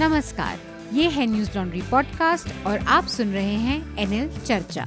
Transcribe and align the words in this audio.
नमस्कार, 0.00 0.58
ये 0.92 1.08
है 1.08 1.24
न्यूज़ 1.26 1.50
लॉन्ड्री 1.56 1.80
पॉडकास्ट 1.82 2.66
और 2.66 2.78
आप 2.88 3.06
सुन 3.06 3.32
रहे 3.32 3.54
हैं 3.54 3.98
एनएल 3.98 4.28
चर्चा। 4.38 4.84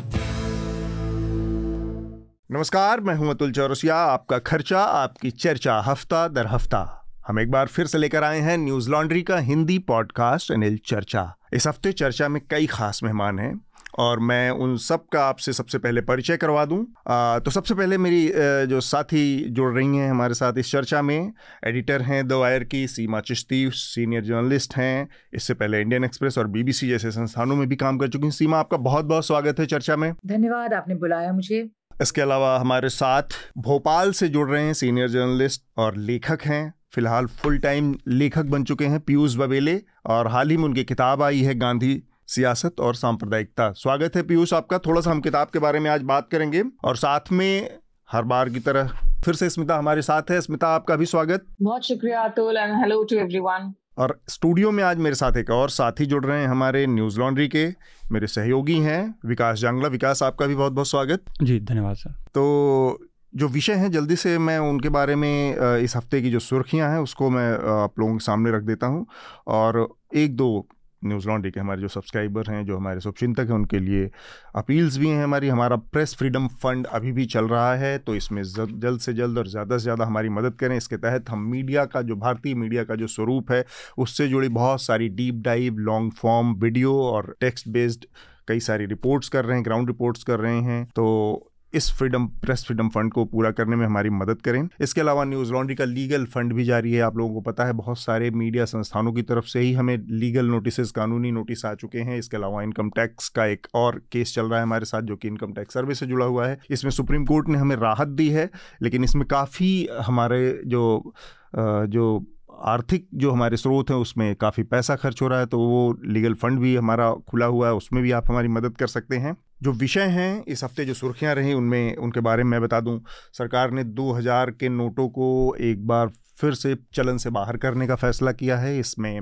नमस्कार, 2.51 3.01
मैं 3.01 3.15
हूँ 3.15 3.29
अतुल 3.29 3.51
चौरसिया, 3.51 3.95
आपका 3.95 4.39
खर्चा, 4.39 4.79
आपकी 4.79 5.31
चर्चा 5.31 5.77
हफ़्ता 5.79 6.27
दर 6.27 6.47
हफ़्ता। 6.47 6.81
हम 7.27 7.39
एक 7.39 7.51
बार 7.51 7.67
फिर 7.67 7.85
से 7.85 7.97
लेकर 7.97 8.23
आए 8.23 8.39
हैं 8.39 8.57
न्यूज़ 8.57 8.89
लॉन्ड्री 8.89 9.21
का 9.21 9.37
हिंदी 9.37 9.77
पॉडकास्ट 9.79 10.51
अनिल 10.51 10.79
चर्चा। 10.85 11.33
इस 11.53 11.67
हफ़्ते 11.67 11.91
चर्चा 11.91 12.27
में 12.27 12.41
कई 12.49 12.65
खास 12.65 13.03
मेहमान 13.03 13.39
हैं। 13.39 13.53
और 13.99 14.19
मैं 14.19 14.49
उन 14.51 14.75
सब 14.77 15.05
का 15.13 15.23
आपसे 15.25 15.53
सबसे 15.53 15.77
पहले 15.77 16.01
परिचय 16.01 16.37
करवा 16.37 16.65
दूँ। 16.65 16.85
आ, 17.07 17.39
तो 17.39 17.51
सबसे 17.51 17.73
पहले 17.73 17.97
मेरी 17.97 18.31
जो 18.67 18.79
साथी 18.81 19.23
जुड़ 19.49 19.73
रही 19.73 19.97
हैं 19.97 20.09
हमारे 20.09 20.33
साथ 20.33 20.57
इस 20.57 20.71
चर्चा 20.71 21.01
में 21.01 21.33
एडिटर 21.67 22.01
हैं 22.01 22.27
द 22.27 22.33
वायर 22.33 22.63
की 22.63 22.85
सीमा 22.87 23.19
चिश्ती 23.21 23.69
सीनियर 23.73 24.23
जर्नलिस्ट 24.23 24.75
हैं 24.77 25.07
इससे 25.33 25.53
पहले 25.53 25.81
इंडियन 25.81 26.03
एक्सप्रेस 26.03 26.37
और 26.37 26.47
बीबीसी 26.47 26.89
जैसे 26.89 27.11
संस्थानों 27.11 27.55
में 27.55 27.67
भी 27.69 27.75
काम 27.75 27.97
कर 27.97 28.07
चुकी 28.07 28.25
हैं। 28.25 28.31
सीमा 28.31 28.59
आपका 28.59 28.77
बहुत 28.79 29.05
बहुत 29.05 29.25
स्वागत 29.25 29.59
है 29.59 29.65
चर्चा 29.65 29.95
में। 29.95 30.11
धन्यवाद 30.27 30.73
आपने 30.73 30.95
बुलाया 30.95 31.33
मुझे। 31.33 31.67
इसके 32.01 32.21
अलावा 32.21 32.57
हमारे 32.59 32.89
साथ 32.89 33.37
भोपाल 33.57 34.11
से 34.11 34.27
जुड़ 34.29 34.49
रहे 34.49 34.63
हैं 34.63 34.73
सीनियर 34.73 35.07
जर्नलिस्ट 35.09 35.63
और 35.77 35.97
लेखक 35.97 36.41
हैं। 36.45 36.73
फ़िलहाल 36.95 37.25
फुल 37.35 37.57
टाइम 37.57 37.93
लेखक 38.07 38.45
बन 38.45 38.63
चुके 38.63 38.85
हैं 38.85 38.99
पीयूष 38.99 39.35
बबेले 39.37 39.79
और 40.05 40.27
हाल 40.27 40.49
ही 40.49 40.57
में 40.57 40.63
उनकी 40.63 40.83
किताब 40.83 41.21
आई 41.21 41.41
है 41.41 41.55
गांधी 41.55 41.93
सियासत 42.27 42.79
और 42.79 42.95
सांप्रदायिकता। 42.95 43.71
स्वागत 43.71 44.15
है 44.15 44.21
पीयूष 44.23 44.53
आपका। 44.53 44.77
थोड़ा 44.77 45.01
सा 45.01 45.11
हम 45.11 45.21
किताब 45.21 45.47
के 45.53 45.59
बारे 45.59 45.79
में 45.79 45.89
आज 45.91 46.01
बात 46.03 46.27
करेंगे 46.31 46.63
और 46.85 46.95
साथ 46.97 47.31
में 47.31 47.69
हर 48.09 48.23
बार 48.23 48.49
की 48.49 48.59
तरह 48.59 48.91
फिर 49.25 49.33
से 49.33 49.49
स्मिता 49.49 49.77
हमारे 49.77 50.01
साथ 50.01 50.31
है। 50.31 50.39
स्मिता 50.41 50.67
आपका 50.67 50.95
भी 50.95 51.05
स्वागत। 51.05 51.45
बहुत 51.61 51.85
शुक्रिया 51.85 52.21
Atul 52.21 52.57
and 52.57 52.73
hello 52.75 53.03
to 53.03 53.15
everyone 53.15 53.73
और 53.97 54.19
स्टूडियो 54.29 54.71
में 54.71 54.83
आज 54.83 54.97
मेरे 54.97 55.15
साथ 55.15 55.37
एक 55.37 55.49
और 55.49 55.69
साथी 55.69 56.05
जुड़ 56.05 56.25
रहे 56.25 56.39
हैं 56.41 56.47
हमारे 56.47 56.85
न्यूज़ 56.87 57.19
लॉन्ड्री 57.19 57.47
के 57.47 57.67
मेरे 58.11 58.27
सहयोगी 58.27 58.77
हैं 58.79 59.15
विकास 59.25 59.59
जांगला। 59.59 59.87
विकास 59.87 60.23
आपका 60.23 60.45
भी 60.45 60.55
बहुत 60.55 60.73
बहुत 60.73 60.87
स्वागत। 60.87 61.25
जी 61.41 61.59
धन्यवाद 61.61 61.95
सर। 61.95 62.11
तो 62.35 62.99
जो 63.33 63.47
विषय 63.47 63.73
हैं 63.73 63.91
जल्दी 63.91 64.15
से 64.15 64.37
मैं 64.37 64.57
उनके 64.59 64.89
बारे 64.89 65.15
में 65.15 65.55
इस 65.77 65.95
हफ़्ते 65.95 66.21
की 66.21 66.29
जो 66.31 66.39
सुर्खियाँ 66.39 66.89
हैं 66.91 66.99
उसको 66.99 67.29
मैं 67.29 67.51
आप 67.73 67.99
लोगों 67.99 68.13
के 68.13 68.23
सामने 68.23 68.51
रख 68.51 68.63
देता 68.63 68.87
हूँ। 68.87 69.05
और 69.47 69.87
एक 70.15 70.35
दो 70.35 70.67
न्यूज़ 71.05 71.27
लॉन्ड्री 71.27 71.51
के 71.51 71.59
हमारे 71.59 71.81
जो 71.81 71.87
सब्सक्राइबर 71.89 72.49
हैं, 72.49 72.65
जो 72.65 72.77
हमारे 72.77 72.99
शुभचिंतक 73.01 73.39
हैं, 73.41 73.55
उनके 73.55 73.79
लिए 73.79 74.09
अपील्स 74.55 74.97
भी 74.97 75.09
हैं 75.09 75.23
हमारी। 75.23 75.47
हमारा 75.49 75.75
प्रेस 75.75 76.15
फ्रीडम 76.15 76.47
फंड 76.57 76.87
अभी 76.89 77.11
भी 77.11 77.25
चल 77.27 77.47
रहा 77.47 77.73
है 77.75 77.97
तो 77.99 78.15
इसमें 78.15 78.41
जल्द 78.43 78.99
से 78.99 79.13
जल्द 79.13 79.37
और 79.37 79.47
ज़्यादा 79.47 79.77
से 79.77 79.83
ज़्यादा 79.83 80.05
हमारी 80.05 80.29
मदद 80.31 80.55
करें। 80.55 80.75
इसके 80.77 80.97
तहत 80.97 81.29
हम 81.29 81.47
मीडिया 81.51 81.85
का 81.85 82.01
जो, 82.01 82.15
भारतीय 82.17 82.55
मीडिया 82.55 82.83
का 82.83 82.95
जो 82.95 83.07
स्वरूप 83.09 83.51
है, 83.51 83.63
उससे 83.97 84.27
जुड़ी 84.27 84.49
बहुत 84.51 84.81
सारी 84.81 85.09
deep 85.11 85.41
dive, 85.43 85.77
long 85.81 86.11
form 86.13 86.53
video 86.55 86.99
और 87.03 87.35
टेक्स्ट 87.41 87.67
बेस्ड 87.69 88.05
कई 88.47 88.59
सारी 88.61 88.85
रिपोर्ट्स 88.85 89.29
कर 89.29 89.45
रहे 89.45 89.57
हैं, 89.57 89.65
ग्राउंड 89.65 89.87
रिपोर्ट्स 89.87 90.23
कर 90.23 90.39
रहे 90.39 90.61
हैं। 90.61 90.85
तो 90.87 91.49
इस 91.73 91.91
फ्रीडम, 91.91 92.25
प्रेस 92.41 92.63
फ्रीडम 92.65 92.89
फंड 92.89 93.11
को 93.13 93.25
पूरा 93.25 93.51
करने 93.51 93.75
में 93.75 93.85
हमारी 93.85 94.09
मदद 94.09 94.41
करें। 94.41 94.67
इसके 94.81 95.01
अलावा 95.01 95.23
न्यूज़ 95.23 95.51
लॉन्ड्री 95.53 95.75
का 95.75 95.85
लीगल 95.85 96.25
फंड 96.25 96.53
भी 96.53 96.63
जारी 96.63 96.93
है, 96.93 97.01
आप 97.01 97.17
लोगों 97.17 97.33
को 97.33 97.41
पता 97.41 97.65
है। 97.65 97.73
बहुत 97.73 97.99
सारे 97.99 98.29
मीडिया 98.31 98.65
संस्थानों 98.65 99.13
की 99.13 99.21
तरफ़ 99.21 99.45
से 99.45 99.59
ही 99.59 99.73
हमें 99.73 99.97
लीगल 100.09 100.45
नोटिस 100.45 100.91
कानूनी 100.91 101.31
नोटिस 101.31 101.65
आ 101.65 101.73
चुके 101.75 101.99
हैं। 101.99 102.17
इसके 102.17 102.37
अलावा 102.37 102.61
इनकम 102.63 102.89
टैक्स 102.89 103.29
का 103.29 103.45
एक 103.45 103.67
और 103.75 104.01
केस 104.11 104.33
चल 104.35 104.45
रहा 104.45 104.59
है 104.59 104.63
हमारे 104.63 104.85
साथ, 104.85 105.01
जो 105.01 105.15
कि 105.15 105.27
इनकम 105.27 105.53
टैक्स 105.53 105.73
सर्विस 105.73 105.99
से 105.99 106.05
जुड़ा 106.05 106.25
हुआ 106.25 106.47
है। 106.47 106.59
इसमें 106.69 106.91
सुप्रीम 106.91 107.25
कोर्ट 107.25 107.49
ने 107.49 107.57
हमें 107.57 107.75
राहत 107.75 108.07
दी 108.09 108.29
है, 108.29 108.49
लेकिन 108.81 109.03
इसमें 109.03 109.25
काफ़ी 109.27 109.87
हमारे 110.01 110.61
जो 110.65 111.13
जो 111.55 112.25
आर्थिक 112.63 113.07
जो 113.13 113.31
हमारे 113.31 113.57
स्रोत 113.57 113.89
हैं, 113.89 113.97
उसमें 113.97 114.35
काफ़ी 114.35 114.63
पैसा 114.63 114.95
खर्च 114.95 115.21
हो 115.21 115.27
रहा 115.27 115.39
है 115.39 115.45
तो 115.45 115.59
वो 115.59 115.97
लीगल 116.05 116.33
फंड 116.33 116.59
भी 116.59 116.75
हमारा 116.75 117.11
खुला 117.29 117.45
हुआ 117.45 117.67
है, 117.67 117.73
उसमें 117.73 118.01
भी 118.03 118.11
आप 118.11 118.29
हमारी 118.29 118.47
मदद 118.47 118.77
कर 118.77 118.87
सकते 118.87 119.17
हैं। 119.17 119.35
जो 119.61 119.71
विषय 119.71 120.01
हैं, 120.01 120.43
इस 120.45 120.63
हफ़्ते 120.63 120.85
जो 120.85 120.93
सुर्खियाँ 120.93 121.35
रहीं 121.35 121.53
उनमें, 121.53 121.95
उनके 121.95 122.19
बारे 122.19 122.43
में 122.43 122.51
मैं 122.51 122.61
बता 122.61 122.79
दूँ। 122.79 122.99
सरकार 123.33 123.71
ने 123.71 123.83
2000 123.83 124.51
के 124.51 124.69
नोटों 124.69 125.07
को 125.09 125.55
एक 125.61 125.87
बार 125.87 126.11
फिर 126.37 126.53
से 126.53 126.75
चलन 126.93 127.17
से 127.17 127.29
बाहर 127.29 127.57
करने 127.57 127.87
का 127.87 127.95
फैसला 127.95 128.31
किया 128.31 128.57
है। 128.57 128.77
इसमें 128.79 129.19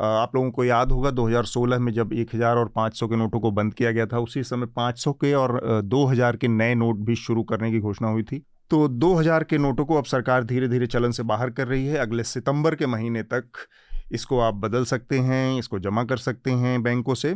आप 0.00 0.34
लोगों 0.34 0.50
को 0.50 0.64
याद 0.64 0.92
होगा 0.92 1.10
2016 1.10 1.78
में 1.78 1.92
जब 1.92 2.12
1000 2.12 2.56
और 2.56 2.68
500 2.68 3.08
के 3.08 3.16
नोटों 3.16 3.40
को 3.40 3.50
बंद 3.50 3.74
किया 3.74 3.90
गया 3.90 4.06
था, 4.06 4.18
उसी 4.18 4.42
समय 4.42 4.66
500 4.66 5.12
के 5.12 5.32
और 5.34 5.60
2000 5.84 6.36
के 6.36 6.48
नए 6.48 6.74
नोट 6.74 6.96
भी 6.96 7.16
शुरू 7.16 7.42
करने 7.42 7.70
की 7.70 7.80
घोषणा 7.80 8.08
हुई 8.08 8.22
थी। 8.22 8.42
तो 8.70 8.86
2000 8.88 9.44
के 9.44 9.58
नोटों 9.58 9.84
को 9.84 9.98
अब 9.98 10.04
सरकार 10.04 10.44
धीरे 10.44 10.68
धीरे 10.68 10.86
चलन 10.86 11.10
से 11.10 11.22
बाहर 11.22 11.50
कर 11.50 11.68
रही 11.68 11.86
है। 11.86 11.98
अगले 11.98 12.24
सितंबर 12.24 12.74
के 12.74 12.86
महीने 12.86 13.22
तक 13.22 13.66
इसको 14.12 14.38
आप 14.40 14.54
बदल 14.54 14.84
सकते 14.84 15.18
हैं, 15.18 15.58
इसको 15.58 15.78
जमा 15.78 16.04
कर 16.04 16.16
सकते 16.16 16.50
हैं 16.52 16.82
बैंकों 16.82 17.14
से। 17.14 17.34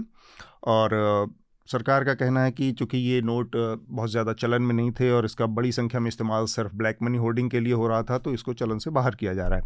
और 0.65 0.91
सरकार 1.69 2.05
का 2.05 2.15
कहना 2.15 2.43
है 2.43 2.51
कि 2.53 2.71
चूँकि 2.73 2.99
ये 3.01 3.21
नोट 3.23 3.56
बहुत 3.56 4.11
ज़्यादा 4.11 4.33
चलन 4.34 4.62
में 4.62 4.75
नहीं 4.75 4.91
थे 4.91 5.11
और 5.11 5.25
इसका 5.25 5.47
बड़ी 5.49 5.73
संख्या 5.73 6.01
में 6.01 6.09
इस्तेमाल 6.09 6.47
सिर्फ़ 6.47 6.75
ब्लैक 6.77 6.99
मनी 7.03 7.19
होर्डिंग 7.19 7.51
के 7.51 7.61
लिए 7.61 7.73
हो 7.73 7.89
रहा 7.89 8.03
था 8.03 8.19
तो 8.19 8.33
इसको 8.34 8.53
चलन 8.55 8.79
से 8.79 8.91
बाहर 8.91 9.15
किया 9.15 9.34
जा 9.34 9.47
रहा 9.49 9.59
है। 9.59 9.65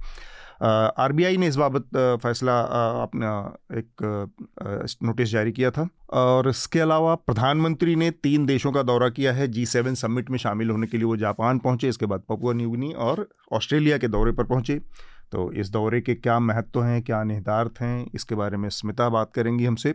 आरबीआई 0.99 1.37
ने 1.37 1.47
इस 1.49 1.57
बाबत 1.57 1.89
फैसला 2.23 2.59
अपना 3.03 3.31
एक 3.75 4.99
नोटिस 5.03 5.31
जारी 5.31 5.53
किया 5.53 5.71
था 5.71 5.89
और 6.13 6.49
इसके 6.49 6.81
अलावा 6.81 7.15
प्रधानमंत्री 7.17 7.97
ने 7.97 8.11
तीन 8.13 8.45
देशों 8.47 8.73
का 8.73 8.83
दौरा 8.83 9.09
किया 9.11 9.33
है, 9.33 9.49
जी 9.49 9.65
सेवन 9.67 9.95
समिट 9.95 10.31
में 10.31 10.39
शामिल 10.39 10.71
होने 10.71 10.87
के 10.87 10.99
लिए 10.99 11.07
वो 11.07 11.17
जापान 11.17 11.59
पहुँचे, 11.59 11.89
इसके 11.89 12.07
बाद 12.07 12.23
पपुआ 12.29 12.53
न्यूगनी 12.53 12.93
और 12.93 13.27
ऑस्ट्रेलिया 13.53 13.99
के 13.99 14.09
दौरे 14.09 14.33
पर 14.33 14.45
पहुँचे। 14.45 14.81
तो 15.33 15.51
इस 15.53 15.71
दौरे 15.71 16.01
के 16.01 16.15
क्या 16.15 16.39
महत्व 16.41 16.83
हैं, 16.83 17.03
क्या 17.03 17.23
निहितार्थ 17.25 17.81
हैं, 17.81 18.07
इसके 18.15 18.35
बारे 18.35 18.57
में 18.57 18.69
स्मिता 18.71 19.09
बात 19.09 19.31
करेंगी 19.35 19.65
हमसे। 19.65 19.95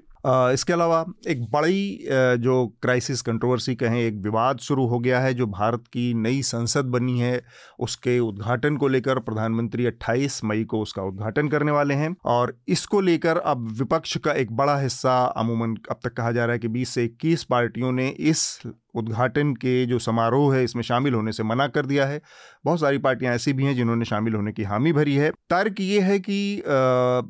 इसके 0.54 0.74
अलावा 0.74 1.04
एक 1.28 1.44
बड़ी 1.52 2.08
जो 2.40 2.56
क्राइसिस 2.82 3.22
कंट्रोवर्सी 3.22 3.76
कहें, 3.76 4.00
एक 4.00 4.16
विवाद 4.16 4.60
शुरू 4.60 4.86
हो 4.88 5.00
गया 5.00 5.20
है, 5.20 5.34
जो 5.34 5.46
भारत 5.48 5.84
की 5.94 6.14
नई 6.14 6.42
संसद 6.42 6.86
बनी 6.88 7.20
है, 7.20 7.42
उसके 7.80 8.18
उद्घाटन 8.20 8.78
को 8.78 8.88
लेकर 8.88 9.20
प्रधानमंत्री 9.20 9.86
28 9.86 10.44
मई 10.44 10.64
को 10.64 10.82
उसका 10.82 11.04
उद्घाटन 11.04 11.48
करने 11.48 11.72
वाले 11.72 11.94
हैं। 11.94 12.16
और 12.26 12.58
इसको 12.68 13.02
लेकर 13.02 13.38
अब 13.38 13.68
विपक्ष 13.80 14.18
का 14.18 14.34
एक 14.34 14.52
बड़ा 14.52 14.78
हिस्सा, 14.80 15.24
अमूमन 15.38 15.78
अब 15.92 16.00
तक 16.04 16.14
कहा 16.14 16.32
जा 16.32 16.46
रहा 16.46 16.54
है 16.54 16.60
कि 16.60 16.68
20 16.70 16.90
से 16.90 17.06
21 17.06 17.44
पार्टियों 17.44 17.92
ने 17.92 18.08
इस 18.10 18.62
उद्घाटन 18.96 19.54
के 19.54 19.86
जो 19.86 20.00
समारोह 20.00 20.56
है 20.56 20.64
इसमें 20.64 20.84
शामिल 20.84 21.14
होने 21.14 21.32
से 21.32 21.44
मना 21.44 21.68
कर 21.68 21.86
दिया 21.86 22.06
है। 22.06 22.22
बहुत 22.66 22.80
सारी 22.80 22.98
पार्टियाँ 22.98 23.34
ऐसी 23.36 23.54
भी 23.54 23.64
हैं 23.64 23.76
जिन्होंने 23.76 24.06
शामिल 24.06 24.36
होने 24.36 24.52
की 24.52 24.64
हामी 24.64 24.94
भरी 24.94 25.16
है। 25.16 25.32
तर्क 25.50 25.80
ये 25.80 26.00
है 26.02 26.20
कि 26.20 26.60
आ, 26.60 27.22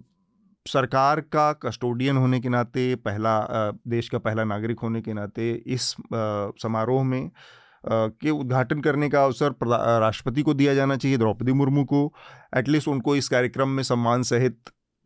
सरकार 0.65 1.19
का 1.21 1.51
कस्टोडियन 1.53 2.17
होने 2.17 2.39
के 2.39 2.49
नाते 2.49 2.93
पहला 2.95 3.37
आ, 3.37 3.71
देश 3.87 4.09
का 4.09 4.17
पहला 4.17 4.43
नागरिक 4.43 4.79
होने 4.79 5.01
के 5.01 5.13
नाते 5.13 5.51
इस 5.67 5.95
समारोह 6.13 7.03
में 7.03 7.29
के 7.85 8.29
उद्घाटन 8.29 8.79
करने 8.81 9.09
का 9.09 9.23
अवसर 9.23 9.53
राष्ट्रपति 10.01 10.41
को 10.41 10.53
दिया 10.53 10.73
जाना 10.73 10.95
चाहिए 10.97 11.17
द्रौपदी 11.17 11.51
मुर्मू 11.51 11.83
को। 11.83 12.13
एटलीस्ट 12.57 12.87
उनको 12.87 13.15
इस 13.15 13.29
कार्यक्रम 13.29 13.69
में 13.69 13.83
सम्मान 13.83 14.23
सहित 14.23 14.57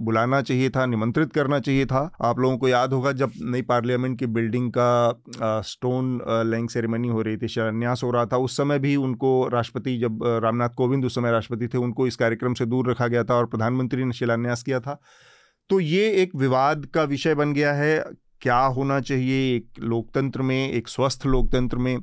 बुलाना 0.01 0.41
चाहिए 0.41 0.69
था 0.69 0.85
निमंत्रित 0.85 1.33
करना 1.33 1.59
चाहिए 1.59 1.85
था। 1.85 2.01
आप 2.21 2.39
लोगों 2.39 2.57
को 2.57 2.67
याद 2.67 2.93
होगा 2.93 3.11
जब 3.11 3.31
नई 3.41 3.61
पार्लियामेंट 3.61 4.19
की 4.19 4.25
बिल्डिंग 4.25 4.71
का 4.77 5.07
आ, 5.41 5.61
स्टोन 5.61 6.19
लैंग 6.47 6.69
सेरेमनी 6.69 7.07
हो 7.07 7.21
रही 7.21 7.37
थी 7.37 7.47
शिलान्यास 7.47 8.03
हो 8.03 8.11
रहा 8.11 8.25
था 8.25 8.37
उस 8.37 8.57
समय 8.57 8.79
भी 8.79 8.95
उनको 8.95 9.47
राष्ट्रपति 9.47 9.97
जब 9.97 10.19
रामनाथ 10.43 10.69
कोविंद 10.69 11.05
उस 11.05 11.15
समय 11.15 11.31
राष्ट्रपति 11.31 11.67
थे 11.67 11.77
उनको 11.77 12.07
इस 12.07 12.15
कार्यक्रम 12.15 12.53
से 12.53 12.65
दूर 12.65 12.91
रखा 12.91 13.07
गया 13.07 13.23
था 13.23 13.35
और 13.35 13.45
प्रधानमंत्री 13.45 14.03
ने 14.03 14.13
शिलान्यास 14.13 14.63
किया 14.63 14.79
था। 14.79 14.99
तो 15.69 15.79
ये 15.79 16.09
एक 16.11 16.31
विवाद 16.35 16.85
का 16.85 17.03
विषय 17.03 17.35
बन 17.35 17.53
गया 17.53 17.73
है 17.73 18.03
क्या 18.41 18.57
होना 18.75 18.99
चाहिए 19.01 19.55
एक 19.55 19.79
लोकतंत्र 19.79 20.41
में, 20.41 20.71
एक 20.71 20.87
स्वस्थ 20.87 21.25
लोकतंत्र 21.25 21.77
में 21.77 21.99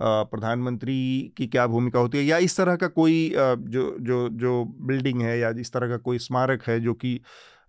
प्रधानमंत्री 0.00 1.32
की 1.36 1.46
क्या 1.46 1.66
भूमिका 1.66 2.00
होती 2.00 2.18
है? 2.18 2.24
या 2.24 2.38
इस 2.38 2.56
तरह 2.56 2.76
का 2.76 2.86
कोई 2.88 3.28
जो 3.36 3.96
जो 4.00 4.28
जो 4.34 4.64
बिल्डिंग 4.86 5.22
है 5.22 5.38
या 5.38 5.50
इस 5.60 5.72
तरह 5.72 5.88
का 5.88 5.96
कोई 5.96 6.18
स्मारक 6.18 6.62
है 6.68 6.80
जो 6.80 6.94
कि 6.94 7.20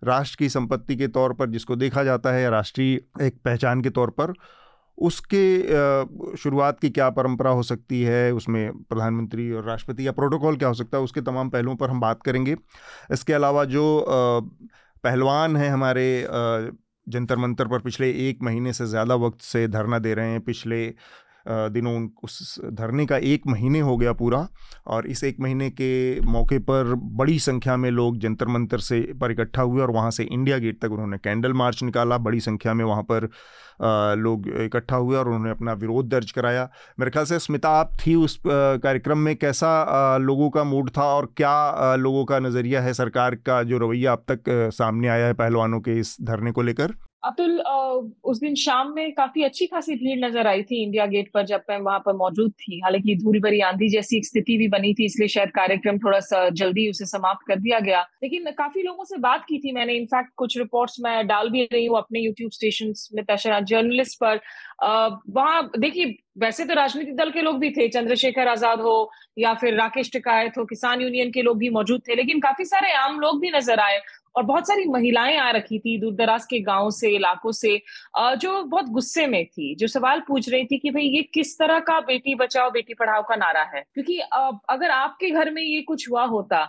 राष्ट्र 0.04 0.36
की 0.38 0.48
संपत्ति 0.48 0.96
के 0.96 1.08
तौर 1.08 1.32
पर 1.32 1.50
जिसको 1.50 1.76
देखा 1.76 2.04
जाता 2.04 2.32
है 2.32 2.42
या 2.42 2.48
राष्ट्रीय 2.50 2.94
एक 3.22 3.36
पहचान 3.44 3.82
के 3.82 3.90
तौर 3.90 4.10
पर, 4.10 4.32
उसके 4.98 6.36
शुरुआत 6.36 6.80
की 6.80 6.90
क्या 6.90 7.08
परंपरा 7.10 7.50
हो 7.50 7.62
सकती 7.62 8.02
है? 8.02 8.32
उसमें 8.32 8.82
प्रधानमंत्री 8.82 9.50
और 9.52 9.64
राष्ट्रपति 9.64 10.06
या 10.06 10.12
प्रोटोकॉल 10.12 10.56
क्या 10.56 10.68
हो 10.68 10.74
सकता 10.74 10.98
है? 10.98 11.04
उसके 11.04 11.20
तमाम 11.20 11.50
पहलुओं 11.50 11.76
पर 11.76 11.90
हम 11.90 12.00
बात 12.00 12.22
करेंगे। 12.22 12.56
इसके 13.12 13.32
अलावा 13.32 13.64
जो 13.66 14.06
पहलवान 15.04 15.56
हैं 15.56 15.70
हमारे 15.70 16.06
जंतर 17.06 17.36
मंतर 17.36 17.68
पर 17.68 17.80
पिछले 17.80 18.10
एक 18.28 18.42
महीने 18.42 18.72
से 18.72 18.86
ज़्यादा 18.86 19.14
वक्त 19.16 19.40
से 19.42 19.66
धरना 19.68 19.98
दे 19.98 20.14
रहे 20.14 20.30
हैं, 20.30 20.40
पिछले 20.40 20.86
दिनों 21.46 21.94
उस 22.24 22.58
धरने 22.72 23.06
का 23.06 23.16
एक 23.16 23.46
महीने 23.46 23.80
हो 23.80 23.96
गया 23.96 24.12
पूरा 24.12 24.46
और 24.86 25.06
इस 25.06 25.24
एक 25.24 25.40
महीने 25.40 25.70
के 25.70 26.20
मौके 26.22 26.58
पर 26.60 26.94
बड़ी 26.94 27.38
संख्या 27.38 27.76
में 27.76 27.90
लोग 27.90 28.18
जंतर 28.18 28.48
मंतर 28.48 28.78
से 28.80 29.00
पर 29.20 29.32
इकट्ठा 29.32 29.62
हुए 29.62 29.82
और 29.82 29.90
वहाँ 29.90 30.10
से 30.10 30.24
इंडिया 30.24 30.58
गेट 30.58 30.80
तक 30.82 30.92
उन्होंने 30.92 31.18
कैंडल 31.18 31.52
मार्च 31.52 31.82
निकाला, 31.82 32.18
बड़ी 32.18 32.40
संख्या 32.40 32.74
में 32.74 32.84
वहाँ 32.84 33.02
पर 33.02 33.28
लोग 34.18 34.48
इकट्ठा 34.60 34.96
हुए 34.96 35.16
और 35.16 35.28
उन्होंने 35.28 35.50
अपना 35.50 35.72
विरोध 35.74 36.08
दर्ज 36.08 36.30
कराया। 36.32 36.68
मेरे 36.98 37.10
ख्याल 37.10 37.24
से 37.26 37.38
स्मिता, 37.38 37.68
आप 37.70 37.92
थी 38.00 38.14
उस 38.14 38.38
कार्यक्रम 38.46 39.18
में 39.18 39.34
कैसा 39.36 40.16
लोगों 40.18 40.50
का 40.50 40.64
मूड 40.64 40.90
था 40.90 41.04
और 41.06 41.32
क्या 41.36 41.94
लोगों 41.96 42.24
का 42.24 42.38
नज़रिया 42.38 42.82
है 42.82 42.92
सरकार 42.94 43.34
का 43.36 43.62
जो 43.62 43.78
रवैया 43.78 44.12
अब 44.12 44.24
तक 44.30 44.70
सामने 44.74 45.08
आया 45.08 45.26
है 45.26 45.34
पहलवानों 45.34 45.80
के 45.80 45.98
इस 46.00 46.16
धरने 46.22 46.52
को 46.52 46.62
लेकर? 46.62 46.94
अतुल 47.24 47.58
उस 48.24 48.38
दिन 48.40 48.54
शाम 48.54 48.92
में 48.94 49.12
काफ़ी 49.14 49.42
अच्छी 49.44 49.66
खासी 49.66 49.94
भीड़ 49.94 50.18
नज़र 50.24 50.46
आई 50.46 50.62
थी 50.62 50.82
इंडिया 50.82 51.06
गेट 51.06 51.30
पर 51.34 51.44
जब 51.46 51.62
मैं 51.70 51.78
वहाँ 51.78 51.98
पर 51.98 52.12
मौजूद 52.16 52.50
थी। 52.52 52.80
हालाँकि 52.84 53.14
धूल 53.16 53.38
भरी 53.40 53.60
आंधी 53.62 53.88
जैसी 53.88 54.22
स्थिति 54.24 54.56
भी 54.58 54.68
बनी 54.68 54.92
थी, 54.94 55.04
इसलिए 55.04 55.28
शायद 55.28 55.50
कार्यक्रम 55.50 55.98
थोड़ा 55.98 56.18
सा 56.20 56.48
जल्दी 56.52 56.88
उसे 56.90 57.06
समाप्त 57.06 57.46
कर 57.48 57.60
दिया 57.60 57.78
गया। 57.80 58.00
लेकिन 58.22 58.50
काफ़ी 58.58 58.82
लोगों 58.82 59.04
से 59.04 59.18
बात 59.18 59.44
की 59.48 59.58
थी 59.58 59.72
मैंने। 59.72 59.94
इनफैक्ट 59.94 60.30
कुछ 60.36 60.58
रिपोर्ट्स 60.58 60.96
मैं 61.00 61.26
डाल 61.26 61.50
भी 61.50 61.64
रही 61.64 61.84
हूँ 61.86 61.96
अपने 61.98 62.20
यूट्यूब 62.20 62.50
स्टेशन 62.50 62.92
में 63.14 63.24
जर्नलिस्ट 63.64 64.18
पर। 64.20 64.40
वहाँ, 64.82 65.70
देखिए, 65.78 66.16
वैसे 66.38 66.64
तो 66.64 66.74
राजनीतिक 66.74 67.16
दल 67.16 67.30
के 67.30 67.42
लोग 67.42 67.58
भी 67.58 67.70
थे, 67.70 67.88
चंद्रशेखर 67.88 68.48
आज़ाद 68.48 68.80
हो 68.80 69.10
या 69.38 69.54
फिर 69.54 69.74
राकेश 69.74 70.10
टिकायत 70.12 70.58
हो, 70.58 70.64
किसान 70.64 71.00
यूनियन 71.00 71.30
के 71.30 71.42
लोग 71.42 71.58
भी 71.58 71.68
मौजूद 71.70 72.02
थे, 72.08 72.14
लेकिन 72.14 72.40
काफ़ी 72.40 72.64
सारे 72.64 72.92
आम 72.94 73.20
लोग 73.20 73.40
भी 73.40 73.50
नज़र 73.50 73.80
आए 73.80 74.00
और 74.36 74.42
बहुत 74.44 74.68
सारी 74.68 74.84
महिलाएँ 74.88 75.36
आ 75.38 75.50
रखी 75.50 75.78
थी 75.78 75.98
दूर 76.00 76.14
दराज 76.14 76.44
के 76.50 76.58
गाँव 76.62 76.90
से, 76.90 77.10
इलाकों 77.10 77.52
से 77.52 77.76
जो 78.16 78.62
बहुत 78.64 78.88
गुस्से 78.90 79.26
में 79.26 79.44
थी, 79.46 79.74
जो 79.74 79.86
सवाल 79.88 80.20
पूछ 80.28 80.48
रही 80.48 80.64
थी 80.64 80.78
कि 80.78 80.90
भाई 80.90 81.04
ये 81.06 81.22
किस 81.34 81.58
तरह 81.58 81.78
का 81.80 82.00
बेटी 82.02 82.34
बचाओ, 82.34 82.70
बेटी 82.70 82.94
पढ़ाओ 82.94 83.22
का 83.28 83.36
नारा 83.36 83.62
है? 83.74 83.82
क्योंकि 83.94 84.18
अगर 84.70 84.90
आपके 84.90 85.30
घर 85.30 85.50
में 85.50 85.62
ये 85.62 85.80
कुछ 85.82 86.08
हुआ 86.10 86.24
होता, 86.26 86.64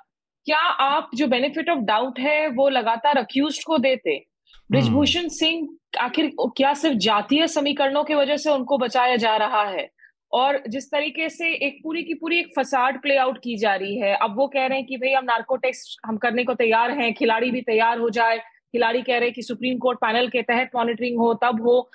क्या 0.48 0.60
आप 0.60 1.10
जो 1.16 1.28
बेनिफिट 1.28 1.69
ऑफ़ 1.69 1.80
डाउट 1.81 2.19
है, 2.19 2.48
वो 2.50 2.69
लगातार 2.69 3.18
अक्यूज 3.18 3.63
को 3.63 3.78
देते? 3.80 4.24
ब्रिजभूषण। 4.71 5.27
सिंह 5.27 5.68
आखिर 6.00 6.31
क्या 6.39 6.74
सिर्फ़ 6.74 6.97
जातीय 6.97 7.47
समीकरणों 7.47 8.03
की 8.03 8.13
वजह 8.13 8.38
से 8.38 8.50
उनको 8.50 8.77
बचाया 8.77 9.15
जा 9.15 9.36
रहा 9.38 9.63
है? 9.63 9.89
और 10.31 10.63
जिस 10.69 10.92
तरीके 10.92 11.30
से 11.30 11.51
एक 11.68 11.80
पूरी 11.83 12.03
की 12.03 12.13
पूरी 12.13 12.39
एक 12.39 12.51
फसाड 12.59 13.01
प्ले 13.01 13.18
आउट 13.18 13.38
की 13.38 13.56
जा 13.57 13.75
रही 13.75 13.97
है 14.00 14.15
अब 14.15 14.36
वो 14.38 14.47
कह 14.47 14.65
रहे 14.65 14.77
हैं 14.77 14.88
कि 14.88 14.97
भाई 14.97 15.12
हम 15.13 15.25
नार्को 15.25 15.56
टेस्ट 15.56 16.00
हम 16.06 16.18
करने 16.18 16.44
को 16.44 16.53
तैयार 16.53 16.92
हैं 16.92 17.13
खिलाड़ी 17.13 17.51
भी 17.51 17.62
तैयार 17.62 18.00
हो 18.00 18.09
जाए। 18.09 18.38
खिलाड़ी 18.38 19.01
कह 19.01 19.18
रहे 19.18 19.25
हैं 19.25 19.33
कि 19.33 19.42
सुप्रीम 19.42 19.77
कोर्ट 19.77 19.97
पैनल 19.97 20.27
के 20.27 20.42
तहत 20.42 20.69
मॉनिटरिंग 20.75 21.19
हो 21.19 21.33
तब 21.33 21.62
हो। 21.62 21.89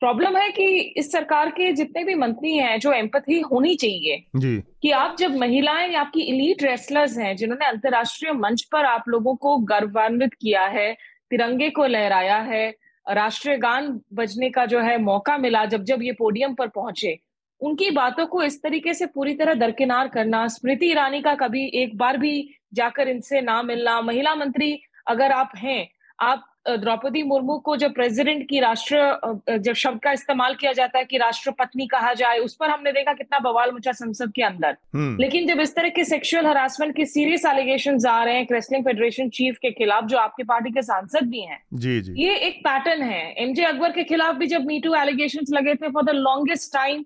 प्रॉब्लम 0.00 0.36
है 0.36 0.50
कि 0.50 0.66
इस 0.96 1.12
सरकार 1.12 1.50
के 1.50 1.72
जितने 1.72 2.04
भी 2.04 2.14
मंत्री 2.14 2.56
हैं 2.56 2.78
जो 2.80 2.92
एम्पथी 2.92 3.40
होनी 3.40 3.74
चाहिए। 3.74 4.22
जी। 4.36 4.62
कि 4.82 4.90
आप 4.90 5.16
जब 5.18 5.36
महिलाएँ 5.36 5.94
आपकी 5.94 6.20
इलीट 6.20 6.62
रेसलर्स 6.62 7.18
हैं 7.18 7.36
जिन्होंने 7.36 7.66
अंतरराष्ट्रीय 7.66 8.32
मंच 8.32 8.62
पर 8.62 8.84
आप 8.84 9.04
लोगों 9.08 9.36
को 9.36 9.56
गर्वान्वित 9.56 10.34
किया 10.34 10.66
है 10.66 10.96
तिरंगे 11.30 11.70
को 11.70 11.86
लहराया 11.86 12.36
है, 12.36 12.68
राष्ट्रीय 13.06 13.56
गान 13.56 14.00
बजने 14.12 14.50
का 14.50 14.64
जो 14.66 14.80
है 14.80 14.96
मौका 14.98 15.36
मिला 15.38 15.64
जब 15.64 15.84
जब 15.84 16.02
ये 16.02 16.12
पोडियम 16.12 16.54
पर 16.54 16.68
पहुँचे। 16.68 17.18
उनकी 17.60 17.90
बातों 17.90 18.26
को 18.26 18.42
इस 18.42 18.62
तरीके 18.62 18.94
से 18.94 19.06
पूरी 19.06 19.34
तरह 19.34 19.54
दरकिनार 19.54 20.08
करना, 20.08 20.46
स्मृति 20.48 20.90
ईरानी 20.90 21.20
का 21.22 21.34
कभी 21.34 21.64
एक 21.74 21.96
बार 21.96 22.16
भी 22.16 22.48
जाकर 22.74 23.08
इनसे 23.08 23.40
ना 23.40 23.62
मिलना, 23.62 24.00
महिला 24.00 24.34
मंत्री 24.34 24.80
अगर 25.06 25.32
आप 25.32 25.52
हैं, 25.56 25.88
आप 26.20 26.44
द्रौपदी 26.66 27.22
मुर्मू 27.22 27.56
को 27.58 27.76
जब 27.76 27.92
प्रेसिडेंट 27.94 28.48
की 28.48 28.60
राष्ट्र 28.60 29.58
जब 29.58 29.72
शब्द 29.72 30.00
का 30.00 30.12
इस्तेमाल 30.12 30.54
किया 30.54 30.72
जाता 30.72 30.98
है 30.98 31.04
कि 31.04 31.18
राष्ट्रपत्नी 31.18 31.86
कहा 31.86 32.12
जाए 32.14 32.38
उस 32.38 32.54
पर 32.54 32.70
हमने 32.70 32.92
देखा 32.92 33.12
कितना 33.12 33.38
बवाल 33.38 33.70
मचा 33.72 33.92
संसद 33.92 34.32
के 34.32 34.42
अंदर। 34.42 34.76
हम्म। 34.94 35.16
लेकिन 35.20 35.46
जब 35.46 35.60
इस 35.60 35.74
तरह 35.74 35.88
के 35.88 36.04
सेक्सुअल 36.04 36.46
हरासमेंट 36.46 36.94
के 36.96 37.06
सीरियस 37.06 37.44
एलिगेशन 37.46 37.98
आ 38.06 38.22
रहे 38.24 38.34
हैं 38.34 38.46
रेसलिंग 38.52 38.84
फेडरेशन 38.84 39.28
चीफ 39.28 39.58
के 39.62 39.70
खिलाफ 39.70 40.04
जो 40.04 40.18
आपकी 40.18 40.42
पार्टी 40.42 40.70
के 40.70 40.82
सांसद 40.82 41.28
भी 41.30 41.40
हैं 41.40 41.60
जी 41.74 42.00
जी। 42.00 42.14
ये 42.22 42.34
एक 42.38 42.58
पैटर्न 42.64 43.02
है। 43.02 43.22
एमजे 43.42 43.64
अकबर 43.64 43.92
के 43.92 44.04
खिलाफ 44.04 44.34
भी 44.36 44.46
जब 44.46 44.66
मीटू 44.66 44.94
एलिगेशन 44.94 45.54
लगे 45.56 45.74
थे 45.74 45.88
फॉर 45.88 46.04
द 46.04 46.10
लॉन्गेस्ट 46.16 46.72
टाइम 46.72 47.04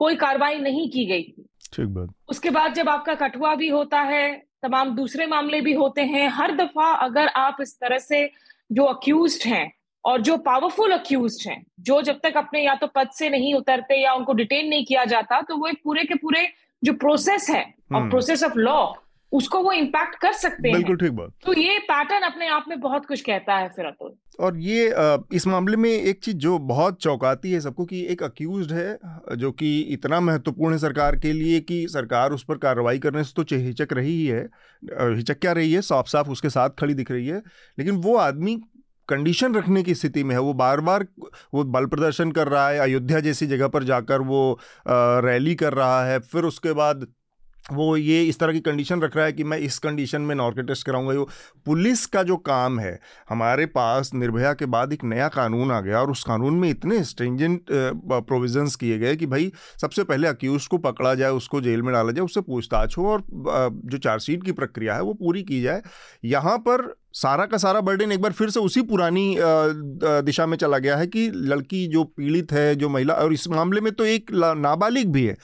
कोई 0.00 0.16
कार्रवाई 0.16 0.58
नहीं 0.58 0.88
की 0.90 1.04
गई 1.06 1.22
थी। 1.22 1.46
ठीक 1.74 1.86
बात। 1.88 2.08
उसके 2.28 2.50
बाद 2.50 2.74
जब 2.74 2.88
आपका 2.88 3.14
कठुआ 3.14 3.54
भी 3.54 3.68
होता 3.68 4.00
है 4.00 4.24
तमाम 4.62 4.94
दूसरे 4.96 5.26
मामले 5.26 5.60
भी 5.60 5.72
होते 5.74 6.02
हैं 6.04 6.28
हर 6.28 6.54
दफ़ा 6.56 6.90
अगर 7.04 7.28
आप 7.36 7.56
इस 7.60 7.74
तरह 7.80 7.98
से 7.98 8.24
जो 8.70 8.84
अक्यूज 8.84 9.42
हैं 9.46 9.70
और 10.04 10.20
जो 10.20 10.36
पावरफुल 10.36 10.92
अक्यूज 10.92 11.44
हैं 11.48 11.62
जो 11.80 12.00
जब 12.02 12.20
तक 12.22 12.36
अपने 12.36 12.64
या 12.64 12.74
तो 12.74 12.86
पद 12.86 13.10
से 13.12 13.28
नहीं 13.28 13.54
उतरते 13.54 14.00
या 14.02 14.12
उनको 14.14 14.32
डिटेन 14.32 14.68
नहीं 14.68 14.84
किया 14.84 15.04
जाता 15.04 15.40
तो 15.40 15.56
वो 15.56 15.66
एक 15.66 15.80
पूरे 15.84 16.04
के 16.04 16.14
पूरे 16.14 16.48
जो 16.82 16.92
प्रोसेस 16.92 17.50
है 17.50 17.62
और 17.94 18.08
प्रोसेस 18.10 18.44
ऑफ़ 18.44 18.58
लॉ 18.58 18.78
उसको 19.32 19.62
वो 19.62 19.72
इम्पैक्ट 19.72 20.14
कर 20.14 20.32
सकते 20.32 20.68
हैं। 20.68 20.76
बिल्कुल 20.76 20.96
ठीक 20.96 21.12
बात। 21.12 21.32
तो 21.44 21.52
ये 21.52 21.78
पैटर्न 21.80 22.22
अपने 22.22 22.48
आप 22.48 22.64
में 22.68 22.78
बहुत 22.80 23.06
कुछ 23.06 23.20
कहता 23.20 23.56
है 23.56 23.68
फिर 23.68 23.86
अतुल। 23.86 24.14
और 24.40 24.58
ये 24.58 24.94
इस 25.32 25.46
मामले 25.46 25.76
में 25.76 25.90
एक 25.90 26.22
चीज़ 26.24 26.36
जो 26.36 26.58
बहुत 26.66 27.00
चौंकाती 27.02 27.52
है 27.52 27.60
सबको 27.60 27.84
कि 27.84 28.04
एक 28.06 28.22
अक्यूज 28.22 28.72
है 28.72 28.98
जो 29.36 29.50
कि 29.52 29.78
इतना 29.92 30.20
महत्वपूर्ण 30.20 30.72
है 30.72 30.78
सरकार 30.78 31.16
के 31.16 31.32
लिए 31.32 31.60
कि 31.60 31.86
सरकार 31.88 32.32
उस 32.32 32.44
पर 32.44 32.58
कार्रवाई 32.58 32.98
करने 32.98 33.24
से 33.24 33.42
तो 33.42 33.56
हिचक 33.56 33.92
रही 33.92 34.12
ही 34.12 34.26
है। 34.26 34.42
हिचक 35.16 35.38
क्या 35.38 35.52
रही 35.52 35.72
है? 35.72 35.80
साफ़ 35.82 36.08
साफ़ 36.08 36.30
उसके 36.30 36.50
साथ 36.50 36.70
खड़ी 36.80 36.94
दिख 36.94 37.10
रही 37.10 37.26
है। 37.26 37.42
लेकिन 37.78 37.96
वो 37.98 38.16
आदमी 38.18 38.56
कंडीशन 39.08 39.54
रखने 39.54 39.82
की 39.82 39.94
स्थिति 39.94 40.22
में 40.24 40.34
है। 40.34 40.40
वो 40.40 40.52
बार 40.54 40.80
बार 40.80 41.06
वो 41.54 41.64
बल 41.66 41.86
प्रदर्शन 41.86 42.32
कर 42.32 42.48
रहा 42.48 42.68
है 42.68 42.78
अयोध्या 42.78 43.20
जैसी 43.20 43.46
जगह 43.46 43.68
पर 43.68 43.84
जाकर 43.84 44.20
वो 44.22 44.58
रैली 44.88 45.54
कर 45.54 45.74
रहा 45.74 46.04
है। 46.06 46.18
फिर 46.20 46.44
उसके 46.44 46.72
बाद 46.72 47.06
वो 47.72 47.96
ये 47.96 48.22
इस 48.24 48.38
तरह 48.38 48.52
की 48.52 48.60
कंडीशन 48.60 49.00
रख 49.02 49.16
रहा 49.16 49.24
है 49.26 49.32
कि 49.32 49.44
मैं 49.44 49.58
इस 49.58 49.78
कंडीशन 49.78 50.22
में 50.22 50.34
नॉर्के 50.34 50.62
टेस्ट 50.62 50.86
कराऊँगा। 50.86 51.24
पुलिस 51.66 52.04
का 52.06 52.22
जो 52.22 52.36
काम 52.38 52.78
है 52.80 52.98
हमारे 53.28 53.66
पास 53.68 54.10
निर्भया 54.14 54.52
के 54.54 54.66
बाद 54.66 54.92
एक 54.92 55.04
नया 55.04 55.28
कानून 55.28 55.72
आ 55.72 55.80
गया 55.80 56.00
और 56.00 56.10
उस 56.10 56.22
कानून 56.24 56.54
में 56.54 56.68
इतने 56.70 57.02
स्ट्रेंजेंट 57.04 57.66
प्रोविजंस 57.70 58.76
किए 58.76 58.98
गए 58.98 59.16
कि 59.16 59.26
भाई 59.26 59.50
सबसे 59.82 60.04
पहले 60.04 60.28
अक्यूज 60.28 60.66
को 60.66 60.78
पकड़ा 60.78 61.14
जाए 61.14 61.30
उसको 61.32 61.60
जेल 61.60 61.82
में 61.82 61.92
डाला 61.94 62.12
जाए 62.12 62.24
उससे 62.24 62.40
पूछताछ 62.42 62.96
हो 62.98 63.08
और 63.08 63.24
जो 63.30 63.98
चार्जशीट 63.98 64.44
की 64.44 64.52
प्रक्रिया 64.52 64.94
है 64.94 65.02
वो 65.02 65.14
पूरी 65.14 65.42
की 65.42 65.60
जाए। 65.62 65.82
यहाँ 66.24 66.56
पर 66.58 66.92
सारा 67.14 67.46
का 67.46 67.56
सारा 67.56 67.80
बर्डन 67.80 68.12
एक 68.12 68.22
बार 68.22 68.32
फिर 68.32 68.50
से 68.50 68.60
उसी 68.60 68.82
पुरानी 68.84 69.36
दिशा 69.38 70.46
में 70.46 70.56
चला 70.56 70.78
गया 70.78 70.96
है 70.96 71.06
कि 71.06 71.30
लड़की 71.34 71.86
जो 71.88 72.04
पीड़ित 72.06 72.52
है 72.52 72.74
जो 72.74 72.88
महिला 72.88 73.14
और 73.14 73.32
इस 73.32 73.48
मामले 73.48 73.80
में 73.80 73.92
तो 73.92 74.04
एक 74.04 74.30
नाबालिग 74.32 75.12
भी 75.12 75.26
है 75.26 75.36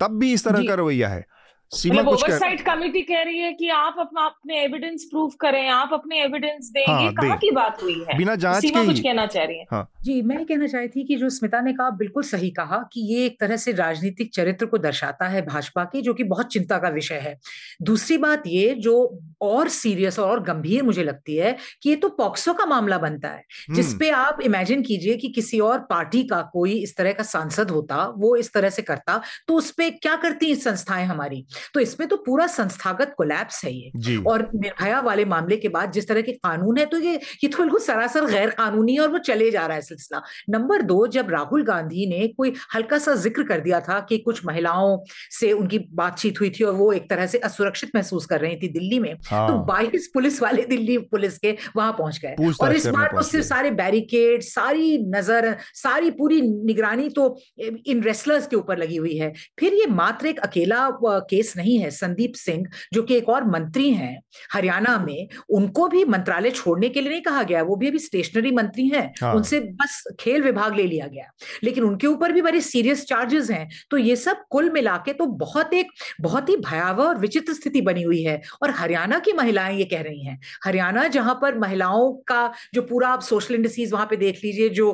तब 0.00 0.18
भी 0.18 0.32
इस 0.32 0.44
तरह 0.44 0.66
का 0.68 0.74
रवैया 0.74 1.08
है। 1.08 1.24
सीमा 1.72 1.94
मतलब 1.94 2.08
ओवरसाइट 2.08 2.60
कमिटी 2.60 3.00
कह 3.00 3.22
रही 3.22 3.38
है 3.38 3.52
कि 3.52 3.68
आप 3.68 3.96
अपना 3.98 4.24
अपने 4.24 4.62
एविडेंस 4.62 5.04
प्रूफ 5.04 5.34
करें 5.40 5.68
आप 5.68 5.90
अपने 5.92 6.22
एविडेंस 6.22 6.70
देंगे 6.70 6.92
हाँ, 6.92 7.12
कहाँ 7.12 7.36
की 7.38 7.50
बात 7.50 7.82
हुई 7.82 8.04
है? 8.08 8.16
बिना 8.18 8.34
जाँच 8.34 8.62
सीमा 8.62 8.84
कुछ 8.84 9.00
कहना 9.00 9.26
चाह 9.26 9.44
रही 9.44 9.58
है। 9.58 9.64
हाँ. 9.70 9.90
जी 10.02 10.22
मैं 10.22 10.44
कहना 10.46 10.66
चाहती 10.66 11.00
थी 11.00 11.04
कि 11.04 11.16
जो 11.16 11.28
स्मिता 11.28 11.60
ने 11.60 11.72
कहा 11.72 11.90
बिल्कुल 11.90 12.22
सही 12.22 12.50
कहा 12.50 12.78
कि 12.92 13.00
ये 13.14 13.24
एक 13.26 13.38
तरह 13.40 13.56
से 13.56 13.72
राजनीतिक 13.72 14.32
चरित्र 14.34 14.66
को 14.66 14.78
दर्शाता 14.78 15.28
है 15.28 15.42
भाजपा 15.46 15.84
के 15.84 16.00
जो 16.00 16.14
कि 16.14 16.24
बहुत 16.24 16.46
चिंता 16.46 16.78
का 16.78 16.88
विषय 16.88 17.14
है। 17.14 17.38
दूसरी 17.82 18.18
बात 18.18 18.42
ये 18.46 18.74
जो 18.74 18.96
और 19.40 19.68
सीरियस 19.68 20.18
और 20.18 20.42
गंभीर 20.42 20.82
मुझे 20.82 21.04
लगती 21.04 21.36
है 21.36 21.56
कि 21.82 21.90
ये 21.90 21.96
तो 21.96 22.08
पॉक्सो 22.08 22.52
का 22.52 22.66
मामला 22.66 22.98
बनता 22.98 23.28
है 23.28 23.36
हम्म। 23.36 23.76
जिसपे 23.76 24.10
आप 24.10 24.40
इमेजिन 24.42 24.82
कीजिए 24.82 25.16
कि 25.16 25.28
किसी 25.28 25.60
और 25.60 25.78
पार्टी 25.78 26.22
का 26.24 26.42
कोई 26.42 26.72
इस 26.82 26.96
तरह 26.96 27.12
का 27.12 27.22
सांसद 27.22 27.70
होता 27.70 28.04
वो 28.16 28.36
इस 28.36 28.52
तरह 28.52 28.70
से 28.70 28.82
करता 28.82 29.20
तो 29.48 29.54
उसपे 29.54 29.90
क्या 29.90 30.16
करती 30.16 30.54
संस्थाएँ 30.56 31.06
हमारी? 31.06 31.44
तो 31.74 31.80
इसमें 31.80 32.08
तो 32.08 32.16
पूरा 32.26 32.46
संस्थागत 32.48 33.14
कोलैप्स 33.18 33.64
है 33.64 33.72
ये। 33.72 34.16
और 34.26 34.48
निर्भया 34.54 35.00
वाले 35.00 35.24
मामले 35.26 35.56
के 35.56 35.68
बाद 35.70 35.92
जिस 35.92 36.08
तरह 36.08 36.22
के 36.22 36.32
कानून 36.34 36.78
है 36.78 36.84
तो 36.86 36.98
ये 36.98 37.14
ये 37.44 37.48
तो 37.48 37.58
बिल्कुल 37.58 37.80
सरासर 37.80 38.26
गैर 38.26 38.50
कानूनी 38.52 38.96
और 38.98 39.08
वो 39.08 39.18
चले 39.20 39.50
जा 39.50 39.66
रहा 39.66 39.76
है 39.76 39.82
सिलसिला। 39.82 40.22
नंबर 40.50 40.82
दो 40.82 41.06
जब 41.08 41.30
राहुल 41.30 41.62
गांधी 41.64 42.06
ने 42.06 42.26
कोई 42.28 42.52
हल्का 42.74 42.98
सा 42.98 43.14
ज़िक्र 43.16 43.42
कर 43.44 43.60
दिया 43.60 43.80
था 43.80 43.98
कि 44.08 44.18
कुछ 44.20 44.44
महिलाओं 44.46 44.98
से 45.30 45.52
उनकी 45.52 45.78
बातचीत 45.94 46.40
हुई 46.40 46.50
थी 46.50 46.64
और 46.64 46.74
वो 46.74 46.92
एक 46.92 47.08
तरह 47.10 47.26
से 47.26 47.38
असुरक्षित 47.40 47.90
महसूस 47.94 48.26
कर 48.26 48.40
रही 48.40 48.56
थी 48.56 48.68
दिल्ली 48.70 48.98
में 48.98 49.14
तो 49.16 49.28
हाँ। 49.30 49.48
तो 49.48 49.58
बाईस 49.64 50.10
पुलिस 50.14 50.40
वाले 50.42 50.64
दिल्ली 50.66 50.96
पुलिस 51.10 51.38
के 51.38 51.56
वहाँ 51.76 51.92
पहुँच 51.92 52.18
गए। 52.18 52.52
और 52.62 52.74
इस 52.74 52.86
बार 52.88 53.10
तो 53.14 53.22
सिर्फ़ 53.22 53.46
सारे 53.46 53.70
बैरिकेड 53.72 54.42
सारी 54.42 54.96
नज़र 55.10 55.56
सारी 55.74 56.10
पूरी 56.12 56.40
निगरानी 56.42 57.08
तो 57.10 57.24
इन 57.58 58.02
रेसलर्स 58.02 58.46
के 58.46 58.56
ऊपर 58.56 58.78
लगी 58.78 58.96
हुई 58.96 59.16
है। 59.16 59.32
फिर 59.58 59.74
ये 59.74 59.86
मात्र 59.92 60.26
एक 60.26 60.38
अकेला 60.40 60.88
केस 61.02 61.49
केस 61.50 61.56
नहीं 61.56 61.78
है 61.78 61.90
संदीप 61.90 62.34
सिंह 62.36 62.66
जो 62.92 63.02
कि 63.02 63.14
एक 63.14 63.28
और 63.28 63.44
मंत्री 63.44 63.90
हैं 63.90 64.22
हरियाणा 64.52 64.98
में 64.98 65.28
उनको 65.50 65.88
भी 65.88 66.04
मंत्रालय 66.04 66.50
छोड़ने 66.50 66.88
के 66.88 67.00
लिए 67.00 67.10
नहीं 67.10 67.22
कहा 67.22 67.42
गया 67.42 67.62
वो 67.62 67.76
भी 67.76 67.88
अभी 67.88 67.98
स्टेशनरी 67.98 68.50
मंत्री 68.50 68.88
हैं 68.88 69.12
हाँ। 69.22 69.34
उनसे 69.34 69.60
बस 69.74 70.02
खेल 70.20 70.42
विभाग 70.42 70.76
ले 70.76 70.86
लिया 70.86 71.06
गया 71.06 71.30
लेकिन 71.64 71.84
उनके 71.84 72.06
ऊपर 72.06 72.32
भी 72.32 72.42
बड़े 72.42 72.60
सीरियस 72.60 73.04
चार्जेस 73.06 73.50
हैं 73.50 73.68
तो 73.90 73.96
ये 73.98 74.16
सब 74.16 74.44
कुल 74.50 74.70
मिला 74.70 74.96
के 75.06 75.12
तो 75.12 75.26
बहुत 75.40 75.74
एक 75.74 75.92
बहुत 76.20 76.48
ही 76.48 76.56
भयावह 76.60 77.04
और 77.04 77.18
विचित्र 77.18 77.54
स्थिति 77.54 77.80
बनी 77.80 78.02
हुई 78.02 78.22
है 78.22 78.40
और 78.62 78.70
हरियाणा 78.70 79.18
की 79.18 79.32
महिलाएँ 79.32 79.76
ये 79.78 79.84
कह 79.84 80.02
रही 80.02 80.24
हैं 80.24 80.38
हरियाणा 80.64 81.06
जहाँ 81.08 81.34
पर 81.42 81.58
महिलाओं 81.58 82.12
का 82.26 82.40
जो 82.74 82.82
पूरा 82.82 83.08
आप 83.08 83.22
सोशल 83.22 83.54
इंडस्ट्रीज़ 83.54 83.92
वहाँ 83.92 84.06
पे 84.06 84.16
देख 84.16 84.40
लीजिए 84.44 84.68
जो 84.70 84.90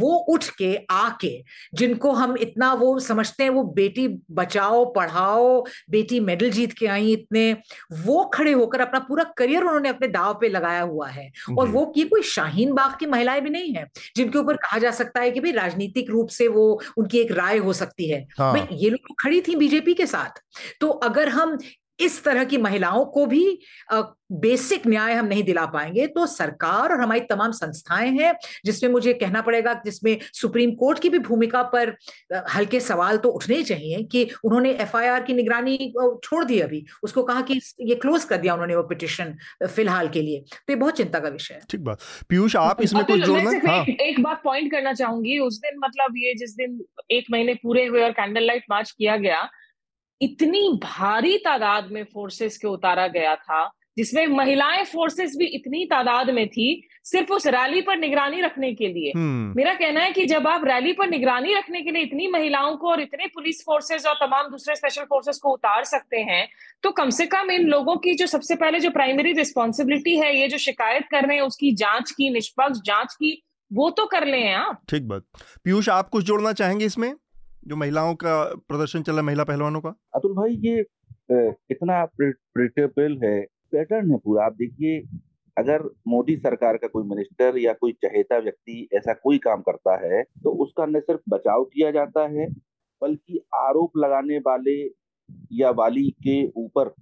वो 0.00 0.14
उठ 0.28 0.44
के 0.58 0.74
आके 0.90 1.34
जिनको 1.74 2.12
हम 2.12 2.36
इतना 2.40 2.72
वो 2.74 2.98
समझते 3.00 3.42
हैं 3.42 3.50
वो 3.50 3.62
बेटी 3.76 4.06
बचाओ 4.32 4.84
पढ़ाओ 4.92 5.55
बेटी 5.90 6.20
मेडल 6.20 6.50
जीत 6.50 6.72
के 6.72 6.86
आई 6.86 7.12
इतने 7.12 7.52
वो 7.92 8.24
खड़े 8.24 8.52
होकर 8.52 8.80
अपना 8.80 8.98
पूरा 8.98 9.24
करियर 9.36 9.62
उन्होंने 9.62 9.88
अपने 9.88 10.08
दाव 10.08 10.34
पे 10.34 10.48
लगाया 10.48 10.82
हुआ 10.82 11.08
है। 11.08 11.30
और 11.58 11.68
वो 11.68 11.92
ये 11.96 12.04
कोई 12.04 12.22
शाहीन 12.22 12.72
बाग 12.72 12.96
की 13.00 13.06
महिलाएँ 13.06 13.40
भी 13.40 13.50
नहीं 13.50 13.72
है 13.74 13.86
जिनके 14.16 14.38
ऊपर 14.38 14.56
कहा 14.56 14.78
जा 14.78 14.90
सकता 14.90 15.20
है 15.20 15.30
कि 15.30 15.40
भाई 15.40 15.52
राजनीतिक 15.52 16.10
रूप 16.10 16.28
से 16.28 16.48
वो 16.48 16.80
उनकी 16.96 17.18
एक 17.18 17.32
राय 17.32 17.58
हो 17.58 17.72
सकती 17.72 18.10
है। 18.10 18.26
हाँ। 18.38 18.52
भाई 18.54 18.76
ये 18.76 18.90
लोग 18.90 19.14
खड़ी 19.22 19.40
थी 19.40 19.56
बीजेपी 19.56 19.94
के 19.94 20.06
साथ। 20.06 20.40
तो 20.80 20.88
अगर 20.88 21.28
हम 21.28 21.58
इस 21.98 22.22
तरह 22.24 22.44
की 22.44 22.58
महिलाओं 22.58 23.04
को 23.04 23.26
भी 23.26 23.58
बेसिक 24.32 24.86
न्याय 24.86 25.12
हम 25.14 25.26
नहीं 25.26 25.42
दिला 25.44 25.64
पाएँगे। 25.66 26.06
तो 26.06 26.26
सरकार 26.26 26.92
और 26.92 27.00
हमारी 27.00 27.20
तमाम 27.20 27.52
संस्थाएँ 27.52 28.10
हैं 28.12 28.32
जिसमें 28.64 28.90
मुझे 28.90 29.12
कहना 29.12 29.40
पड़ेगा 29.42 29.74
जिसमें 29.84 30.18
सुप्रीम 30.34 30.70
कोर्ट 30.74 30.98
की 30.98 31.08
भी 31.08 31.18
भूमिका 31.18 31.62
पर 31.74 31.94
हल्के 32.54 32.80
सवाल 32.80 33.16
तो 33.16 33.28
उठने 33.28 33.62
चाहिए 33.62 34.02
कि 34.02 34.24
उन्होंने 34.44 34.70
एफआईआर 34.72 35.22
की 35.24 35.34
निगरानी 35.34 35.92
छोड़ 36.24 36.44
दी 36.44 36.58
अभी। 36.60 36.84
उसको 37.02 37.22
कहा 37.22 37.40
कि 37.42 37.60
ये 37.80 37.94
क्लोज 37.94 38.24
कर 38.24 38.36
दिया 38.36 38.54
उन्होंने 38.54 38.76
वो 38.76 38.82
पिटिशन 38.84 39.36
फ़िलहाल 39.66 40.08
के 40.08 40.22
लिए। 40.22 40.40
तो 40.40 40.72
ये 40.72 40.76
बहुत 40.76 40.96
चिंता 40.96 41.18
का 41.18 41.28
विषय 41.28 41.54
है। 41.54 41.60
ठीक 41.70 41.80
बात। 41.80 42.00
पीयूष 42.28 42.56
आप 42.56 42.82
इसमें 42.82 43.04
कुछ 43.04 43.20
जोड़ना 43.20 43.50
हाँ। 43.66 43.84
एक 43.84 44.22
बात 44.22 44.40
पॉइंट 44.44 44.70
करना 44.72 44.92
चाहूँगी। 44.94 45.38
उस 45.38 45.58
दिन 45.58 45.78
मतलब 45.78 46.16
ये 46.16 46.34
जिस 46.34 46.56
दिन 46.56 46.80
एक 47.10 47.26
महीने 47.30 47.54
पूरे 47.54 47.86
हुए 47.86 48.02
और 48.02 48.10
कैंडल 48.12 48.46
लाइट 48.46 48.64
मार्च 48.70 48.90
किया 48.90 49.16
गया 49.16 49.48
इतनी 50.22 50.80
भारी 50.82 51.38
तादाद 51.38 51.88
में 51.90 52.04
फोर्सेस 52.04 52.58
के 52.58 52.68
उतारा 52.68 53.06
गया 53.06 53.36
था 53.36 53.72
जिसमें 53.98 54.26
महिलाएँ 54.26 54.84
फोर्सेस 54.84 55.36
भी 55.36 55.46
इतनी 55.46 55.84
तादाद 55.84 56.30
में 56.30 56.48
थी 56.48 56.88
सिर्फ़ 57.04 57.32
उस 57.32 57.46
रैली 57.46 57.80
पर 57.80 57.96
निगरानी 57.96 58.40
रखने 58.40 58.74
के 58.74 58.86
लिए। 58.86 59.10
hmm. 59.10 59.56
मेरा 59.56 59.74
कहना 59.74 60.00
है 60.00 60.12
कि 60.12 60.26
जब 60.26 60.48
आप 60.48 60.64
रैली 60.64 60.92
पर 60.92 61.08
निगरानी 61.08 61.54
रखने 61.54 61.82
के 61.82 61.90
लिए 61.90 62.02
इतनी 62.02 62.28
महिलाओं 62.28 62.76
को 62.76 62.88
और 62.88 63.00
इतने 63.00 63.26
पुलिस 63.26 63.62
फोर्सेस 63.62 64.06
और 64.06 64.14
तमाम 64.14 64.50
दूसरे 64.50 64.76
स्पेशल 64.76 65.02
फोर्सेस 65.02 65.38
को 65.38 65.50
उतार 65.50 65.84
सकते 65.84 66.16
हैं 66.16 66.48
तो 66.82 66.90
कम 66.90 67.10
से 67.10 67.26
कम 67.26 67.50
इन 67.50 67.62
लोगों 67.62 67.96
की 67.96 68.14
जो 68.14 68.26
सबसे 68.26 68.54
पहले 68.54 68.80
जो 68.80 68.90
प्राइमरी 68.90 69.32
रिस्पॉन्सिबिलिटी 69.32 70.16
है 70.16 70.40
ये 70.40 70.48
जो 70.48 70.58
शिकायत 70.58 71.04
कर 71.10 71.26
रहे 71.26 71.36
हैं 71.36 71.44
उसकी 71.44 71.72
जाँच 71.72 72.10
की 72.10 72.30
निष्पक्ष 72.30 72.78
जाँच 72.86 73.14
की 73.14 73.42
वो 73.72 73.90
तो 73.90 74.06
कर 74.06 74.26
ले 74.26 74.52
आप। 74.52 74.82
ठीक 74.88 75.02
बात। 75.02 75.22
पीयूष 75.64 75.88
आप 75.88 76.08
कुछ 76.08 76.24
जोड़ना 76.24 76.52
चाहेंगे 76.52 76.84
इसमें? 76.84 77.14
जो 77.66 77.76
महिलाओं 77.76 78.14
का 78.16 78.32
प्रदर्शन 78.68 79.02
चला 79.02 79.22
महिला 79.22 79.44
पहलवानों 79.44 79.80
का? 79.80 79.94
अतुल 80.14 80.32
भाई, 80.34 80.54
ये 80.56 80.84
कितना 81.30 82.04
प्रिटेबल 82.16 83.18
है 83.24 83.40
पैटर्न 83.72 84.10
है 84.10 84.18
पूरा। 84.18 84.44
आप 84.44 84.52
देखिए, 84.54 85.00
अगर 85.56 85.82
मोदी 86.08 86.36
सरकार 86.36 86.76
का 86.76 86.86
कोई 86.88 87.04
मिनिस्टर 87.06 87.58
या 87.58 87.72
कोई 87.72 87.92
चहेता 88.04 88.38
व्यक्ति 88.38 88.88
ऐसा 88.94 89.12
कोई 89.14 89.38
काम 89.38 89.60
करता 89.62 89.96
है 90.04 90.22
तो 90.42 90.50
उसका 90.64 90.86
न 90.86 91.00
सिर्फ़ 91.00 91.20
बचाव 91.28 91.64
किया 91.64 91.90
जाता 91.90 92.26
है, 92.28 92.46
बल्कि 93.02 93.40
आरोप 93.56 93.96
लगाने 93.96 94.38
वाले 94.40 94.80
या 95.52 95.70
वाली 95.72 96.08
के 96.22 96.42
ऊपर 96.56 96.92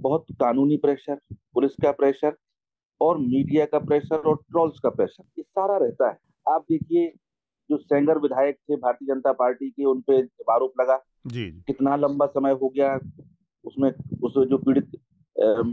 बहुत 0.00 0.26
कानूनी 0.40 0.76
प्रेशर 0.78 1.18
पुलिस 1.54 1.72
का 1.82 1.90
प्रेशर 1.92 2.36
और 3.00 3.18
मीडिया 3.18 3.64
का 3.66 3.78
प्रेशर 3.80 4.16
और 4.20 4.36
ट्रॉल्स 4.42 4.78
का 4.80 4.90
प्रेशर 4.90 5.24
ये 5.38 5.42
सारा 5.44 5.76
रहता 5.78 6.08
है। 6.08 6.18
आप 6.46 6.64
देखिए 6.70 7.12
जो 7.70 7.76
सेंगर 7.78 8.18
विधायक 8.18 8.56
थे 8.60 8.76
भारतीय 8.76 9.08
जनता 9.08 9.32
पार्टी 9.34 9.70
के 9.70 9.84
उन 9.84 10.00
पे 10.10 10.20
आरोप 10.52 10.80
लगा। 10.80 11.00
जी 11.26 11.44
कितना 11.66 11.96
लंबा 11.96 12.26
समय 12.28 12.52
हो 12.62 12.68
गया 12.68 12.94
उसमें 13.64 13.90
उस 14.22 14.34
जो 14.48 14.58
पीड़ित 14.58 14.90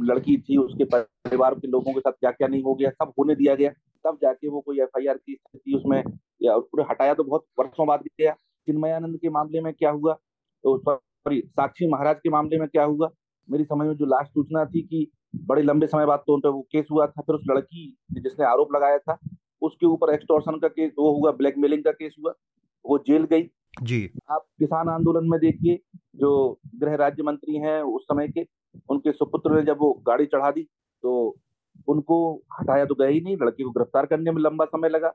लड़की 0.03 0.37
थी 0.39 0.57
उसके 0.57 0.83
परिवार 0.85 1.53
के 1.55 1.67
लोगों 1.67 1.93
के 1.93 1.99
साथ 1.99 2.11
क्या 2.13 2.31
क्या 2.31 2.47
नहीं 2.47 2.63
हो 2.63 2.73
गया 2.75 2.89
सब 2.91 3.11
होने 3.19 3.35
दिया 3.35 3.55
गया। 3.55 3.69
तब 4.05 4.17
जाके 4.21 4.47
वो 4.47 4.61
कोई 4.61 4.79
एफआईआर 4.81 5.17
की 5.17 5.33
स्थिति 5.33 5.75
उसमें 5.75 6.01
या 6.41 6.57
पूरे 6.59 6.83
हटाया 6.89 7.13
तो 7.13 7.23
बहुत 7.23 7.45
वर्षों 7.59 7.87
बाद 7.87 8.03
गया। 8.19 8.31
चिन्मयानंद 8.67 9.17
के 9.17 9.29
मामले 9.29 9.61
में 9.61 9.73
क्या 9.73 9.89
हुआ? 9.91 10.13
तो 10.13 10.77
सॉरी 10.79 11.41
साक्षी 11.41 11.87
महाराज 11.89 12.15
के 12.23 12.29
मामले 12.29 12.57
में 12.59 12.67
क्या 12.67 12.83
हुआ? 12.85 13.09
मेरी 13.49 13.63
समझ 13.65 13.87
में 13.87 13.95
जो 13.95 14.05
लास्ट 14.05 14.31
सूचना 14.31 14.65
थी 14.65 14.81
कि 14.81 15.07
बड़े 15.45 15.61
लंबे 15.61 15.87
समय 15.87 16.05
बाद 16.05 16.23
तो 16.27 16.33
उन 16.33 16.41
पर 16.41 16.49
वो 16.49 16.61
केस 16.71 16.85
हुआ 16.91 17.07
था। 17.07 17.21
फिर 17.21 17.35
उस 17.35 17.41
लड़की 17.49 17.87
जिसने 18.13 18.45
आरोप 18.45 18.75
लगाया 18.75 18.97
था 18.99 19.17
उसके 19.63 19.85
ऊपर 19.87 20.13
एक्सटोर्शन 20.13 20.59
का 20.59 20.67
केस 20.69 20.91
वो 20.99 21.11
हुआ 21.11 21.31
ब्लैकमेलिंग 21.33 21.83
का 21.83 21.91
केस 21.93 22.15
हुआ 22.19 22.33
वो 22.85 22.97
जेल 23.07 23.23
गई। 23.25 23.49
जी। 23.81 24.09
आप 24.31 24.45
किसान 24.59 24.89
आंदोलन 24.89 25.29
में 25.29 25.39
देखिए 25.39 25.79
जो 26.15 26.31
गृह 26.79 26.95
राज्य 26.95 27.23
मंत्री 27.23 27.57
हैं 27.59 27.81
उस 27.83 28.03
समय 28.03 28.27
के 28.29 28.45
उनके 28.89 29.11
सुपुत्र 29.11 29.55
ने 29.55 29.61
जब 29.63 29.77
वो 29.79 29.91
गाड़ी 30.07 30.25
चढ़ा 30.27 30.51
दी 30.51 30.63
तो 31.03 31.13
उनको 31.87 32.17
हटाया 32.53 32.85
तो 32.85 32.95
गया 32.95 33.07
ही 33.07 33.21
नहीं 33.21 33.37
लड़की 33.37 33.63
को 33.63 33.69
गिरफ़्तार 33.71 34.05
करने 34.05 34.31
में 34.31 34.41
लंबा 34.41 34.65
समय 34.67 34.89
लगा। 34.89 35.13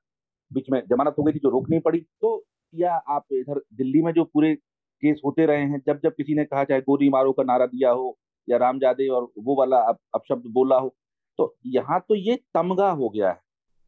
बीच 0.50 0.70
में 0.70 0.80
जमानत 0.90 1.14
हो 1.18 1.22
गई 1.24 1.32
थी 1.32 1.38
जो 1.38 1.50
रोकनी 1.50 1.78
पड़ी। 1.80 1.98
तो 1.98 2.44
या 2.74 2.94
आप 3.10 3.24
इधर 3.32 3.60
दिल्ली 3.74 4.02
में 4.02 4.12
जो 4.12 4.24
पूरे 4.24 4.54
केस 4.54 5.20
होते 5.24 5.46
रहे 5.46 5.64
हैं 5.64 5.80
जब 5.86 6.00
जब 6.04 6.12
किसी 6.12 6.34
ने 6.34 6.44
कहा 6.44 6.64
चाहे 6.64 6.80
गोली 6.82 7.08
मारो 7.10 7.32
का 7.32 7.42
नारा 7.44 7.66
दिया 7.66 7.90
हो 7.90 8.16
या 8.48 8.56
रामजादे 8.58 9.06
और 9.08 9.28
वो 9.38 9.56
वाला 9.58 9.78
अपशब्द 10.14 10.50
बोला 10.52 10.76
हो 10.78 10.94
तो 11.38 11.54
यहाँ 11.66 12.00
तो 12.00 12.14
ये 12.16 12.36
तमगा 12.54 12.90
हो 12.92 13.08
गया 13.08 13.28
है। 13.28 13.40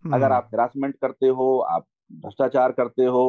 अगर 0.04 0.24
हम्म। 0.24 0.34
आप 0.34 0.48
हरासमेंट 0.54 0.96
करते 0.96 1.28
हो 1.28 1.56
आप 1.68 1.86
भ्रष्टाचार 2.14 2.72
करते 2.72 3.04
हो 3.06 3.22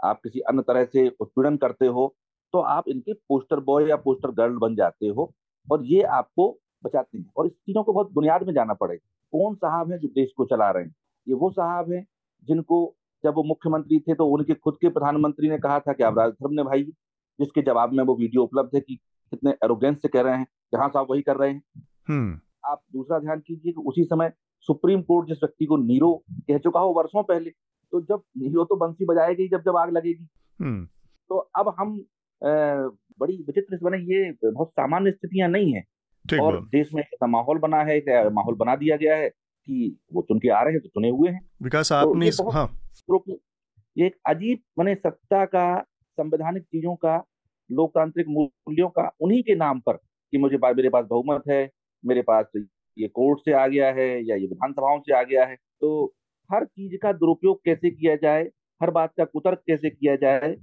आप 0.00 0.20
किसी 0.22 0.40
अन्य 0.42 0.62
तरह 0.62 0.84
से 0.84 1.08
उत्पीड़न 1.20 1.56
करते 1.56 1.86
हो 1.88 2.14
तो 2.54 2.60
आप 2.70 2.88
इनके 2.88 3.12
पोस्टर 3.12 3.60
बॉय 3.62 3.88
या 3.88 3.96
पोस्टर 3.98 4.30
गर्ल 4.32 4.56
बन 4.58 4.74
जाते 4.76 5.08
हो 5.08 5.32
और 5.68 5.84
ये 5.84 6.02
आपको 6.12 6.50
बचाते 6.84 7.18
हैं 7.18 7.30
और 7.36 7.46
इस 7.46 7.52
चीज़ों 7.52 7.82
को 7.82 7.92
बहुत 7.92 8.12
बुनियाद 8.12 8.42
में 8.42 8.52
जाना 8.54 8.74
पड़ेगा 8.74 9.08
कौन 9.32 9.54
साहब 9.54 9.92
हैं 9.92 9.98
जो 9.98 10.08
देश 10.10 10.32
को 10.36 10.44
चला 10.46 10.70
रहे 10.70 10.84
हैं 10.84 10.94
ये 11.26 11.34
वो 11.34 11.50
साहब 11.50 11.92
हैं 11.92 12.06
जिनको 12.48 12.82
जब 13.24 13.34
वो 13.34 13.42
मुख्यमंत्री 13.44 13.98
थे 13.98 14.14
तो 14.14 14.26
उनके 14.28 14.54
खुद 14.56 14.76
के 14.80 14.88
प्रधानमंत्री 14.88 15.48
ने 15.48 15.58
कहा 15.58 15.78
था 15.80 15.92
कि 15.92 16.02
आप 16.02 16.18
राजधर्म 16.18 16.54
ने 16.54 16.62
भाई 16.62 16.82
जिसके 17.38 17.62
जवाब 17.62 17.92
में 17.92 18.04
वो 18.04 18.16
वीडियो 18.16 18.42
उपलब्ध 18.42 18.74
है 18.74 18.80
कि 18.80 18.96
कितने 19.32 19.50
एरोगेंस 19.64 20.00
से 20.02 20.08
कह 20.08 20.20
रहे 20.20 20.38
हैं 20.38 20.46
जहाँ 20.72 20.88
साहब 20.88 21.06
वही 21.10 21.22
कर 21.22 21.36
रहे 21.36 21.50
हैं 21.50 21.62
हम्म। 22.08 22.38
आप 22.64 22.82
दूसरा 22.92 23.18
ध्यान 23.18 23.40
कीजिए 23.40 23.72
कि 23.72 23.82
उसी 23.82 24.04
समय 24.04 24.32
सुप्रीम 24.66 25.02
कोर्ट 25.02 25.28
जिस 25.28 25.38
व्यक्ति 25.38 25.66
को 25.66 25.76
नीरो 25.76 26.12
कह 26.48 26.58
चुका 26.58 26.80
हो 26.80 26.92
वर्षों 26.92 27.22
पहले 27.22 27.50
तो 27.92 28.00
जब 28.00 28.22
नीरो 28.38 28.64
तो 28.64 28.76
बंसी 28.76 29.04
बजाएगी 29.04 29.48
जब 29.48 29.62
जब 29.62 29.76
आग 29.76 29.92
लगेगी। 29.92 30.26
हम्म। 30.60 30.84
तो 31.30 31.38
अब 31.58 31.74
हम 31.78 31.96
बड़ी 32.42 33.36
विचित्र 33.36 33.78
बने 33.82 33.98
ये 34.14 34.30
बहुत 34.44 34.68
सामान्य 34.70 35.10
स्थितियाँ 35.10 35.48
नहीं 35.48 35.72
है। 35.74 35.82
और 36.40 36.60
देश 36.66 36.92
में 36.94 37.02
ऐसा 37.02 37.26
माहौल 37.26 37.58
बना 37.58 37.82
है 37.82 38.00
माहौल 38.30 38.54
बना 38.54 38.76
दिया 38.76 38.96
गया 38.96 39.16
है 39.16 39.28
कि 39.28 39.96
वो 40.12 40.22
चुन 40.22 40.38
के 40.38 40.48
आ 40.48 40.62
रहे 40.62 40.72
हैं 40.72 40.80
तो 40.82 40.88
चुने 40.88 41.10
हुए 41.10 41.30
हैं। 41.30 41.40
विकास 41.62 41.88
तो 41.88 41.94
आपने 41.94 42.30
तो 42.30 42.50
हाँ। 42.50 42.68
ये 43.98 44.06
एक 44.06 44.16
अजीब 44.28 44.58
मैंने 44.78 44.94
सत्ता 44.94 45.44
का 45.44 45.64
संवैधानिक 46.18 46.62
चीज़ों 46.62 46.94
का 46.96 47.16
लोकतांत्रिक 47.70 48.26
मूल्यों 48.28 48.88
का 48.88 49.10
उन्हीं 49.20 49.42
के 49.42 49.54
नाम 49.54 49.80
पर 49.80 49.92
कि 50.32 50.38
मुझे 50.38 50.56
मेरे 50.56 50.88
पास 50.88 51.04
बहुमत 51.10 51.42
है 51.48 51.70
मेरे 52.04 52.22
पास 52.22 52.44
ये 52.96 53.08
कोर्ट 53.10 53.40
से 53.40 53.52
आ 53.54 53.66
गया 53.66 53.90
है 53.92 54.08
या 54.26 54.36
ये 54.36 54.46
विधानसभाओं 54.46 54.98
से 55.00 55.14
आ 55.14 55.22
गया 55.22 55.44
है 55.44 55.56
तो 55.80 55.92
हर 56.50 56.64
चीज़ 56.64 56.96
का 57.02 57.12
दुरुपयोग 57.14 57.60
कैसे 57.64 57.90
किया 57.90 58.16
जाए 58.16 58.42
हर 58.80 58.90
बात 58.90 59.12
का 59.16 59.24
कुतर्क 59.26 59.62
कैसे 59.66 59.90
किया 59.90 60.16
जाए 60.16 60.54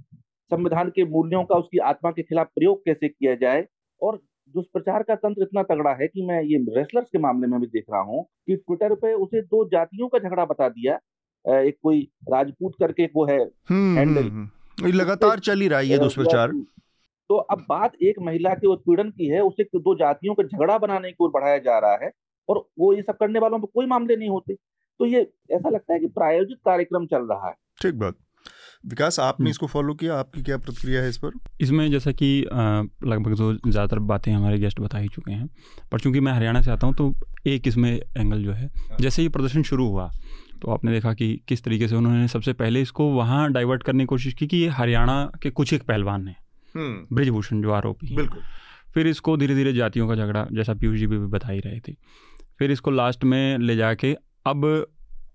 संविधान 0.50 0.88
के 0.88 1.04
मूल्यों 1.06 1.44
का 1.44 1.54
उसकी 1.54 1.78
आत्मा 1.86 2.10
के 2.10 2.22
खिलाफ 2.22 2.46
प्रयोग 2.54 2.84
कैसे 2.84 3.08
किया 3.08 3.34
जाए 3.36 3.66
और 4.00 4.20
दुष्प्रचार 4.54 5.02
का 5.02 5.14
तंत्र 5.14 5.42
इतना 5.42 5.62
तगड़ा 5.64 5.90
है 5.92 6.06
कि 6.08 6.22
मैं 6.22 6.42
ये 6.42 6.58
रेसलर्स 6.76 7.08
के 7.12 7.18
मामले 7.18 7.46
में 7.46 7.60
भी 7.60 7.66
देख 7.68 7.84
रहा 7.90 8.00
हूँ 8.02 8.24
कि 8.46 8.56
ट्विटर 8.56 8.94
पे 8.94 9.12
उसे 9.16 9.42
दो 9.44 9.64
जातियों 9.68 10.08
का 10.08 10.18
झगड़ा 10.18 10.44
बता 10.44 10.68
दिया 10.68 10.98
एक 11.44 11.76
कोई 11.82 12.00
राजपूत 12.28 12.74
करके 12.80 13.06
वो 13.14 13.24
है 13.26 13.38
हैंडल 13.38 13.72
हम्म, 13.72 14.18
हम्म, 14.18 14.48
हम्म। 14.78 14.92
लगातार 14.92 15.38
चल 15.40 15.60
ही 15.60 15.68
रहा 15.68 15.78
है 15.78 15.86
ये 15.86 15.98
दुष्प्रचार 15.98 16.52
तो 17.30 17.36
अब 17.36 17.64
बात 17.68 17.92
एक 18.02 18.18
महिला 18.22 18.54
के 18.54 18.66
उत्पीड़न 18.66 19.10
की 19.10 19.26
है 19.26 19.40
उसे 19.40 19.64
दो 19.64 19.94
जातियों 19.94 20.34
का 20.34 20.42
झगड़ा 20.42 20.78
बनाने 20.78 21.10
की 21.10 21.24
ओर 21.24 21.30
बढ़ाया 21.30 21.58
जा 21.58 21.78
रहा 21.78 22.04
है 22.04 22.10
और 22.48 22.58
वो 22.78 22.92
ये 22.94 23.02
सब 23.02 23.16
करने 23.20 23.38
वालों 23.38 23.58
पर 23.58 23.66
कोई 23.74 23.86
मामले 23.86 24.16
नहीं 24.16 24.28
होते। 24.28 24.54
तो 24.54 25.06
ये 25.06 25.20
ऐसा 25.52 25.70
लगता 25.70 25.92
है 25.92 25.98
कि 26.00 26.06
प्रायोजित 26.08 26.58
कार्यक्रम 26.64 27.06
चल 27.06 27.28
रहा 27.30 27.48
है। 27.48 27.54
ठीक 27.82 27.94
बात। 27.94 28.14
विकास 28.86 29.18
आपने 29.20 29.44
हम्म। 29.44 29.50
इसको 29.50 29.66
फॉलो 29.66 29.94
किया? 29.94 30.18
आपकी 30.18 30.42
क्या 30.42 30.56
प्रतिक्रिया 30.58 31.02
है 31.02 31.08
इस 31.08 31.18
पर? 31.18 31.30
इसमें 31.60 31.90
जैसा 31.90 32.12
कि 32.12 32.40
लगभग 32.42 33.34
जो 33.34 33.52
ज़्यादातर 33.54 33.98
बातें 33.98 34.32
हमारे 34.32 34.58
गेस्ट 34.58 34.80
बता 34.80 34.98
ही 34.98 35.08
चुके 35.08 35.32
हैं 35.32 35.48
पर 35.92 36.00
चूँकि 36.00 36.20
मैं 36.20 36.32
हरियाणा 36.32 36.62
से 36.62 36.70
आता 36.70 36.86
हूँ 36.86 36.94
तो 36.94 37.12
एक 37.46 37.68
इसमें 37.68 37.90
एंगल 37.90 38.44
जो 38.44 38.52
है 38.52 38.70
जैसे 39.00 39.22
ही 39.22 39.28
प्रदर्शन 39.28 39.62
शुरू 39.62 39.88
हुआ 39.88 40.10
तो 40.62 40.70
आपने 40.70 40.92
देखा 40.92 41.14
कि 41.14 41.34
किस 41.48 41.64
तरीके 41.64 41.88
से 41.88 41.96
उन्होंने 41.96 42.28
सबसे 42.28 42.52
पहले 42.52 42.80
इसको 42.82 43.10
वहाँ 43.12 43.50
डाइवर्ट 43.52 43.82
करने 43.82 44.02
की 44.02 44.06
कोशिश 44.06 44.34
की 44.34 44.46
कि 44.46 44.56
ये 44.56 44.68
हरियाणा 44.68 45.24
के 45.42 45.50
कुछ 45.50 45.72
एक 45.72 45.82
पहलवान 45.82 46.28
हैं। 46.28 46.36
ब्रिजभूषण 46.76 47.62
जो 47.62 47.70
आरोपी 47.72 48.14
बिल्कुल। 48.16 48.42
फिर 48.94 49.06
इसको 49.06 49.36
धीरे 49.36 49.54
धीरे 49.54 49.72
जातियों 49.72 50.08
का 50.08 50.14
झगड़ा 50.14 50.46
जैसा 50.52 50.74
पीयूष 50.74 50.98
जी 50.98 51.06
भी 51.06 51.18
बता 51.18 51.48
ही 51.48 51.60
रहे 51.60 51.80
थे। 51.80 51.92
फिर 52.58 52.70
इसको 52.70 52.90
लास्ट 52.90 53.24
में 53.24 53.58
ले 53.58 53.76
जाके 53.76 54.16
अब 54.46 54.64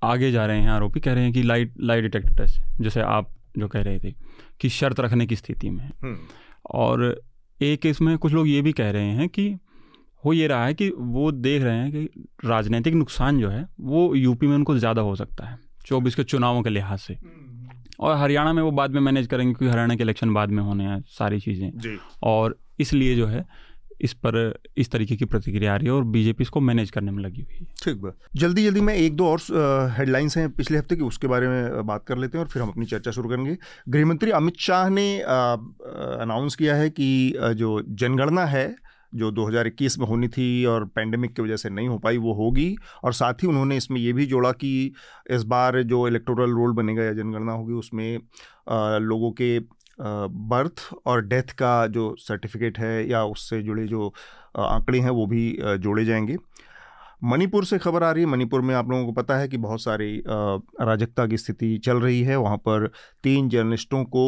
आगे 0.03 0.31
जा 0.31 0.45
रहे 0.45 0.61
हैं 0.61 0.69
आरोपी 0.69 0.99
कह 0.99 1.13
रहे 1.13 1.23
हैं 1.23 1.33
कि 1.33 1.43
लाइट 1.43 1.73
लाइट 1.81 2.03
डिटेक्टर 2.03 2.33
टेस्ट 2.35 2.61
जैसे 2.81 3.01
आप 3.01 3.29
जो 3.57 3.67
कह 3.67 3.81
रहे 3.81 3.99
थे 3.99 4.13
कि 4.61 4.69
शर्त 4.69 4.99
रखने 4.99 5.25
की 5.25 5.35
स्थिति 5.35 5.69
में 5.69 5.89
हम्म। 6.03 6.17
और 6.71 7.23
एक 7.59 7.85
इसमें 7.85 8.17
कुछ 8.17 8.33
लोग 8.33 8.47
ये 8.47 8.61
भी 8.61 8.71
कह 8.71 8.89
रहे 8.91 9.11
हैं 9.11 9.27
कि 9.29 9.47
हो 10.23 10.33
ये 10.33 10.47
रहा 10.47 10.65
है 10.65 10.73
कि 10.73 10.89
वो 10.97 11.31
देख 11.31 11.63
रहे 11.63 11.77
हैं 11.77 11.91
कि 11.91 12.23
राजनीतिक 12.45 12.93
नुकसान 12.93 13.39
जो 13.39 13.49
है 13.49 13.65
वो 13.81 14.13
यूपी 14.15 14.47
में 14.47 14.55
उनको 14.55 14.77
ज़्यादा 14.77 15.01
हो 15.01 15.15
सकता 15.15 15.45
है 15.45 15.57
चौबीस 15.85 16.15
के 16.15 16.23
चुनावों 16.23 16.61
के 16.63 16.69
लिहाज 16.69 16.99
से। 16.99 17.17
और 17.99 18.17
हरियाणा 18.17 18.53
में 18.53 18.61
वो 18.63 18.71
बाद 18.71 18.91
में 18.91 19.01
मैनेज 19.01 19.27
करेंगे 19.27 19.53
क्योंकि 19.53 19.71
हरियाणा 19.71 19.95
के 19.95 20.03
इलेक्शन 20.03 20.33
बाद 20.33 20.49
में 20.49 20.63
होने 20.63 20.83
हैं 20.83 21.01
सारी 21.09 21.39
चीज़ें। 21.39 21.97
और 22.23 22.57
इसलिए 22.79 23.15
जो 23.15 23.27
है 23.27 23.45
इस 24.01 24.13
पर 24.15 24.37
इस 24.77 24.89
तरीके 24.91 25.15
की 25.15 25.25
प्रतिक्रिया 25.25 25.73
आ 25.73 25.75
रही 25.75 25.87
है 25.87 25.93
और 25.93 26.03
बीजेपी 26.05 26.43
इसको 26.43 26.59
मैनेज 26.61 26.89
करने 26.91 27.11
में 27.11 27.21
लगी 27.23 27.41
हुई 27.41 27.57
है। 27.59 27.65
ठीक 27.83 28.01
बा 28.01 28.11
जल्दी 28.35 28.63
जल्दी 28.63 28.81
मैं 28.81 28.95
एक 28.95 29.15
दो 29.15 29.27
और 29.27 29.91
हेडलाइंस 29.97 30.37
हैं 30.37 30.49
पिछले 30.51 30.77
हफ़्ते 30.77 30.95
की 30.95 31.03
उसके 31.03 31.27
बारे 31.27 31.47
में 31.47 31.85
बात 31.87 32.03
कर 32.07 32.17
लेते 32.17 32.37
हैं 32.37 32.45
और 32.45 32.51
फिर 32.51 32.61
हम 32.61 32.69
अपनी 32.69 32.85
चर्चा 32.85 33.11
शुरू 33.11 33.29
करेंगे। 33.29 33.57
गृहमंत्री 33.89 34.31
अमित 34.31 34.57
शाह 34.59 34.89
ने 34.89 35.07
अनाउंस 35.19 36.55
किया 36.55 36.75
है 36.75 36.89
कि 36.89 37.07
जो 37.55 37.81
जनगणना 37.83 38.45
है 38.45 38.67
जो 39.15 39.31
2021 39.31 39.97
में 39.99 40.05
होनी 40.07 40.27
थी 40.27 40.65
और 40.65 40.85
पैंडेमिक 40.85 41.35
की 41.35 41.41
वजह 41.41 41.55
से 41.55 41.69
नहीं 41.69 41.87
हो 41.87 41.97
पाई, 41.99 42.17
वो 42.17 42.33
होगी। 42.33 42.75
और 43.03 43.13
साथ 43.13 43.43
ही 43.43 43.47
उन्होंने 43.47 43.77
इसमें 43.77 43.99
ये 43.99 44.13
भी 44.13 44.25
जोड़ा 44.25 44.51
कि 44.53 44.91
इस 45.31 45.43
बार 45.45 45.81
जो 45.83 46.07
इलेक्टोरल 46.07 46.51
रोल 46.51 46.73
बनेगा 46.73 47.03
या 47.03 47.13
जनगणना 47.13 47.51
होगी, 47.51 47.73
उसमें 47.73 48.19
लोगों 49.01 49.31
के 49.31 49.59
बर्थ 49.99 50.89
और 51.05 51.25
डेथ 51.25 51.51
का 51.57 51.85
जो 51.87 52.15
सर्टिफिकेट 52.19 52.79
है 52.79 53.09
या 53.09 53.23
उससे 53.25 53.61
जुड़े 53.63 53.85
जो 53.87 54.13
आंकड़े 54.57 54.99
हैं, 54.99 55.09
वो 55.09 55.25
भी 55.25 55.57
जोड़े 55.61 56.05
जाएँगे। 56.05 56.37
मणिपुर 57.23 57.65
से 57.65 57.77
खबर 57.77 58.03
आ 58.03 58.11
रही 58.11 58.23
है, 58.23 58.29
मणिपुर 58.29 58.61
में 58.61 58.73
आप 58.75 58.89
लोगों 58.89 59.05
को 59.05 59.11
पता 59.11 59.37
है 59.37 59.47
कि 59.47 59.57
बहुत 59.57 59.81
सारी 59.81 60.17
अराजकता 60.19 61.25
की 61.27 61.37
स्थिति 61.37 61.77
चल 61.77 61.97
रही 61.97 62.21
है। 62.21 62.35
वहाँ 62.37 62.57
पर 62.57 62.89
तीन 63.23 63.49
जर्नलिस्टों 63.49 64.03
को 64.05 64.25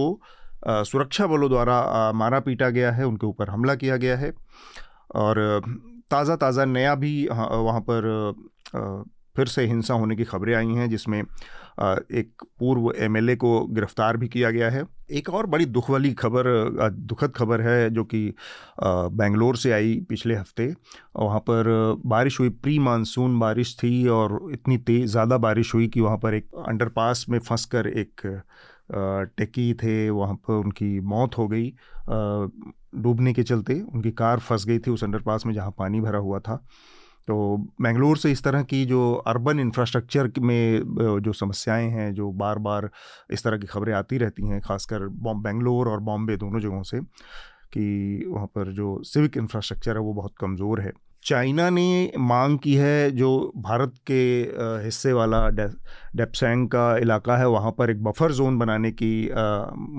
सुरक्षा 0.64 1.28
बलों 1.28 1.50
द्वारा 1.50 2.12
मारा 2.16 2.40
पीटा 2.40 2.70
गया 2.70 2.92
है, 2.92 3.06
उनके 3.06 3.28
ऊपर 3.28 3.50
हमला 3.50 3.76
किया 3.76 3.98
गया 3.98 4.18
है। 4.18 4.34
और 5.16 5.62
ताज़ा 6.12 6.36
ताज़ा 6.38 6.66
नया 6.66 6.96
भी 6.96 7.28
वहाँ 7.28 7.80
पर 7.82 8.34
फिर 9.36 9.48
से 9.48 9.66
हिंसा 9.68 9.94
होने 9.94 10.16
की 10.16 10.24
खबरें 10.24 10.54
आई 10.56 10.68
हैं, 10.68 10.90
जिसमें 10.90 11.20
एक 11.20 12.44
पूर्व 12.60 12.92
एमएलए 12.98 13.36
को 13.36 13.60
गिरफ़्तार 13.68 14.18
भी 14.18 14.28
किया 14.28 14.50
गया 14.52 14.70
है। 14.70 14.84
एक 15.12 15.30
और 15.30 15.46
बड़ी 15.46 15.66
दुख 15.68 15.90
वाली 15.90 16.12
खबर 16.14 16.48
दुखद 16.92 17.32
खबर 17.32 17.62
है, 17.62 17.90
जो 17.90 18.04
कि 18.04 18.34
बेंगलोर 18.82 19.58
से 19.58 19.72
आई 19.72 19.96
पिछले 20.10 20.36
हफ़्ते। 20.36 20.74
वहाँ 21.16 21.40
पर 21.40 21.70
बारिश 22.06 22.40
हुई 22.40 22.50
प्री 22.50 22.80
मानसून 22.80 23.40
बारिश 23.40 23.76
थी, 23.84 24.08
और 24.08 24.40
इतनी 24.54 24.78
तेज़, 24.80 25.12
ज़्यादा 25.12 25.38
बारिश 25.40 25.74
हुई 25.74 25.88
कि 25.88 26.02
वहाँ 26.02 26.18
पर 26.18 26.34
एक 26.34 26.48
अंडरपास 26.68 27.26
में 27.30 27.40
फंस 27.40 27.66
कर 27.66 27.88
एक 27.90 28.22
टेकी 28.90 29.74
थे, 29.74 30.10
वहाँ 30.10 30.36
पर 30.38 30.54
उनकी 30.56 31.00
मौत 31.02 31.38
हो 31.38 31.48
गई। 31.48 31.70
डूबने 32.98 33.34
के 33.34 33.44
चलते 33.44 33.80
उनकी 33.84 34.12
कार 34.14 34.40
फंस 34.40 34.66
गई 34.66 34.80
थी 34.80 34.92
उस 34.92 35.04
अंडरपास 35.04 35.46
में 35.46 35.54
जहाँ 35.54 35.74
पानी 35.78 36.02
भरा 36.02 36.20
हुआ 36.20 36.40
था। 36.40 36.56
तो 37.28 37.36
बेंगलोर 37.82 38.18
से 38.18 38.32
इस 38.32 38.44
तरह 38.44 38.64
की 38.64 38.84
जो 38.86 39.14
अर्बन 39.28 39.60
इंफ्रास्ट्रक्चर 39.60 40.32
में 40.40 41.20
जो 41.22 41.34
समस्याएँ 41.34 41.90
हैं, 41.90 42.14
जो 42.14 42.32
बार 42.34 42.60
बार 42.60 42.90
इस 43.32 43.44
तरह 43.44 43.58
की 43.58 43.68
खबरें 43.68 43.94
आती 43.94 44.18
रहती 44.18 44.48
हैं, 44.48 44.62
खासकर 44.62 45.08
बेंगलोर 45.10 45.90
और 45.90 46.00
बॉम्बे 46.02 46.38
दोनों 46.38 46.60
जगहों 46.60 46.84
से, 46.84 47.00
कि 47.00 48.24
वहाँ 48.28 48.48
पर 48.48 48.72
जो 48.74 49.02
सिविक 49.04 49.38
इंफ्रास्ट्रक्चर 49.38 49.96
है 49.96 50.02
वो 50.02 50.14
बहुत 50.14 50.34
कमज़ोर 50.40 50.82
है। 50.82 50.92
चाइना 51.28 51.70
ने 51.70 52.12
मांग 52.20 52.58
की 52.60 52.74
है 52.76 53.12
जो 53.12 53.30
भारत 53.58 53.94
के 54.08 54.22
हिस्से 54.84 55.12
वाला 55.14 55.48
डेप्सैंग 55.50 56.68
का 56.70 56.86
इलाका 56.98 57.38
है, 57.38 57.48
वहाँ 57.48 57.72
पर 57.72 57.90
एक 57.90 58.04
बफर 58.04 58.32
जोन 58.32 58.58
बनाने 58.60 58.92
की 58.92 59.30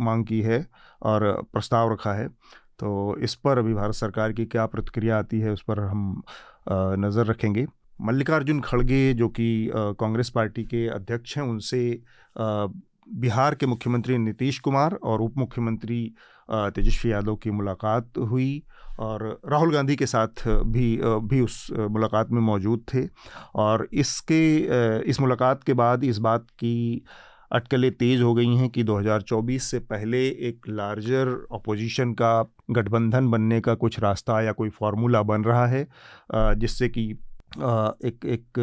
मांग 0.05 0.25
की 0.27 0.41
है 0.43 0.65
और 1.03 1.31
प्रस्ताव 1.53 1.93
रखा 1.93 2.13
है। 2.13 2.29
तो 2.79 3.17
इस 3.19 3.35
पर 3.35 3.59
अभी 3.59 3.75
भारत 3.75 3.95
सरकार 3.95 4.33
की 4.33 4.47
क्या 4.47 4.67
प्रतिक्रिया 4.67 5.19
आती 5.19 5.41
है, 5.41 5.53
उस 5.53 5.63
पर 5.63 5.81
हम 5.81 6.23
नज़र 7.05 7.27
रखेंगे। 7.27 7.67
मल्लिकार्जुन 8.01 8.61
खड़गे 8.61 9.13
जो 9.15 9.29
कि 9.31 9.71
कांग्रेस 9.75 10.31
पार्टी 10.31 10.65
के 10.65 10.87
अध्यक्ष 10.89 11.37
हैं, 11.39 11.45
उनसे 11.45 12.01
बिहार 12.37 13.55
के 13.55 13.67
मुख्यमंत्री 13.67 14.19
नीतीश 14.19 14.59
कुमार 14.59 14.95
और 14.95 15.21
उप 15.21 15.39
मुख्यमंत्री 15.39 16.03
तेजस्वी 16.49 17.13
यादव 17.13 17.37
की 17.37 17.51
मुलाकात 17.51 18.19
हुई। 18.21 18.63
और 18.99 19.41
राहुल 19.47 19.73
गांधी 19.73 19.97
के 19.97 20.07
साथ 20.07 20.49
भी 20.49 20.99
भी 21.03 21.41
उस 21.41 21.67
मुलाकात 21.91 22.31
में 22.31 22.41
मौजूद 22.41 22.85
थे। 22.95 23.07
और 23.55 23.89
इसके, 23.93 24.57
इस 25.11 25.21
मुलाकात 25.21 25.65
के 25.65 25.75
बाद 25.75 26.05
इस 26.05 26.19
बात 26.19 26.47
की 26.59 27.03
अटकलें 27.53 27.91
तेज़ 27.93 28.23
हो 28.23 28.33
गई 28.35 28.55
हैं 28.57 28.69
कि 28.71 28.83
2024 28.85 29.71
से 29.71 29.79
पहले 29.93 30.19
एक 30.49 30.69
लार्जर 30.69 31.29
अपोजिशन 31.53 32.13
का 32.13 32.33
गठबंधन 32.71 33.31
बनने 33.31 33.61
का 33.61 33.75
कुछ 33.75 33.99
रास्ता 34.01 34.41
या 34.43 34.53
कोई 34.53 34.69
फार्मूला 34.71 35.23
बन 35.23 35.45
रहा 35.45 35.67
है 35.67 35.87
जिससे 36.35 36.89
कि 36.89 37.13
एक 37.57 38.21
एक 38.25 38.59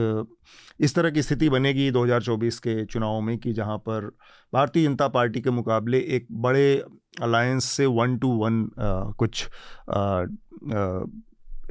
इस 0.80 0.96
तरह 0.96 1.10
की 1.10 1.22
स्थिति 1.22 1.50
बनेगी 1.50 1.92
2024 1.92 2.60
के 2.60 2.86
चुनाव 2.86 3.22
में 3.22 3.38
कि 3.38 3.54
जहाँ 3.54 3.78
पर 3.78 4.12
भारतीय 4.54 4.84
जनता 4.84 5.08
पार्टी 5.08 5.42
के 5.42 5.50
मुकाबले 5.50 5.98
एक 5.98 6.28
बड़े 6.32 6.86
अलायंस 7.22 7.66
से 7.66 7.86
वन 7.86 8.18
टू 8.18 8.28
वन 8.28 8.70
कुछ 9.18 9.48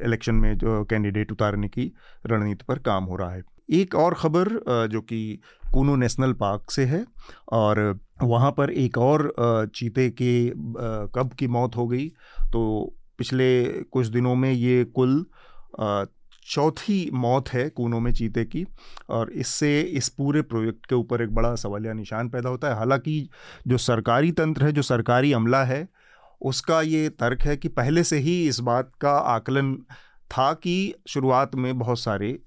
इलेक्शन 0.04 0.34
में 0.34 0.58
जो 0.58 0.84
कैंडिडेट 0.84 1.32
उतारने 1.32 1.68
की 1.68 1.92
रणनीति 2.26 2.64
पर 2.68 2.78
काम 2.78 3.04
हो 3.04 3.16
रहा 3.16 3.32
है। 3.32 3.42
एक 3.70 3.94
और 3.94 4.14
ख़बर 4.14 4.48
जो 4.86 5.00
कि 5.00 5.40
कूनो 5.72 5.96
नेशनल 5.96 6.32
पार्क 6.32 6.70
से 6.70 6.84
है 6.84 7.04
और 7.52 8.00
वहाँ 8.22 8.50
पर 8.50 8.70
एक 8.70 8.98
और 8.98 9.34
चीते 9.74 10.10
के 10.10 10.48
कब 11.14 11.30
की 11.38 11.46
मौत 11.46 11.76
हो 11.76 11.86
गई 11.88 12.08
तो 12.52 12.94
पिछले 13.18 13.64
कुछ 13.64 14.06
दिनों 14.06 14.34
में 14.34 14.52
ये 14.52 14.84
कुल 14.84 15.26
चौथी 16.46 17.10
मौत 17.14 17.48
है 17.48 17.68
कूनों 17.70 18.00
में 18.00 18.12
चीते 18.12 18.44
की, 18.44 18.64
और 19.10 19.30
इससे 19.32 19.80
इस 19.80 20.08
पूरे 20.08 20.42
प्रोजेक्ट 20.42 20.86
के 20.86 20.94
ऊपर 20.94 21.22
एक 21.22 21.34
बड़ा 21.34 21.54
सवालिया 21.56 21.92
निशान 21.92 22.28
पैदा 22.28 22.48
होता 22.48 22.68
है। 22.68 22.76
हालाँकि 22.76 23.28
जो 23.66 23.78
सरकारी 23.78 24.32
तंत्र 24.32 24.64
है, 24.64 24.72
जो 24.72 24.82
सरकारी 24.82 25.32
अमला 25.32 25.62
है, 25.64 25.86
उसका 26.40 26.80
ये 26.82 27.08
तर्क 27.10 27.42
है 27.42 27.56
कि 27.56 27.68
पहले 27.70 28.04
से 28.04 28.18
ही 28.18 28.46
इस 28.48 28.58
बात 28.60 28.90
का 29.00 29.10
आकलन 29.10 29.74
था 30.30 30.52
कि 30.54 30.94
शुरुआत 31.08 31.54
में 31.54 31.78
बहुत 31.78 31.98
सारे 31.98 32.38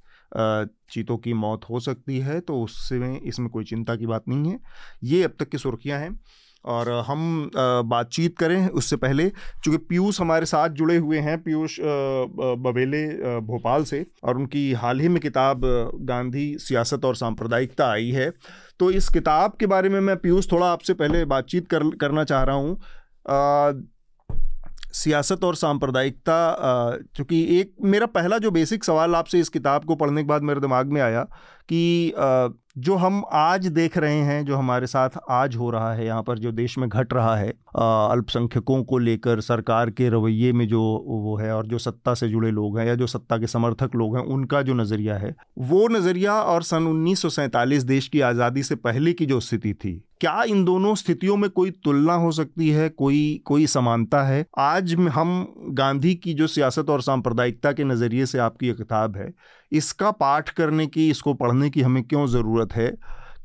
चीतों 0.92 1.18
की 1.18 1.34
मौत 1.34 1.66
हो 1.70 1.80
सकती 1.80 2.20
है 2.20 2.40
तो 2.40 2.62
उससे 2.62 3.16
इसमें 3.18 3.50
कोई 3.50 3.64
चिंता 3.64 3.96
की 3.96 4.06
बात 4.06 4.28
नहीं 4.28 4.52
है। 4.52 4.60
ये 5.04 5.24
अब 5.24 5.34
तक 5.40 5.50
की 5.50 5.58
सुर्खियाँ 5.58 6.00
हैं। 6.00 6.20
और 6.66 6.90
हम 7.08 7.50
बातचीत 7.56 8.38
करें 8.38 8.68
उससे 8.70 8.96
पहले, 8.98 9.30
चूँकि 9.64 9.78
पीयूष 9.80 10.20
हमारे 10.22 10.46
साथ 10.46 10.70
जुड़े 10.72 10.96
हुए 10.98 11.20
हैं, 11.20 11.38
पीयूष 11.44 11.78
बबेले 11.80 13.06
भोपाल 13.42 13.84
से, 13.84 14.06
और 14.24 14.38
उनकी 14.38 14.72
हाल 14.74 15.00
ही 15.00 15.08
में 15.08 15.20
किताब, 15.22 15.62
गांधी 16.02 16.56
सियासत 16.60 17.06
और 17.06 17.16
सांप्रदायिकता 17.16 17.92
आई 17.92 18.10
है। 18.12 18.32
तो 18.80 18.92
इस 18.92 19.10
किताब 19.10 19.58
के 19.60 19.66
बारे 19.66 19.90
में 19.90 20.00
मैं 20.00 20.18
पीयूष 20.18 20.52
थोड़ा 20.52 20.68
आपसे 20.68 20.94
पहले 20.94 21.24
बातचीत 21.26 21.68
कर, 21.68 21.90
करना 21.92 22.24
चाह 22.24 22.44
रहा 22.44 22.56
हूँ। 22.56 22.80
सियासत 24.98 25.44
और 25.44 25.56
सांप्रदायिकता 25.56 26.38
चूँकि 27.16 27.44
एक 27.60 27.74
मेरा 27.86 28.06
पहला 28.08 28.38
जो 28.38 28.52
बेसिक 28.52 28.84
सवाल 28.84 29.16
आपसे 29.16 29.40
इस 29.40 29.50
किताब 29.50 29.84
को 29.86 29.96
पढ़ने 29.96 30.22
के 30.22 30.28
बाद 30.28 30.44
मेरे 30.44 30.60
दिमाग 30.60 30.92
में 30.92 31.02
आया 31.02 31.24
कि 31.70 32.14
जो 32.80 32.96
हम 32.96 33.22
आज 33.34 33.66
देख 33.68 33.98
रहे 33.98 34.20
हैं, 34.22 34.46
जो 34.46 34.56
हमारे 34.56 34.88
साथ 34.88 35.10
आज 35.30 35.56
हो 35.56 35.70
रहा 35.70 35.94
है, 35.94 36.06
यहाँ 36.06 36.24
पर 36.24 36.38
जो 36.38 36.52
देश 36.52 36.78
में 36.78 36.88
घट 36.90 37.14
रहा 37.14 37.36
है 37.36 37.50
अल्पसंख्यकों 37.50 38.84
को 38.84 38.98
लेकर, 38.98 39.40
सरकार 39.42 39.90
के 39.90 40.10
रवैये 40.10 40.52
में 40.54 40.68
जो 40.68 40.82
वो 41.08 41.36
है 41.38 41.52
और 41.54 41.68
जो 41.68 41.78
सत्ता 41.78 42.14
से 42.14 42.30
जुड़े 42.30 42.52
लोग 42.52 42.78
हैं 42.80 42.86
या 42.88 42.96
जो 42.96 43.08
सत्ता 43.08 43.38
के 43.38 43.48
समर्थक 43.48 43.96
लोग 43.96 44.18
हैं, 44.18 44.24
उनका 44.26 44.62
जो 44.62 44.74
नज़रिया 44.74 45.16
है, 45.16 45.36
वो 45.60 45.88
नज़रिया 45.88 46.34
और 46.34 46.64
सन 46.64 46.88
उन्नीस 46.88 47.22
सौ 47.22 47.30
सैंतालीस 47.30 47.84
देश 47.86 48.08
की 48.08 48.22
आज़ादी 48.22 48.64
से 48.64 48.76
पहले 48.78 49.14
की 49.14 49.26
जो 49.26 49.40
स्थिति 49.40 49.74
थी 49.76 50.02
क्या 50.22 50.44
इन 50.44 50.64
दोनों 50.66 50.94
स्थितियों 50.96 51.36
में 51.38 51.50
कोई 51.50 51.72
तुलना 51.84 52.14
हो 52.14 52.32
सकती 52.32 52.70
है? 52.70 52.88
कोई 52.90 53.42
कोई 53.46 53.66
समानता 53.68 54.22
है? 54.24 54.46
आज 54.60 54.94
हम 55.14 55.30
गांधी 55.72 56.14
की 56.16 56.34
जो 56.34 56.48
सियासत 56.48 56.90
और 56.90 57.02
सांप्रदायिकता 57.02 57.72
के 57.72 57.84
नज़रिए 57.84 58.26
से 58.26 58.40
आपकी 58.40 58.74
किताब 58.74 59.18
है, 59.18 59.32
इसका 59.72 60.12
पाठ 60.14 60.50
करने 60.50 60.88
की, 60.88 61.10
इसको 61.10 61.34
पढ़ने 61.34 61.70
की 61.70 61.82
हमें 61.82 62.04
क्यों 62.04 62.26
ज़रूरत 62.28 62.74
है? 62.74 62.90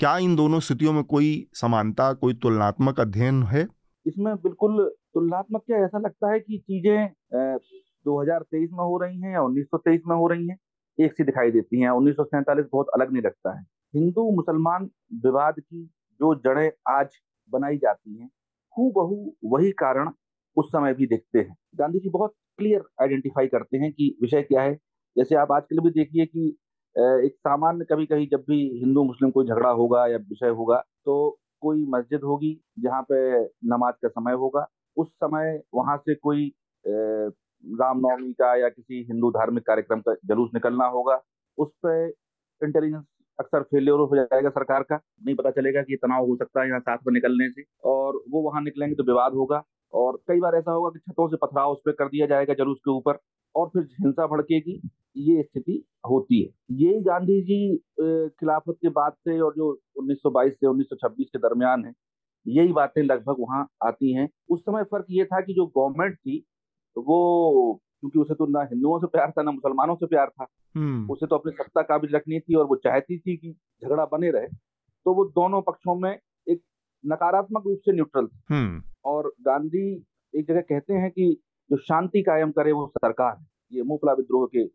क्या 0.01 0.17
इन 0.19 0.37
दोनों 0.37 0.61
स्थितियों 0.61 0.93
में 0.93 1.03
कोई 1.05 1.47
समानता, 1.55 2.13
कोई 2.13 2.35
तुलनात्मक 2.35 3.01
अध्ययन 3.01 3.43
है? 3.45 3.67
इसमें 4.07 4.35
बिल्कुल 4.37 4.91
तुलनात्मक 5.15 5.63
क्या 5.67 5.85
ऐसा 5.85 5.99
लगता 5.99 6.33
है 6.33 6.41
कि 6.41 6.59
चीज़ें 6.59 7.09
2023 8.07 8.69
में 8.73 8.85
हो 8.85 8.99
रही 9.03 9.21
हैं 9.21 9.33
या 9.33 9.43
1923 9.43 10.01
में 10.09 10.17
हो 10.17 10.27
रही 10.29 10.49
हैं, 10.49 10.59
एक 10.99 11.13
सी 11.13 11.25
दिखाई 11.25 11.51
देती 11.51 11.81
हैं। 11.81 11.91
उन्नीस 11.91 12.17
बहुत 12.21 12.87
अलग 12.95 13.13
नहीं 13.13 13.23
लगता 13.23 13.59
है। 13.59 13.65
हिंदू 13.95 14.31
मुसलमान 14.37 14.89
विवाद 15.25 15.61
की 15.61 15.91
जो 16.23 16.35
जड़ें 16.45 16.71
आज 16.91 17.19
बनाई 17.53 17.77
जाती 17.79 18.19
हैं 18.19 18.29
हु 18.75 18.91
बहु 18.97 19.17
वही 19.53 19.71
कारण 19.79 20.11
उस 20.57 20.69
समय 20.69 20.95
भी 20.95 21.07
देखते 21.07 21.39
हैं। 21.39 21.57
गांधी 21.77 21.99
जी 22.01 22.11
बहुत 22.11 22.35
क्लियर 22.59 22.83
आइडेंटिफाई 23.03 23.47
करते 23.49 23.77
हैं 23.79 23.93
कि 23.93 24.17
विषय 24.23 24.43
क्या 24.43 24.63
है। 24.63 24.75
जैसे 25.17 25.37
आप 25.37 25.53
आजकल 25.53 25.81
भी 25.81 25.91
देखिए 25.93 26.27
कि 26.27 26.49
एक 26.97 27.35
सामान्य 27.39 27.85
कभी 27.91 28.07
कभी 28.07 28.27
जब 28.27 28.45
भी 28.49 28.59
हिंदू 28.81 29.05
मुस्लिम 29.05 29.31
कोई 29.31 29.47
झगड़ा 29.47 29.71
होगा 29.73 30.07
या 30.07 30.17
विषय 30.31 30.49
होगा 30.59 30.77
तो 31.07 31.15
कोई 31.63 31.85
मस्जिद 31.91 32.23
होगी 32.25 32.55
जहाँ 32.81 33.03
पे 33.11 33.19
नमाज़ 33.69 33.95
का 34.03 34.09
समय 34.11 34.35
होगा, 34.35 34.67
उस 34.97 35.09
समय 35.15 35.61
वहाँ 35.75 35.97
से 35.99 36.15
कोई 36.17 36.53
रामनवमी 36.85 38.33
का 38.33 38.55
या 38.57 38.69
किसी 38.69 39.03
हिंदू 39.05 39.31
धार्मिक 39.31 39.67
कार्यक्रम 39.67 40.01
का 40.01 40.15
जलूस 40.27 40.51
निकलना 40.55 40.87
होगा, 40.89 41.21
उस 41.59 41.71
पर 41.87 42.13
इंटेलिजेंस 42.61 43.05
अक्सर 43.39 43.63
फेलियर 43.65 43.99
हो 44.01 44.17
जाएगा 44.17 44.51
सरकार 44.51 44.83
का, 44.83 45.01
नहीं 45.21 45.35
पता 45.37 45.51
चलेगा 45.51 45.83
कि 45.83 45.97
तनाव 45.97 46.27
हो 46.27 46.37
सकता 46.37 46.63
है 46.63 46.69
यहाँ 46.69 46.81
साथ 46.81 46.99
में 47.07 47.13
निकलने 47.15 47.49
से। 47.51 47.63
और 47.85 48.23
वो 48.31 48.43
वहाँ 48.43 48.63
निकलेंगे 48.63 48.95
तो 48.95 49.05
विवाद 49.05 49.33
होगा। 49.35 49.63
और 49.93 50.17
कई 50.29 50.41
बार 50.41 50.55
ऐसा 50.57 50.73
होगा 50.73 50.91
कि 50.91 50.99
छतों 51.01 51.29
से 51.29 51.37
पथराव 51.37 51.73
उस 51.73 51.79
पर 51.87 51.93
कर 51.93 52.09
दिया 52.09 52.27
जाएगा 52.27 52.55
जलूस 52.55 52.79
के 52.85 52.91
ऊपर 52.91 53.19
और 53.55 53.67
फिर 53.69 53.83
हिंसा 53.95 54.27
भड़केगी, 54.27 54.81
ये 55.19 55.43
स्थिति 55.43 55.83
होती 56.05 56.41
है। 56.43 56.49
यही 56.83 57.01
गांधी 57.03 57.41
जी 57.43 57.77
खिलाफत 58.41 58.77
के 58.83 58.89
बाद 58.91 59.13
से 59.19 59.39
और 59.41 59.53
जो 59.57 59.71
1922 59.99 60.53
से 60.53 60.67
1926 60.67 61.29
के 61.33 61.39
दरमियान 61.39 61.85
है, 61.85 61.93
यही 62.47 62.73
बातें 62.73 63.03
लगभग 63.03 63.37
वहाँ 63.41 63.67
आती 63.85 64.13
हैं। 64.15 64.29
उस 64.51 64.61
समय 64.61 64.85
फ़र्क 64.85 65.07
ये 65.11 65.25
था 65.25 65.41
कि 65.41 65.55
जो 65.55 65.67
गवर्नमेंट 65.69 66.17
थी, 66.17 66.39
वो 66.97 67.81
क्योंकि 68.03 68.19
उसे 68.19 68.35
तो 68.35 68.47
ना 68.49 68.63
हिंदुओं 68.63 68.99
से 68.99 69.07
प्यार 69.07 69.31
था 69.31 69.43
ना 69.43 69.51
मुसलमानों 69.51 69.95
से 69.97 70.07
प्यार 70.07 70.29
था 70.31 70.47
हम्म। 70.75 71.13
उसे 71.13 71.27
तो 71.27 71.37
अपनी 71.37 71.53
सत्ता 71.53 71.83
काबिज 71.83 72.15
रखनी 72.15 72.41
थी 72.41 72.55
और 72.55 72.65
वो 72.65 72.77
चाहती 72.77 73.19
थी 73.19 73.37
कि 73.37 73.53
झगड़ा 73.83 74.05
बने 74.05 74.31
रहे 74.31 74.47
तो 75.07 75.15
वो 75.15 75.25
दोनों 75.37 75.61
पक्षों 75.63 75.95
में 75.95 76.11
एक 76.11 76.61
नकारात्मक 77.05 77.67
रूप 77.67 77.81
से 77.85 77.93
न्यूट्रल 77.93 78.27
थी 78.27 78.43
हम्म। 78.51 78.83
और 79.05 79.33
गांधी 79.41 79.87
एक 80.35 80.47
जगह 80.49 80.61
कहते 80.61 80.95
हैं 80.95 81.11
कि 81.11 81.31
जो 81.71 81.77
शांति 81.83 82.23
कायम 82.23 82.51
करे 82.51 82.73
वो 82.73 82.87
सरकार 82.97 83.37
है 83.39 83.47
ये 83.73 83.83
मुफला 83.83 84.13
विद्रोह 84.13 84.47
के 84.47 84.67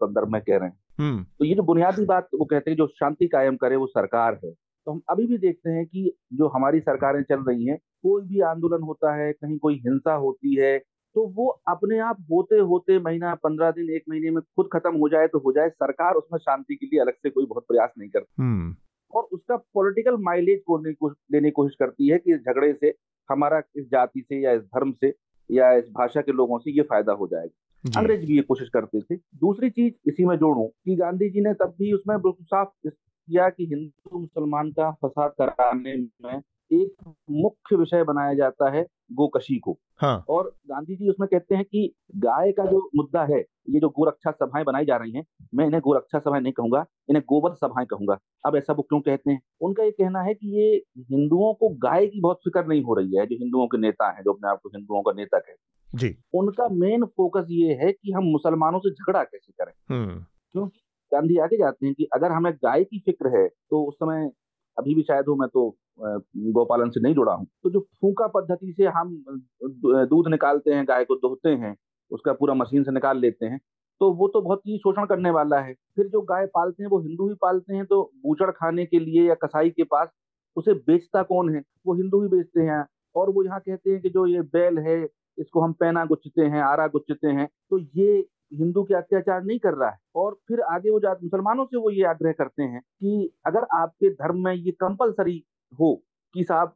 संदर्भ 0.00 0.32
में 0.32 0.40
कह 0.42 0.56
रहे 0.56 0.68
हैं 0.68 0.78
हम्म। 1.00 1.24
तो 1.38 1.44
ये 1.44 1.54
जो 1.54 1.62
बुनियादी 1.62 2.04
बात 2.04 2.28
वो 2.34 2.44
कहते 2.44 2.70
हैं 2.70 2.78
जो 2.78 2.86
शांति 2.94 3.26
कायम 3.28 3.56
करे 3.56 3.76
वो 3.76 3.86
सरकार 3.86 4.40
है 4.44 4.52
तो 4.86 4.92
हम 4.92 5.00
अभी 5.10 5.26
भी 5.26 5.38
देखते 5.38 5.70
हैं 5.70 5.84
कि 5.86 6.10
जो 6.32 6.48
हमारी 6.48 6.80
सरकारें 6.80 7.22
चल 7.22 7.44
रही 7.44 7.66
हैं 7.66 7.76
कोई 8.02 8.22
भी 8.22 8.40
आंदोलन 8.40 8.82
होता 8.82 9.14
है 9.14 9.32
कहीं 9.32 9.58
कोई 9.58 9.74
हिंसा 9.78 10.14
होती 10.16 10.54
है 10.56 10.78
तो 11.14 11.26
वो 11.26 11.48
अपने 11.68 11.98
आप 11.98 12.16
होते 12.20 12.56
होते 12.56 12.98
महीना 12.98 13.34
पंद्रह 13.34 13.70
दिन 13.70 13.90
एक 13.90 14.02
महीने 14.08 14.30
में 14.30 14.42
खुद 14.42 14.68
खत्म 14.72 14.96
हो 14.96 15.08
जाए 15.08 15.26
तो 15.26 15.38
हो 15.38 15.52
जाए। 15.52 15.68
सरकार 15.68 16.14
उसमें 16.14 16.38
शांति 16.38 16.74
के 16.74 16.86
लिए 16.86 17.00
अलग 17.00 17.12
से 17.12 17.30
कोई 17.30 17.46
बहुत 17.46 17.64
प्रयास 17.68 17.90
नहीं 17.98 18.10
करती। 18.10 18.42
हम्म। 18.42 18.76
और 19.14 19.22
उसका 19.22 19.56
पॉलिटिकल 19.56 20.16
माइलेज 20.16 20.62
को 20.66 20.78
देने 21.10 21.48
की 21.48 21.50
कोशिश 21.50 21.76
करती 21.78 22.08
है 22.08 22.18
कि 22.18 22.34
इस 22.34 22.40
झगड़े 22.40 22.72
से 22.72 22.94
हमारा 23.30 23.62
इस 23.76 23.90
जाति 23.90 24.20
से 24.28 24.40
या 24.40 24.52
इस 24.52 24.62
धर्म 24.62 24.92
से 24.92 25.14
या 25.50 25.72
इस 25.72 25.84
भाषा 25.84 26.20
के 26.20 26.32
लोगों 26.32 26.58
से 26.58 26.70
ये 26.70 26.82
फ़ायदा 26.82 27.12
हो 27.12 27.26
जाएगा। 27.26 28.00
अंग्रेज़ 28.00 28.26
भी 28.26 28.36
ये 28.36 28.42
कोशिश 28.42 28.68
करते 28.68 29.00
थे। 29.00 29.16
दूसरी 29.16 29.70
चीज़ 29.70 29.94
इसी 30.06 30.24
में 30.24 30.36
जोड़ू 30.36 30.72
कि 30.84 30.96
गांधी 30.96 31.30
जी 31.30 31.40
ने 31.40 31.54
तब 31.54 31.74
भी 31.78 31.92
उसमें 31.92 32.18
बिल्कुल 32.18 32.46
साफ़ 32.46 32.88
किया 32.88 33.48
कि 33.48 33.66
हिंदू 33.66 34.18
मुसलमान 34.18 34.70
का 34.70 34.90
फसाद 34.90 35.30
कराने 35.30 35.96
में 35.96 36.42
एक 36.72 37.14
मुख्य 37.30 37.76
विषय 37.76 38.02
बनाया 38.04 38.34
जाता 38.34 38.70
है 38.70 38.86
गोकशी 39.12 39.58
को। 39.58 39.78
हाँ। 40.00 40.24
और 40.28 40.56
गांधी 40.66 40.96
जी 40.96 41.08
उसमें 41.08 41.28
कहते 41.28 41.54
हैं 41.54 41.64
कि 41.64 41.94
गाय 42.16 42.52
का 42.52 42.64
जो 42.64 42.90
मुद्दा 42.96 43.24
है 43.24 43.38
ये 43.70 43.80
जो 43.80 43.88
गोरक्षा 43.88 44.30
सभाएँ 44.30 44.64
बनाई 44.64 44.84
जा 44.84 44.96
रही 44.96 45.12
हैं 45.12 45.24
मैं 45.54 45.66
इन्हें 45.66 45.80
गोरक्षा 45.80 46.18
सभाएँ 46.18 46.42
नहीं 46.42 46.52
कहूँगा 46.52 46.84
इन्हें 47.08 47.22
गोबर 47.28 47.54
सभाएँ 47.54 47.86
कहूँगा। 47.86 48.18
अब 48.46 48.56
ऐसा 48.56 48.72
वो 48.72 48.82
क्यों 48.82 49.00
कहते 49.00 49.30
हैं? 49.30 49.40
उनका 49.60 49.82
ये 49.82 49.90
कहना 49.90 50.22
है 50.22 50.34
कि 50.34 50.56
ये 50.60 50.76
हिंदुओं 50.98 51.54
को 51.54 51.68
गाय 51.68 52.06
की 52.06 52.20
बहुत 52.20 52.36
फ़िक्र 52.36 52.66
नहीं 52.66 52.82
हो 52.82 52.94
रही 52.94 53.16
है 53.16 53.26
जो 53.26 53.36
हिंदुओं 53.36 53.66
के 53.66 53.78
नेता 53.78 54.10
है 54.10 54.22
जो 54.22 54.32
अपने 54.32 54.50
आप 54.50 54.60
को 54.62 54.68
हिंदुओं 54.68 55.02
का 55.02 55.12
नेता 55.12 55.38
कहते 55.38 55.98
जी। 55.98 56.16
उनका 56.34 56.68
मेन 56.68 57.04
फोकस 57.04 57.46
ये 57.50 57.74
है 57.74 57.92
कि 57.92 58.12
हम 58.12 58.24
मुसलमानों 58.24 58.78
से 58.78 58.90
झगड़ा 58.90 59.22
कैसे 59.22 59.52
करें। 59.52 59.72
हम्म। 59.88 60.20
क्योंकि 60.20 60.80
गांधी 61.12 61.38
आगे 61.38 61.56
जाते 61.56 61.86
हैं 61.86 61.94
कि 61.94 62.04
अगर 62.14 62.32
हमें 62.32 62.52
गाय 62.54 62.84
की 62.84 62.98
फ़िक्र 62.98 63.38
है 63.38 63.48
तो 63.48 63.84
उस 63.84 63.94
समय 63.94 64.30
अभी 64.78 64.94
भी 64.94 65.02
शायद 65.02 65.24
हो 65.28 65.34
मैं 65.36 65.48
तो 65.48 65.76
गौपालन 66.00 66.90
से 66.90 67.00
नहीं 67.00 67.14
जुड़ा 67.14 67.32
हूँ। 67.32 67.46
तो 67.62 67.70
जो 67.70 67.80
फूका 68.00 68.26
पद्धति 68.30 68.72
से 68.72 68.86
हम 68.88 69.16
दूध 69.62 70.28
निकालते 70.28 70.74
हैं, 70.74 70.84
गाय 70.88 71.04
को 71.04 71.14
दोहते 71.16 71.50
हैं, 71.56 71.74
उसका 72.10 72.32
पूरा 72.32 72.54
मशीन 72.54 72.84
से 72.84 72.92
निकाल 72.92 73.18
लेते 73.20 73.46
हैं 73.46 73.60
तो 74.00 74.10
वो 74.12 74.26
तो 74.28 74.40
बहुत 74.40 74.60
ही 74.66 74.76
शोषण 74.78 75.06
करने 75.06 75.30
वाला 75.30 75.58
है। 75.60 75.72
फिर 75.96 76.06
जो 76.08 76.20
गाय 76.22 76.46
पालते 76.46 76.82
हैं, 76.82 76.90
वो 76.90 76.98
हिंदू 77.00 77.28
ही 77.28 77.34
पालते 77.42 77.74
हैं 77.74 77.84
तो 77.86 78.02
बूचड़ 78.22 78.50
खाने 78.50 78.84
के 78.86 78.98
लिए 78.98 79.26
या 79.28 79.34
कसाई 79.36 79.70
के 79.70 79.84
पास 79.84 80.08
उसे 80.56 80.74
बेचता 80.74 81.22
कौन 81.24 81.54
है? 81.54 81.62
वो 81.86 81.94
हिंदू 81.94 82.20
ही 82.22 82.28
बेचते 82.28 82.60
हैं। 82.62 82.84
और 83.14 83.30
वो 83.30 83.42
यहाँ 83.44 83.58
कहते 83.60 83.90
हैं 83.90 84.00
कि 84.00 84.08
जो 84.10 84.26
ये 84.26 84.40
बैल 84.48 84.78
है, 84.78 85.02
इसको 85.38 85.60
हम 85.60 85.72
पैना 85.72 86.04
गुच्छते 86.04 86.42
हैं, 86.42 86.62
आरा 86.62 86.86
गुच्छते 86.88 87.28
हैं 87.28 87.46
तो 87.70 87.78
ये 87.78 88.18
हिंदू 88.54 88.82
के 88.82 88.94
अत्याचार 88.94 89.42
नहीं 89.44 89.58
कर 89.58 89.74
रहा 89.74 89.90
है। 89.90 89.98
और 90.16 90.34
फिर 90.48 90.60
आगे 90.62 90.90
वो 90.90 91.00
जात, 91.00 91.18
मुसलमानों 91.22 91.64
से 91.64 91.76
वो 91.76 91.90
ये 91.90 92.04
आग्रह 92.06 92.32
करते 92.32 92.62
हैं 92.62 92.80
कि 92.80 93.32
अगर 93.46 93.66
आपके 93.74 94.10
धर्म 94.14 94.44
में 94.44 94.52
ये 94.54 94.70
कंपलसरी 94.80 95.42
हो 95.72 95.94
कि 96.34 96.44
साहब 96.44 96.74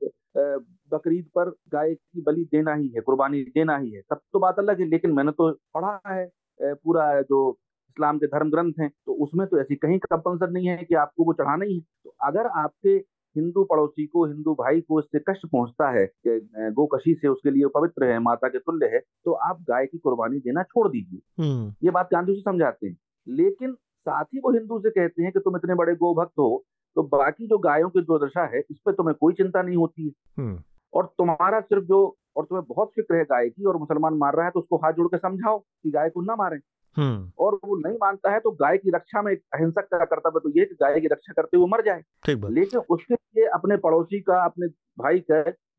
बकरीद 0.93 1.25
पर 1.35 1.51
गाय 1.73 1.95
की 1.95 2.23
बलि 2.23 2.45
देना 2.45 2.75
ही 2.75 2.89
है 2.89 3.01
कुर्बानी 3.01 3.43
देना 3.45 3.77
ही 3.77 3.91
है 3.91 4.01
तब 4.11 4.21
तो 4.33 4.39
बात 4.39 4.59
अलग 4.59 4.81
है। 4.81 4.89
लेकिन 4.89 5.13
मैंने 5.13 5.33
तो 5.33 5.51
पढ़ा 5.75 6.01
है 6.09 6.29
पूरा 6.61 7.21
जो 7.23 7.51
इस्लाम 7.89 8.19
के 8.19 8.27
धर्म 8.27 8.51
ग्रंथ 8.51 8.73
हैं 8.81 8.91
तो 9.07 9.13
उसमें 9.25 9.47
तो 9.47 9.61
ऐसी 9.61 9.77
कहीं 9.77 9.99
कंपल्सर 9.99 10.51
नहीं 10.51 10.69
है 10.69 10.77
कि 10.79 10.95
आपको 10.95 11.25
वो 11.25 11.33
चढ़ाना 11.33 11.65
ही 11.65 11.75
है। 11.75 11.81
तो 12.05 12.15
अगर 12.23 12.47
आपके 12.57 12.95
हिंदू 13.37 13.65
पड़ोसी 13.65 14.07
को 14.07 14.25
हिंदू 14.27 14.53
भाई 14.55 14.81
को 14.81 14.99
इससे 15.01 15.19
कष्ट 15.29 15.47
पहुँचता 15.47 15.91
है 15.91 16.05
कि 16.27 16.39
गोकशी 16.73 17.15
से 17.15 17.29
उसके 17.29 17.51
लिए 17.51 17.67
पवित्र 17.75 18.05
है 18.05 18.19
माता 18.19 18.49
के 18.49 18.59
तुल्य 18.59 18.87
है 18.87 18.99
तो 19.25 19.33
आप 19.45 19.63
गाय 19.63 19.87
की 19.87 19.99
कुर्बानी 19.99 20.39
देना 20.39 20.63
छोड़ 20.63 20.89
दीजिए। 20.89 21.21
हम्म। 21.39 21.75
ये 21.85 21.91
बात 21.91 22.09
गांधी 22.13 22.35
जी 22.35 22.41
समझाते 22.41 22.87
हैं। 22.87 22.97
लेकिन 23.27 23.75
साथ 23.75 24.25
ही 24.25 24.39
वो 24.39 24.53
हिंदू 24.53 24.79
से 24.81 24.91
कहते 24.91 25.23
हैं 25.23 25.33
कि 25.33 25.39
तुम 25.39 25.57
इतने 25.57 25.75
बड़े 25.75 25.95
गोभक्त 25.95 26.39
हो 26.39 26.65
तो 26.97 27.03
बाकी 27.03 27.47
जो 27.47 27.59
गायों 27.59 27.89
की 27.89 28.01
दुर्दशा 28.03 28.45
है 28.47 28.61
इस 28.61 28.77
पर 28.87 28.93
तुम्हें 28.93 29.15
कोई 29.21 29.35
चिंता 29.35 29.63
नहीं 29.63 29.77
होती 29.77 30.07
है। 30.07 30.13
हम्म। 30.39 30.63
और 30.93 31.07
तुम्हारा 31.19 31.61
सिर्फ़ 31.61 31.85
जो 31.85 32.05
और 32.37 32.45
तुम्हें 32.45 32.65
बहुत 32.69 32.89
फ़िक्र 32.89 33.17
है 33.17 33.25
गाय 33.25 33.49
की 33.49 33.65
और 33.65 33.77
मुसलमान 33.77 34.15
मार 34.15 34.37
रहा 34.37 34.45
है 34.45 34.51
तो 34.51 34.61
उसको 34.61 34.77
हाथ 34.77 34.93
जोड़ 34.93 35.07
के 35.09 35.19
समझाओ 35.19 35.59
कि 35.59 35.91
गाय 35.91 36.09
को 36.11 36.23
ना 36.23 36.37
मारे। 36.37 36.59
हम्म। 36.97 37.31
और 37.39 37.55
वो 37.65 37.77
नहीं 37.79 37.97
मानता 38.03 38.33
है 38.33 38.41
तो 38.41 38.51
गाय 38.51 38.77
की 38.77 38.91
रक्षा 38.91 39.23
में 39.23 39.33
अहिंसक 39.35 39.87
का 39.91 40.05
कर्तव्य 40.05 40.41
तो 40.41 40.51
ये 40.59 40.65
कि 40.65 40.75
गाय 40.75 41.01
की 41.01 41.07
रक्षा 41.07 41.33
करते 41.33 41.57
हुए 41.57 41.67
मर 41.67 41.83
जाए। 41.83 42.03
लेकिन 42.29 42.81
उसके 42.81 43.15
लिए 43.15 43.47
अपने 43.55 43.77
पड़ोसी 43.77 44.21
का 44.21 44.45
अपने 44.45 44.67
भाई 44.99 45.19
का 45.31 45.39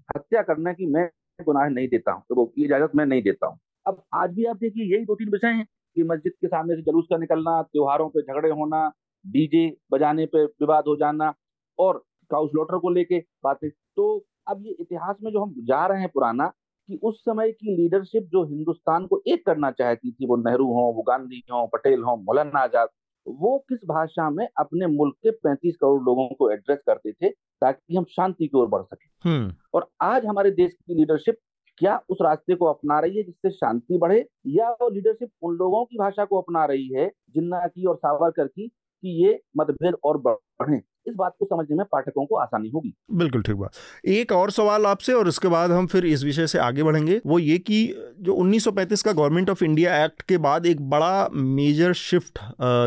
हत्या 0.10 0.42
करने 0.42 0.74
की 0.74 0.86
मैं 0.86 1.10
गुनाह 1.40 1.68
नहीं 1.70 1.88
देता 1.88 2.12
हूँ 2.12 2.24
तो 2.30 2.36
वो 2.36 2.52
इजाज़त 2.58 2.96
मैं 2.96 3.06
नहीं 3.06 3.22
देता 3.22 3.48
हूँ। 3.48 3.58
अब 3.86 4.02
आज 4.14 4.34
भी 4.34 4.46
आप 4.46 4.58
देखिए 4.58 4.96
यही 4.96 5.06
दो 5.06 5.16
तीन 5.16 5.30
विषय 5.30 5.48
हैं 5.48 5.66
कि 5.96 6.04
मस्जिद 6.04 6.34
के 6.42 6.48
सामने 6.48 6.76
से 6.76 6.82
जलूस 6.82 7.08
का 7.10 7.18
निकलना 7.18 7.62
त्योहारों 7.62 8.10
पे 8.10 8.22
झगड़े 8.22 8.50
होना 8.50 8.88
डीजे 9.26 9.66
बजाने 9.92 10.26
पे 10.26 10.44
विवाद 10.44 10.84
हो 10.88 10.96
जाना 10.96 11.34
और 11.80 12.04
काउस 12.32 12.52
लोटर 12.56 12.78
को 12.78 12.90
लेके 12.90 13.20
बातें 13.44 13.70
तो 13.70 14.06
अब 14.48 14.62
ये 14.62 14.76
इतिहास 14.80 15.16
में 15.24 15.32
जो 15.32 15.42
हम 15.42 15.54
जा 15.68 15.86
रहे 15.86 16.00
हैं 16.00 16.10
पुराना 16.10 16.52
कि 16.90 17.00
उस 17.04 17.20
समय 17.20 17.52
की 17.52 17.76
लीडरशिप 17.76 18.28
जो 18.32 18.44
हिंदुस्तान 18.46 19.06
को 19.06 19.22
एक 19.28 19.46
करना 19.46 19.72
चाहती 19.72 20.12
थी 20.12 20.28
वो 20.28 20.36
नेहरू 20.38 20.66
हो 20.66 20.92
वो 20.96 21.02
गांधी 21.02 21.44
हो 21.52 21.66
पटेल 21.74 22.04
हो 22.04 22.16
मौलाना 22.18 22.60
आज़ाद 22.60 22.90
वो 23.28 23.58
किस 23.70 23.80
भाषा 23.88 24.30
में 24.30 24.48
अपने 24.60 24.88
मुल्क 24.88 25.16
के 25.24 25.32
35 25.40 25.76
करोड़ 25.76 26.02
लोगों 26.04 26.28
को 26.30 26.52
एड्रेस 26.52 26.80
करते 26.88 27.12
थे 27.12 27.30
ताकि 27.62 27.96
हम 27.96 28.04
शांति 28.10 28.48
की 28.48 28.58
ओर 28.58 28.68
बढ़ 28.68 28.82
सके 28.84 29.30
हम्म। 29.30 29.54
और 29.74 29.90
आज 30.04 30.26
हमारे 30.26 30.52
देश 30.52 30.74
की 30.74 30.96
लीडरशिप 30.96 31.38
क्या 31.78 32.00
उस 32.10 32.18
रास्ते 32.22 32.56
को 32.56 32.66
अपना 32.66 33.00
रही 33.00 33.18
है 33.18 33.24
जिससे 33.24 33.50
शांति 33.52 33.98
बढ़े 33.98 34.26
या 34.50 34.70
वो 34.82 34.90
लीडरशिप 34.90 35.30
उन 35.42 35.56
लोगों 35.56 35.84
की 35.86 35.98
भाषा 35.98 36.26
को 36.26 36.42
अपना 36.42 36.66
रही 36.66 36.88
है 36.94 37.08
जिन्ना 37.30 37.66
की 37.68 37.86
और 37.86 37.96
सावरकर 37.96 38.48
की 38.48 38.72
कि 39.06 39.24
ये 39.24 39.40
मतभेद 39.58 39.96
और 40.06 40.18
बढ़े। 40.20 40.82
इस 41.08 41.14
बात 41.16 41.36
को 41.40 41.46
समझने 41.46 41.76
में 41.76 41.86
पाठकों 41.92 42.26
को 42.26 42.36
आसानी 42.36 42.70
होगी। 42.70 42.94
बिल्कुल, 43.14 43.42
ठीक 43.42 43.56
बात। 43.56 44.08
एक 44.08 44.32
और 44.32 44.52
सवाल 44.52 44.86
आपसे, 44.86 45.14
और 45.14 45.28
उसके 45.28 45.48
बाद 45.48 45.72
हम 45.72 45.88
फिर 45.88 46.06
इस 46.06 46.24
विषय 46.24 46.48
से 46.48 46.60
आगे 46.60 46.84
बढ़ेंगे, 46.84 47.20
वो 47.26 47.40
ये 47.40 47.58
कि 47.60 47.86
जो 48.20 48.34
1935 48.34 49.02
का 49.02 49.12
गवर्नमेंट 49.12 49.50
ऑफ़ 49.50 49.64
इंडिया 49.64 50.04
एक्ट 50.06 50.22
के 50.22 50.38
बाद 50.40 50.66
एक 50.66 50.82
बड़ा 50.90 51.28
मेजर 51.34 51.94
शिफ्ट 51.96 52.40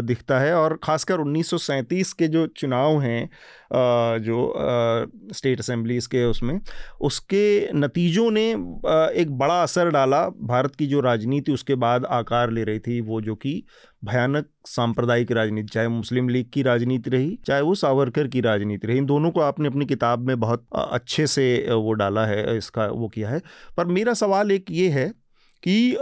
दिखता 0.04 0.38
है, 0.38 0.54
और 0.54 0.78
खासकर 0.82 1.20
1937 1.20 2.12
के 2.12 2.28
जो 2.28 2.46
चुनाव 2.48 3.00
हैं 3.00 3.28
जो 4.20 4.54
स्टेट 5.32 5.58
असेंबलीज 5.58 6.06
के 6.06 6.24
उसमें, 6.24 6.60
उसके 7.00 7.72
नतीजों 7.74 8.30
ने 8.30 8.50
एक 9.12 9.26
बड़ा 9.30 9.62
असर 9.62 9.90
डाला। 9.90 10.24
भारत 10.28 10.74
की 10.74 10.86
जो 10.86 11.00
राजनीति 11.00 11.52
उसके 11.52 11.74
बाद 11.76 12.04
आकार 12.06 12.50
ले 12.50 12.64
रही 12.64 12.78
थी, 12.78 13.00
वो 13.00 13.20
जो 13.20 13.34
कि 13.34 13.62
भयानक 14.04 14.46
सांप्रदायिक 14.66 15.30
राजनीति, 15.32 15.68
चाहे 15.68 15.88
मुस्लिम 15.88 16.28
लीग 16.28 16.50
की 16.52 16.62
राजनीति 16.62 17.10
रही, 17.10 17.38
चाहे 17.46 17.62
वो 17.62 17.74
सावरकर 18.08 18.28
की 18.28 18.40
राजनीति 18.40 18.86
रही। 18.86 18.98
इन 18.98 19.06
दोनों 19.06 19.30
को 19.30 19.40
आपने 19.40 19.68
अपनी 19.68 19.86
किताब 19.86 20.26
में 20.26 20.38
बहुत 20.40 20.66
अच्छे 20.74 21.26
से 21.26 21.72
वो 21.72 21.92
डाला 21.94 22.26
है 22.26 22.56
इसका 22.56 22.86
वो 22.88 23.08
किया 23.08 23.28
है। 23.30 23.40
पर 23.76 23.86
मेरा 23.88 24.14
सवाल 24.14 24.52
एक 24.52 24.70
ये 24.70 24.88
है 24.90 25.08
कि 25.62 25.96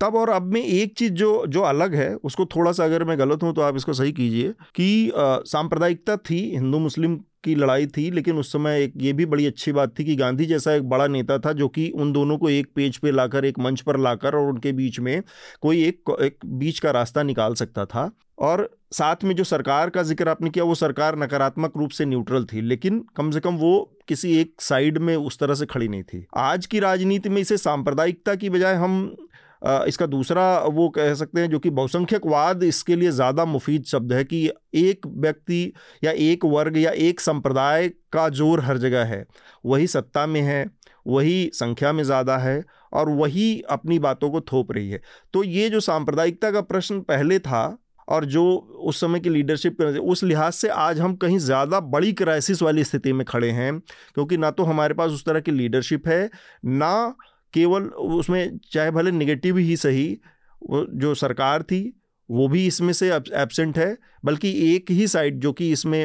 तब 0.00 0.14
और 0.16 0.30
अब 0.30 0.42
में 0.52 0.62
एक 0.62 0.96
चीज़ 0.98 1.12
जो 1.12 1.46
जो 1.48 1.60
अलग 1.62 1.94
है, 1.94 2.14
उसको 2.14 2.44
थोड़ा 2.46 2.70
सा 2.72 2.84
अगर 2.84 3.04
मैं 3.04 3.18
गलत 3.18 3.42
हूँ 3.42 3.52
तो 3.54 3.62
आप 3.62 3.76
इसको 3.76 3.92
सही 3.94 4.12
कीजिए 4.12 4.52
कि 4.74 5.12
सांप्रदायिकता 5.16 6.16
थी, 6.18 6.38
हिंदू 6.50 6.78
मुस्लिम 6.78 7.16
की 7.44 7.54
लड़ाई 7.54 7.86
थी, 7.86 8.10
लेकिन 8.10 8.38
उस 8.38 8.52
समय 8.52 8.82
एक 8.82 8.92
ये 8.96 9.12
भी 9.12 9.26
बड़ी 9.26 9.46
अच्छी 9.46 9.72
बात 9.72 9.98
थी 9.98 10.04
कि 10.04 10.16
गांधी 10.16 10.46
जैसा 10.46 10.72
एक 10.74 10.88
बड़ा 10.88 11.06
नेता 11.08 11.38
था 11.38 11.52
जो 11.52 11.68
कि 11.68 11.88
उन 11.96 12.12
दोनों 12.12 12.38
को 12.38 12.48
एक 12.50 12.72
पेज 12.76 12.96
पे 12.98 13.10
लाकर, 13.10 13.44
एक 13.44 13.58
मंच 13.58 13.80
पर 13.80 13.98
लाकर 13.98 14.34
और 14.34 14.48
उनके 14.48 14.72
बीच 14.72 15.00
में 15.00 15.22
कोई 15.62 15.84
एक 15.84 16.16
एक 16.22 16.46
बीच 16.46 16.78
का 16.78 16.90
रास्ता 16.90 17.22
निकाल 17.22 17.54
सकता 17.54 17.84
था। 17.86 18.10
और 18.40 18.68
साथ 18.92 19.24
में 19.24 19.34
जो 19.36 19.44
सरकार 19.44 19.90
का 19.90 20.02
ज़िक्र 20.02 20.28
आपने 20.28 20.50
किया, 20.50 20.64
वो 20.64 20.74
सरकार 20.74 21.18
नकारात्मक 21.18 21.76
रूप 21.76 21.90
से 21.90 22.04
न्यूट्रल 22.04 22.44
थी, 22.44 22.60
लेकिन 22.62 23.04
कम 23.16 23.30
से 23.30 23.40
कम 23.40 23.56
वो 23.56 23.90
किसी 24.08 24.36
एक 24.36 24.60
साइड 24.60 24.98
में 24.98 25.14
उस 25.16 25.38
तरह 25.38 25.54
से 25.54 25.66
खड़ी 25.66 25.88
नहीं 25.88 26.02
थी। 26.04 26.26
आज 26.38 26.66
की 26.66 26.80
राजनीति 26.80 27.28
में 27.28 27.40
इसे 27.40 27.56
सांप्रदायिकता 27.58 28.34
की 28.34 28.50
बजाय 28.50 28.74
हम 28.76 29.16
इसका 29.62 30.06
दूसरा 30.06 30.42
वो 30.64 30.88
कह 30.88 31.14
सकते 31.14 31.40
हैं 31.40 31.48
जो 31.50 31.58
कि 31.58 31.70
बहुसंख्यकवाद 31.70 32.62
इसके 32.62 32.96
लिए 32.96 33.10
ज़्यादा 33.10 33.44
मुफीद 33.44 33.84
शब्द 33.84 34.12
है 34.12 34.22
कि 34.24 34.50
एक 34.76 35.06
व्यक्ति 35.06 35.72
या 36.02 36.12
एक 36.12 36.44
वर्ग 36.46 36.76
या 36.76 36.90
एक 37.00 37.20
संप्रदाय 37.20 37.88
का 38.12 38.28
ज़ोर 38.30 38.60
हर 38.60 38.78
जगह 38.78 39.04
है। 39.04 39.24
वही 39.64 39.86
सत्ता 39.86 40.26
में 40.26 40.40
है, 40.40 40.64
वही 41.06 41.50
संख्या 41.54 41.92
में 41.92 42.02
ज़्यादा 42.04 42.36
है 42.38 42.62
और 42.92 43.08
वही 43.10 43.60
अपनी 43.70 43.98
बातों 43.98 44.30
को 44.30 44.40
थोप 44.42 44.72
रही 44.72 44.90
है। 44.90 45.00
तो 45.34 45.44
ये 45.44 45.68
जो 45.70 45.80
सांप्रदायिकता 45.82 46.50
का 46.50 46.60
प्रश्न 46.62 47.00
पहले 47.02 47.38
था 47.38 47.62
और 48.10 48.24
जो 48.24 48.44
उस 48.80 49.00
समय 49.00 49.20
की 49.20 49.30
लीडरशिप 49.30 49.80
उस 49.82 50.22
लिहाज 50.24 50.52
से 50.52 50.68
आज 50.68 51.00
हम 51.00 51.14
कहीं 51.16 51.38
ज़्यादा 51.38 51.80
बड़ी 51.80 52.12
क्राइसिस 52.12 52.62
वाली 52.62 52.84
स्थिति 52.84 53.12
में 53.12 53.24
खड़े 53.26 53.50
हैं, 53.50 53.78
क्योंकि 54.14 54.36
ना 54.36 54.50
तो 54.50 54.64
हमारे 54.64 54.94
पास 54.94 55.10
उस 55.10 55.24
तरह 55.24 55.40
की 55.40 55.50
लीडरशिप 55.50 56.08
है, 56.08 56.30
ना 56.66 57.14
केवल 57.54 57.82
उसमें, 57.82 58.58
चाहे 58.72 58.90
भले 58.90 59.10
निगेटिव 59.10 59.56
ही 59.58 59.76
सही 59.76 60.20
जो 60.62 61.14
सरकार 61.16 61.62
थी, 61.62 61.82
वो 62.28 62.46
भी 62.48 62.66
इसमें 62.66 62.92
से 62.92 63.10
एबसेंट 63.10 63.78
है, 63.78 63.96
बल्कि 64.24 64.50
एक 64.74 64.90
ही 64.90 65.06
साइड 65.08 65.40
जो 65.40 65.52
कि 65.52 65.70
इसमें 65.72 66.04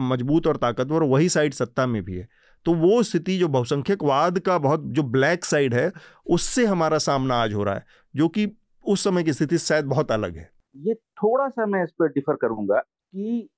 मज़बूत 0.00 0.46
और 0.46 0.56
ताकतवर, 0.56 1.02
वही 1.02 1.28
साइड 1.28 1.54
सत्ता 1.54 1.86
में 1.86 2.02
भी 2.04 2.16
है। 2.16 2.28
तो 2.66 2.74
वो 2.74 3.02
स्थिति 3.02 3.36
जो 3.38 3.48
बहुसंख्यकवाद 3.48 4.38
का 4.38 4.58
बहुत, 4.58 4.84
जो 4.86 5.02
ब्लैक 5.04 5.44
साइड 5.44 5.74
है, 5.74 5.90
उससे 6.26 6.64
हमारा 6.66 6.98
सामना 6.98 7.36
आज 7.36 7.52
हो 7.54 7.64
रहा 7.64 7.74
है, 7.74 7.84
जो 8.14 8.28
कि 8.28 8.48
उस 8.84 9.04
समय 9.04 9.22
की 9.22 9.32
स्थिति 9.32 9.58
शायद 9.58 9.84
बहुत 9.84 10.12
अलग 10.12 10.36
है। 10.36 10.50
ये 10.76 10.94
थोड़ा 10.94 11.48
सा 11.48 11.66
मैं 11.66 11.82
इस 11.84 11.90
पर 11.98 12.08
डिफर 12.08 12.36
करूँगा 12.36 12.78
कि 12.78 13.48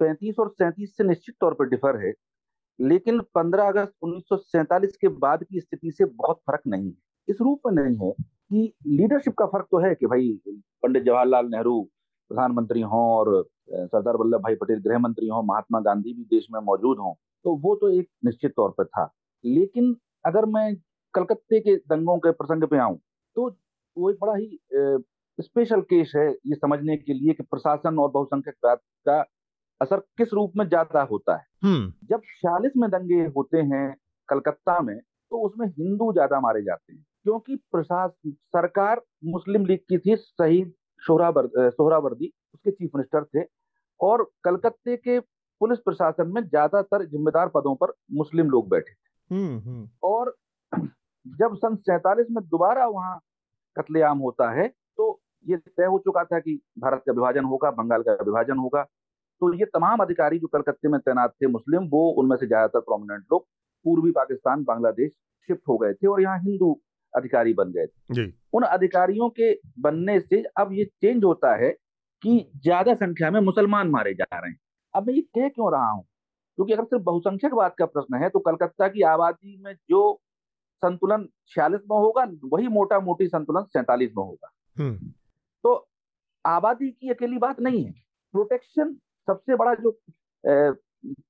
पैंतीस 0.00 0.38
और 0.38 0.48
सैंतीस 0.50 0.96
से 0.96 1.04
निश्चित 1.04 1.34
तौर 1.40 1.54
पर 1.54 1.68
डिफर 1.68 1.96
है, 2.04 2.12
लेकिन 2.78 3.20
15 3.34 3.68
अगस्त 3.68 3.92
उन्नीस 4.02 4.96
के 5.00 5.08
बाद 5.08 5.44
की 5.44 5.60
स्थिति 5.60 5.90
से 5.90 6.04
बहुत 6.06 6.40
फ़र्क 6.46 6.62
नहीं 6.66 6.86
है। 6.86 6.94
इस 7.28 7.40
रूप 7.40 7.60
में 7.66 7.72
नहीं 7.74 7.96
है 7.98 8.12
कि 8.12 8.72
लीडरशिप 8.88 9.34
का 9.38 9.46
फ़र्क 9.46 9.66
तो 9.70 9.78
है 9.78 9.94
कि 9.94 10.06
भाई 10.06 10.32
पंडित 10.82 11.02
जवाहरलाल 11.02 11.46
नेहरू 11.46 11.80
प्रधानमंत्री 12.30 12.80
हों 12.82 13.02
और 13.08 13.42
सरदार 13.70 14.16
वल्लभ 14.16 14.40
भाई 14.42 14.54
पटेल 14.54 14.80
गृह 14.80 14.98
मंत्री 14.98 15.28
हों, 15.28 15.42
महात्मा 15.42 15.80
गांधी 15.80 16.12
भी 16.14 16.24
देश 16.26 16.46
में 16.52 16.60
मौजूद 16.60 16.98
हों 16.98 17.14
तो 17.44 17.54
वो 17.56 17.74
तो 17.76 17.88
एक 17.90 18.08
निश्चित 18.24 18.52
तौर 18.56 18.70
पर 18.78 18.84
था। 18.86 19.12
लेकिन 19.44 19.94
अगर 20.26 20.44
मैं 20.46 20.74
कलकत्ते 21.14 21.60
के 21.60 21.76
दंगों 21.76 22.18
के 22.18 22.30
प्रसंग 22.32 22.64
पे 22.68 22.78
आऊँ 22.78 22.98
तो 23.36 23.48
वो 23.96 24.10
एक 24.10 24.16
बड़ा 24.20 24.34
ही 24.34 24.46
स्पेशल 25.38 25.80
केस 25.80 26.12
है 26.16 26.28
ये 26.28 26.54
समझने 26.54 26.96
के 26.96 27.14
लिए 27.14 27.32
कि 27.32 27.42
प्रशासन 27.42 27.98
और 27.98 28.10
बहुसंख्यक 28.10 28.54
का 29.06 29.24
असर 29.80 29.98
किस 30.18 30.32
रूप 30.32 30.52
में 30.56 30.66
ज़्यादा 30.68 31.02
होता 31.02 31.36
है 31.36 31.44
हम्म। 31.64 31.92
जब 32.06 32.22
छियालीस 32.30 32.72
में 32.76 32.88
दंगे 32.90 33.20
होते 33.36 33.58
हैं 33.64 33.94
कलकत्ता 34.28 34.80
में 34.80 34.98
तो 34.98 35.40
उसमें 35.40 35.66
हिंदू 35.68 36.12
ज़्यादा 36.12 36.40
मारे 36.40 36.62
जाते 36.62 36.92
हैं 36.92 37.04
क्योंकि 37.24 37.56
प्रशासन 37.72 38.30
सरकार 38.30 39.02
मुस्लिम 39.24 39.66
लीग 39.66 39.78
की 39.88 39.98
थी 39.98 40.16
शहीद 40.16 40.72
सोहरावर्दी 41.02 42.32
उसके 42.54 42.70
चीफ 42.70 42.90
मिनिस्टर 42.94 43.24
थे 43.24 43.44
और 44.00 44.30
कलकत्ते 44.44 44.96
के 44.96 45.18
पुलिस 45.60 45.78
प्रशासन 45.78 46.28
में 46.28 46.42
ज़्यादातर 46.42 47.04
जिम्मेदार 47.06 47.48
पदों 47.48 47.74
पर 47.74 47.92
मुस्लिम 48.12 48.50
लोग 48.50 48.68
बैठे 48.70 48.92
थे 48.92 49.34
हम्म, 49.34 49.58
हम्म। 49.58 49.88
और 50.02 50.34
जब 51.26 51.56
सन 51.56 51.76
सैतालीस 51.76 52.26
में 52.30 52.44
दोबारा 52.44 52.86
वहाँ 52.86 53.18
कत्लेआम 53.76 54.18
होता 54.18 54.50
है 54.50 54.68
ये 55.46 55.56
तय 55.56 55.84
हो 55.84 55.98
चुका 55.98 56.24
था 56.24 56.38
कि 56.40 56.54
भारत 56.78 57.02
का 57.06 57.12
विभाजन 57.12 57.44
होगा 57.44 57.70
बंगाल 57.70 58.02
का 58.02 58.12
विभाजन 58.22 58.58
होगा। 58.58 58.82
तो 59.42 59.52
ये 59.54 59.64
तमाम 59.64 59.98
अधिकारी 59.98 60.38
जो 60.38 60.46
कलकत्ते 60.46 60.88
में 60.88 60.98
तैनात 61.00 61.32
थे 61.32 61.46
मुस्लिम 61.46 61.88
वो 61.90 62.08
उनमें 62.12 62.36
से 62.36 62.46
ज़्यादातर 62.46 62.80
प्रोमिनेंट 62.80 63.24
लोग 63.32 63.46
पूर्वी 63.84 64.10
पाकिस्तान 64.10 64.64
बांग्लादेश 64.64 65.10
शिफ्ट 65.48 65.62
हो 65.68 65.76
गए 65.78 65.92
थे 65.94 66.06
और 66.06 66.22
यहाँ 66.22 66.38
हिंदू 66.38 66.72
अधिकारी 67.14 67.52
बन 67.54 67.70
गए 67.72 67.86
थे। 67.86 68.14
उन 68.52 68.62
अधिकारियों 68.64 69.28
के 69.30 69.52
बनने 69.80 70.18
से 70.20 70.42
अब 70.58 70.72
ये 70.72 70.84
चेंज 70.84 71.24
होता 71.24 71.54
है 71.56 71.70
कि 72.22 72.38
ज़्यादा 72.56 72.94
संख्या 72.96 73.30
में 73.30 73.40
मुसलमान 73.40 73.88
मारे 73.88 74.14
जा 74.14 74.24
रहे 74.34 74.50
हैं। 74.50 74.58
अब 74.94 75.06
मैं 75.06 75.14
ये 75.14 75.20
कह 75.20 75.48
क्यों 75.48 75.72
रहा 75.72 75.90
हूँ? 75.90 76.02
क्योंकि 76.58 76.72
अगर 76.72 76.84
सिर्फ़ 76.84 77.02
बहुसंख्यक 77.04 77.54
बात 77.54 77.74
का 77.78 77.86
प्रश्न 77.86 78.22
है 78.22 78.28
तो 78.28 78.38
कलकत्ता 78.40 78.88
की 78.88 79.02
आबादी 79.08 79.56
में 79.64 79.72
जो 79.90 80.00
संतुलन 80.82 81.28
छियालीस 81.48 81.80
में 81.90 81.96
होगा 81.96 82.24
वही 82.52 82.68
मोटा 82.68 82.98
मोटी 83.00 83.26
संतुलन 83.28 83.62
सैतालीस 83.68 84.10
में 84.16 84.24
होगा। 84.24 84.50
हम्म। 84.76 85.12
आबादी 86.44 86.90
की 86.90 87.10
अकेली 87.10 87.38
बात 87.38 87.60
नहीं 87.60 87.84
है। 87.84 87.92
प्रोटेक्शन 88.34 88.92
सबसे 89.28 89.56
बड़ा 89.56 89.74
जो 89.74 89.90
ए, 90.44 90.72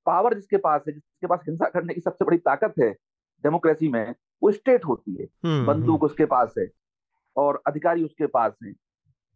पावर 0.05 0.33
जिसके 0.33 0.57
पास 0.57 0.83
है 0.87 0.93
जिसके 0.93 1.27
पास 1.27 1.39
हिंसा 1.47 1.69
करने 1.69 1.93
की 1.93 2.01
सबसे 2.01 2.25
बड़ी 2.25 2.37
ताकत 2.39 2.73
है 2.79 2.89
डेमोक्रेसी 3.43 3.87
में 3.87 4.13
वो 4.41 4.51
स्टेट 4.51 4.85
होती 4.85 5.15
है। 5.15 5.25
हम्म, 5.45 5.65
बंदूक 5.65 5.95
हम्म। 5.95 6.05
उसके 6.05 6.25
पास 6.25 6.53
है 6.57 6.67
और 7.35 7.61
अधिकारी 7.67 8.03
उसके 8.03 8.27
पास 8.27 8.57
है 8.63 8.73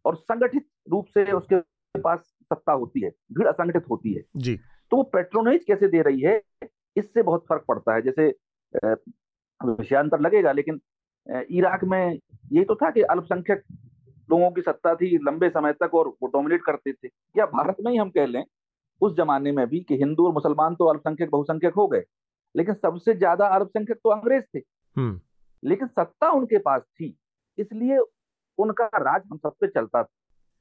और 0.04 0.16
संगठित 0.16 0.66
रूप 0.90 1.06
से 1.06 1.30
उसके 1.32 2.00
पास 2.00 2.18
सत्ता 2.42 2.72
होती 2.72 3.00
है 3.00 3.10
भीड़ 3.32 3.46
असंगठित 3.48 3.84
होती 3.90 4.14
है। 4.14 4.22
जी। 4.36 4.56
तो 4.90 4.96
वो 4.96 5.02
पेट्रोनेज 5.12 5.64
कैसे 5.64 5.88
दे 5.88 6.02
रही 6.02 6.20
है 6.20 6.40
इससे 6.96 7.22
बहुत 7.22 7.44
फ़र्क 7.48 7.64
पड़ता 7.68 7.94
है। 7.94 8.02
जैसे 8.02 8.28
विषयांतर 9.60 10.20
लगेगा 10.20 10.52
लेकिन 10.52 10.80
इराक 11.50 11.84
में 11.84 12.06
यही 12.06 12.64
तो 12.64 12.74
था 12.74 12.90
कि 12.90 13.02
अल्पसंख्यक 13.02 13.62
लोगों 14.28 14.50
की 14.50 14.60
सत्ता 14.62 14.94
थी 14.94 15.16
लंबे 15.24 15.48
समय 15.50 15.72
तक 15.72 15.94
और 15.94 16.08
वो 16.22 16.28
डोमिनेट 16.28 16.62
करते 16.62 16.92
थे 16.92 17.08
या 17.36 17.46
भारत 17.48 17.76
में 17.80 17.90
ही 17.92 17.98
हम 17.98 18.10
कह 18.10 18.26
लें 18.26 18.44
उस 19.00 19.16
जमाने 19.16 19.52
में 19.52 19.66
भी 19.66 19.80
कि 19.80 19.96
हिंदू 19.96 20.26
और 20.26 20.32
मुसलमान 20.32 20.74
तो 20.74 20.86
अल्पसंख्यक 20.86 21.30
बहुसंख्यक 21.30 21.74
हो 21.74 21.86
गए 21.86 22.02
लेकिन 22.54 22.74
सबसे 22.76 23.14
ज़्यादा 23.14 23.46
अल्पसंख्यक 23.50 23.98
तो 24.04 24.10
अंग्रेज़ 24.10 24.44
थे 24.54 24.62
हम्म। 24.96 25.20
लेकिन 25.62 25.88
सत्ता 25.88 26.30
उनके 26.30 26.58
पास 26.60 26.82
थी 26.82 27.14
इसलिए 27.58 27.98
उनका 28.58 28.86
राज 28.98 29.22
हम 29.30 29.38
सब 29.38 29.54
पे 29.60 29.66
चलता 29.68 30.02
था 30.02 30.08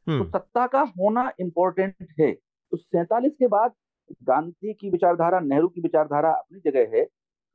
तो 0.08 0.12
हम्म। 0.12 0.26
सत्ता 0.28 0.66
का 0.68 0.82
होना 1.00 1.32
इम्पोर्टेंट 1.40 2.08
है 2.20 2.32
तो 2.32 2.78
सैतालीस 2.78 3.34
के 3.40 3.48
बाद 3.48 3.74
गांधी 4.24 4.74
की 4.74 4.90
विचारधारा 4.90 5.40
नेहरू 5.42 5.68
की 5.68 5.82
विचारधारा 5.82 6.32
अपनी 6.32 6.60
जगह 6.62 6.98
है 6.98 7.06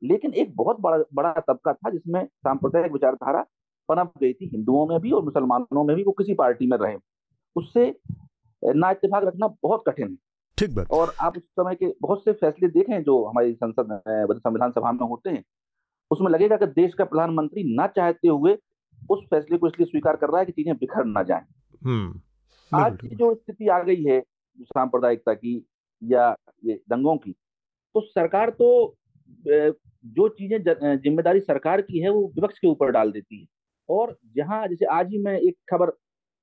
लेकिन 0.01 0.33
एक 0.33 0.55
बहुत 0.55 0.79
बड़ा 0.79 1.03
बड़ा 1.13 1.31
तबका 1.41 1.73
था 1.73 1.89
जिसमें 1.89 2.25
सांप्रदायिक 2.25 2.91
विचारधारा 2.93 3.45
पनप 3.89 4.11
गई 4.21 4.33
थी 4.33 4.49
हिंदुओं 4.49 4.85
में 4.87 4.99
भी 4.99 5.11
और 5.11 5.23
मुसलमानों 5.23 5.83
में 5.83 5.95
भी 5.95 6.03
वो 6.03 6.11
किसी 6.13 6.33
पार्टी 6.35 6.67
में 6.67 6.77
रहे। 6.77 6.97
उससे 7.55 7.93
ना 8.63 8.89
इतफाक 8.91 9.23
रखना 9.23 9.47
बहुत 9.63 9.83
कठिन 9.87 10.07
है। 10.07 10.17
ठीक 10.57 10.75
बात। 10.75 10.91
और 10.91 11.13
आप 11.21 11.37
उस 11.37 11.43
समय 11.43 11.75
के 11.75 11.93
बहुत 12.01 12.23
से 12.23 12.31
फैसले 12.35 12.67
देखें 12.69 13.01
जो 13.03 13.23
हमारी 13.25 13.53
संसद 13.55 14.01
संविधान 14.07 14.71
सभा 14.71 14.91
में 14.91 15.07
होते 15.07 15.29
हैं 15.29 15.43
उसमें 16.11 16.29
लगेगा 16.31 16.57
कि 16.57 16.65
देश 16.73 16.93
का 16.93 17.05
प्रधानमंत्री 17.05 17.63
ना 17.75 17.85
चाहते 17.87 18.27
हुए 18.27 18.57
उस 19.09 19.19
फैसले 19.29 19.57
को 19.57 19.67
इसलिए 19.67 19.85
स्वीकार 19.85 20.15
कर 20.15 20.29
रहा 20.29 20.39
है 20.39 20.45
कि 20.45 20.51
चीज़ें 20.51 20.75
बिखर 20.77 21.05
ना 21.05 21.23
जाए। 21.23 21.45
हम्म। 21.81 22.79
आज 22.79 22.97
की 23.01 23.15
जो 23.15 23.33
स्थिति 23.35 23.67
आ 23.67 23.79
गई 23.83 24.03
है 24.03 24.19
सांप्रदायिकता 24.59 25.33
की 25.33 25.55
या 26.01 26.35
ये 26.65 26.73
दंगों 26.89 27.15
की 27.17 27.31
तो 27.95 28.01
सरकार 28.01 28.49
तो 28.51 28.95
जो 29.45 30.27
चीज़ें 30.29 30.57
ज़िम्मेदारी 30.97 31.39
सरकार 31.39 31.81
की 31.81 31.99
है 31.99 32.09
वो 32.09 32.21
विपक्ष 32.27 32.59
के 32.59 32.67
ऊपर 32.67 32.91
डाल 32.91 33.11
देती 33.11 33.39
है। 33.39 33.45
और 33.89 34.17
जहाँ 34.35 34.67
जैसे 34.67 34.85
आज 34.85 35.11
ही 35.11 35.17
मैं 35.17 35.39
एक 35.39 35.57
खबर 35.71 35.89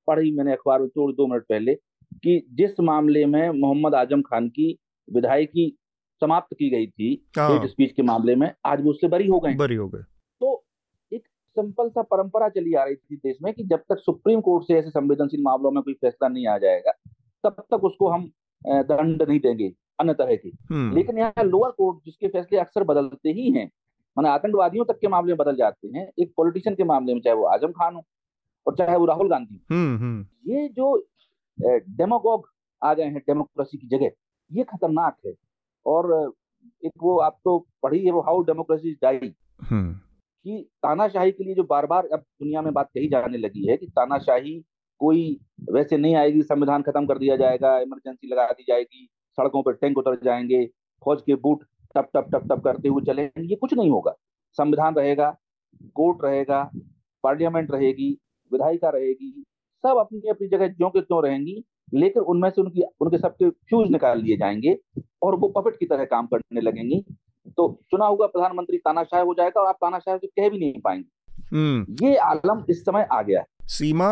पढ़ी 0.06 0.30
मैंने 0.32 0.52
अखबार 0.52 0.80
में 0.80 0.88
थोड़ी 0.88 1.14
दो 1.14 1.26
मिनट 1.26 1.42
पहले 1.42 1.74
कि 2.14 2.46
जिस 2.52 2.80
मामले 2.80 3.26
में 3.26 3.50
मोहम्मद 3.50 3.94
आज़म 3.94 4.22
खान 4.22 4.48
की 4.48 4.78
विधायकी 5.12 5.76
समाप्त 6.22 6.54
की 6.54 6.70
गई 6.70 6.86
थी 6.86 7.12
हेट 7.38 7.68
स्पीच 7.70 7.92
के 7.92 8.02
मामले 8.02 8.34
में 8.36 8.52
आज 8.66 8.84
वो 8.84 8.90
उससे 8.90 9.08
बरी 9.08 9.26
हो 9.28 9.40
गए। 9.40 9.54
बरी 9.54 9.74
हो 9.74 9.88
गए। 9.88 10.02
तो 10.40 10.64
एक 11.12 11.26
सिंपल 11.26 11.88
सा 11.88 12.02
परंपरा 12.02 12.48
चली 12.48 12.74
आ 12.74 12.84
रही 12.84 12.94
थी 12.94 13.16
देश 13.16 13.36
में 13.42 13.52
कि 13.54 13.64
जब 13.64 13.82
तक 13.88 13.98
सुप्रीम 13.98 14.40
कोर्ट 14.40 14.64
से 14.64 14.74
ऐसे 14.74 14.90
संवेदनशील 14.90 15.42
मामलों 15.42 15.70
में 15.70 15.82
कोई 15.82 15.94
फैसला 15.94 16.28
नहीं 16.28 16.46
आ 16.46 16.58
जाएगा 16.58 16.92
तब 17.44 17.64
तक 17.70 17.84
उसको 17.84 18.08
हम 18.08 18.30
दंड 18.66 19.22
नहीं 19.22 19.40
देंगे 19.40 19.72
अन्य 20.00 20.14
तरह 20.14 20.36
के। 20.36 20.48
हम्म। 20.48 20.94
लेकिन 20.94 21.18
यहाँ 21.18 21.44
लोअर 21.44 21.70
कोर्ट 21.70 21.98
जिसके 22.06 22.28
फैसले 22.28 22.58
अक्सर 22.58 22.84
बदलते 22.84 23.30
ही 23.30 23.50
हैं 23.50 23.70
मैंने 24.18 24.28
आतंकवादियों 24.28 24.84
तक 24.84 24.98
के 25.00 25.08
मामले 25.08 25.32
में 25.32 25.36
बदल 25.36 25.56
जाते 25.56 25.88
हैं 25.88 26.10
एक 26.18 26.32
पॉलिटिशियन 26.36 26.76
के 26.76 26.84
मामले 26.84 27.14
में 27.14 27.20
चाहे 27.20 27.36
वो 27.36 27.44
आज़म 27.44 27.72
खान 27.72 27.94
हो 27.94 28.04
और 28.66 28.76
चाहे 28.76 28.96
वो 28.96 29.06
राहुल 29.06 29.28
गांधी 29.28 29.60
हम्म, 29.70 29.98
हम्म। 29.98 30.26
ये 30.52 30.68
जो 30.68 31.06
डेमोगोग 31.68 32.48
आ 32.84 32.94
गए 32.94 33.04
हैं 33.04 33.18
डेमोक्रेसी 33.18 33.78
की 33.78 33.86
जगह 33.86 34.10
ये 34.50 34.64
खतरनाक 34.64 35.16
है। 35.26 35.32
और 35.86 36.32
एक 36.84 36.92
वो 37.02 37.18
आप 37.18 37.38
तो 37.44 37.66
पढ़ी 37.82 38.04
है 38.04 38.10
वो 38.10 38.20
हाउ 38.20 38.42
डेमोक्रेसी 38.42 38.92
डाई 38.92 39.18
कि 40.44 40.68
तानाशाही 40.82 41.32
के 41.32 41.44
लिए 41.44 41.54
जो 41.54 41.62
बार 41.64 41.86
बार 41.86 42.06
अब 42.06 42.18
दुनिया 42.18 42.62
में 42.62 42.72
बात 42.72 42.88
कही 42.94 43.08
जाने 43.08 43.38
लगी 43.38 43.66
है 43.70 43.76
कि 43.76 43.86
तानाशाही 43.86 44.64
कोई 45.00 45.40
वैसे 45.70 45.96
नहीं 45.96 46.14
आएगी 46.16 46.42
संविधान 46.42 46.82
खत्म 46.82 47.06
कर 47.06 47.18
दिया 47.18 47.36
जाएगा 47.36 47.78
इमरजेंसी 47.78 48.28
लगा 48.28 48.46
दी 48.52 48.64
जाएगी 48.68 49.08
सड़कों 49.38 49.62
पर 49.62 49.72
टैंक 49.72 49.98
उतर 49.98 50.20
जाएँगे 50.24 50.66
फौज 51.04 51.22
के 51.22 51.34
बूट 51.34 51.64
टप 51.94 52.08
टप 52.16 52.28
टप 52.32 52.46
टप 52.48 52.62
करते 52.64 52.88
हुए 52.88 53.02
चले 53.04 53.22
ये 53.22 53.56
कुछ 53.56 53.74
नहीं 53.74 53.90
होगा। 53.90 54.14
संविधान 54.58 54.94
रहेगा 54.94 55.36
कोर्ट 55.94 56.24
रहेगा 56.24 56.62
पार्लियामेंट 57.24 57.70
रहेगी 57.70 58.10
विधायिका 58.52 58.88
रहेगी 58.88 59.30
सब 59.84 59.96
अपनी 59.98 60.28
अपनी 60.30 60.48
जगह 60.48 60.68
ज्यो 60.68 60.88
के 60.88 61.00
त्यों 61.00 61.22
रहेंगी 61.22 61.62
लेकिन 61.94 62.22
उनमें 62.22 62.48
से 62.50 62.60
उनकी 62.60 62.82
उनके 63.00 63.18
सबके 63.18 63.50
फ्यूज 63.50 63.90
निकाल 63.90 64.20
लिए 64.22 64.36
जाएँगे 64.36 64.76
और 65.22 65.36
वो 65.36 65.48
पपेट 65.48 65.76
की 65.76 65.86
तरह 65.86 66.04
काम 66.04 66.26
करने 66.26 66.60
लगेंगी। 66.60 67.04
तो 67.56 67.66
चुना 67.90 68.06
हुआ 68.06 68.26
प्रधानमंत्री 68.26 68.78
तानाशाह 68.78 69.20
हो 69.20 69.34
जाएगा 69.34 69.60
और 69.60 69.66
आप 69.66 69.74
तानाशाह 69.74 70.16
से 70.16 70.26
कह 70.26 70.48
भी 70.48 70.58
नहीं 70.58 70.80
पाएँगे। 70.80 71.56
हम्म। 71.56 72.06
ये 72.06 72.16
आलम 72.16 72.64
इस 72.70 72.80
समय 72.80 73.06
आ 73.12 73.20
गया 73.22 73.40
है। 73.40 73.46
सीमा 73.68 74.08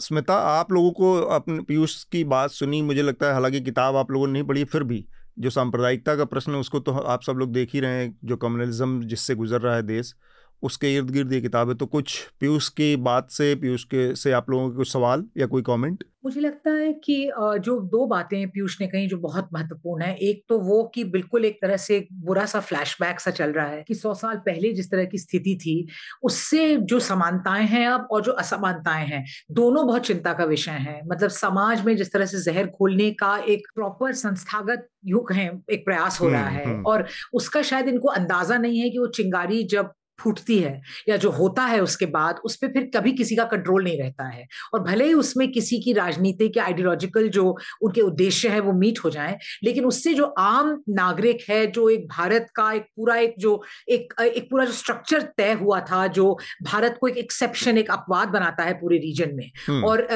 स्मिता 0.00 0.34
आप 0.34 0.72
लोगों 0.72 0.90
को 0.90 1.14
अपने 1.34 1.62
पीयूष 1.62 2.02
की 2.04 2.24
बात 2.24 2.50
सुनी 2.50 2.82
मुझे 2.82 3.02
लगता 3.02 3.26
है 3.26 3.32
हालाँकि 3.32 3.60
किताब 3.60 3.96
आप 3.96 4.10
लोगों 4.10 4.26
ने 4.26 4.32
नहीं 4.32 4.44
पढ़ी 4.44 4.64
फिर 4.64 4.82
भी। 4.82 5.04
जो 5.38 5.50
सांप्रदायिकता 5.50 6.16
का 6.16 6.24
प्रश्न 6.24 6.52
है, 6.52 6.58
उसको 6.58 6.80
तो 6.80 6.92
आप 6.92 7.22
सब 7.22 7.32
लोग 7.32 7.52
देख 7.52 7.72
ही 7.74 7.80
रहे 7.80 8.02
हैं, 8.02 8.18
जो 8.24 8.36
कम्युनलिज्म 8.36 9.02
जिससे 9.02 9.34
गुजर 9.34 9.60
रहा 9.60 9.74
है 9.76 9.82
देश 9.82 10.14
उसके 10.62 10.94
इर्द 10.94 11.10
गिर्द 11.10 11.32
ये 11.32 11.40
किताब 11.40 11.68
है। 11.68 11.74
तो 11.74 11.86
कुछ 11.86 12.18
पीयूष 12.40 12.68
की 12.70 12.94
बात 13.04 13.30
से 13.30 13.54
पीयूष 13.54 13.84
के 13.84 14.14
से 14.16 14.32
आप 14.32 14.50
लोगों 14.50 14.70
के 14.70 14.76
कुछ 14.76 14.92
सवाल 14.92 15.24
या 15.38 15.46
कोई 15.46 15.62
कमेंट 15.62 16.04
मुझे 16.24 16.40
लगता 16.40 16.70
है 16.70 16.92
कि 16.94 17.16
जो 17.36 17.78
दो 17.82 18.06
बातें 18.06 18.48
पीयूष 18.50 18.80
ने 18.80 18.86
कही 18.86 19.06
जो 19.06 19.16
बहुत 19.16 19.48
महत्वपूर्ण 19.52 20.02
है। 20.02 20.14
एक 20.18 20.42
तो 20.48 20.58
वो 20.60 20.82
कि 20.94 21.02
बिल्कुल 21.04 21.44
एक 21.44 21.58
तरह 21.62 21.76
से 21.76 22.06
बुरा 22.12 22.44
सा 22.46 22.60
फ्लैशबैक 22.60 23.20
सा 23.20 23.30
चल 23.30 23.50
रहा 23.50 23.66
है 23.66 23.82
कि 23.88 23.94
सौ 23.94 24.14
साल 24.14 24.36
पहले 24.36 24.72
जिस 24.72 24.90
तरह 24.90 25.04
की 25.04 25.18
स्थिति 25.18 25.54
थी 25.56 25.76
उससे 26.22 26.76
जो 26.76 26.98
समानताएँ 27.00 27.66
हैं 27.66 27.86
अब 27.88 28.08
और 28.10 28.22
जो 28.22 28.32
असमानताएँ 28.34 29.06
हैं 29.06 29.24
दोनों 29.50 29.86
बहुत 29.86 30.06
चिंता 30.06 30.32
का 30.32 30.44
विषय 30.44 30.80
है। 30.80 31.00
मतलब 31.06 31.30
समाज 31.30 31.84
में 31.84 31.96
जिस 31.96 32.12
तरह 32.12 32.26
से 32.26 32.42
जहर 32.42 32.66
खोलने 32.68 33.10
का 33.10 33.36
एक 33.48 33.66
प्रॉपर 33.74 34.12
संस्थागत 34.14 34.88
युग 35.04 35.32
है 35.32 35.46
एक 35.70 35.84
प्रयास 35.84 36.20
हो 36.20 36.28
रहा 36.28 36.42
हम्म, 36.42 36.58
है 36.58 36.64
हम्म। 36.64 36.86
और 36.86 37.06
उसका 37.32 37.62
शायद 37.62 37.88
इनको 37.88 38.08
अंदाज़ा 38.10 38.58
नहीं 38.58 38.80
है 38.80 38.90
कि 38.90 38.98
वो 38.98 39.06
चिंगारी 39.06 39.62
जब 39.64 39.92
फूटती 40.20 40.58
है 40.58 40.80
या 41.08 41.16
जो 41.16 41.30
होता 41.30 41.62
है 41.62 41.80
उसके 41.80 42.06
बाद 42.06 42.40
उस 42.44 42.56
पर 42.56 42.68
फिर 42.68 42.90
कभी 42.96 43.12
किसी 43.12 43.36
का 43.36 43.44
कंट्रोल 43.44 43.84
नहीं 43.84 43.98
रहता 43.98 44.28
है। 44.28 44.46
और 44.74 44.80
भले 44.80 45.04
ही 45.04 45.14
उसमें 45.14 45.50
किसी 45.52 45.78
की 45.78 45.92
राजनीतिक 45.92 46.56
या 46.56 46.64
आइडियोलॉजिकल 46.64 47.28
जो 47.28 47.56
उनके 47.82 48.00
उद्देश्य 48.00 48.48
है 48.48 48.60
वो 48.60 48.72
मीट 48.72 48.98
हो 49.04 49.10
जाए 49.10 49.38
लेकिन 49.64 49.84
उससे 49.84 50.14
जो 50.14 50.24
आम 50.38 50.82
नागरिक 50.88 51.44
है 51.50 51.66
जो 51.66 51.88
एक 51.90 52.06
भारत 52.08 52.46
का 52.54 52.72
एक 52.72 52.82
पूरा 52.96 53.16
एक 53.16 53.34
जो 53.38 53.62
एक 53.88 54.14
एक 54.20 54.50
पूरा 54.50 54.64
जो 54.64 54.72
स्ट्रक्चर 54.72 55.22
तय 55.36 55.52
हुआ 55.52 55.80
था 55.80 56.06
जो 56.06 56.36
भारत 56.62 56.98
को 57.00 57.08
एक 57.08 57.16
एक्सेप्शन 57.16 57.78
एक 57.78 57.90
अपवाद 57.90 58.28
बनाता 58.28 58.62
है 58.62 58.74
पूरे 58.74 58.98
रीजन 58.98 59.34
में। 59.34 59.50
हम्म। 59.66 59.84
और 59.84 60.08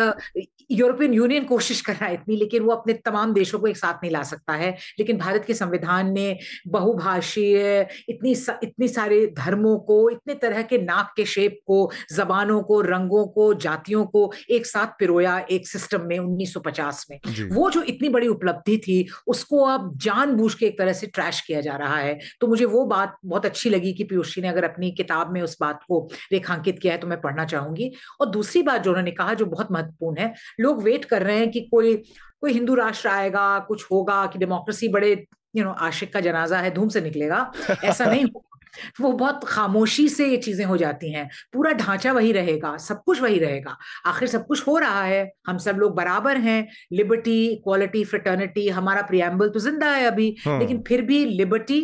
यूरोपियन 0.70 1.14
यूनियन 1.14 1.44
कोशिश 1.44 1.80
कर 1.80 1.92
रहा 1.92 2.06
है 2.06 2.14
इतनी 2.14 2.36
लेकिन 2.36 2.62
वो 2.62 2.72
अपने 2.72 2.92
तमाम 3.04 3.32
देशों 3.34 3.58
को 3.58 3.66
एक 3.66 3.76
साथ 3.76 3.94
नहीं 3.94 4.10
ला 4.12 4.22
सकता 4.22 4.52
है। 4.52 4.70
लेकिन 4.98 5.18
भारत 5.18 5.44
के 5.46 5.54
संविधान 5.54 6.12
ने 6.12 6.38
बहुभाषीय 6.68 7.86
इतनी 8.08 8.34
सा, 8.34 8.58
इतनी 8.62 8.88
सारे 8.88 9.26
धर्मों 9.38 9.76
को 9.78 9.89
इतने 10.10 10.34
तरह 10.34 10.62
के 10.62 10.78
नाक 10.78 11.12
के 11.16 11.24
शेप 11.24 11.58
को 11.66 11.78
जबानों 12.12 12.60
को 12.62 12.80
रंगों 12.80 13.26
को 13.28 13.52
जातियों 13.56 14.04
को 14.06 14.30
एक 14.50 14.66
साथ 14.66 14.86
पिरोया 14.98 15.38
एक 15.50 15.68
सिस्टम 15.68 16.06
में 16.06 16.18
1950 16.18 17.04
में। 17.10 17.18
वो 17.52 17.70
जो 17.70 17.82
इतनी 17.84 18.08
बड़ी 18.08 18.28
उपलब्धि 18.28 18.76
थी 18.78 19.06
उसको 19.26 19.64
अब 19.64 19.90
जानबूझ 19.98 20.52
के 20.54 20.66
एक 20.66 20.78
तरह 20.78 20.92
से 20.92 21.06
ट्रैश 21.06 21.40
किया 21.40 21.60
जा 21.60 21.76
रहा 21.76 21.96
है। 21.96 22.18
तो 22.40 22.46
मुझे 22.46 22.64
वो 22.64 22.84
बात 22.86 23.16
बहुत 23.24 23.46
अच्छी 23.46 23.70
लगी 23.70 23.92
कि 23.92 24.04
पीयूष 24.04 24.38
ने 24.38 24.48
अगर 24.48 24.64
अपनी 24.64 24.90
किताब 24.92 25.32
में 25.32 25.40
उस 25.42 25.56
बात 25.60 25.80
को 25.88 26.00
रेखांकित 26.32 26.78
किया 26.78 26.92
है 26.92 26.98
तो 26.98 27.06
मैं 27.06 27.20
पढ़ना 27.20 27.44
चाहूँगी। 27.44 27.90
और 28.20 28.30
दूसरी 28.30 28.62
बात 28.62 28.82
जो 28.82 28.90
उन्होंने 28.90 29.10
कहा 29.10 29.34
जो 29.34 29.46
बहुत 29.46 29.72
महत्वपूर्ण 29.72 30.18
है 30.18 30.34
लोग 30.60 30.82
वेट 30.82 31.04
कर 31.04 31.22
रहे 31.22 31.38
हैं 31.38 31.50
कि 31.50 31.60
कोई 31.60 31.94
कोई 32.40 32.52
हिंदू 32.52 32.74
राष्ट्र 32.74 33.08
आएगा 33.08 33.58
कुछ 33.58 33.84
होगा 33.90 34.24
कि 34.26 34.38
डेमोक्रेसी 34.38 34.88
बड़े 34.88 35.12
यू 35.56 35.64
नो 35.64 35.70
आशिक 35.80 36.12
का 36.12 36.20
जनाजा 36.20 36.58
है 36.58 36.70
धूम 36.74 36.88
से 36.88 37.00
निकलेगा। 37.00 37.50
ऐसा 37.84 38.04
नहीं 38.04 38.24
वो 39.00 39.12
बहुत 39.12 39.44
खामोशी 39.44 40.08
से 40.08 40.26
ये 40.26 40.36
चीज़ें 40.38 40.64
हो 40.64 40.76
जाती 40.76 41.12
हैं 41.12 41.28
पूरा 41.52 41.72
ढांचा 41.74 42.12
वही 42.12 42.32
रहेगा 42.32 42.76
सब 42.78 43.02
कुछ 43.02 43.20
वही 43.20 43.38
रहेगा 43.38 43.76
आखिर 44.06 44.28
सब 44.28 44.46
कुछ 44.46 44.66
हो 44.66 44.76
रहा 44.78 45.02
है 45.02 45.30
हम 45.46 45.58
सब 45.58 45.76
लोग 45.76 45.94
बराबर 45.96 46.36
हैं 46.38 46.66
लिबर्टी 46.92 47.38
इक्वालिटी 47.46 48.04
फ्रटर्निटी 48.04 48.68
हमारा 48.70 49.02
प्रियम्बल 49.02 49.48
तो 49.48 49.60
ज़िंदा 49.60 49.90
है 49.90 50.04
अभी 50.06 50.34
हाँ। 50.44 50.58
लेकिन 50.58 50.82
फिर 50.88 51.02
भी 51.02 51.24
लिबर्टी 51.26 51.80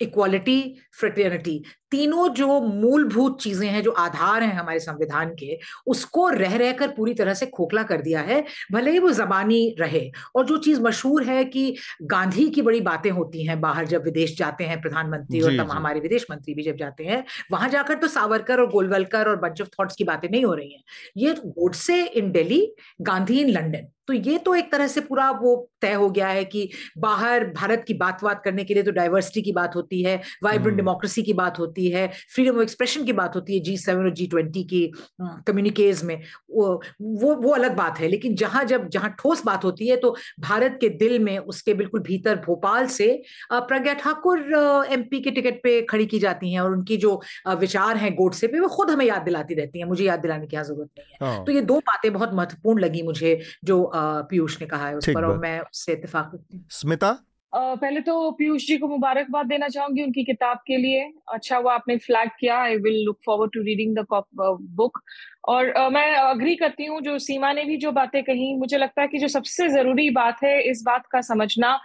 इक्वालिटी 0.00 0.60
फ्रेटर्निटी 1.00 1.62
तीनों 1.90 2.28
जो 2.34 2.60
मूलभूत 2.60 3.40
चीज़ें 3.40 3.66
हैं 3.68 3.82
जो 3.82 3.90
आधार 3.90 4.42
हैं 4.42 4.54
हमारे 4.54 4.78
संविधान 4.80 5.28
के 5.34 5.58
उसको 5.86 6.28
रह 6.28 6.56
रहकर 6.56 6.88
पूरी 6.88 7.14
तरह 7.14 7.34
से 7.34 7.46
खोखला 7.46 7.82
कर 7.82 8.00
दिया 8.02 8.20
है 8.20 8.42
भले 8.72 8.90
ही 8.90 8.98
वो 8.98 9.10
जबानी 9.12 9.76
रहे। 9.80 10.10
और 10.36 10.46
जो 10.46 10.56
चीज़ 10.58 10.80
मशहूर 10.82 11.24
है 11.24 11.44
कि 11.44 11.76
गांधी 12.04 12.48
की 12.48 12.62
बड़ी 12.62 12.80
बातें 12.80 13.10
होती 13.10 13.46
हैं 13.46 13.60
बाहर 13.60 13.86
जब 13.86 14.04
विदेश 14.04 14.36
जाते 14.38 14.64
हैं 14.64 14.80
प्रधानमंत्री 14.80 15.40
और 15.40 15.56
तमाम 15.56 15.76
हमारे 15.76 16.00
विदेश 16.00 16.26
मंत्री 16.30 16.54
भी 16.54 16.62
जब 16.62 16.76
जाते 16.76 17.04
हैं 17.04 17.24
वहाँ 17.52 17.68
जाकर 17.68 17.94
तो 17.94 18.08
सावरकर 18.08 18.60
और 18.60 18.70
गोलवलकर 18.70 19.28
और 19.28 19.36
बंच 19.40 19.60
ऑफ़ 19.62 19.68
थॉट्स 19.80 19.96
की 19.96 20.04
बातें 20.04 20.28
नहीं 20.30 20.44
हो 20.44 20.54
रही 20.54 20.72
हैं। 20.72 20.82
ये 21.16 21.34
Godse 21.38 22.04
in 22.04 22.30
Delhi 22.32 22.66
Gandhi 23.02 23.40
in 23.40 23.50
London 23.50 23.86
तो 24.08 24.12
ये 24.12 24.38
तो 24.38 24.54
एक 24.54 24.70
तरह 24.72 24.86
से 24.86 25.00
पूरा 25.02 25.30
वो 25.32 25.54
तय 25.80 25.92
हो 25.94 26.08
गया 26.10 26.28
है 26.28 26.44
कि 26.46 26.68
बाहर 26.98 27.44
भारत 27.52 27.84
की 27.86 27.94
बात 27.94 28.22
बात 28.24 28.42
करने 28.44 28.64
के 28.64 28.74
लिए 28.74 28.82
तो 28.82 28.90
डाइवर्सिटी 28.92 29.42
की 29.42 29.52
बात 29.52 29.76
होती 29.76 30.02
है 30.02 30.16
वाइब्रेंट 30.44 30.76
डेमोक्रेसी 30.76 31.20
हम्म। 31.20 31.26
की 31.26 31.32
बात 31.34 31.58
होती 31.58 31.88
है 31.90 32.06
फ्रीडम 32.34 32.54
ऑफ़ 32.54 32.62
एक्सप्रेशन 32.62 33.04
की 33.04 33.12
बात 33.14 33.36
होती 33.36 33.54
है 33.54 33.60
जी 33.60 33.76
सेवन 33.78 34.04
और 34.04 34.14
जी 34.14 34.26
ट्वेंटी 34.26 34.64
की 34.64 34.82
कम्युनिकेज 35.20 36.02
में 36.04 36.16
वो 36.50 36.68
वो 37.02 37.34
वो 37.36 37.50
अलग 37.52 37.76
बात 37.76 37.98
है 37.98 38.08
लेकिन 38.08 38.34
जहाँ 38.36 38.64
जब 38.64 38.88
जहाँ 38.88 39.14
ठोस 39.18 39.44
बात 39.44 39.64
होती 39.64 39.88
है 39.88 39.96
तो 39.96 40.14
भारत 40.40 40.78
के 40.80 40.88
दिल 40.96 41.18
में 41.20 41.36
उसके 41.38 41.74
बिल्कुल 41.74 42.00
भीतर 42.02 42.36
भोपाल 42.46 42.86
से 42.90 43.08
प्रज्ञा 43.52 43.94
ठाकुर 43.96 44.40
एमपी 44.90 45.20
के 45.20 45.30
टिकट 45.32 45.62
पे 45.62 45.80
खड़ी 45.86 46.06
की 46.06 46.18
जाती 46.18 46.52
हैं 46.52 46.60
और 46.60 46.72
उनकी 46.72 46.96
जो 46.98 47.20
विचार 47.56 47.96
हैं 47.96 48.14
गोडसे 48.14 48.46
पे 48.46 48.60
वो 48.60 48.68
खुद 48.70 48.90
हमें 48.90 49.04
याद 49.06 49.22
दिलाती 49.22 49.54
रहती 49.54 49.78
हैं 49.78 49.86
मुझे 49.86 50.04
याद 50.04 50.20
दिलाने 50.20 50.46
की 50.46 50.56
ज़रूरत 50.58 50.88
नहीं 50.98 51.12
है 51.12 51.28
हाँ। 51.28 51.44
तो 51.44 51.52
ये 51.52 51.60
दो 51.62 51.78
बातें 51.82 52.12
बहुत 52.12 52.34
महत्वपूर्ण 52.34 52.80
लगी 52.80 53.02
मुझे 53.04 53.38
जो 53.64 53.82
पीयूष 53.94 54.60
ने 54.60 54.66
कहा 54.66 54.88
है 54.88 54.96
उस 54.96 55.08
पर 55.08 55.24
और 55.24 55.38
मैं 55.38 55.60
उससे 55.60 55.92
इतफाक 55.92 56.30
रखती 56.34 56.56
हूँ। 56.56 56.64
स्मिता? 56.70 57.18
Uh, 57.52 57.80
पहले 57.80 58.00
तो 58.00 58.30
पीयूष 58.30 58.66
जी 58.66 58.76
को 58.78 58.88
मुबारकबाद 58.88 59.46
देना 59.46 59.68
चाहूँगी 59.68 60.02
उनकी 60.02 60.24
किताब 60.24 60.58
के 60.66 60.76
लिए। 60.76 61.02
अच्छा 61.32 61.56
हुआ 61.56 61.74
आपने 61.74 61.96
फ्लैग 61.98 62.30
किया। 62.40 62.56
I 62.56 62.76
will 62.76 63.04
look 63.04 63.18
forward 63.26 63.50
to 63.52 63.60
reading 63.60 63.96
the 63.96 64.06
book 64.74 64.98
और 65.48 65.72
uh, 65.72 65.92
मैं 65.92 66.14
अग्री 66.14 66.56
करती 66.56 66.84
हूँ 66.84 67.00
जो 67.00 67.18
सीमा 67.18 67.52
ने 67.52 67.64
भी 67.64 67.76
जो 67.76 67.92
बातें 67.92 68.22
कही 68.22 68.56
मुझे 68.56 68.78
लगता 68.78 69.02
है 69.02 69.08
कि 69.08 69.18
जो 69.18 69.28
सबसे 69.28 69.68
ज़रूरी 69.68 70.10
बात 70.10 70.42
है 70.44 70.60
इस 70.62 70.82
बात 70.86 71.06
का 71.06 71.20
समझना 71.20 71.76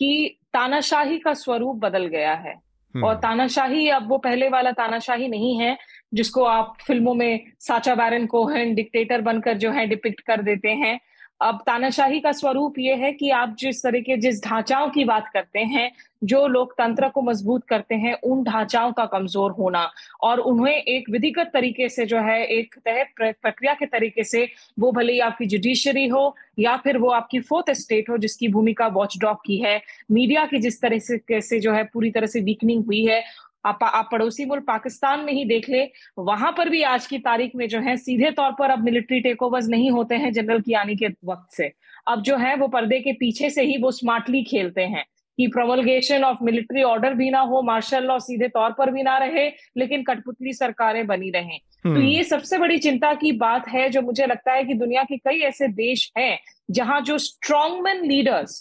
कि 0.00 0.38
तानाशाही 0.52 1.18
का 1.18 1.34
स्वरूप 1.34 1.76
बदल 1.76 2.06
गया 2.06 2.34
है। 2.34 2.54
और 2.94 3.10
हम्म। 3.10 3.14
तानाशाही 3.14 3.88
अब 3.88 4.08
वो 4.08 4.18
पहले 4.18 4.48
वाला 4.48 4.70
तानाशाही 4.72 5.28
नहीं 5.28 5.56
है 5.58 5.76
जिसको 6.14 6.44
आप 6.44 6.74
फ़िल्मों 6.86 7.14
में 7.14 7.44
साचा 7.60 7.94
बैरन 7.94 8.26
कोहन 8.26 8.74
डिक्टेटर 8.74 9.20
बनकर 9.20 9.56
जो 9.56 9.70
है 9.70 9.86
डिपिक्ट 9.86 10.20
कर 10.20 10.42
देते 10.42 10.70
हैं। 10.70 10.98
अब 11.42 11.62
तानाशाही 11.66 12.18
का 12.20 12.30
स्वरूप 12.32 12.78
ये 12.78 12.94
है 12.94 13.12
कि 13.12 13.30
आप 13.30 13.54
जिस 13.58 13.82
तरीके, 13.82 14.16
जिस 14.16 14.42
ढांचाओं 14.44 14.88
की 14.90 15.04
बात 15.04 15.28
करते 15.32 15.58
हैं, 15.58 15.90
जो 16.24 16.46
लोकतंत्र 16.46 17.08
को 17.08 17.22
मज़बूत 17.22 17.64
करते 17.68 17.94
हैं, 17.94 18.14
उन 18.14 18.42
ढांचाओं 18.44 18.92
का 18.92 19.06
कमज़ोर 19.06 19.50
होना 19.50 19.88
और 20.22 20.40
उन्हें 20.40 20.74
एक 20.74 21.10
विधिगत 21.10 21.50
तरीके 21.54 21.88
से 21.88 22.06
जो 22.06 22.20
है, 22.20 22.44
एक 22.46 22.74
तय 22.78 23.04
प्रक्रिया 23.18 23.74
के 23.74 23.86
तरीके 23.86 24.24
से 24.24 24.48
वो 24.78 24.92
भले 24.92 25.12
ही 25.12 25.18
आपकी 25.20 25.46
जुडिशरी 25.46 26.06
हो 26.08 26.34
या 26.58 26.76
फिर 26.76 26.98
वो 26.98 27.10
आपकी 27.10 27.40
फोर्थ 27.40 27.70
स्टेट 27.72 28.10
हो 28.10 28.18
जिसकी 28.18 28.48
भूमिका 28.48 28.86
वॉच 28.90 29.18
डॉग 29.20 29.36
की 29.46 29.56
है 29.58 29.80
मीडिया 30.10 30.44
की 30.46 30.58
जिस 30.58 30.80
तरह 30.82 30.98
से 30.98 31.18
कैसे 31.18 31.60
जो 31.60 31.72
है 31.72 31.84
पूरी 31.84 32.10
तरह 32.10 32.26
से 32.26 32.40
वीकनिंग 32.40 32.84
हुई 32.86 33.04
है 33.06 33.22
आप 33.64 33.78
आप 33.84 34.08
पड़ोसी 34.12 34.44
मुल्क 34.44 34.64
पाकिस्तान 34.64 35.20
में 35.20 35.32
ही 35.32 35.44
देख 35.44 35.68
ले 35.68 35.84
वहाँ 36.20 36.50
पर 36.52 36.68
भी 36.68 36.82
आज 36.84 37.06
की 37.06 37.18
तारीख 37.20 37.52
में 37.56 37.68
जो 37.68 37.80
है 37.80 37.96
सीधे 37.98 38.30
तौर 38.32 38.52
पर 38.52 38.70
अब 38.70 38.84
मिलिट्री 38.84 39.20
टेक 39.20 39.42
ओवर्स 39.42 39.68
नहीं 39.68 39.90
होते 39.90 40.14
हैं 40.16 40.32
जनरल 40.32 40.60
कियानी 40.60 40.96
के 40.96 41.08
वक्त 41.24 41.56
से 41.56 41.72
अब 42.08 42.22
जो 42.22 42.36
है 42.36 42.54
वो 42.56 42.68
पर्दे 42.68 43.00
के 43.00 43.12
पीछे 43.14 43.50
से 43.50 43.62
ही 43.64 43.76
वो 43.82 43.90
स्मार्टली 43.92 44.42
खेलते 44.44 44.82
हैं 44.86 45.04
कि 45.38 45.46
प्रोमलगेशन 45.48 46.24
ऑफ़ 46.24 46.38
मिलिट्री 46.42 46.82
ऑर्डर 46.82 47.14
भी 47.14 47.28
ना 47.30 47.40
हो 47.42 47.60
मार्शल 47.62 48.04
लॉ 48.04 48.18
सीधे 48.20 48.48
तौर 48.48 48.72
पर 48.72 48.90
भी 48.90 49.02
ना 49.02 49.16
रहे 49.18 49.48
लेकिन 49.76 50.02
कठपुतली 50.02 50.52
सरकारें 50.52 51.06
बनी 51.06 51.30
रहें 51.30 51.58
तो 51.58 51.88
हम्म। 51.88 52.02
ये 52.02 52.24
सबसे 52.24 52.58
बड़ी 52.58 52.78
चिंता 52.78 53.12
की 53.14 53.32
बात 53.38 53.68
है 53.68 53.88
जो 53.90 54.02
मुझे 54.02 54.26
लगता 54.26 54.52
है 54.52 54.64
कि 54.64 54.74
दुनिया 54.74 55.02
के 55.04 55.16
कई 55.18 55.40
ऐसे 55.44 55.68
देश 55.70 56.10
हैं 56.18 56.38
जहाँ 56.70 57.00
जो 57.02 57.18
स्ट्रॉन्गमैन 57.20 58.04
लीडर्स 58.04 58.60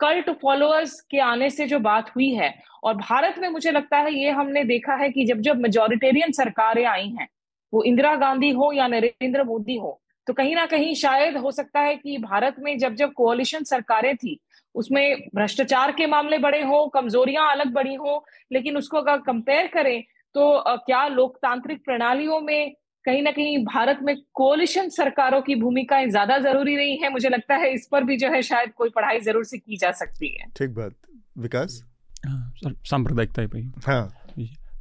कल्ट 0.00 0.30
फॉलोअर्स 0.38 1.00
के 1.10 1.18
आने 1.22 1.48
से 1.50 1.66
जो 1.66 1.78
बात 1.80 2.10
हुई 2.16 2.30
है 2.30 2.54
और 2.82 2.94
भारत 2.94 3.34
में 3.38 3.48
मुझे 3.48 3.70
लगता 3.70 3.98
है 3.98 4.14
ये 4.14 4.30
हमने 4.30 4.64
देखा 4.64 4.94
है 4.94 5.10
कि 5.10 5.24
जब 5.24 5.40
जब 5.40 5.60
मेजोरिटेरियन 5.60 6.32
सरकारें 6.32 6.84
आई 6.86 7.08
हैं, 7.10 7.28
वो 7.72 7.82
इंदिरा 7.82 8.14
गांधी 8.16 8.50
हो 8.50 8.72
या 8.72 8.86
नरेंद्र 8.88 9.44
मोदी 9.44 9.76
हो 9.76 9.98
तो 10.26 10.32
कहीं 10.32 10.54
ना 10.54 10.64
कहीं 10.66 10.94
शायद 10.94 11.36
हो 11.36 11.50
सकता 11.50 11.80
है 11.80 11.94
कि 11.96 12.16
भारत 12.18 12.56
में 12.58 12.76
जब 12.78 12.94
जब 12.94 13.12
कोalition 13.20 13.64
सरकारें 13.64 14.16
थी, 14.16 14.38
उसमें 14.74 15.28
भ्रष्टाचार 15.34 15.92
के 15.92 16.06
मामले 16.06 16.38
बड़े 16.38 16.62
हो, 16.62 16.86
कमजोरियाँ 16.86 17.50
अलग 17.52 17.72
बड़ी 17.72 17.94
हो, 17.94 18.24
लेकिन 18.52 18.76
उसको 18.76 18.96
अगर 18.96 19.16
कंपेयर 19.16 19.66
करें 19.66 20.02
तो 20.34 20.62
क्या 20.86 21.06
लोकतांत्रिक 21.08 21.84
प्रणालियों 21.84 22.40
में 22.40 22.72
कहीं 23.04 23.22
ना 23.22 23.30
कहीं 23.30 23.58
भारत 23.64 23.98
में 24.02 24.16
कोलिशन 24.34 24.88
सरकारों 24.88 25.40
की 25.42 25.54
भूमिकाएँ 25.54 26.08
ज़्यादा 26.08 26.38
ज़रूरी 26.38 26.76
रही 26.76 26.96
है? 26.96 27.10
मुझे 27.10 27.28
लगता 27.28 27.56
है 27.56 27.72
इस 27.74 27.88
पर 27.92 28.04
भी 28.04 28.16
जो 28.16 28.28
है 28.28 28.42
शायद 28.42 28.72
कोई 28.72 28.90
पढ़ाई 28.90 29.20
ज़रूर 29.20 29.44
से 29.44 29.58
की 29.58 29.76
जा 29.76 29.90
सकती 29.92 30.36
है। 30.38 30.50
ठीक 30.56 30.74
बात। 30.74 30.94
विकास? 31.38 31.82
हाँ, 32.26 32.52
सर 32.62 32.74
सांप्रदायिकता 32.90 33.46
पे 33.46 33.60
हाँ। 33.86 34.12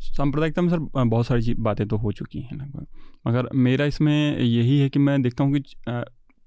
सांप्रदायिकता 0.01 0.61
में 0.61 0.69
सर 0.69 0.79
बहुत 1.05 1.25
सारी 1.27 1.53
बातें 1.59 1.87
तो 1.87 1.97
हो 1.97 2.11
चुकी 2.11 2.39
हैं 2.41 2.57
लगभग। 2.57 2.85
मगर 3.27 3.49
मेरा 3.55 3.85
इसमें 3.85 4.37
यही 4.39 4.79
है 4.79 4.89
कि 4.89 4.99
मैं 4.99 5.21
देखता 5.21 5.43
हूँ 5.43 5.53
कि 5.53 5.75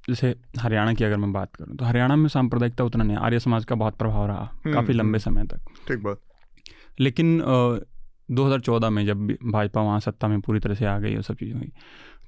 जैसे 0.08 0.34
हरियाणा 0.60 0.92
की 0.94 1.04
अगर 1.04 1.16
मैं 1.16 1.32
बात 1.32 1.54
करूँ 1.56 1.76
तो 1.76 1.84
हरियाणा 1.84 2.16
में 2.16 2.28
सांप्रदायिकता 2.28 2.84
उतना 2.84 3.04
नहीं 3.04 3.16
आर्य 3.16 3.38
समाज 3.40 3.64
का 3.64 3.74
बहुत 3.74 3.96
प्रभाव 3.98 4.26
रहा 4.26 4.42
हम्म, 4.64 4.74
काफ़ी 4.74 4.94
लंबे 4.94 5.18
हम्म। 5.18 5.18
समय 5.18 5.44
तक। 5.44 5.60
ठीक 5.88 6.02
बात। 6.02 6.20
लेकिन 7.00 7.38
दो 8.30 8.44
हज़ार 8.44 8.60
चौदह 8.60 8.90
में 8.90 9.04
जब 9.06 9.26
भाजपा 9.44 9.80
वहाँ 9.80 10.00
सत्ता 10.00 10.28
में 10.28 10.40
पूरी 10.40 10.60
तरह 10.60 10.74
से 10.74 10.86
आ 10.86 10.98
गई 10.98 11.14
और 11.16 11.22
सब 11.22 11.36
चीज़ें 11.36 11.54
हुई 11.54 11.70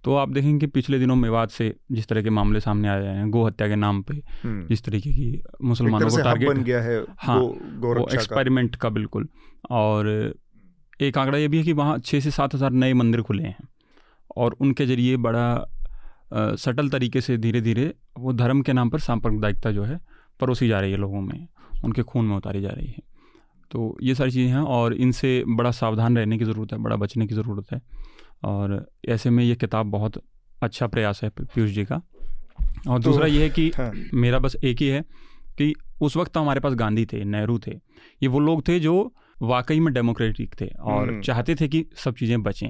तो 0.07 0.15
आप 0.15 0.29
देखेंगे 0.33 0.59
कि 0.59 0.67
पिछले 0.73 0.99
दिनों 0.99 1.15
मेवात 1.17 1.51
से 1.51 1.65
जिस 1.93 2.07
तरह 2.09 2.23
के 2.23 2.31
मामले 2.31 2.61
सामने 2.61 2.89
आए 2.89 3.05
हैं 3.07 3.31
गो 3.31 3.45
हत्या 3.47 3.69
के 3.69 3.77
नाम 3.77 4.03
पे 4.03 4.15
हम्म। 4.43 4.67
जिस 4.67 4.83
तरीके 4.85 5.13
की 5.13 5.43
मुसलमानों 5.65 6.09
को 6.09 6.17
टारगेट 6.23 6.49
बन 6.49 6.63
गया 6.65 6.83
है 6.83 6.99
हाँ, 7.19 7.39
गो, 7.41 7.95
वो 7.95 8.07
एक्सपेरिमेंट 8.15 8.77
का। 8.77 8.89
बिल्कुल। 8.89 9.29
और 9.71 10.09
एक 11.01 11.19
आंकड़ा 11.19 11.39
ये 11.39 11.49
भी 11.49 11.59
है 11.59 11.65
कि 11.65 11.73
वहाँ 11.73 11.99
छः 11.99 12.21
से 12.21 12.31
सात 12.31 12.55
हज़ार 12.55 12.71
नए 12.73 12.93
मंदिर 12.95 13.23
खुले 13.23 13.43
हैं 13.43 13.57
और 14.37 14.57
उनके 14.61 14.87
ज़रिए 14.87 15.17
बड़ा 15.29 15.49
अ, 16.33 16.55
सटल 16.57 16.89
तरीके 16.89 17.21
से 17.21 17.37
धीरे 17.39 17.61
धीरे 17.61 17.93
वो 18.19 18.33
धर्म 18.33 18.63
के 18.63 18.73
नाम 18.73 18.89
पर 18.91 18.99
सांप्रदायिकता 19.01 19.71
जो 19.73 19.83
है 19.85 20.01
परोसी 20.41 20.69
जा 20.69 20.81
रही 20.81 20.93
है 20.93 20.97
लोगों 20.99 21.21
में 21.21 21.47
उनके 21.85 22.03
खून 22.03 22.25
में 22.25 22.37
उतारी 22.37 22.61
जा 22.61 22.69
रही 22.69 22.87
है। 22.87 23.03
तो 23.71 23.99
ये 24.03 24.15
सारी 24.15 24.31
चीज़ें 24.31 24.53
हैं 24.53 24.59
और 24.59 24.95
इनसे 24.95 25.45
बड़ा 25.49 25.71
सावधान 25.71 26.19
रहने 26.19 26.39
की 26.39 26.45
ज़रूरत 26.45 26.73
है 26.73 26.79
बड़ा 26.79 26.97
बचने 26.97 27.27
की 27.27 27.35
ज़रूरत 27.35 27.73
है। 27.73 27.81
और 28.45 28.91
ऐसे 29.09 29.31
में 29.31 29.45
ये 29.45 29.55
किताब 29.55 29.87
बहुत 29.87 30.23
अच्छा 30.63 30.87
प्रयास 30.87 31.23
है 31.23 31.29
पीयूष 31.29 31.71
जी 31.71 31.85
का। 31.85 31.97
और 32.89 33.03
तो- 33.03 33.05
दूसरा 33.05 33.27
ये 33.27 33.43
है 33.43 33.51
कि 33.51 33.69
हाँ। 33.69 33.93
मेरा 34.15 34.39
बस 34.39 34.57
एक 34.65 34.81
ही 34.81 34.87
है 34.87 35.03
कि 35.59 35.75
उस 36.01 36.17
वक्त 36.17 36.33
तो 36.33 36.41
हमारे 36.41 36.61
पास 36.61 36.75
गांधी 36.75 37.07
थे 37.07 37.25
नेहरू 37.25 37.59
थे। 37.59 37.71
ये 38.23 38.27
वो 38.27 38.41
लोग 38.41 38.69
थे 38.69 38.81
जो 38.81 39.15
वाकई 39.43 39.81
में 39.81 39.95
डेमोक्रेटिक 39.95 40.55
थे 40.61 40.67
और 40.67 41.09
हम्म। 41.09 41.21
चाहते 41.21 41.55
थे 41.55 41.69
कि 41.69 41.87
सब 41.97 42.15
चीज़ें 42.15 42.43
बचें 42.43 42.69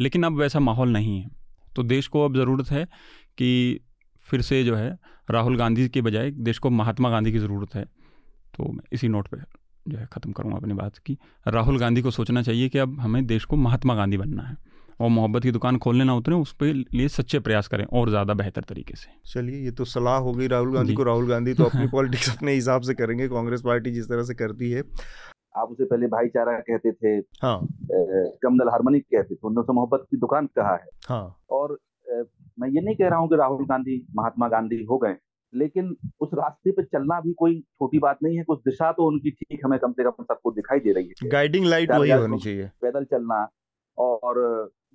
लेकिन 0.00 0.22
अब 0.22 0.38
वैसा 0.38 0.60
माहौल 0.60 0.88
नहीं 0.88 1.20
है। 1.20 1.28
तो 1.76 1.82
देश 1.82 2.06
को 2.06 2.24
अब 2.24 2.36
ज़रूरत 2.36 2.70
है 2.70 2.84
कि 3.38 3.80
फिर 4.20 4.42
से 4.42 4.64
जो 4.64 4.76
है 4.76 4.98
राहुल 5.30 5.56
गांधी 5.56 5.88
के 5.88 6.02
बजाय 6.02 6.30
देश 6.30 6.58
को 6.58 6.70
महात्मा 6.70 7.10
गांधी 7.10 7.32
की 7.32 7.38
ज़रूरत 7.38 7.74
है। 7.74 7.84
तो 8.56 8.72
मैं 8.72 8.84
इसी 8.92 9.08
नोट 9.08 9.28
पे 9.28 9.36
जो 9.88 9.98
है 9.98 10.06
ख़त्म 10.12 10.32
करूँगा 10.32 10.56
अपनी 10.56 10.74
बात 10.74 10.98
की। 10.98 11.16
राहुल 11.46 11.78
गांधी 11.78 12.02
को 12.02 12.10
सोचना 12.10 12.42
चाहिए 12.42 12.68
कि 12.68 12.78
अब 12.78 12.98
हमें 13.00 13.26
देश 13.26 13.44
को 13.44 13.56
महात्मा 13.58 13.94
गांधी 13.94 14.16
बनना 14.16 14.42
है 14.42 14.56
और 15.00 15.08
मोहब्बत 15.10 15.42
की 15.42 15.50
दुकान 15.50 15.78
खोलने 15.78 16.04
ना 16.04 16.14
उतरे 16.14 16.34
उस 16.36 16.52
पर 16.52 16.84
लिए 16.94 17.08
सच्चे 17.08 17.38
प्रयास 17.40 17.68
करें 17.68 17.84
और 17.84 18.08
ज़्यादा 18.08 18.34
बेहतर 18.34 18.62
तरीके 18.68 18.94
से। 18.96 19.10
चलिए 19.32 19.64
ये 19.64 19.70
तो 19.70 19.84
सलाह 19.86 20.16
हो 20.18 20.32
गई 20.32 20.46
राहुल 20.48 20.72
गांधी 20.74 20.94
को। 20.94 21.02
राहुल 21.02 21.28
गांधी 21.28 21.54
तो 21.54 21.64
अपनी 21.64 21.86
पॉलिटिक्स 21.92 22.36
अपने 22.36 22.52
हिसाब 22.52 22.82
से 22.82 22.94
करेंगे 22.94 23.28
कांग्रेस 23.28 23.62
पार्टी 23.64 23.90
जिस 23.90 24.08
तरह 24.08 24.22
से 24.22 24.34
करती 24.34 24.70
है। 24.70 24.82
आप 25.56 25.68
उसे 25.70 25.84
पहले 25.84 26.06
भाईचारा 26.06 26.58
कहते 26.60 26.92
थे 26.92 27.16
हाँ। 27.42 27.58
कमनल 28.42 28.68
हारमोनिक 28.70 29.04
कहते 29.04 29.34
थे 29.34 29.38
उन्होंने 29.42 29.60
उसे 29.60 29.72
मोहब्बत 29.72 30.06
की 30.10 30.16
दुकान 30.16 30.46
कहा 30.58 30.74
है। 30.74 30.88
हाँ। 31.08 31.36
और 31.50 31.78
मैं 32.60 32.68
ये 32.68 32.80
नहीं 32.80 32.96
कह 32.96 33.08
रहा 33.08 33.18
हूँ 33.18 33.28
कि 33.28 33.36
राहुल 33.36 33.64
गांधी 33.66 33.96
महात्मा 34.16 34.48
गांधी 34.48 34.82
हो 34.84 34.98
गए। 34.98 35.14
लेकिन 35.52 35.94
उस 36.20 36.30
रास्ते 36.34 36.70
पे 36.70 36.82
चलना 36.84 37.20
भी 37.20 37.32
कोई 37.32 37.60
छोटी 37.60 37.98
बात 37.98 38.18
नहीं 38.22 38.36
है 38.36 38.44
कुछ 38.44 38.58
दिशा 38.60 38.90
तो 38.92 39.06
उनकी 39.06 39.30
ठीक 39.30 39.60
हमें 39.64 39.78
कम 39.78 39.92
से 39.92 40.04
कम 40.04 40.24
सबको 40.24 40.50
दिखाई 40.52 40.78
दे 40.78 40.92
रही 40.92 41.12
है। 41.12 41.28
गाइडिंग 41.30 41.66
लाइट 41.66 41.90
वही 41.90 42.10
होनी 42.10 42.38
चाहिए। 42.38 42.68
पैदल 42.82 43.04
चलना 43.04 43.46
और 43.98 44.40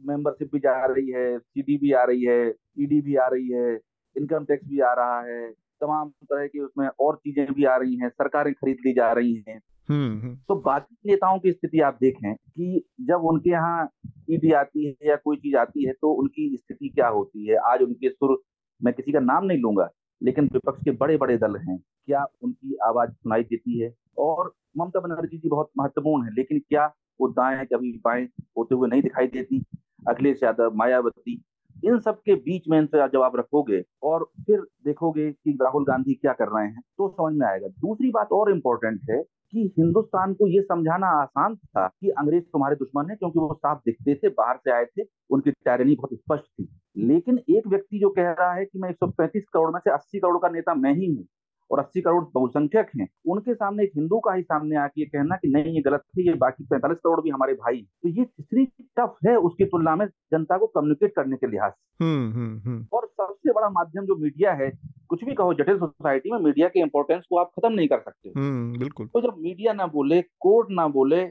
मेंबरशिप 0.02 0.50
भी 0.54 0.60
जा 0.60 0.86
रही 0.86 1.10
है 1.12 1.38
सीडी 1.40 1.78
भी 1.78 1.92
आ 1.92 2.04
रही 2.04 2.24
है 2.24 2.40
ईडी 2.80 3.02
भी 3.02 3.16
आ 3.16 3.28
रही 3.28 3.52
है 3.52 3.74
इनकम 4.16 4.46
टैक्स 4.46 4.68
भी 4.68 4.80
आ 4.80 4.94
रहा 4.94 5.20
है 5.22 5.52
तमाम 5.82 6.10
तरह 6.24 6.48
की 6.48 6.60
उसमें 6.60 6.88
और 7.00 7.16
चीज़ें 7.16 7.54
भी 7.54 7.64
आ 7.66 7.76
रही 7.76 7.96
हैं 8.00 8.10
सरकारें 8.10 8.54
खरीद 8.54 8.78
ली 8.86 8.94
जा 8.94 9.12
रही 9.14 9.34
हैं। 9.48 9.60
हम्म 9.90 10.20
हम्म, 10.20 10.36
तो 10.36 10.56
बाकी 10.56 11.10
नेताओं 11.10 11.40
की 11.40 11.52
स्थिति 11.52 11.80
आप 11.80 11.98
देखें 12.02 12.34
कि 12.36 12.84
जब 13.02 13.24
उनके 13.32 13.50
यहाँ 13.50 13.90
ईडी 14.30 14.52
आती 14.52 14.86
है 14.86 15.10
या 15.10 15.16
कोई 15.16 15.38
चीज़ 15.38 15.56
आती 15.58 15.86
है 15.86 15.94
तो 15.94 16.12
उनकी 16.14 16.46
स्थिति 16.58 16.90
क्या 16.90 17.08
होती 17.08 17.48
है? 17.48 17.56
आज 17.72 17.82
उनके 17.82 18.10
सुर 18.10 18.38
मैं 18.82 18.94
किसी 18.94 19.12
का 19.12 19.20
नाम 19.20 19.46
नहीं 19.46 19.58
लूँगा 19.58 19.90
लेकिन 20.24 20.50
विपक्ष 20.54 20.84
के 20.84 20.92
बड़े 20.92 21.18
बड़े 21.18 21.38
दल 21.38 21.56
हैं। 21.56 21.78
क्या 21.78 22.26
उनकी 22.42 22.78
आवाज़ 22.86 23.10
सुनाई 23.12 23.44
देती 23.44 23.80
है? 23.80 23.94
और 24.18 24.54
ममता 24.78 25.00
बनर्जी 25.00 25.38
जी 25.38 25.50
बहुत 25.50 25.70
महत्वपूर्ण 25.78 26.26
है, 26.26 26.32
लेकिन 26.34 26.60
क्या 26.60 26.94
वो 27.22 27.28
दाएँ 27.28 27.66
कभी 27.66 28.02
बाएँ 28.06 28.26
होते 28.58 28.76
हुए 28.76 28.90
नहीं 28.90 29.02
दिखाई 29.02 29.28
देती? 29.28 29.64
अखिलेश 30.10 30.44
यादव, 30.44 30.72
मायावती 30.76 31.44
इन 31.86 32.00
सब 32.00 32.20
के 32.20 32.36
बीच 32.36 32.64
में 32.70 32.78
इनसे 32.78 33.08
जब 33.08 33.22
आप 33.22 33.36
रखोगे 33.36 33.84
और 34.04 34.24
फिर 34.46 34.60
देखोगे 34.86 35.32
कि 35.32 35.58
राहुल 35.62 35.86
गांधी 35.86 36.14
क्या 36.14 36.34
कर 36.34 36.48
रहे 36.48 36.66
हैं 36.66 36.82
तो 36.98 37.10
समझ 37.10 37.34
में 37.34 37.48
आएगा। 37.48 37.68
दूसरी 37.68 38.10
बात 38.12 38.32
और 38.32 38.52
इम्पोर्टेंट 38.52 39.00
है 39.10 39.22
कि 39.54 39.72
हिंदुस्तान 39.78 40.34
को 40.34 40.48
ये 40.48 40.62
समझाना 40.62 41.08
आसान 41.22 41.56
था 41.56 41.88
कि 41.88 42.10
अंग्रेज़ 42.10 42.44
तुम्हारे 42.44 42.76
दुश्मन 42.76 43.10
है, 43.10 43.16
क्योंकि 43.16 43.40
वो 43.40 43.54
साफ़ 43.54 43.80
दिखते 43.86 44.16
थे, 44.16 44.30
बाहर 44.30 44.58
से 44.58 44.72
आए 44.72 44.86
थे, 44.86 45.04
उनकी 45.30 45.52
टैरनी 45.52 45.96
बहुत 45.96 46.14
स्पष्ट 46.14 46.44
थी। 46.44 46.68
लेकिन 47.04 47.38
एक 47.50 47.68
व्यक्ति 47.68 48.00
जो 48.00 48.10
कह 48.10 48.32
रहा 48.32 48.54
है 48.54 48.66
कि 48.66 48.80
मैं 48.80 48.90
135 48.90 49.44
करोड़ 49.54 49.72
में 49.74 49.80
से 49.80 49.92
80 49.92 50.20
करोड़ 50.20 50.38
का 50.38 50.50
नेता 50.50 50.74
मैं 50.76 50.94
ही 50.94 51.08
हूँ 51.08 51.26
और 51.72 51.80
80 51.80 52.02
करोड़ 52.02 52.24
बहुसंख्यक 52.34 52.90
हैं। 53.00 53.08
उनके 53.28 53.54
सामने 53.54 53.84
एक 53.84 53.92
हिंदू 53.96 54.20
का 54.20 54.34
ही 54.34 54.42
सामने 54.44 54.76
आके 54.76 55.02
ये 55.02 55.06
कहना 55.08 55.36
कि 55.36 55.48
नहीं 55.48 55.74
ये 55.74 55.82
गलत 55.82 56.04
है 56.18 56.26
ये 56.26 56.34
बाकी 56.34 56.66
45 56.66 56.98
करोड़ 56.98 57.22
भी 57.22 57.30
हमारे 57.30 57.54
भाई। 57.54 57.82
तो 58.04 58.10
ये 58.10 58.26
कितनी 58.26 58.66
टफ 59.00 59.16
है 59.28 59.36
उसकी 59.40 59.66
तुलना 59.66 59.96
में 59.96 60.06
जनता 60.06 60.58
को 60.58 60.68
कम्युनिकेट 60.68 61.14
करने 61.16 61.38
के 61.38 61.48
लिहाज 61.48 61.72
से। 61.72 62.04
हम्म 62.04 62.32
हम्म 62.34 62.60
हम्म। 62.60 62.86
और 62.94 63.08
सबसे 63.08 63.54
बड़ा 63.54 63.70
माध्यम 63.70 64.06
जो 64.06 64.16
मीडिया 64.16 64.54
है 64.54 64.72
कुछ 65.10 65.24
भी 65.24 65.34
कहो 65.34 65.54
जटिल 65.54 65.78
सोसाइटी 65.78 66.32
में 66.32 66.40
मीडिया 66.40 66.68
के 66.68 66.80
इम्पोर्टेंस 66.80 67.24
को 67.30 67.38
आप 67.38 67.52
खत्म 67.56 67.74
नहीं 67.74 67.88
कर 67.88 68.00
सकते। 68.00 68.32
बिल्कुल। 68.80 69.08
तो 69.08 69.22
जब 69.22 69.36
मीडिया 69.40 69.74
ना 69.74 69.88
बोले 69.88 70.22
कोर्ट 70.22 70.68
ना 70.72 70.88
बोले 70.88 71.26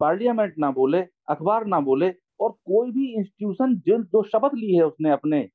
पार्लियामेंट 0.00 0.54
ना 0.58 0.70
बोले 0.70 1.00
अखबार 1.28 1.66
ना 1.66 1.80
बोले 1.80 2.12
और 2.40 2.50
कोई 2.50 2.90
भी 2.90 3.06
इंस्टीट्यूशन 3.14 3.74
जिन 3.86 4.02
जो 4.02 4.22
शपथ 4.22 4.54
ली 4.54 4.74
है 4.74 4.86
उसने 4.86 5.10
अपने 5.10 5.48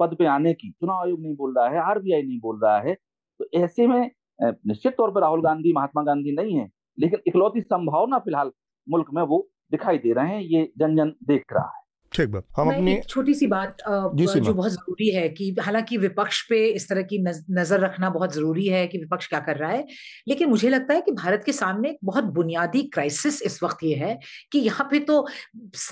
पद 0.00 0.14
पे 0.18 0.26
आने 0.26 0.52
की 0.52 0.70
चुनाव 0.70 1.02
आयोग 1.02 1.20
नहीं 1.20 1.34
बोल 1.36 1.54
रहा 1.58 1.68
है 1.68 1.78
आरबीआई 1.80 2.22
नहीं 2.22 2.40
बोल 2.40 2.60
रहा 2.60 2.78
है 2.80 2.96
तो 3.40 3.48
ऐसे 3.58 3.86
में 3.86 4.10
निश्चित 4.40 4.92
तौर 4.92 5.10
पर 5.10 5.20
राहुल 5.20 5.42
गांधी 5.42 5.72
महात्मा 5.72 6.02
गांधी 6.02 6.32
नहीं 6.36 6.56
है 6.58 6.68
लेकिन 6.98 7.20
इकलौती 7.26 7.60
संभावना 7.60 8.18
फ़िलहाल 8.18 8.50
मुल्क 8.86 9.06
में 9.14 9.22
वो 9.24 9.46
दिखाई 9.72 9.98
दे 9.98 10.12
रहे 10.12 10.28
हैं 10.28 10.40
ये 10.42 10.72
जन 10.78 10.96
जन 10.96 11.12
देख 11.28 11.44
रहा 11.52 11.64
है। 11.66 11.78
ठीक 12.12 12.28
बात। 12.28 12.44
हम 12.56 12.68
अपनी 12.68 12.96
छोटी 13.00 13.34
सी 13.34 13.46
बात 13.46 13.76
जो 13.80 14.52
बहुत 14.54 14.70
ज़रूरी 14.72 15.08
है 15.10 15.28
कि 15.28 15.54
हालाँकि 15.60 15.96
विपक्ष 15.96 16.40
पे 16.48 16.64
इस 16.68 16.88
तरह 16.88 17.02
की 17.02 17.18
नज़र 17.22 17.80
रखना 17.80 18.10
बहुत 18.10 18.34
ज़रूरी 18.34 18.66
है 18.66 18.86
कि 18.86 18.98
विपक्ष 18.98 19.28
क्या 19.28 19.40
कर 19.40 19.56
रहा 19.56 19.70
है 19.70 19.84
लेकिन 20.28 20.48
मुझे 20.48 20.68
लगता 20.68 20.94
है 20.94 21.00
कि 21.00 21.12
भारत 21.12 21.42
के 21.46 21.52
सामने 21.52 21.90
एक 21.90 21.98
बहुत 22.04 22.24
बुनियादी 22.34 22.82
क्राइसिस 22.94 23.40
इस 23.42 23.62
वक्त 23.62 23.84
ये 23.84 23.94
है 23.94 24.18
कि 24.52 24.58
यहाँ 24.58 24.88
पे 24.90 24.98
तो 25.00 25.26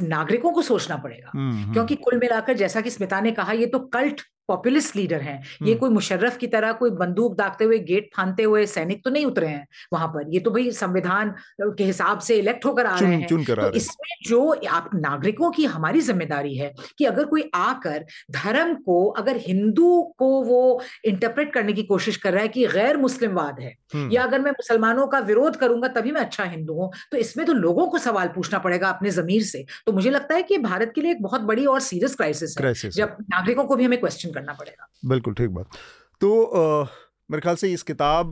नागरिकों 0.03 0.53
को 0.53 0.63
सोचना 0.63 0.97
पड़ेगा। 0.97 1.31
हम्म, 1.35 1.53
हम्म, 1.53 1.73
क्योंकि 1.73 1.97
कुल 1.97 2.19
मिलाकर 2.19 2.57
जैसा 2.57 2.81
कि 2.81 2.91
स्मिता 2.91 3.21
ने 3.21 3.33
कहा 3.33 3.53
ये 3.53 3.67
तो 3.67 3.79
कल्ट 3.89 4.21
पॉपुलिस्ट 4.49 4.97
लीडर 4.97 5.21
हैं। 5.21 5.37
ये 5.37 5.59
हम्म। 5.63 5.79
कोई 5.79 5.91
मुशर्रफ 5.91 6.37
की 6.37 6.47
तरह 6.49 6.73
कोई 6.75 6.91
बंदूक 6.93 7.37
दागते 7.37 7.65
हुए 7.65 7.79
गेट 7.81 8.11
फांदते 8.17 8.43
हुए 8.43 8.65
सैनिक 8.69 9.05
तो 9.05 9.11
नहीं 9.11 9.27
उतरे 9.27 9.47
हैं 9.47 9.67
वहाँ 9.93 10.09
पर। 10.09 10.35
ये 10.35 10.41
तो 10.41 10.51
भाई 10.51 10.71
संविधान 10.73 11.35
के 11.63 11.85
हिसाब 11.85 12.19
से 12.21 12.37
इलेक्ट 12.39 12.65
होकर 12.65 12.87
आ 12.87 12.99
रहे 12.99 13.15
हैं। 13.15 13.27
चुन 13.27 13.45
कर 13.45 13.63
तो 13.63 13.71
इसमें 13.77 14.15
जो 14.27 14.41
आप 14.71 14.91
नागरिकों 14.97 15.51
की 15.51 15.65
हमारी 15.67 16.01
ज़िम्मेदारी 16.01 16.57
है 16.57 16.73
कि 16.99 17.05
अगर 17.05 17.25
कोई 17.27 17.51
आकर 17.57 18.05
धर्म 18.33 18.75
को 18.83 19.05
अगर 19.19 19.37
हिंदू 19.41 20.03
को 20.19 20.29
वो 20.45 20.81
इंटरप्रेट 21.07 21.53
करने 21.53 21.73
की 21.73 21.83
कोशिश 21.85 22.17
कर 22.17 22.33
रहा 22.33 22.43
है 22.43 22.49
कि 22.49 22.67
गैर 22.69 22.97
मुस्लिमवाद 22.99 23.61
है 23.61 23.75
हम्म, 23.95 24.11
या 24.13 24.23
अगर 24.23 24.41
मैं 24.41 24.51
मुसलमानों 24.53 25.07
का 25.07 25.19
विरोध 25.21 25.57
करूँगा 25.57 25.89
तभी 25.91 26.13
मैं 26.13 26.21
अच्छा 26.21 26.45
हिंदू 26.47 26.75
हूँ 26.75 26.91
तो 27.13 27.17
इसमें 27.19 27.45
तो 27.47 27.53
लोगों 27.55 27.87
को 27.89 27.99
सवाल 28.01 28.29
पूछना 28.29 28.59
पड़ेगा 28.59 28.89
अपने 28.89 29.11
जमीर 29.11 29.43
से। 29.45 29.65
तो 29.87 29.93
मुझे 29.93 30.11
लगता 30.11 30.35
है 30.35 30.43
कि 30.43 30.59
भारत 30.61 30.93
के 30.95 31.01
लिए 31.01 31.11
एक 31.13 31.23
बहुत 31.23 31.41
बड़ी 31.43 31.67
और 31.67 31.81
सीरियस 31.83 32.15
क्राइसिस 32.17 32.57
है। 32.59 32.91
जब 32.91 33.17
नागरिकों 33.23 33.65
को 33.65 33.77
भी 33.77 33.85
हमें 33.85 33.99
क्वेश्चन 34.01 34.33
करना 34.39 34.53
पड़ेगा। 34.55 34.89
बिल्कुल, 35.05 35.35
ठीक 35.35 35.51
बात। 35.51 35.79
तो 36.21 36.89
मेरे 37.31 37.41
ख्याल 37.41 37.57
से 37.57 37.69
इस 37.73 37.83
किताब 37.83 38.31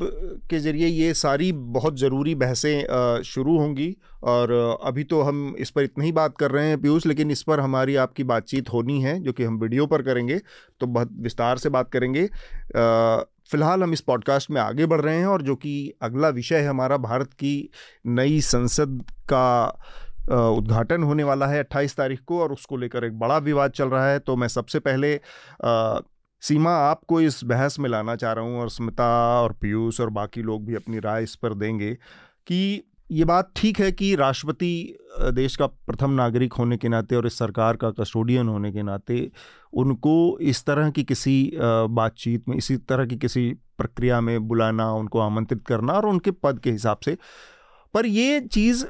के 0.51 0.59
ज़रिए 0.59 0.87
ये 0.87 1.13
सारी 1.15 1.51
बहुत 1.53 1.99
ज़रूरी 1.99 2.35
बहसें 2.35 3.23
शुरू 3.25 3.57
होंगी 3.59 3.97
और 4.25 4.53
अभी 4.85 5.05
तो 5.05 5.21
हम 5.23 5.55
इस 5.59 5.71
पर 5.71 5.83
इतनी 5.83 6.05
ही 6.05 6.13
बात 6.13 6.37
कर 6.39 6.51
रहे 6.51 6.69
हैं 6.69 6.81
पीयूष, 6.83 7.07
लेकिन 7.07 7.31
इस 7.31 7.43
पर 7.43 7.61
हमारी 7.61 7.97
आपकी 7.97 8.25
बातचीत 8.25 8.73
होनी 8.73 9.01
है, 9.03 9.19
जो 9.21 9.33
कि 9.33 9.45
हम 9.45 9.59
वीडियो 9.59 9.87
पर 9.87 10.03
करेंगे 10.03 10.41
तो 10.81 10.87
बहुत 10.89 11.11
विस्तार 11.21 11.59
से 11.59 11.69
बात 11.69 11.91
करेंगे। 11.93 12.27
फ़िलहाल 13.51 13.83
हम 13.83 13.93
इस 13.93 14.01
पॉडकास्ट 14.03 14.51
में 14.51 14.61
आगे 14.61 14.87
बढ़ 14.87 15.01
रहे 15.01 15.19
हैं 15.19 15.27
और 15.27 15.43
जो 15.43 15.55
कि 15.57 15.93
अगला 16.03 16.29
विषय 16.31 16.57
है 16.57 16.69
हमारा 16.69 16.97
भारत 16.99 17.33
की 17.35 17.71
नई 18.07 18.41
संसद 18.43 19.03
का 19.33 19.47
उद्घाटन 20.29 21.03
होने 21.03 21.25
वाला 21.25 21.47
है 21.47 21.59
28 21.61 21.97
तारीख 21.97 22.21
को 22.27 22.41
और 22.43 22.53
उसको 22.53 22.77
लेकर 22.77 23.05
एक 23.05 23.19
बड़ा 23.19 23.39
विवाद 23.39 23.71
चल 23.71 23.89
रहा 23.89 24.09
है। 24.09 24.19
तो 24.19 24.37
मैं 24.37 24.49
सबसे 24.49 24.79
पहले 24.79 25.21
सीमा, 26.43 26.71
आपको 26.71 27.21
इस 27.21 27.41
बहस 27.45 27.79
में 27.79 27.89
लाना 27.91 28.17
चाह 28.17 28.33
रहा 28.33 28.45
हूँ 28.45 28.61
और 28.61 28.71
स्मिता 28.71 29.41
और 29.43 29.53
पीयूष 29.53 30.01
और 30.01 30.11
बाकी 30.11 30.43
लोग 30.43 30.65
भी 30.67 30.75
अपनी 30.75 30.99
राय 30.99 31.23
इस 31.23 31.35
पर 31.37 31.55
देंगे 31.55 31.93
कि 32.47 32.83
ये 33.11 33.25
बात 33.25 33.53
ठीक 33.57 33.79
है 33.81 33.91
कि 33.93 34.15
राष्ट्रपति 34.17 34.99
देश 35.35 35.57
का 35.57 35.67
प्रथम 35.67 36.11
नागरिक 36.11 36.53
होने 36.53 36.77
के 36.77 36.89
नाते 36.89 37.17
और 37.17 37.27
इस 37.27 37.39
सरकार 37.39 37.77
का 37.77 37.91
कस्टोडियन 37.91 38.49
होने 38.49 38.73
के 38.73 38.83
नाते 38.83 39.31
उनको 39.73 40.17
इस 40.41 40.65
तरह 40.65 40.91
की 40.91 41.05
किसी 41.05 41.53
बातचीत 41.57 42.49
में, 42.49 42.57
इसी 42.57 42.77
तरह 42.77 43.07
की 43.07 43.17
किसी 43.17 43.49
प्रक्रिया 43.79 44.21
में 44.21 44.49
बुलाना, 44.49 44.93
उनको 44.93 45.21
आमंत्रित 45.21 45.65
करना 45.67 45.93
और 45.93 46.07
उनके 46.07 46.31
पद 46.31 46.59
के 46.59 46.71
हिसाब 46.71 46.99
से। 47.05 47.17
पर 47.95 48.07
ये 48.07 48.41
चीज़ 48.43 48.85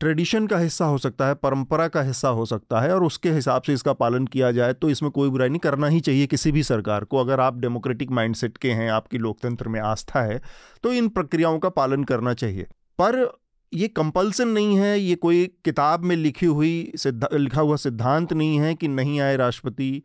ट्रेडिशन 0.00 0.46
का 0.46 0.58
हिस्सा 0.58 0.84
हो 0.84 0.98
सकता 0.98 1.26
है, 1.26 1.34
परंपरा 1.34 1.86
का 1.88 2.02
हिस्सा 2.02 2.28
हो 2.30 2.44
सकता 2.46 2.80
है 2.80 2.94
और 2.94 3.04
उसके 3.04 3.30
हिसाब 3.30 3.62
से 3.62 3.72
इसका 3.72 3.92
पालन 3.94 4.26
किया 4.26 4.50
जाए 4.52 4.72
तो 4.74 4.90
इसमें 4.90 5.10
कोई 5.12 5.28
बुराई 5.30 5.48
नहीं, 5.48 5.58
करना 5.58 5.86
ही 5.86 6.00
चाहिए 6.00 6.26
किसी 6.26 6.52
भी 6.52 6.62
सरकार 6.62 7.04
को। 7.04 7.16
अगर 7.16 7.40
आप 7.40 7.58
डेमोक्रेटिक 7.58 8.10
माइंडसेट 8.10 8.56
के 8.56 8.70
हैं, 8.70 8.90
आपकी 8.90 9.18
लोकतंत्र 9.18 9.68
में 9.68 9.80
आस्था 9.80 10.22
है 10.22 10.40
तो 10.84 10.92
इन 10.92 11.08
प्रक्रियाओं 11.10 11.58
का 11.58 11.68
पालन 11.70 12.04
करना 12.04 12.34
चाहिए। 12.34 12.66
पर 12.98 13.26
ये 13.72 13.88
कंपल्सन 13.88 14.48
नहीं 14.48 14.76
है, 14.76 14.98
ये 15.00 15.14
कोई 15.16 15.46
किताब 15.64 16.04
में 16.04 16.14
लिखी 16.16 16.46
हुई 16.46 16.92
लिखा 17.06 17.60
हुआ 17.60 17.76
सिद्धांत 17.78 18.32
नहीं 18.32 18.58
है 18.58 18.74
कि 18.74 18.88
नहीं 18.88 19.20
आए 19.20 19.36
राष्ट्रपति 19.36 20.02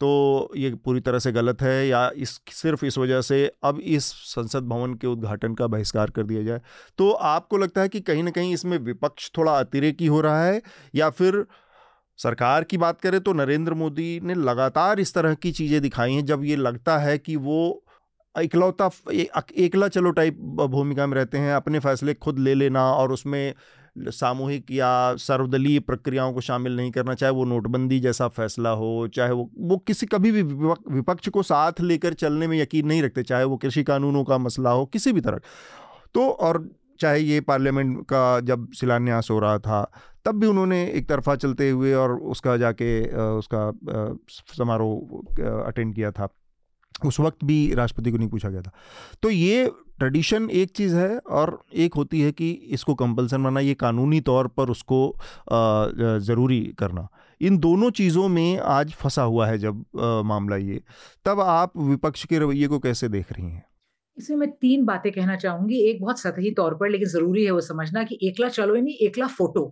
तो 0.00 0.50
ये 0.56 0.74
पूरी 0.76 1.00
तरह 1.00 1.18
से 1.18 1.32
गलत 1.32 1.62
है 1.62 1.86
या 1.88 2.10
इस, 2.16 2.30
सिर्फ़ 2.52 2.84
इस 2.86 2.98
वजह 2.98 3.20
से 3.20 3.44
अब 3.62 3.80
इस 3.80 4.04
संसद 4.26 4.68
भवन 4.68 4.94
के 4.94 5.06
उद्घाटन 5.06 5.54
का 5.54 5.66
बहिष्कार 5.66 6.10
कर 6.10 6.22
दिया 6.22 6.42
जाए। 6.42 6.60
तो 6.98 7.10
आपको 7.10 7.58
लगता 7.58 7.80
है 7.80 7.88
कि 7.88 8.00
कहीं 8.00 8.22
ना 8.22 8.30
कहीं 8.30 8.52
इसमें 8.54 8.78
विपक्ष 8.80 9.30
थोड़ा 9.38 9.58
अतिरेकी 9.58 10.06
हो 10.06 10.20
रहा 10.20 10.44
है 10.44 10.62
या 10.94 11.10
फिर 11.10 11.44
सरकार 12.18 12.64
की 12.64 12.78
बात 12.78 13.00
करें 13.00 13.20
तो 13.20 13.32
नरेंद्र 13.32 13.74
मोदी 13.74 14.18
ने 14.20 14.34
लगातार 14.36 15.00
इस 15.00 15.14
तरह 15.14 15.34
की 15.34 15.52
चीज़ें 15.52 15.80
दिखाई 15.82 16.12
हैं, 16.12 16.24
जब 16.24 16.44
ये 16.44 16.56
लगता 16.56 16.98
है 16.98 17.16
कि 17.18 17.36
वो 17.38 17.84
इकलौता 18.34 18.90
एकला 19.10 19.88
चलो 19.88 20.10
टाइप 20.10 20.38
भूमिका 20.70 21.06
में 21.06 21.16
रहते 21.16 21.38
हैं, 21.38 21.54
अपने 21.54 21.78
फैसले 21.78 22.14
खुद 22.16 22.38
ले 22.38 22.54
लेना 22.54 22.84
और 22.92 23.12
उसमें 23.12 23.54
सामूहिक 24.08 24.70
या 24.70 24.90
सर्वदलीय 25.16 25.80
प्रक्रियाओं 25.80 26.32
को 26.32 26.40
शामिल 26.40 26.76
नहीं 26.76 26.90
करना, 26.90 27.14
चाहे 27.14 27.32
वो 27.32 27.44
नोटबंदी 27.44 28.00
जैसा 28.00 28.28
फैसला 28.28 28.70
हो, 28.70 29.08
चाहे 29.08 29.32
वो 29.32 29.48
वो 29.58 29.76
किसी 29.76 30.06
कभी 30.06 30.32
भी 30.32 30.42
विपक्ष 30.42 31.28
को 31.28 31.42
साथ 31.42 31.80
लेकर 31.80 32.14
चलने 32.14 32.46
में 32.46 32.58
यकीन 32.60 32.86
नहीं 32.86 33.02
रखते, 33.02 33.22
चाहे 33.22 33.44
वो 33.44 33.56
कृषि 33.56 33.82
कानूनों 33.84 34.24
का 34.24 34.38
मसला 34.38 34.70
हो, 34.70 34.86
किसी 34.86 35.12
भी 35.12 35.20
तरह। 35.20 35.40
तो 36.14 36.28
और 36.30 36.68
चाहे 37.00 37.20
ये 37.20 37.40
पार्लियामेंट 37.40 38.00
का 38.04 38.40
जब 38.40 38.72
शिलान्यास 38.72 39.30
हो 39.30 39.38
रहा 39.38 39.58
था, 39.58 39.90
तब 40.24 40.40
भी 40.40 40.46
उन्होंने 40.46 40.84
एक 40.86 41.08
तरफा 41.08 41.34
चलते 41.36 41.68
हुए 41.70 41.92
और 41.94 42.12
उसका 42.12 42.56
जाके 42.56 42.90
उसका 43.38 43.70
समारोह 44.56 45.62
अटेंड 45.66 45.94
किया 45.94 46.10
था। 46.10 46.28
उस 47.04 47.18
वक्त 47.20 47.44
भी 47.44 47.74
राष्ट्रपति 47.74 48.10
को 48.10 48.18
नहीं 48.18 48.28
पूछा 48.28 48.48
गया 48.48 48.62
था। 48.62 48.72
तो 49.22 49.30
ये 49.30 49.70
ट्रेडिशन 50.00 50.48
एक 50.50 50.70
चीज़ 50.76 50.94
है 50.96 51.18
और 51.30 51.58
एक 51.76 51.94
होती 51.94 52.20
है 52.20 52.32
कि 52.32 52.50
इसको 52.50 52.94
कंपलसन 52.94 53.42
बनाना 53.42 53.60
ये 53.60 53.74
कानूनी 53.76 54.20
तौर 54.22 54.46
पर 54.48 54.70
उसको 54.70 55.00
ज़रूरी 56.24 56.60
करना। 56.78 57.06
इन 57.40 57.58
दोनों 57.58 57.90
चीज़ों 57.92 58.28
में 58.28 58.58
आज 58.58 58.92
फंसा 58.94 59.22
हुआ 59.22 59.46
है 59.46 59.58
जब 59.58 59.84
आ, 60.00 60.22
मामला 60.22 60.56
ये 60.56 60.80
तब 61.24 61.40
आप 61.40 61.72
विपक्ष 61.78 62.24
के 62.24 62.38
रवैये 62.38 62.66
को 62.68 62.78
कैसे 62.78 63.08
देख 63.08 63.32
रही 63.32 63.46
हैं? 63.46 63.64
इसमें 64.16 64.36
मैं 64.36 64.50
तीन 64.52 64.84
बातें 64.84 65.10
कहना 65.12 65.36
चाहूँगी। 65.36 65.76
एक 65.90 66.00
बहुत 66.02 66.20
सतही 66.20 66.50
तौर 66.52 66.74
पर 66.74 66.90
लेकिन 66.90 67.08
ज़रूरी 67.08 67.44
है 67.44 67.50
वो 67.50 67.60
समझना 67.60 68.02
कि 68.04 68.18
एकला 68.22 68.48
चलो 68.50 68.74
नहीं 68.74 68.94
एकला 69.06 69.26
फ़ोटो। 69.28 69.62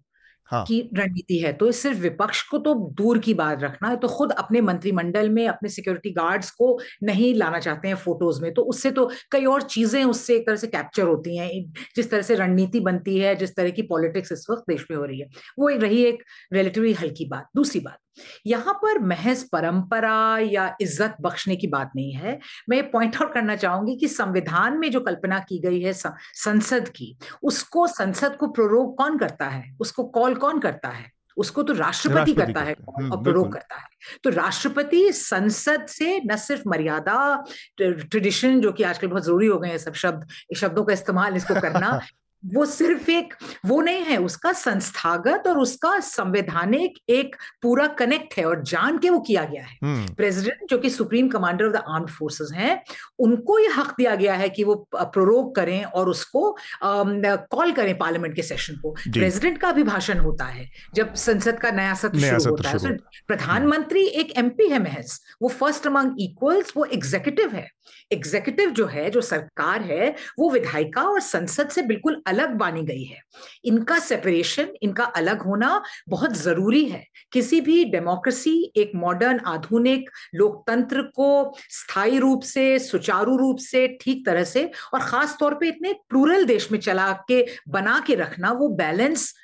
हाँ. 0.49 0.65
की 0.67 0.81
रणनीति 0.95 1.39
है। 1.39 1.53
तो 1.53 1.71
सिर्फ़ 1.73 1.99
विपक्ष 1.99 2.43
को 2.43 2.59
तो 2.59 2.75
दूर 2.99 3.19
की 3.19 3.35
बात 3.35 3.63
रखना 3.63 3.89
है। 3.89 3.97
तो 3.97 4.09
खुद 4.09 4.33
अपने 4.33 4.61
मंत्रिमंडल 4.61 5.31
में, 5.31 5.47
अपने 5.49 5.69
सिक्योरिटी 5.69 6.11
गार्ड्स 6.11 6.51
को 6.51 6.79
नहीं 7.03 7.35
लाना 7.35 7.59
चाहते 7.61 7.89
हैं 7.89 7.95
फ़ोटोज़ 7.97 8.43
में। 8.43 8.53
तो 8.55 8.63
उससे 8.65 8.91
तो 8.91 9.11
कई 9.33 9.45
और 9.45 9.63
चीज़ें 9.63 10.03
उससे 10.05 10.37
एक 10.37 10.47
तरह 10.47 10.57
से 10.57 10.67
कैप्चर 10.67 11.03
होती 11.03 11.37
हैं। 11.37 11.51
जिस 11.97 12.11
तरह 12.11 12.23
से 12.23 12.35
रणनीति 12.35 12.81
बनती 12.81 13.19
है, 13.19 13.35
जिस 13.37 13.57
तरह 13.57 13.71
की 13.71 13.83
पॉलिटिक्स 13.85 14.33
इस 14.33 14.47
वक्त 14.51 14.65
देश 14.69 14.87
में 14.91 14.97
हो 14.99 15.05
रही 15.05 15.21
है। 15.21 15.29
वो 15.59 15.69
रही 15.79 16.03
एक 16.05 16.23
रिलेटिवली 16.53 16.93
हल्की 16.95 17.25
बात। 17.29 17.49
दूसरी 17.57 17.81
बात 17.81 17.99
यहाँ 18.47 18.75
पर 18.75 18.99
महज 18.99 19.43
परंपरा 19.49 20.39
या 20.39 20.77
इज़्ज़त 20.81 21.17
बख्शने 21.21 21.57
की 21.57 21.67
बात 21.67 21.91
नहीं 21.97 22.13
है। 22.13 22.39
मैं 22.69 22.91
पॉइंट 22.91 23.17
आउट 23.17 23.33
करना 23.35 23.57
चाहूँगी 23.57 23.97
कि 23.97 24.09
संविधान 24.09 24.79
में 24.79 24.91
जो 24.91 25.01
कल्पना 25.01 25.39
की 25.39 25.59
गई 25.59 25.81
है 25.81 25.93
संसद 25.93 26.89
की 26.89 27.17
उसको 27.43 27.87
संसद 27.87 28.37
को 28.37 28.47
प्रोरोग 28.49 28.97
कौन 28.99 29.19
करता 29.19 29.47
है? 29.47 29.77
उसको 29.81 30.05
कॉल 30.05 30.35
कौन 30.35 30.61
करता 30.61 30.89
है? 30.89 31.11
उसको 31.37 31.63
तो 31.63 31.73
राष्ट्रपति 31.73 32.33
करता 32.35 32.61
है 32.61 32.73
हम्म, 32.73 33.13
और 33.13 33.23
प्रोरोग 33.23 33.53
करता 33.53 33.77
है। 33.77 33.87
तो 34.25 34.31
राष्ट्रपति 34.31 35.13
संसद 35.13 35.87
से 35.87 36.21
न 36.27 36.37
सिर्फ़ 36.37 36.69
मर्यादा 36.69 37.45
ट्रेडिशन 37.81 38.61
जो 38.61 38.73
कि 38.73 38.83
आजकल 38.83 39.09
बहुत 39.09 39.25
ज़रूरी 39.25 39.47
हो 39.47 39.59
गए 39.59 39.69
हैं 39.69 39.79
सब 39.79 39.95
शब्द 39.95 40.27
शब्दों 40.57 40.85
का 40.85 40.93
इस्तेमाल 40.93 41.37
इसको 41.37 41.61
करना 41.61 42.01
वो 42.43 42.65
सिर्फ़ 42.67 43.11
एक 43.11 43.35
वो 43.67 43.81
नहीं 43.81 44.03
है 44.05 44.17
उसका 44.17 44.53
संस्थागत 44.53 45.47
और 45.47 45.59
उसका 45.59 45.99
संवैधानिक 46.01 46.99
एक 47.09 47.37
पूरा 47.63 47.87
कनेक्ट 47.99 48.35
है 48.39 48.45
और 48.45 48.63
जान 48.63 48.99
के 48.99 49.11
वो 49.11 49.19
किया 49.21 49.45
गया 49.45 49.63
है। 49.63 50.07
President 50.15 50.55
hmm. 50.55 50.67
जो 50.67 50.79
कि 50.79 50.91
supreme 50.91 51.29
commander 51.29 51.65
of 51.65 51.73
the 51.73 51.83
armed 51.89 52.07
forces 52.09 52.51
हैं 52.55 52.83
उनको 53.19 53.59
ये 53.59 53.69
हक 53.69 53.95
दिया 53.99 54.15
गया 54.15 54.35
है 54.35 54.49
कि 54.49 54.65
वो 54.65 54.75
प्रोरोग 54.95 55.55
करें 55.57 55.85
और 55.85 56.09
उसको 56.09 56.57
कॉल 56.83 57.73
करें 57.73 57.97
पार्लियामेंट 57.99 58.35
के 58.37 58.43
सेशन 58.43 58.77
को। 58.77 58.91
प्रेसिडेंट 59.09 59.59
का 59.59 59.69
अभिभाषण 59.69 60.19
होता 60.19 60.45
है 60.45 60.69
जब 60.95 61.15
संसद 61.15 61.59
का 61.59 61.71
नया 61.71 61.95
सत्र 61.95 62.39
शुरू 62.39 62.51
होता 62.51 62.71
है। 62.71 62.97
प्रधानमंत्री 63.29 64.05
एक 64.05 64.37
एमपी 64.39 64.69
है 64.69 64.79
महज 64.83 65.19
वो 65.43 65.49
फ़र्स्ट 65.51 65.87
अमंग 65.87 66.21
इक्वल्स 66.21 66.73
वो 66.77 66.85
एग्जीक्यूटिव 66.85 67.55
है। 67.55 67.69
एग्जीक्यूटिव 68.13 68.71
जो 68.71 68.87
है 68.87 69.09
जो 69.11 69.21
सरकार 69.21 69.83
है 69.83 70.15
वो 70.39 70.51
विधायिका 70.51 71.03
और 71.03 71.21
संसद 71.21 71.69
से 71.69 71.83
बिल्कुल 71.83 72.23
अलग 72.29 72.55
बानी 72.55 72.83
गई 72.83 73.03
है। 73.03 73.21
इनका 73.65 73.99
सेपरेशन 73.99 74.69
इनका 74.83 75.05
अलग 75.05 75.43
होना 75.43 75.83
बहुत 76.09 76.37
ज़रूरी 76.37 76.85
है। 76.85 77.05
किसी 77.33 77.61
भी 77.61 77.85
डेमोक्रेसी 77.85 78.73
एक 78.77 78.93
मॉडर्न 78.95 79.41
आधुनिक 79.47 80.11
लोकतंत्र 80.35 81.03
को 81.03 81.29
स्थायी 81.71 82.19
रूप 82.19 82.43
से, 82.43 82.79
सुचारू 82.79 83.37
रूप 83.37 83.59
से, 83.59 83.87
ठीक 84.01 84.27
तरह 84.27 84.45
से 84.45 84.71
और 84.95 85.01
खास 85.01 85.37
तौर 85.41 85.55
पे 85.55 85.69
इतने 85.69 85.93
प्लूरल 86.09 86.45
देश 86.45 86.73
में 86.73 86.79
चला 86.79 87.13
के, 87.29 87.47
बना 87.69 88.05
के 88.07 88.15
रखना, 88.15 88.53
वो 88.53 88.69
बैलेंस 88.69 89.35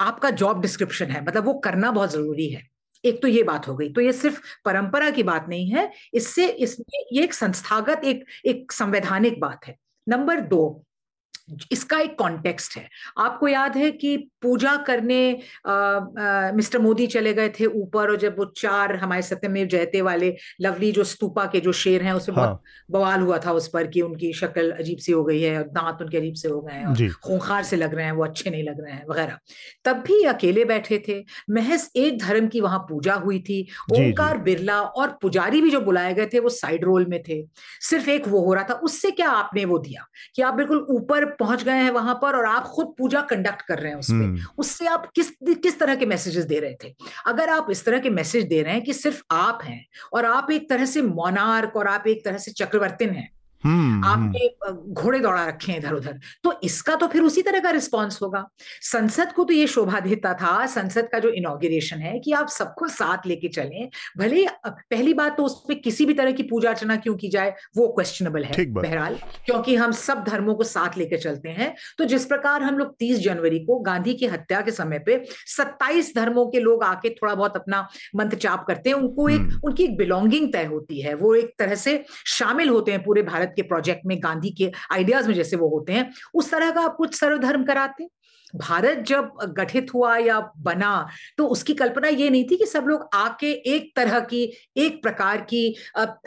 आपका 0.00 0.30
जॉब 0.30 0.60
डिस्क्रिप्शन 0.60 1.06
है। 1.06 1.24
मतलब 1.24 1.44
वो 1.44 1.54
करना 1.54 1.90
बहुत 1.90 2.12
ज़रूरी 2.12 2.48
है। 2.48 2.68
एक 3.04 3.22
तो 3.22 3.28
ये 3.28 3.42
बात 3.42 3.68
हो 3.68 3.74
गई। 3.76 3.88
तो 3.92 4.00
ये 4.00 4.12
सिर्फ़ 4.12 4.40
परंपरा 4.64 5.10
की 5.10 5.22
बात 5.22 5.46
नहीं 5.48 5.70
है। 5.70 5.90
इससे 6.14 6.46
इसमें 6.46 7.04
ये 7.12 7.22
एक 7.24 7.34
संस्थागत, 7.34 8.04
एक 8.04 8.24
एक 8.46 8.72
संवैधानिक 8.72 9.40
बात 9.40 9.66
है। 9.66 9.76
नंबर 10.08 10.40
दो 10.40 10.84
इसका 11.72 11.98
एक 11.98 12.18
कॉन्टेक्स्ट 12.18 12.76
है। 12.76 12.88
आपको 13.18 13.48
याद 13.48 13.76
है 13.76 13.90
कि 13.90 14.16
पूजा 14.16 14.76
करने 14.76 15.38
आ, 15.66 15.72
आ, 15.72 16.52
मिस्टर 16.52 16.78
मोदी 16.78 17.06
चले 17.06 17.34
गए 17.34 17.48
थे 17.48 17.66
ऊपर 17.66 18.10
और 18.10 18.16
जब 18.16 18.38
वो 18.38 18.44
चार 18.44 18.96
हमारे 18.96 19.22
सत्यमेव 19.22 19.66
जयते 19.66 20.02
वाले 20.02 20.36
लवली 20.60 20.92
जो 20.92 21.04
स्तूपा 21.04 21.46
के 21.46 21.60
जो 21.60 21.72
शेर 21.72 22.02
हैं 22.02 22.12
उसमें 22.12 22.36
हाँ। 22.36 22.46
बहुत 22.46 22.62
बवाल 22.90 23.20
हुआ 23.20 23.38
था 23.38 23.52
उस 23.52 23.68
पर 23.68 23.86
कि 23.86 24.00
उनकी 24.00 24.32
शक्ल 24.32 24.70
अजीब 24.70 24.98
सी 24.98 25.12
हो 25.12 25.24
गई 25.24 25.42
है 25.42 25.58
और 25.58 25.68
दांत 25.68 25.98
उनके 26.02 26.16
अजीब 26.18 26.34
से 26.34 26.48
हो 26.48 26.60
गए 26.60 26.74
हैं 26.74 27.12
खूंखार 27.12 27.62
से 27.62 27.76
लग 27.76 27.94
रहे 27.94 28.04
हैं 28.04 28.12
वो 28.12 28.24
अच्छे 28.24 28.50
नहीं 28.50 28.64
लग 28.64 28.80
रहे 28.80 28.92
हैं 28.92 29.06
वगैरह। 29.10 29.38
तब 29.84 29.96
भी 29.96 30.22
अकेले 30.22 30.64
बैठे 30.64 31.04
थे। 31.08 31.24
महज 31.50 31.90
एक 31.96 32.18
धर्म 32.18 32.48
की 32.48 32.60
वहाँ 32.60 32.78
पूजा 32.78 33.14
हुई 33.14 33.40
थी। 33.40 33.68
ओंकार 33.92 34.38
बिरला 34.38 34.80
और 34.82 35.18
पुजारी 35.22 35.62
भी 35.62 35.70
जो 35.70 35.80
बुलाए 35.80 36.14
गए 36.14 36.26
थे 36.26 36.38
वो 36.38 36.48
साइड 36.48 36.84
रोल 36.84 37.06
में 37.06 37.22
थे। 37.22 37.46
सिर्फ़ 37.80 38.10
एक 38.10 38.28
वो 38.28 38.40
हो 38.40 38.54
रहा 38.54 38.64
था। 38.64 38.74
उससे 38.74 39.10
क्या 39.10 39.30
आपने 39.30 39.64
वो 39.64 39.78
दिया? 39.78 40.06
कि 40.34 40.42
आप 40.42 40.54
बिल्कुल 40.54 40.86
ऊपर 40.90 41.24
पहुँच 41.40 41.62
गए 41.62 41.76
हैं 41.76 41.90
वहाँ 41.90 42.14
पर 42.22 42.36
और 42.36 42.46
आप 42.46 42.66
खुद 42.68 42.94
पूजा 42.98 43.20
कंडक्ट 43.30 43.62
कर 43.62 43.78
रहे 43.78 43.92
हैं 43.92 43.98
उसमें 43.98 44.24
हम्म। 44.26 44.46
उससे 44.58 44.86
आप 44.88 45.10
किस 45.14 45.30
किस 45.42 45.78
तरह 45.80 45.94
के 45.94 46.06
मैसेजेस 46.06 46.44
दे 46.44 46.60
रहे 46.60 46.74
थे 46.84 46.94
अगर 47.26 47.50
आप 47.50 47.70
इस 47.70 47.84
तरह 47.84 47.98
के 47.98 48.10
मैसेज 48.12 48.44
दे 48.46 48.62
रहे 48.62 48.74
हैं 48.74 48.82
कि 48.82 48.92
सिर्फ़ 48.94 49.22
आप 49.32 49.60
हैं 49.64 49.84
और 50.12 50.24
आप 50.26 50.50
एक 50.50 50.68
तरह 50.70 50.86
से 50.86 51.02
मोनार्क 51.04 51.76
और 51.76 51.88
आप 51.88 52.06
एक 52.06 52.24
तरह 52.24 52.38
से 52.38 52.52
चक्रवर्तिन 52.54 53.14
हैं 53.14 53.30
आपने 53.66 54.38
हम्म। 54.66 54.92
घोड़े 54.92 55.18
दौड़ा 55.18 55.44
रखे 55.46 55.72
हैं 55.72 55.78
इधर 55.78 55.92
उधर। 55.92 56.18
तो 56.44 56.60
इसका 56.64 56.94
तो 56.94 57.06
फिर 57.06 57.22
उसी 57.22 57.42
तरह 57.42 57.60
का 57.60 57.70
रिस्पॉन्स 57.70 58.22
होगा। 58.22 58.44
संसद 58.82 59.32
को 59.32 59.44
तो 59.44 59.52
ये 59.52 59.66
शोभा 59.66 60.00
देता 60.00 60.32
था 60.34 60.66
संसद 60.66 61.08
का 61.12 61.18
जो 61.18 61.28
इनोग्रेशन 61.28 61.98
है 61.98 62.18
कि 62.18 62.32
आप 62.32 62.48
सबको 62.48 62.88
साथ 62.88 63.26
लेके 63.26 63.48
चलें। 63.48 63.88
भले 64.18 64.46
पहली 64.66 65.14
बात 65.14 65.36
तो 65.36 65.44
उस 65.44 65.62
पर 65.68 65.74
किसी 65.74 66.06
भी 66.06 66.14
तरह 66.14 66.32
की 66.32 66.42
पूजा 66.42 66.70
अर्चना 66.70 66.96
क्यों 66.96 67.14
की 67.16 67.28
जाए 67.28 67.54
वो 67.76 67.88
क्वेश्चनेबल 67.88 68.44
है 68.44 68.64
बहरहाल। 68.66 69.18
क्योंकि 69.46 69.74
हम 69.74 69.92
सब 69.92 70.24
धर्मों 70.24 70.54
को 70.54 70.64
साथ 70.64 70.98
लेके 70.98 71.16
चलते 71.16 71.48
हैं। 71.48 71.74
तो 71.98 72.04
जिस 72.04 72.24
प्रकार 72.26 72.62
हम 72.62 72.78
लोग 72.78 72.94
तीस 72.98 73.18
जनवरी 73.18 73.58
को 73.58 73.78
गांधी 73.80 74.14
की 74.14 74.26
हत्या 74.26 74.60
के 74.60 74.70
समय 74.70 74.98
पे 74.98 75.22
सत्ताईस 75.46 76.12
धर्मों 76.16 76.46
के 76.46 76.60
लोग 76.60 76.84
आके 76.84 77.10
थोड़ा 77.10 77.34
बहुत 77.34 77.56
अपना 77.56 77.86
मंत्र 78.16 78.36
चाप 78.36 78.64
करते 78.68 78.90
हैं 78.90 78.96
उनको 78.96 79.28
एक 79.28 79.40
हम्म। 79.40 79.60
उनकी 79.64 79.84
एक 79.84 79.96
बिलोंगिंग 79.96 80.52
तय 80.52 80.64
होती 80.64 81.00
है। 81.00 81.14
वो 81.14 81.34
एक 81.34 81.54
तरह 81.58 81.74
से 81.74 82.04
शामिल 82.28 82.68
होते 82.68 82.92
हैं 82.92 83.02
पूरे 83.04 83.22
भारत 83.22 83.49
भारत 83.50 83.56
के 83.56 83.62
प्रोजेक्ट 83.62 84.06
में 84.06 84.16
गांधी 84.22 84.50
के 84.50 84.70
आइडियाज़ 84.92 85.28
में 85.28 85.34
जैसे 85.34 85.56
वो 85.56 85.68
होते 85.68 85.92
हैं, 85.92 86.10
उस 86.34 86.50
तरह 86.50 86.70
का 86.70 86.80
आप 86.80 86.96
कुछ 86.96 87.14
सर्वधर्म 87.14 87.64
कराते 87.64 88.08
भारत 88.56 88.98
जब 88.98 89.32
गठित 89.48 89.94
हुआ 89.94 90.16
या 90.16 90.52
बना 90.58 91.08
तो 91.38 91.46
उसकी 91.46 91.74
कल्पना 91.74 92.08
ये 92.08 92.30
नहीं 92.30 92.44
थी 92.44 92.56
कि 92.56 92.66
सब 92.66 92.84
लोग 92.84 93.08
आके 93.14 93.52
एक 93.74 93.92
तरह 93.96 94.20
की 94.20 94.52
एक 94.76 95.02
प्रकार 95.02 95.40
की 95.40 95.76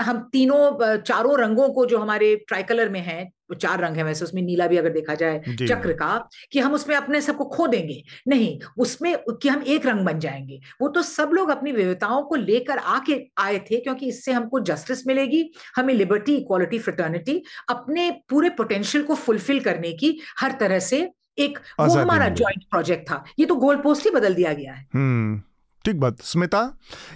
हम 0.02 0.30
तीनों 0.32 0.98
चारों 0.98 1.40
रंगों 1.40 1.70
को 1.70 1.86
जो 1.86 1.98
हमारे 1.98 2.36
ट्राइकलर 2.36 2.90
में 2.90 3.02
है 3.02 3.24
वो 3.24 3.56
चार 3.56 3.80
रंग 3.80 3.98
है 3.98 4.04
वैसे 4.04 4.26
उसमें 4.26 4.42
नीला 4.42 4.68
भी 4.68 4.78
अगर 4.78 4.90
देखा 4.90 5.16
जाए 5.16 5.42
चक्र 5.50 5.94
का 5.94 6.28
कि 6.52 6.60
हम 6.60 6.74
उसमें 6.74 6.96
अपने 6.96 7.22
सबको 7.22 7.46
खो 7.46 7.68
देंगे। 7.68 8.04
नहीं 8.28 8.60
उसमें 8.78 9.18
कि 9.30 9.50
हम 9.50 9.64
एक 9.68 9.86
रंग 9.86 10.06
बन 10.06 10.20
जाएँगे। 10.20 10.60
वो 10.82 10.88
तो 10.88 11.02
सब 11.02 11.30
लोग 11.34 11.50
अपनी 11.50 11.72
विविधताओं 11.72 12.24
को 12.24 12.36
लेकर 12.36 12.78
आके 12.78 13.20
आए 13.38 13.60
थे 13.60 13.78
क्योंकि 13.78 14.08
इससे 14.08 14.32
हमको 14.32 14.60
जस्टिस 14.60 15.08
मिलेगी 15.08 15.52
हमें 15.76 15.94
लिबर्टी 15.94 16.36
इक्वालिटी 16.36 16.80
फ्रटर्निटी 16.80 17.44
अपने 17.70 18.12
पूरे 18.30 18.50
पोटेंशियल 18.50 19.04
को 19.04 19.16
फुलफिल 19.16 19.60
करने 19.60 19.92
की 19.94 20.20
हर 20.40 20.52
तरह 20.60 20.80
से 20.80 21.10
एक 21.38 21.60
वो 21.80 21.94
हमारा 21.94 22.28
ज्वाइंट 22.30 22.64
प्रोजेक्ट 22.72 23.10
था। 23.10 23.24
ये 23.40 23.46
तो 23.46 23.56
गोल 23.56 23.78
पोस्ट 23.78 24.06
ही 24.06 24.12
बदल 24.12 24.34
दिया 24.34 24.54
गया 24.54 24.74
है। 24.74 24.88
हम्म 24.94 25.42
ठीक 25.86 26.00
बात। 26.00 26.22
स्मिता 26.22 26.62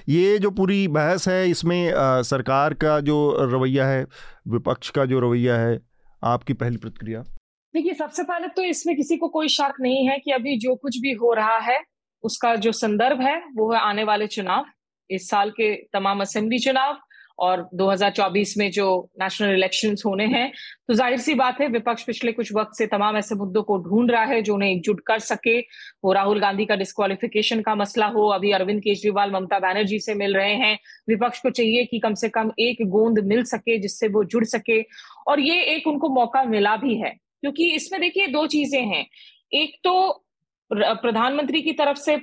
ये 0.10 0.38
जो 0.40 0.50
पूरी 0.52 0.88
बहस 0.88 1.28
है 1.28 1.50
इसमें 1.50 1.92
आ, 1.94 2.22
सरकार 2.22 2.74
का 2.74 3.00
जो 3.00 3.18
रवैया 3.42 3.88
है 3.88 4.06
विपक्ष 4.48 4.90
का 4.90 5.06
जो 5.06 5.20
रवैया 5.20 5.58
है 5.58 5.80
आपकी 6.24 6.54
पहली 6.54 6.78
प्रतिक्रिया? 6.78 7.22
देखिए 7.74 7.94
सबसे 7.94 8.24
पहले 8.24 8.48
तो 8.48 8.64
इसमें 8.64 8.96
किसी 8.96 9.18
को 9.18 9.28
कोई 9.28 9.48
शक 9.48 9.74
नहीं 9.82 10.08
है 10.10 10.18
कि 10.18 10.32
अभी 10.32 10.58
जो 10.60 10.76
कुछ 10.76 10.98
भी 10.98 11.12
हो 11.14 11.34
रहा 11.34 11.58
है 11.60 11.80
उसका 12.24 12.56
जो 12.56 12.72
संदर्भ 12.72 13.22
है 13.22 13.38
वो 13.56 13.72
है 13.74 13.80
आने 13.80 14.04
वाले 14.04 14.28
चुनाव 14.28 14.66
इस 15.10 15.30
साल 15.30 15.50
के 15.50 15.74
तमाम 15.94 16.22
असेंबली 16.22 16.60
चुनाव। 16.60 16.98
और 17.40 17.68
2024 17.76 18.54
में 18.58 18.70
जो 18.72 18.88
नेशनल 19.22 19.54
इलेक्शंस 19.54 20.04
होने 20.06 20.26
हैं 20.28 20.52
तो 20.88 20.94
ज़ाहिर 20.94 21.20
सी 21.20 21.34
बात 21.36 21.60
है, 21.62 21.68
विपक्ष 21.70 22.04
पिछले 22.04 22.32
कुछ 22.32 22.52
वक्त 22.54 22.78
से 22.78 22.88
तमाम 22.88 23.18
ऐसे 23.18 23.36
मुद्दों 23.36 23.64
को 23.64 23.78
ढूंढ 23.80 24.12
रहा 24.12 24.24
है 24.26 24.42
जो 24.42 24.54
उन्हें 24.54 24.70
एकजुट 24.70 25.02
कर 25.08 25.20
सके। 25.22 25.60
वो 25.60 26.14
राहुल 26.14 26.40
गांधी 26.40 26.66
का 26.66 26.76
डिस्कालिफिकेशन 26.76 27.62
का 27.62 27.76
मसला 27.76 28.06
हो, 28.08 28.28
अभी 28.30 28.52
अरविंद 28.54 28.82
केजरीवाल, 28.82 29.32
ममता 29.32 29.60
बनर्जी 29.62 30.00
से 30.00 30.14
मिल 30.16 30.36
रहे 30.36 30.54
हैं। 30.56 30.78
विपक्ष 31.10 31.42
को 31.42 31.50
चाहिए 31.52 31.86
कि 31.86 32.00
कम 32.00 32.14
से 32.16 32.30
कम 32.30 32.52
एक 32.60 32.86
गोंद 32.90 33.20
मिल 33.26 33.44
सके 33.46 33.78
जिससे 33.80 34.08
वो 34.10 34.24
जुड़ 34.26 34.44
सके। 34.48 34.82
और 35.28 35.40
ये 35.42 35.62
एक 35.76 35.88
उनको 35.88 36.10
मौका 36.12 36.44
मिला 36.46 36.76
भी 36.78 36.96
है, 36.98 37.16
क्योंकि 37.42 37.70
इसमें 37.72 38.00
देखिए 38.02 38.28
दो 38.30 38.46
चीज़ें 38.48 38.82
हैं। 38.84 39.06
एक 39.52 39.76
तो 39.84 40.24
प्रधानमंत्री 40.72 41.62
की 41.62 41.72
तरफ़ 41.74 41.98
से 41.98 42.14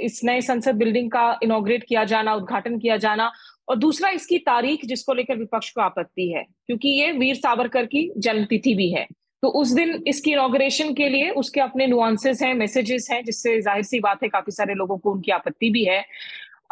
इस 0.00 0.20
नए 0.24 0.40
संसद 0.42 0.74
बिल्डिंग 0.76 1.10
का 1.10 1.38
इनोग्रेट 1.42 1.84
किया 1.84 2.04
जाना, 2.04 2.34
उद्घाटन 2.34 2.78
किया 2.78 2.96
जाना 2.98 3.30
और 3.70 3.76
दूसरा 3.76 4.08
इसकी 4.10 4.38
तारीख 4.40 4.84
जिसको 4.84 5.14
लेकर 5.14 5.36
विपक्ष 5.38 5.70
को 5.70 5.80
आपत्ति 5.80 6.28
है, 6.30 6.42
क्योंकि 6.66 6.88
ये 6.90 7.10
वीर 7.14 7.34
सावरकर 7.36 7.86
की 7.86 8.10
जन्मतिथि 8.18 8.74
भी 8.74 8.90
है। 8.90 9.06
तो 9.42 9.48
उस 9.50 9.72
दिन 9.72 10.02
इसकी 10.06 10.32
इनोग्रेशन 10.32 10.92
के 10.94 11.08
लिए 11.08 11.28
उसके 11.32 11.60
अपने 11.60 11.86
नुआंसेस 11.86 12.42
हैं 12.42 12.52
मैसेजेस 12.54 13.08
हैं, 13.10 13.22
जिससे 13.24 13.60
ज़ाहिर 13.60 13.82
सी 13.84 14.00
बात 14.00 14.22
है 14.22 14.28
काफ़ी 14.28 14.52
सारे 14.52 14.74
लोगों 14.74 14.98
को 14.98 15.12
उनकी 15.12 15.32
आपत्ति 15.32 15.70
भी 15.70 15.84
है। 15.84 16.04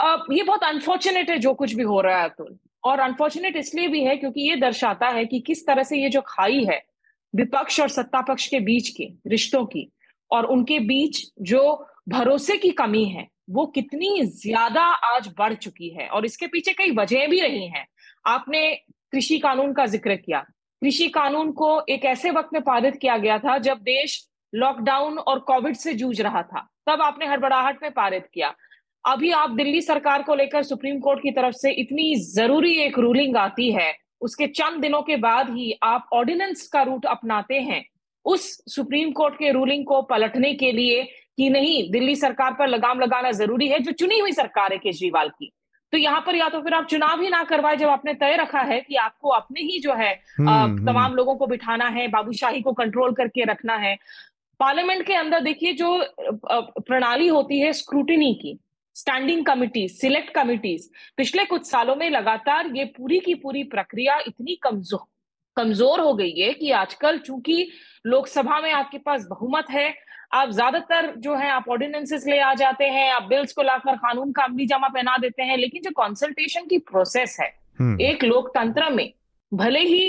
अब 0.01 0.26
ये 0.32 0.42
बहुत 0.42 0.64
अनफॉर्चुनेट 0.64 1.30
है, 1.30 1.38
जो 1.38 1.55
कुछ 1.55 1.74
भी 1.74 1.82
हो 1.84 2.01
रहा 2.01 2.18
है 2.18 2.28
अतुल 2.28 2.57
और 2.84 3.01
अनफॉर्चुनेट 3.01 3.57
इसलिए 3.57 3.88
भी 3.88 4.05
है 4.05 4.16
क्योंकि 4.16 4.40
ये 4.40 4.57
दर्शाता 4.57 5.09
है 5.09 5.24
कि 5.24 5.40
किस 5.40 5.66
तरह 5.66 5.82
से 5.82 5.96
ये 5.99 6.09
जो 6.09 6.20
खाई 6.26 6.64
है 6.64 6.82
विपक्ष 7.34 7.80
और 7.80 7.88
सत्ता 7.90 8.20
पक्ष 8.28 8.46
के 8.49 8.61
बीच 8.61 8.88
के, 8.90 9.09
रिश्तों 9.26 9.64
की, 9.66 9.90
और 10.30 10.44
उनके 10.46 10.78
बीच 10.82 11.24
जो 11.42 11.86
भरोसे 12.09 12.57
की 12.57 12.70
कमी 12.74 13.05
है 13.05 13.26
वो 13.49 13.64
कितनी 13.68 14.22
ज़्यादा 14.24 14.82
आज 15.07 15.28
बढ़ 15.38 15.55
चुकी 15.57 15.88
है 15.90 16.09
और 16.09 16.24
इसके 16.24 16.46
पीछे 16.46 16.72
कई 16.72 16.90
वजह 16.94 17.26
भी 17.26 17.40
रही 17.40 17.66
हैं। 17.68 17.86
आपने 18.26 18.70
कृषि 19.12 19.38
कानून 19.38 19.72
का 19.72 19.86
ज़िक्र 19.86 20.16
किया। 20.16 20.40
कृषि 20.82 21.09
कानून 21.09 21.53
को 21.53 21.80
एक 21.88 22.05
ऐसे 22.07 22.30
वक्त 22.30 22.51
में 22.53 22.62
पारित 22.62 22.96
किया 22.96 23.16
गया 23.18 23.38
था 23.38 23.59
जब 23.61 23.78
देश 23.84 24.24
लॉकडाउन 24.53 25.18
और 25.18 25.38
कोविड 25.40 25.76
से 25.76 25.94
जूझ 25.94 26.20
रहा 26.20 26.42
था। 26.42 26.68
तब 26.86 27.03
आपने 27.03 27.26
हड़बड़ाहट 27.26 27.82
में 27.82 27.90
पारित 27.92 28.26
किया। 28.34 28.55
अभी 29.05 29.30
आप 29.32 29.51
दिल्ली 29.51 29.80
सरकार 29.82 30.22
को 30.22 30.34
लेकर 30.34 30.62
सुप्रीम 30.64 30.99
कोर्ट 31.01 31.20
की 31.22 31.30
तरफ़ 31.30 31.55
से 31.55 31.70
इतनी 31.72 32.14
ज़रूरी 32.16 32.72
एक 32.76 32.99
रूलिंग 32.99 33.36
आती 33.36 33.70
है, 33.72 33.94
उसके 34.20 34.46
चंद 34.49 34.80
दिनों 34.82 35.03
के 35.03 35.16
बाद 35.18 35.51
ही 35.51 35.72
आप 35.82 36.09
ऑर्डिनेंस 36.12 36.66
का 36.68 36.82
रूट 36.82 37.07
अपनाते 37.07 37.61
हैं। 37.61 37.84
उस 38.26 38.74
सुप्रीम 38.74 39.12
कोर्ट 39.12 39.34
के 39.34 39.51
रूलिंग 39.53 39.84
को 39.86 40.01
पलटने 40.05 40.53
के 40.55 40.72
लिए 40.72 41.03
कि 41.39 41.49
नहीं 41.51 41.91
दिल्ली 41.91 42.14
सरकार 42.16 42.53
पर 42.53 42.68
लगाम 42.68 43.01
लगाना 43.01 43.30
ज़रूरी 43.34 43.68
है 43.68 43.78
जो 43.78 43.93
चुनी 43.95 44.18
हुई 44.18 44.32
सरकार 44.32 44.72
है 44.72 44.78
केजरीवाल 44.78 45.28
की 45.30 45.51
तो 45.93 45.99
यहाँ 45.99 46.20
पर 46.20 46.34
या 46.34 46.49
तो 46.49 46.61
फिर 46.61 46.74
आप 46.74 46.86
चुनाव 46.86 47.20
ही 47.20 47.28
ना 47.28 47.43
करवाए 47.45 47.76
जब 47.76 47.89
आपने 47.89 48.14
तय 48.14 48.36
रखा 48.36 48.61
है 48.62 48.80
कि 48.80 48.95
आपको 48.99 49.28
अपने 49.30 49.61
ही 49.62 49.78
जो 49.80 49.95
है 49.95 50.12
हम्म, 50.12 50.49
हम्म। 50.49 50.86
तमाम 50.86 51.14
लोगों 51.14 51.34
को 51.36 51.47
बिठाना 51.47 51.89
है 51.89 52.07
बाबूशाही 52.09 52.61
को 52.62 52.72
कंट्रोल 52.72 53.12
करके 53.12 53.45
रखना 53.45 53.76
है 53.76 53.97
पार्लियामेंट 54.61 55.07
के 55.07 55.14
अंदर 55.14 55.41
देखिए 55.41 55.72
जो 55.74 55.99
प्रणाली 56.82 57.28
होती 57.28 57.61
है 57.61 57.72
स्क्रूटिनी 57.74 58.32
की 58.34 58.59
स्टैंडिंग 58.97 59.45
कमिटीज 59.47 59.91
सिलेक्ट 59.93 60.34
कमिटीज 60.34 60.89
पिछले 61.18 61.45
कुछ 61.45 61.66
सालों 61.66 61.97
में 61.97 62.09
लगातार 62.11 62.70
ये 62.74 62.84
पूरी 62.97 63.18
की 63.20 63.34
पूरी 63.36 63.62
प्रक्रिया 63.68 64.18
इतनी 64.26 64.55
कमज़ोर 64.62 65.07
कमज़ोर 65.57 66.01
हो 66.01 66.14
गई 66.14 66.32
है 66.32 66.53
कि 66.53 66.70
आजकल 66.72 67.18
चूँकि 67.18 67.68
लोकसभा 68.07 68.61
में 68.61 68.72
आपके 68.72 68.99
पास 68.99 69.26
बहुमत 69.30 69.70
है 69.70 69.89
आप 70.33 70.51
ज़्यादातर 70.51 71.12
जो 71.18 71.35
है 71.35 71.51
आप 71.51 71.68
ऑर्डिनेंसेस 71.68 72.24
ले 72.26 72.39
आ 72.41 72.53
जाते 72.55 72.85
हैं 72.87 73.11
आप 73.12 73.22
बिल्स 73.22 73.53
को 73.53 73.62
लाकर 73.62 73.97
कानून 73.97 74.33
का 74.33 74.43
अमली 74.43 74.66
जमा 74.66 74.89
पहना 74.89 75.16
देते 75.18 75.43
हैं 75.43 75.57
लेकिन 75.57 75.83
जो 75.83 75.91
कंसल्टेशन 75.97 76.66
की 76.66 76.79
प्रोसेस 76.85 77.37
है 77.41 77.49
हम्म। 77.79 78.01
एक 78.01 78.24
लोकतंत्र 78.24 78.91
में 78.91 79.11
भले 79.53 79.81
ही 79.83 80.09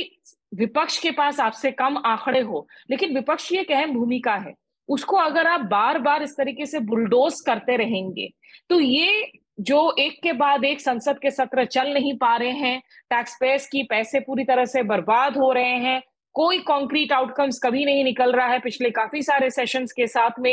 विपक्ष 0.51 0.97
के 0.99 1.11
पास 1.11 1.39
आपसे 1.39 1.71
कम 1.73 1.97
आंकड़े 2.05 2.41
हो 2.41 2.67
लेकिन 2.89 3.13
विपक्ष 3.15 3.49
की 3.49 3.57
एक 3.57 3.71
अहम 3.71 3.93
भूमिका 3.93 4.35
है 4.37 4.53
उसको 4.89 5.17
अगर 5.17 5.47
आप 5.47 5.61
बार 5.67 5.99
बार 5.99 6.23
इस 6.23 6.35
तरीके 6.37 6.65
से 6.65 6.79
बुलडोज 6.81 7.41
करते 7.45 7.75
रहेंगे 7.77 8.29
तो 8.69 8.79
ये 8.79 9.31
जो 9.61 9.79
एक 9.99 10.19
के 10.23 10.33
बाद 10.33 10.63
एक 10.65 10.81
संसद 10.81 11.17
के 11.19 11.31
सत्र 11.31 11.65
चल 11.67 11.93
नहीं 11.93 12.15
पा 12.17 12.35
रहे 12.37 12.51
हैं 12.51 12.79
टैक्स 13.09 13.35
पेयर्स 13.39 13.67
की 13.67 13.83
पैसे 13.83 14.19
पूरी 14.19 14.43
तरह 14.43 14.65
से 14.65 14.83
बर्बाद 14.83 15.37
हो 15.37 15.51
रहे 15.51 15.77
हैं 15.79 16.01
कोई 16.35 16.59
कॉन्क्रीट 16.61 17.11
आउटकम्स 17.13 17.59
कभी 17.59 17.85
नहीं 17.85 18.03
निकल 18.03 18.31
रहा 18.31 18.47
है 18.47 18.59
पिछले 18.59 18.89
काफ़ी 18.91 19.21
सारे 19.21 19.49
सेशंस 19.49 19.91
के 19.91 20.07
साथ 20.07 20.39
में। 20.39 20.51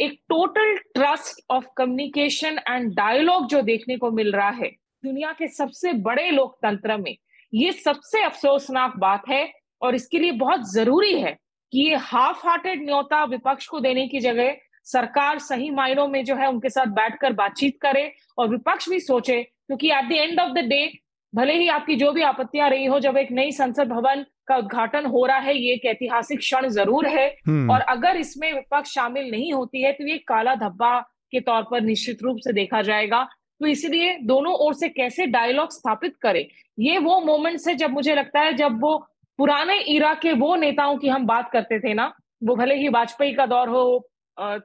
एक 0.00 0.18
total 0.28 0.76
trust 0.94 1.44
of 1.50 1.66
communication 1.76 2.58
and 2.68 2.92
dialogue 2.94 3.46
जो 3.46 3.62
देखने 3.62 3.96
को 3.96 4.10
मिल 4.10 4.32
रहा 4.32 4.50
है 4.50 4.70
दुनिया 5.04 5.32
के 5.32 5.48
सबसे 5.48 5.92
बड़े 6.02 6.30
लोकतंत्र 6.30 6.96
में, 6.96 7.16
ये 7.52 7.72
सबसे 7.74 8.22
अफसोसनाक 8.22 8.96
बात 8.98 9.28
है 9.28 9.50
और 9.82 9.94
इसके 9.94 10.18
लिए 10.18 10.32
बहुत 10.36 10.72
ज़रूरी 10.72 11.20
है 11.20 11.36
कि 11.72 11.80
ये 11.80 11.96
हाफ़ 11.96 12.46
हार्टेड 12.46 12.84
न्योता 12.84 13.24
विपक्ष 13.26 13.66
को 13.66 13.80
देने 13.80 14.06
की 14.08 14.20
जगह 14.20 14.56
सरकार 14.86 15.38
सही 15.38 15.68
मायनों 15.70 16.06
में 16.08 16.24
जो 16.24 16.34
है 16.34 16.48
उनके 16.48 16.68
साथ 16.70 16.86
बैठकर 16.94 17.32
बातचीत 17.34 17.78
करे 17.82 18.12
और 18.38 18.48
विपक्ष 18.48 18.88
भी 18.88 19.00
सोचे, 19.00 19.42
क्योंकि 19.42 19.90
at 19.90 20.08
the 20.08 20.12
end 20.12 20.40
of 20.40 20.52
the 20.52 20.64
day 20.68 20.90
भले 21.32 21.54
ही 21.54 21.68
आपकी 21.68 21.94
जो 21.96 22.10
भी 22.12 22.22
आपत्तियाँ 22.22 22.68
रही 22.70 22.84
हो, 22.86 23.00
जब 23.00 23.16
एक 23.16 23.32
नई 23.32 23.52
संसद 23.52 23.88
भवन 23.88 24.24
का 24.48 24.56
उद्घाटन 24.56 25.06
हो 25.06 25.24
रहा 25.26 25.38
है 25.38 25.56
ये 25.56 25.72
एक 25.74 25.84
ऐतिहासिक 25.86 26.38
क्षण 26.38 26.68
ज़रूर 26.70 27.06
है 27.08 27.26
हम्म। 27.48 27.70
और 27.70 27.80
अगर 27.88 28.16
इसमें 28.16 28.52
विपक्ष 28.52 28.90
शामिल 28.90 29.30
नहीं 29.30 29.52
होती 29.52 29.82
है 29.82 29.92
तो 29.92 30.06
ये 30.06 30.18
काला 30.28 30.54
धब्बा 30.58 30.98
के 31.32 31.40
तौर 31.40 31.62
पर 31.70 31.80
निश्चित 31.82 32.22
रूप 32.22 32.38
से 32.44 32.52
देखा 32.52 32.82
जाएगा 32.82 33.22
तो 33.60 33.66
इसलिए 33.66 34.16
दोनों 34.24 34.52
ओर 34.56 34.74
से 34.74 34.88
कैसे 34.90 35.26
डायलॉग 35.28 35.70
स्थापित 35.72 36.16
करे 36.22 36.48
ये 36.78 36.98
वो 37.00 37.20
मोमेंट्स 37.22 37.68
है 37.68 37.74
जब 37.74 37.90
मुझे 37.90 38.14
लगता 38.14 38.40
है 38.40 38.52
जब 38.54 38.80
वो 38.80 38.96
पुराने 39.38 39.78
इरा 39.88 40.12
के 40.14 40.32
वो 40.34 40.54
नेताओं 40.56 40.96
की 40.98 41.08
हम 41.08 41.26
बात 41.26 41.50
करते 41.52 41.78
थे 41.80 41.94
ना 41.94 42.12
वो 42.42 42.54
भले 42.56 42.74
ही 42.74 42.88
वाजपेयी 42.90 43.34
का 43.34 43.46
दौर 43.46 43.68
हो 43.68 43.84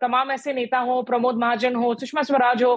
तमाम 0.02 0.32
ऐसे 0.32 0.54
नेता 0.54 0.80
हो 0.82 1.02
प्रमोद 1.04 1.38
महाजन 1.38 1.76
हो 1.76 1.94
सुषमा 1.96 2.22
स्वराज 2.22 2.64
हो 2.64 2.76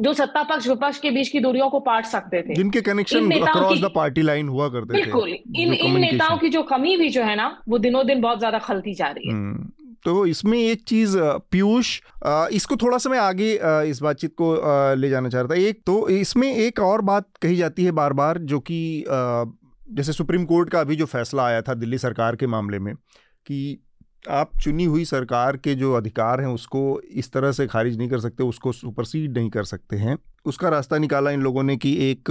जो 0.00 0.12
सत्ता 0.14 0.42
पक्ष 0.44 0.66
विपक्ष 0.68 0.98
के 0.98 1.10
बीच 1.10 1.28
की 1.28 1.40
दूरियों 1.40 1.68
को 1.70 1.80
पाट 1.82 2.06
सकते 2.06 2.42
थे। 2.42 2.54
जिनके 2.54 2.80
connection 2.82 3.30
across 3.32 3.80
the 3.80 3.90
party 3.94 4.22
line 4.22 4.48
हुआ 4.48 4.68
करते 4.68 4.94
बिल्कुल। 4.94 5.28
इन 5.28 5.72
इन 5.74 6.00
नेताओं 6.00 6.38
की 6.38 6.48
जो 6.48 6.62
कमी 6.64 6.96
भी 6.96 7.08
जो 7.10 7.22
है 7.22 7.36
ना 7.36 7.56
वो 7.68 7.78
दिनों 7.80 8.06
दिन 8.06 8.20
बहुत 8.20 8.38
ज़्यादा 8.38 8.58
खलती 8.60 8.94
जा 8.94 9.08
रही 9.08 9.28
है। 9.28 9.34
हम्म, 9.34 9.68
तो 10.04 10.26
इसमें 10.26 10.58
एक 10.58 10.82
चीज़ 10.88 11.16
पीयूष 11.50 12.00
इसको 12.52 12.76
थोड़ा 12.76 12.98
सा 12.98 13.10
मैं 13.10 13.18
आगे 13.18 13.52
इस 13.90 14.00
बातचीत 14.02 14.34
को 14.34 14.54
ले 14.96 15.10
जाना 15.10 15.28
चाह 15.28 15.40
रहा 15.40 15.54
था। 15.54 15.60
एक 15.60 15.82
तो 15.86 16.08
इसमें 16.10 16.48
एक 16.48 16.80
और 16.82 17.00
बात 17.02 17.26
कही 17.42 17.56
जाती 17.56 17.84
है 17.84 17.90
बार 17.92 18.12
बार 18.14 18.38
जो 18.52 18.60
कि 18.60 18.80
जैसे 19.90 20.12
सुप्रीम 20.12 20.44
कोर्ट 20.46 20.70
का 20.70 20.80
अभी 20.80 20.96
जो 20.96 21.06
फैसला 21.08 21.44
आया 21.44 21.62
था 21.62 21.74
दिल्ली 21.74 21.98
सरकार 21.98 22.36
के 22.36 22.46
मामले 22.48 22.78
में 22.78 22.94
कि 22.94 23.58
आप 24.24 24.50
चुनी 24.62 24.84
हुई 24.84 25.04
सरकार 25.04 25.56
के 25.56 25.74
जो 25.74 25.92
अधिकार 25.94 26.40
हैं, 26.40 26.48
उसको 26.48 27.00
इस 27.02 27.32
तरह 27.32 27.52
से 27.52 27.66
खारिज 27.66 27.96
नहीं 27.98 28.08
कर 28.08 28.20
सकते, 28.20 28.42
उसको 28.44 28.72
सुपरसीड 28.72 29.38
नहीं 29.38 29.50
कर 29.50 29.64
सकते 29.64 29.96
हैं। 29.96 30.16
उसका 30.46 30.68
रास्ता 30.68 30.98
निकाला 30.98 31.30
इन 31.30 31.42
लोगों 31.42 31.62
ने 31.62 31.76
कि 31.76 31.96
एक 32.10 32.30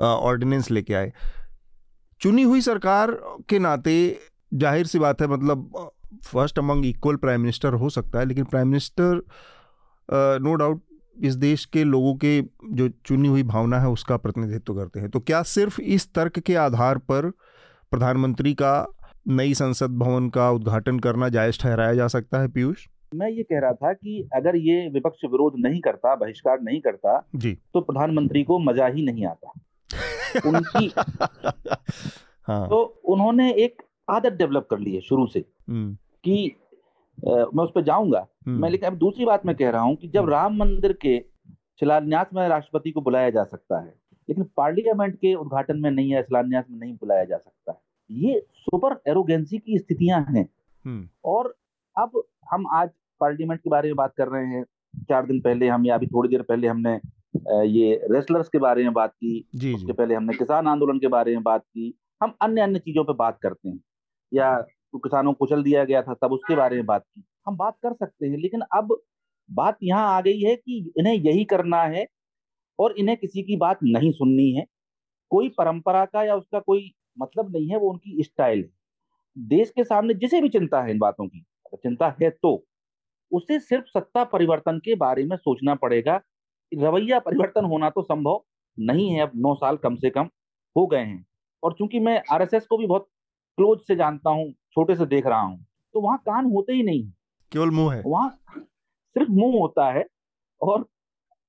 ऑर्डिनेंस 0.00 0.70
लेके 0.70 0.94
आए। 0.94 1.12
चुनी 2.20 2.42
हुई 2.42 2.60
सरकार 2.60 3.10
के 3.48 3.58
नाते 3.58 3.96
ज़ाहिर 4.54 4.86
सी 4.86 4.98
बात 4.98 5.20
है 5.22 5.28
मतलब 5.28 5.90
first 6.24 6.58
among 6.58 6.86
equal 6.86 7.16
prime 7.16 7.40
minister 7.40 7.72
हो 7.74 7.88
सकता 7.90 8.18
है, 8.18 8.24
लेकिन 8.26 8.44
प्राइम 8.44 8.68
मिनिस्टर 8.68 9.22
नो 10.40 10.54
डाउट 10.54 10.82
इस 11.16 11.34
देश 11.36 11.64
के 11.64 11.82
लोगों 11.84 12.14
के 12.14 12.40
जो 12.72 12.88
चुनी 13.06 13.28
हुई 13.28 13.42
भावना 13.44 13.80
है, 13.80 13.88
उसका 13.88 14.16
प्रतिनिधित्व 14.16 14.74
करते 14.74 15.00
हैं। 15.00 15.10
तो 15.10 15.20
क्या 15.20 15.42
सिर्फ़ 15.44 15.80
इस 15.80 16.12
तर्क 16.14 16.38
के 16.38 16.54
आधार 16.56 16.98
पर 17.00 17.30
प्रधानमंत्री 17.92 18.54
का 18.54 18.80
नई 19.28 19.54
संसद 19.54 19.98
भवन 19.98 20.28
का 20.28 20.50
उद्घाटन 20.50 20.98
करना 20.98 21.28
जायज़ 21.28 21.58
ठहराया 21.60 21.94
जा 21.94 22.06
सकता 22.08 22.40
है 22.40 22.48
पीयूष 22.48 22.86
मैं 23.14 23.28
ये 23.30 23.42
कह 23.42 23.58
रहा 23.58 23.72
था 23.72 23.92
कि 23.92 24.28
अगर 24.34 24.56
ये 24.56 24.88
विपक्ष 24.88 25.24
विरोध 25.24 25.54
नहीं 25.58 25.80
करता 25.80 26.14
बहिष्कार 26.14 26.60
नहीं 26.60 26.80
करता 26.80 27.22
जी 27.36 27.56
तो 27.74 27.80
प्रधानमंत्री 27.80 28.42
को 28.44 28.58
मज़ा 28.60 28.86
ही 28.86 29.02
नहीं 29.02 29.26
आता 29.26 29.52
उनकी 30.46 30.92
हाँ। 32.48 32.68
तो 32.68 32.82
उन्होंने 33.04 33.50
एक 33.54 33.82
आदत 34.10 34.32
डेवलप 34.32 34.66
कर 34.70 34.78
ली 34.78 34.94
है 34.94 35.00
शुरू 35.00 35.26
से 35.26 35.44
हम्म। 35.68 35.94
कि 36.24 36.56
आ, 37.18 37.30
मैं 37.30 37.64
उस 37.64 37.70
पर 37.74 37.82
जाऊँगा 37.82 38.26
हम्म। 38.46 38.60
मैं 38.62 38.70
लेकिन 38.70 38.90
अब 38.90 38.96
दूसरी 38.98 39.24
बात 39.24 39.46
मैं 39.46 39.54
कह 39.56 39.70
रहा 39.70 39.82
हूँ 39.82 39.96
कि 39.96 40.08
जब 40.08 40.20
हम्म। 40.20 40.30
राम 40.30 40.56
मंदिर 40.56 40.92
के 41.02 41.18
शिलान्यास 41.80 42.26
में 42.34 42.48
राष्ट्रपति 42.48 42.90
को 42.90 43.00
बुलाया 43.00 43.30
जा 43.30 43.44
सकता 43.44 43.80
है 43.80 43.94
लेकिन 44.28 44.44
पार्लियामेंट 44.56 45.14
के 45.16 45.34
उद्घाटन 45.34 45.80
में 45.80 45.90
नहीं 45.90 46.12
है 46.12 46.22
शिलान्यास 46.22 46.64
में 46.70 46.78
नहीं 46.78 46.94
बुलाया 46.94 47.24
जा 47.24 47.36
सकता 47.36 47.72
है 47.72 47.78
ये 48.10 48.40
सुपर 48.54 49.00
एरोगेंसी 49.08 49.58
की 49.58 49.78
स्थितियाँ 49.78 50.20
हैं। 50.30 50.48
हम्म। 50.84 51.08
और 51.24 51.54
अब 51.96 52.22
हम 52.50 52.66
आज 52.72 52.90
पार्लियामेंट 53.20 53.60
के 53.60 53.70
बारे 53.70 53.88
में 53.88 53.96
बात 53.96 54.14
कर 54.16 54.28
रहे 54.28 54.46
हैं। 54.46 54.64
चार 55.08 55.26
दिन 55.26 55.40
पहले 55.40 55.68
हम 55.68 55.86
या 55.86 55.94
अभी 55.94 56.06
थोड़ी 56.06 56.28
देर 56.28 56.42
पहले 56.42 56.68
हमने 56.68 57.00
ये 57.68 57.94
रेसलर्स 58.10 58.48
के 58.48 58.58
बारे 58.58 58.82
में 58.82 58.92
बात 58.92 59.12
की। 59.12 59.48
जी 59.54 59.74
उसके 59.74 59.86
जी। 59.86 59.92
पहले 59.92 60.14
हमने 60.14 60.34
किसान 60.34 60.68
आंदोलन 60.68 60.98
के 60.98 61.08
बारे 61.08 61.34
में 61.34 61.42
बात 61.42 61.62
की। 61.62 61.92
हम 62.22 62.34
अन्य 62.42 62.60
अन्य 62.60 62.78
चीज़ों 62.78 63.04
पर 63.04 63.12
बात 63.12 63.38
करते 63.42 63.68
हैं। 63.68 63.80
या 64.32 64.60
तो 64.62 64.98
किसानों 64.98 65.32
को 65.32 65.46
कुचल 65.46 65.62
दिया 65.62 65.84
गया 65.84 66.02
था 66.02 66.14
तब 66.14 66.32
उसके 66.32 66.56
बारे 66.56 66.76
में 66.76 66.86
बात 66.86 67.02
की। 67.02 67.22
हम 67.46 67.56
बात 67.56 67.76
कर 67.82 67.92
सकते 67.92 68.26
हैं 68.26 68.38
लेकिन 68.38 68.60
अब 68.60 68.96
बात 69.50 69.76
यहाँ 69.82 70.16
आ 70.16 70.20
गई 70.20 70.40
है 70.40 70.54
कि 70.56 70.92
इन्हें 70.98 71.14
यही 71.14 71.44
करना 71.44 71.82
है 71.82 72.06
और 72.78 72.94
इन्हें 72.98 73.16
किसी 73.18 73.42
की 73.42 73.56
बात 73.56 73.78
नहीं 73.84 74.12
सुननी 74.12 74.50
है। 74.52 74.64
कोई 75.30 75.48
परंपरा 75.48 76.04
का 76.04 76.22
या 76.24 76.36
उसका 76.36 76.58
कोई 76.58 76.92
मतलब 77.18 77.52
नहीं 77.52 77.68
है 77.68 77.78
वो 77.78 77.90
उनकी 77.90 78.22
स्टाइल 78.22 78.58
है। 78.58 78.70
देश 79.36 79.70
के 79.70 79.84
सामने 79.84 80.14
जिसे 80.14 80.40
भी 80.40 80.48
चिंता 80.48 80.82
है 80.82 80.90
इन 80.90 80.98
बातों 80.98 81.26
की 81.28 81.38
अगर 81.66 81.76
चिंता 81.78 82.14
है 82.22 82.30
तो 82.32 82.62
उसे 83.32 83.58
सिर्फ़ 83.60 83.86
सत्ता 83.88 84.24
परिवर्तन 84.26 84.78
के 84.78 84.94
बारे 84.96 85.24
में 85.24 85.36
सोचना 85.36 85.74
पड़ेगा। 85.76 86.20
रवैया 86.72 87.18
परिवर्तन 87.18 87.64
होना 87.64 87.90
तो 87.90 88.02
संभव 88.02 88.42
नहीं 88.78 89.10
है 89.10 89.20
अब 89.20 89.32
नौ 89.36 89.54
साल 89.54 89.76
कम 89.76 89.96
से 89.96 90.10
कम 90.10 90.28
हो 90.76 90.86
गए 90.86 90.98
हैं। 90.98 91.24
और 91.62 91.72
चूँकि 91.72 91.98
मैं 92.00 92.22
आरएसएस 92.32 92.66
को 92.66 92.76
भी 92.78 92.86
बहुत 92.86 93.08
क्लोज 93.58 93.80
से 93.80 93.96
जानता 93.96 94.30
हूँ 94.30 94.50
छोटे 94.72 94.94
से 94.96 95.06
देख 95.06 95.26
रहा 95.26 95.40
हूँ 95.40 95.64
तो 95.94 96.00
वहाँ 96.00 96.18
कान 96.18 96.50
होते 96.52 96.72
ही 96.72 96.82
नहीं 96.82 97.10
केवल 97.52 97.70
मुँह 97.70 97.94
है। 97.94 98.02
वहाँ 98.06 98.28
सिर्फ़ 98.56 99.30
मुँह 99.30 99.58
होता 99.60 99.90
है 99.92 100.04
और 100.60 100.86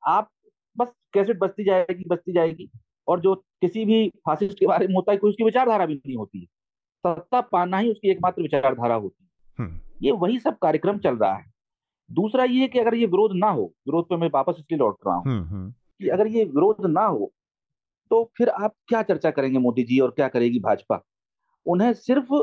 आप 0.04 0.30
बस 0.76 0.94
कैसेट 1.14 1.40
बचती 1.40 1.64
जाएगी 1.64 2.04
बचती 2.08 2.34
जाएगी। 2.34 2.70
और 3.10 3.20
जो 3.20 3.34
किसी 3.62 3.86
भी 3.86 4.08
फासिस्ट 4.26 4.60
के 4.60 4.68
बारे 4.68 4.88
में 4.88 4.96
होता 4.96 5.12
है 5.12 5.18
कोई 5.18 5.30
उसकी 5.30 5.44
विचारधारा 5.44 5.86
भी 5.86 5.94
नहीं 5.96 6.16
होती। 6.16 6.48
सत्ता 7.04 7.42
पाना 7.44 7.78
ही 7.78 7.90
उसकी 7.92 8.10
एकमात्र 8.12 8.42
विचारधारा 8.42 8.96
होती 8.96 9.24
है। 9.24 9.30
हम्म। 9.58 9.80
ये 10.02 10.12
वही 10.12 10.40
सब 10.40 10.58
कार्यक्रम 10.58 10.98
चल 10.98 11.16
रहा 11.16 11.34
है। 11.34 11.46
दूसरा 12.10 12.44
ये 12.44 12.68
कि 12.68 12.80
अगर 12.80 12.96
ये 12.96 13.06
विरोध 13.06 13.32
ना 13.36 13.50
हो 13.50 13.64
विरोध 13.88 14.06
पे 14.06 14.18
मैं 14.18 14.30
वापस 14.34 14.56
इसलिए 14.60 14.78
लौट 14.80 14.96
रहा 15.08 15.16
हूँ 15.16 15.24
हम्म, 15.26 15.44
हम्म। 15.46 15.72
कि 15.72 16.08
अगर 16.10 16.28
ये 16.28 16.44
विरोध 16.46 16.86
ना 16.86 17.06
हो 17.06 17.32
तो 18.12 18.24
फिर 18.38 18.50
आप 18.50 18.74
क्या 18.88 19.02
चर्चा 19.04 19.32
करेंगे 19.32 19.60
मोदी 19.60 19.84
जी 19.84 20.00
और 20.00 20.12
क्या 20.12 20.28
करेगी 20.28 20.60
भाजपा? 20.60 21.02
उन्हें 21.66 21.92
सिर्फ़ 21.94 22.34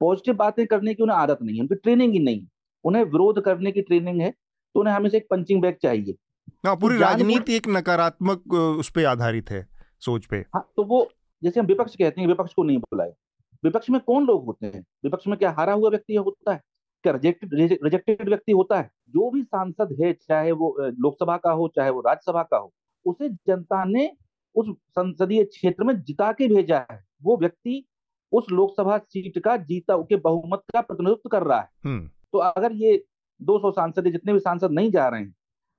पॉजिटिव 0.00 0.34
बातें 0.34 0.66
करने 0.66 0.94
की 0.94 1.02
उन्हें 1.02 1.16
आदत 1.16 1.38
नहीं 1.42 1.56
है 1.56 1.62
उनकी 1.62 1.74
ट्रेनिंग 1.74 2.12
ही 2.12 2.18
नहीं। 2.18 2.46
उन्हें 2.84 3.02
विरोध 3.04 3.40
करने 3.44 3.72
की 3.72 3.82
ट्रेनिंग 3.82 4.20
है 4.20 4.30
तो 4.30 4.80
उन्हें 4.80 4.94
हमेशा 4.94 5.16
एक 5.16 5.26
पंचिंग 5.30 5.62
बैग 5.62 5.76
चाहिए। 5.82 6.14
हाँ 6.66 6.76
पूरी 6.76 6.94
तो 6.94 7.00
राजनीति 7.00 7.56
एक 7.56 7.68
नकारात्मक 7.68 8.54
उस 8.54 8.90
पर 8.90 9.06
आधारित 9.06 9.50
है। 9.50 9.66
सोच 10.00 10.26
पे। 10.26 10.36
हाँ 10.36 10.70
तो 10.76 10.84
वो 10.84 11.10
जैसे 11.42 11.60
हम 11.60 11.66
विपक्ष 11.66 11.96
कहते 11.96 12.20
हैं 12.20 12.28
विपक्ष 12.28 12.54
को 12.54 12.62
नहीं 12.62 12.78
बुलाए। 12.78 13.14
विपक्ष 13.64 13.90
में 13.90 14.00
कौन 14.00 14.26
लोग 14.26 14.44
होते 14.44 14.66
हैं? 14.66 14.86
विपक्ष 15.04 15.26
में 15.26 15.38
क्या 15.38 15.50
हारा 15.50 15.72
हुआ 15.72 15.90
व्यक्ति 15.90 16.14
होता 16.14 16.52
है? 16.52 16.60
क्या 17.02 17.12
रिजेक्टेड 17.12 17.54
रिजेक्टेड 17.54 18.28
व्यक्ति 18.28 18.52
होता 18.52 18.78
है? 18.78 18.90
जो 19.08 19.30
भी 19.30 19.42
सांसद 19.42 19.96
है 20.00 20.12
चाहे 20.12 20.52
वो 20.52 20.76
लोकसभा 20.80 21.36
का 21.36 21.50
हो 21.50 21.68
चाहे 21.68 21.90
वो 21.90 22.00
राज्यसभा 22.00 22.42
का 22.42 22.56
हो 22.56 22.74
उसे 23.04 23.28
जनता 23.28 23.84
ने 23.84 24.16
उस 24.54 24.66
संसदीय 24.70 25.44
क्षेत्र 25.44 25.84
में 25.84 26.02
जिता 26.02 26.32
के 26.32 26.48
भेजा 26.48 26.86
है। 26.92 27.04
वो 27.22 27.36
व्यक्ति 27.36 27.86
उस 28.32 28.46
लोकसभा 28.50 28.98
सीट 28.98 29.38
का 29.38 29.56
जीता 29.56 29.96
के 29.96 30.16
बहुमत 30.16 30.62
का 30.72 30.80
प्रतिनिधित्व 30.80 31.28
कर 31.28 31.42
रहा 31.42 31.60
है। 31.60 31.68
हम्म। 31.84 32.10
तो 32.32 32.38
अगर 32.38 32.72
ये 32.72 33.04
200 33.42 33.70
सांसद 33.70 34.08
जितने 34.08 34.32
भी 34.32 34.38
सांसद 34.38 34.70
नहीं 34.70 34.90
जा 34.90 35.08
रहे 35.08 35.20
हैं 35.20 35.34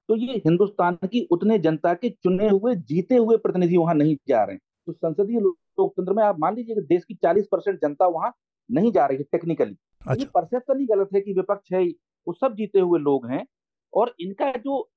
तो 0.10 0.16
ये 0.16 0.34
हिंदुस्तान 0.34 0.95
की 0.95 1.28
उतने 1.32 1.60
जनता 1.60 1.93
के 1.93 2.10
चुने 2.10 2.49
हुए 2.49 2.76
जीते 2.76 3.16
हुए 3.16 3.38
प्रतिनिधि 3.38 3.78
वहाँ 3.78 3.95
नहीं 3.95 4.16
जा 4.28 4.43
रहे 4.43 4.53
हैं। 4.53 4.62
तो 4.88 4.93
संसदीय 4.93 5.39
लोकतंत्र 5.39 6.14
में 6.14 6.24
आप 6.24 6.39
मान 6.39 6.55
लीजिए 6.55 6.76
कि 6.76 6.82
देश 6.82 7.03
की 7.05 7.14
40 7.16 7.45
परसेंट 7.51 7.82
जनता 7.82 8.07
वहाँ 8.07 8.34
नहीं 8.72 8.91
जा 8.91 9.05
रही 9.05 9.18
है 9.18 9.24
टेक्निकली 9.24 9.72
ये 9.72 10.12
अच्छा। 10.12 10.41
परसेप्शन 10.41 10.80
ही 10.80 10.86
गलत 10.86 11.10
है 11.16 11.22
कि 11.22 11.34
विपक्ष 11.34 11.74
है 11.74 11.84
वो 12.28 12.34
सब 12.34 12.55
जीते 12.55 12.80
हुए 12.80 12.99
लोग 12.99 13.28
हैं 13.28 13.45
और 13.93 14.16
इनका 14.20 14.51
जो 14.51 14.89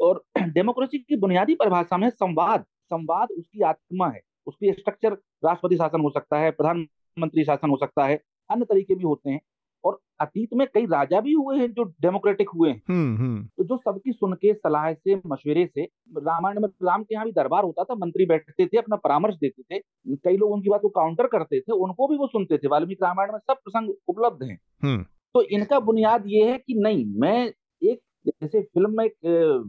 और 0.00 0.24
डेमोक्रेसी 0.42 0.98
की 0.98 1.16
बुनियादी 1.16 1.54
परिभाषा 1.54 1.96
में 1.96 2.10
संवाद 2.10 2.62
संवाद 2.62 3.28
उसकी 3.30 3.60
आत्मा 3.60 4.08
है 4.08 4.20
उसकी 4.46 4.72
स्ट्रक्चर 4.72 5.12
राष्ट्रपति 5.44 5.76
शासन 5.76 6.00
हो 6.00 6.10
सकता 6.10 6.38
है 6.38 6.50
प्रधानमंत्री 6.50 7.44
शासन 7.44 7.70
हो 7.70 7.76
सकता 7.76 8.06
है 8.06 8.20
अन्य 8.50 8.64
तरीके 8.64 8.94
भी 8.94 9.04
होते 9.04 9.30
हैं। 9.30 9.40
और 9.84 9.98
अतीत 10.20 10.54
में 10.54 10.66
कई 10.74 10.86
राजा 10.86 11.20
भी 11.20 11.32
हुए 11.32 11.56
हैं 11.58 11.70
जो 11.72 11.84
डेमोक्रेटिक 12.02 12.50
हुए 12.50 12.70
हैं। 12.70 12.80
हम्म 12.88 13.16
हम्म। 13.16 13.42
तो 13.48 13.64
जो 13.64 13.76
सबकी 13.78 14.12
सुन 14.12 14.32
के 14.34 14.52
सलाह 14.54 14.92
से 14.92 15.14
मशवरे 15.26 15.66
से 15.66 15.82
रामायण 16.20 16.60
में 16.60 16.68
राम 16.84 17.02
के 17.02 17.14
यहाँ 17.14 17.26
भी 17.26 17.32
दरबार 17.32 17.64
होता 17.64 17.84
था 17.84 17.94
मंत्री 17.96 18.26
बैठते 18.26 18.66
थे 18.66 18.78
अपना 18.78 18.96
परामर्श 18.98 19.34
देते 19.36 19.62
थे 19.64 19.80
कई 20.18 20.36
लोग 20.36 20.52
उनकी 20.52 20.70
बात 20.70 20.80
को 20.82 20.88
काउंटर 20.90 21.26
करते 21.28 21.60
थे 21.60 21.72
उनको 21.74 22.08
भी 22.08 22.16
वो 22.16 22.26
सुनते 22.26 22.58
थे। 22.58 22.68
वाल्मीकि 22.68 23.04
रामायण 23.04 23.32
में 23.32 23.38
सब 23.40 23.54
प्रसंग 23.54 23.94
उपलब्ध 24.08 24.42
हैं। 24.42 24.58
हम्म। 24.82 25.02
तो 25.34 25.42
इनका 25.50 25.80
बुनियाद 25.82 26.24
ये 26.26 26.44
है 26.50 26.58
कि 26.58 26.74
नहीं 26.76 27.04
मैं 27.20 27.46
एक 27.82 28.00
जैसे 28.26 28.60
फ़िल्म 28.62 28.96
में 28.96 29.04
एक 29.04 29.14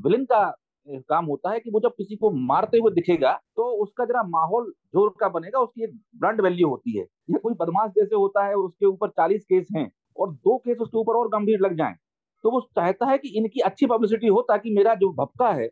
विलन 0.05 0.25
का 0.25 0.43
काम 0.87 1.25
होता 1.25 1.51
है 1.51 1.59
कि 1.59 1.69
वो 1.71 1.79
जब 1.79 1.91
किसी 1.91 2.15
को 2.15 2.29
मारते 2.47 2.77
हुए 2.77 2.91
दिखेगा 2.91 3.31
तो 3.55 3.63
उसका 3.83 4.05
जरा 4.05 4.21
माहौल 4.25 4.71
ज़ोर 4.93 5.13
का 5.19 5.29
बनेगा 5.29 5.59
उसकी 5.59 5.83
एक 5.83 5.93
ब्रांड 6.19 6.41
वैल्यू 6.41 6.67
होती 6.69 6.97
है। 6.97 7.05
या 7.31 7.37
कोई 7.37 7.53
बदमाश 7.59 7.91
जैसे 7.91 8.15
होता 8.15 8.45
है 8.45 8.53
उसके 8.55 8.85
ऊपर 8.85 9.09
चालीस 9.09 9.43
केस 9.43 9.67
हैं। 9.75 9.89
और 10.17 10.31
दो 10.31 10.57
केस 10.57 10.77
उसके 10.77 10.97
ऊपर 10.97 11.17
और 11.17 11.27
गंभीर 11.27 11.59
लग 11.59 11.77
जाएँ 11.77 11.95
तो 12.43 12.51
वो 12.51 12.59
चाहता 12.75 13.09
है 13.09 13.17
कि 13.17 13.27
इनकी 13.27 13.59
अच्छी 13.59 13.85
पब्लिसिटी 13.85 14.27
हो 14.27 14.41
ताकि 14.41 14.73
मेरा 14.75 14.95
जो 14.95 15.11
भपका 15.13 15.51
है 15.51 15.67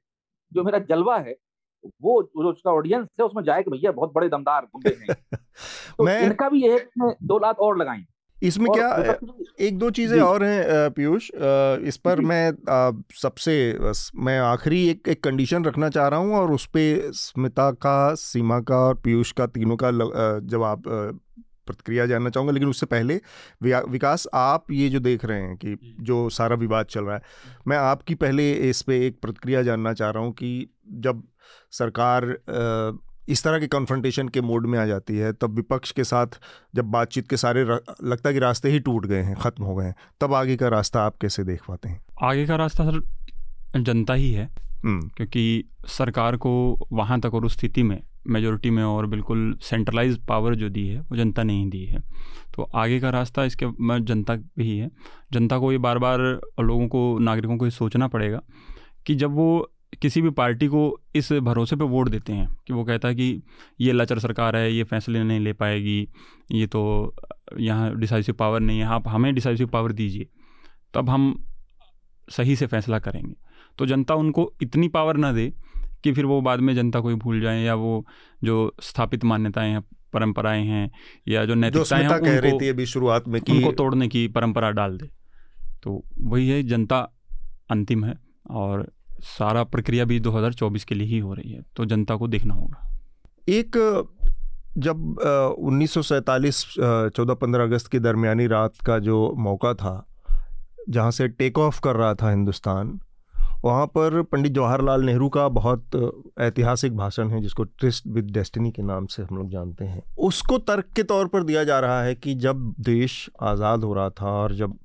जो 0.52 0.64
मेरा 0.64 0.80
जलवा 0.80 1.18
है 1.18 1.36
वो 2.02 2.22
जो 2.24 2.52
उसका 2.52 2.72
ऑडियंस 2.72 3.08
है 3.20 3.26
उसमें 3.26 3.44
जाए 3.44 3.64
कि 3.64 3.72
भैया 3.72 3.92
बहुत 3.92 4.12
बड़े 4.16 4.30
दमदार 4.30 4.62
गुंडे 4.62 4.96
हैं। 5.02 5.16
तो 5.98 6.04
मैं 6.04 6.22
इनका 6.22 6.50
भी 6.50 6.64
ये 6.64 6.72
है 6.72 7.16
दो 7.24 7.40
लाख 7.40 7.60
और 7.60 7.78
लगाएँ। 7.78 8.06
इसमें 8.44 8.70
और 8.70 8.76
क्या 8.78 9.16
एक 9.60 9.78
दो 9.78 9.90
चीज़ें 9.90 10.20
और 10.22 10.44
हैं 10.44 10.92
पीयूष 10.92 11.30
इस 11.88 11.98
पर 11.98 12.20
मैं 12.22 12.54
सबसे 13.22 13.56
बस 13.74 14.12
मैं 14.16 14.40
आखिरी 14.40 14.88
एक 14.90 15.08
एक 15.08 15.24
कंडीशन 15.24 15.66
रखना 15.66 15.90
चाह 15.90 16.08
रहा 16.08 16.20
हूँ 16.20 16.36
और 16.36 16.52
उस 16.52 16.66
पे 16.66 17.12
स्मिता 17.12 17.72
का 17.72 18.14
सीमा 18.14 18.60
का 18.60 18.78
और 18.78 18.96
पीयूष 18.96 19.32
का 19.32 19.48
तीनों 19.48 19.78
का 19.84 19.92
जवाब 20.40 20.90
प्रतिक्रिया 21.66 22.06
जानना 22.06 22.30
चाहूँगा 22.30 22.54
लेकिन 22.54 22.70
उससे 22.70 22.86
पहले 22.86 23.22
विकास 23.64 24.28
आप 24.34 24.72
ये 24.72 24.90
जो 24.90 25.00
देख 25.00 25.26
रहे 25.26 25.42
हैं 25.42 25.56
कि 25.58 25.96
जो। 26.00 26.30
सारा 26.30 26.56
विवाद 26.56 26.86
चल 26.86 27.04
रहा 27.04 27.16
है 27.16 27.22
मैं 27.68 27.78
आपकी 27.78 28.16
पहले 28.16 28.54
इस 28.54 28.82
पर 28.82 28.94
एक 28.94 29.20
प्रतिक्रिया 29.22 29.62
जानना 29.62 29.94
चाह 29.94 30.10
रहा 30.10 30.24
हूँ 30.24 30.34
कि 30.34 30.70
जब 30.92 31.24
सरकार 31.72 32.38
इस 33.30 33.44
तरह 33.44 33.60
के 33.60 33.68
कन्फ्रंटेशन 33.68 34.30
के 34.30 34.42
मोड 34.42 34.66
में 34.68 34.80
आ 34.80 34.86
जाती 34.86 35.18
है 35.18 35.34
तब 35.34 35.56
विपक्ष 35.56 35.92
के 35.92 36.04
साथ 36.04 36.28
जब 36.76 36.86
बातचीत 36.86 37.28
के 37.28 37.38
सारे 37.38 37.64
लगता 37.64 38.30
है 38.30 38.34
कि 38.34 38.40
रास्ते 38.40 38.70
ही 38.70 38.80
टूट 38.80 39.06
गए 39.06 39.22
हैं 39.22 39.36
ख़त्म 39.36 39.64
हो 39.64 39.76
गए 39.76 39.86
हैं 39.86 39.96
तब 40.22 40.34
आगे 40.34 40.58
का 40.58 40.68
रास्ता 40.68 41.02
आप 41.02 41.18
कैसे 41.22 41.44
देख 41.44 41.62
पाते 41.68 41.90
हैं? 41.90 42.02
आगे 42.22 42.46
का 42.46 42.56
रास्ता 42.56 42.92
सर 42.92 43.02
जनता 43.80 44.14
ही 44.14 44.32
है 44.34 44.50
हम्म। 44.86 45.08
क्योंकि 45.08 45.64
सरकार 45.88 46.38
को 46.38 46.80
वहाँ 46.92 47.20
तक 47.20 47.34
और 47.34 47.46
उस 47.46 47.54
स्थिति 47.54 47.84
में 47.84 48.02
मेजोरिटी 48.28 48.70
में 48.70 48.84
और 48.84 49.06
बिल्कुल 49.06 49.54
सेंट्रलाइज 49.62 50.18
पावर 50.26 50.56
जो 50.56 50.70
दी 50.70 50.88
है, 50.88 51.00
वो 51.00 51.16
जनता 51.16 51.44
ने 51.44 51.54
ही 51.54 51.70
दी 51.70 51.84
है। 51.86 52.02
तो 52.56 52.64
आगे 52.76 53.00
का 53.00 53.10
रास्ता 53.10 53.44
इसके 53.44 53.66
में 53.80 54.04
जनता 54.06 54.38
ही 54.60 54.78
है। 54.78 54.90
जनता 55.34 55.58
को 55.60 55.72
ये 55.72 55.78
बार 55.78 56.00
बार 56.00 56.20
लोगों 56.62 56.88
को, 56.88 57.20
नागरिकों 57.20 57.58
को 57.58 57.66
ये 57.66 57.72
सोचना 57.72 58.08
पड़ेगा 58.08 58.42
कि 59.06 59.16
जब 59.16 59.32
वो 59.32 59.70
किसी 60.02 60.22
भी 60.22 60.30
पार्टी 60.30 60.68
को 60.68 61.00
इस 61.16 61.32
भरोसे 61.34 61.76
पे 61.76 61.84
वोट 61.84 62.10
देते 62.10 62.34
हैं 62.34 62.48
कि 62.68 62.74
वो 62.74 62.84
कहता 62.84 63.08
है 63.08 63.16
कि 63.16 63.42
ये 63.82 63.92
लचर 63.92 64.20
सरकार 64.20 64.56
है, 64.56 64.72
ये 64.74 64.84
फैसले 64.84 65.24
नहीं 65.24 65.40
ले 65.40 65.54
पाएगी, 65.54 66.08
ये 66.52 66.68
तो 66.68 67.16
यहाँ 67.60 67.96
डिसाइसिव 67.96 68.36
पावर 68.36 68.60
नहीं 68.60 68.80
है, 68.80 68.86
आप 68.86 69.08
हमें 69.08 69.34
डिसाइसिव 69.36 69.68
पावर 69.68 69.92
दीजिए, 69.92 70.28
तब 70.94 71.10
हम 71.10 71.44
सही 72.28 72.56
से 72.56 72.68
फैसला 72.68 73.00
करेंगे। 73.00 73.36
तो 73.78 73.86
जनता 73.86 74.16
उनको 74.16 74.52
इतनी 74.62 74.88
पावर 74.88 75.18
ना 75.18 75.32
दे 75.32 75.54
कि 76.04 76.12
फिर 76.12 76.26
वो 76.26 76.42
बाद 76.42 76.60
में 76.60 76.76
जनता 76.76 77.00
को 77.00 77.10
ही 77.10 77.16
भूल 77.16 77.42
जाए 77.42 77.62
या 77.64 77.76
वो 77.76 78.06
जो 78.44 78.74
स्थापित 78.82 79.24
मान्यताएँ 79.24 79.72
हैं 79.72 79.82
परंपराएँ 80.14 80.66
हैं 80.66 80.90
या 81.28 81.46
जो 81.46 81.56
नैतिकताएँ 81.56 82.04
हैं 82.04 82.20
कह 82.22 82.40
रही 82.40 82.60
थी 82.60 82.70
अभी 82.70 82.86
शुरुआत 82.86 83.28
में 83.28 83.42
कि 83.42 83.52
उनको 83.52 83.72
तोड़ने 83.72 84.08
की 84.08 84.28
परंपरा 84.28 84.72
डाल 84.72 84.98
दे। 84.98 85.10
तो 85.84 86.04
वही 86.22 86.50
है 86.50 86.64
जनता 86.64 87.00
अंतिम 87.72 88.06
है 88.06 88.16
और 88.52 88.92
सारा 89.22 89.64
प्रक्रिया 89.64 90.06
भी 90.06 90.20
2024 90.20 90.84
के 90.84 90.96
लिए 90.96 91.08
ही 91.08 91.20
हो 91.20 91.34
रही 91.34 91.52
है 91.52 91.62
तो 91.76 91.86
जनता 91.86 92.16
को 92.16 92.28
देखना 92.28 92.54
होगा। 92.54 92.90
एक 93.48 93.78
जब 94.78 95.20
उन्नीस 95.60 95.92
सौ 95.92 96.02
सैंतालीस 96.02 96.66
चौदह 96.80 97.34
पंद्रह 97.34 97.64
अगस्त 97.64 97.88
की 97.88 98.00
दरमियानी 98.00 98.48
रात 98.48 98.78
का 98.86 99.00
जो 99.00 99.34
मौका 99.38 99.74
था 99.74 99.96
जहाँ 100.90 101.12
से 101.12 101.28
टेक 101.28 101.60
ऑफ़ 101.60 101.82
कर 101.82 101.96
रहा 101.96 102.14
था 102.14 102.30
हिंदुस्तान 102.30 103.00
वहाँ 103.64 103.86
पर 103.88 104.22
पंडित 104.22 104.52
जवाहरलाल 104.54 105.04
नेहरू 105.06 105.28
का 105.30 105.48
बहुत 105.50 105.96
ऐतिहासिक 106.42 106.96
भाषण 106.98 107.30
है, 107.30 107.42
जिसको 107.42 107.64
ट्रिस्ट 107.64 108.08
विद 108.08 108.32
डेस्टिनी 108.32 108.72
के 108.72 108.82
नाम 108.82 109.06
से 109.06 109.24
हम 109.24 109.38
लोग 109.38 109.50
जानते 109.50 109.86
हैं। 109.86 110.02
उसको 110.20 110.58
तर्क 110.60 110.86
के 110.96 111.04
तौर 111.04 111.28
पर 111.28 111.44
दिया 111.44 111.64
जा 111.64 111.80
रहा 111.80 112.02
है 112.04 112.16
कि 112.16 112.34
जब 112.38 112.74
देश 112.82 113.30
आज़ाद 113.42 113.84
हो 113.84 113.94
रहा 113.94 114.10
था 114.12 114.32
और 114.34 114.54
जब 114.56 114.78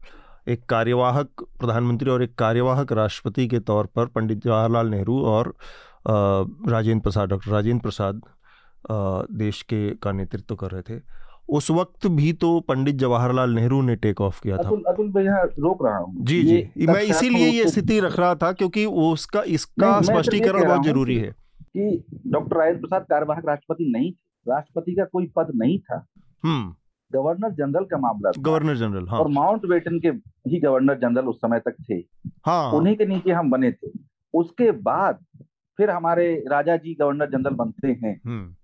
एक 0.48 0.64
कार्यवाहक 0.66 1.44
प्रधानमंत्री 1.60 2.10
और 2.10 2.22
एक 2.22 2.34
कार्यवाहक 2.34 2.92
राष्ट्रपति 2.92 3.46
के 3.48 3.58
तौर 3.60 3.86
पर 3.86 4.06
पंडित 4.06 4.44
जवाहरलाल 4.44 4.88
नेहरू 4.88 5.20
और 5.26 5.54
राजेंद्र 6.08 7.02
प्रसाद, 7.02 7.28
डॉक्टर 7.28 7.50
राजेंद्र 7.50 7.82
प्रसाद 7.82 8.20
देश 9.38 9.62
के 9.62 9.90
का 9.94 10.12
नेतृत्व 10.12 10.54
कर 10.54 10.70
रहे 10.70 10.82
थे 10.82 11.00
उस 11.48 11.70
वक्त 11.70 12.06
भी 12.06 12.32
तो 12.32 12.60
पंडित 12.60 12.96
जवाहरलाल 12.96 13.50
नेहरू 13.50 13.82
ने 13.82 13.96
टेक 13.96 14.20
ऑफ़ 14.20 14.42
किया 14.42 14.56
था। 14.56 14.68
अतुल 14.88 15.12
मैं 15.16 15.22
यहाँ 15.22 15.44
रोक 15.44 15.86
रहा 15.86 15.98
हूँ। 15.98 16.24
जी 16.24 16.42
जी। 16.42 16.86
मैं 16.86 17.02
इसीलिए 17.02 17.46
ये 17.46 17.68
स्थिति 17.68 18.00
रख 18.00 18.18
रहा 18.18 18.34
था 18.34 18.52
क्योंकि 18.52 18.84
उसका 18.86 19.42
इसका 19.42 20.00
स्पष्टीकरण 20.00 20.68
बहुत 20.68 20.84
ज़रूरी 20.84 21.16
है। 21.16 21.34
कि 21.76 22.04
डॉक्टर 22.26 22.56
राजेंद्र 22.56 22.80
प्रसाद 22.80 23.02
कार्यवाहक 23.02 23.42
राष्ट्रपति 23.46 23.92
नहीं 23.96 24.12
राष्ट्रपति 24.48 24.92
का 24.92 25.04
कोई 25.04 25.26
पद 25.36 25.52
नहीं 25.54 25.78
था। 25.78 26.06
हम्म। 26.44 26.74
गवर्नर 27.12 27.50
जनरल 27.50 27.84
का 27.84 27.98
मामला 27.98 28.32
गवर्नर 28.38 28.76
जनरल 28.76 29.08
हाँ। 29.08 29.20
और 29.20 29.28
माउंट 29.28 29.66
बेटन 29.66 30.00
के 30.00 30.08
ही 30.50 30.60
गवर्नर 30.60 30.94
जनरल 30.94 31.26
उस 31.26 31.36
समय 31.36 31.58
तक 31.58 31.76
थे। 31.90 31.94
हाँ। 32.46 32.72
उन्हीं 32.72 32.96
के 32.96 33.06
नीचे 33.06 33.32
हम 33.32 33.50
बने 33.50 33.72
थे। 33.72 33.90
उसके 34.34 34.70
बाद 34.70 35.18
फिर 35.76 35.90
हमारे 35.90 36.44
राजा 36.50 36.76
जी 36.76 36.94
गवर्नर 36.94 37.26
जनरल 37.26 37.54
बनते 37.54 37.88
हैं। 37.88 38.20
हम्म। 38.26 38.54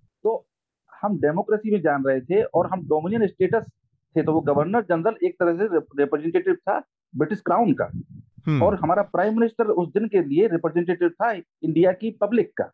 हम 1.02 1.16
डेमोक्रेसी 1.20 1.70
में 1.70 1.80
जान 1.80 2.04
रहे 2.04 2.20
थे 2.20 2.42
और 2.42 2.66
हम 2.66 2.82
डोमिनियन 2.82 3.26
स्टेटस 3.26 3.70
थे 4.16 4.22
तो 4.22 4.32
वो 4.32 4.40
गवर्नर 4.40 4.82
जनरल 4.82 5.16
एक 5.24 5.36
तरह 5.40 5.56
से 5.56 5.76
रिप्रेजेंटेटिव 5.98 6.54
था 6.54 6.78
ब्रिटिश 7.16 7.40
क्राउन 7.40 7.72
का। 7.72 7.90
हम्म, 8.46 8.62
और 8.62 8.74
हमारा 8.74 9.02
प्राइम 9.02 9.34
मिनिस्टर 9.34 9.66
उस 9.66 9.88
दिन 9.88 10.08
के 10.08 10.22
लिए 10.22 10.46
रिप्रेजेंटेटिव 10.46 11.08
था 11.08 11.30
इंडिया 11.32 11.92
की 11.92 12.10
पब्लिक 12.10 12.52
का। 12.56 12.70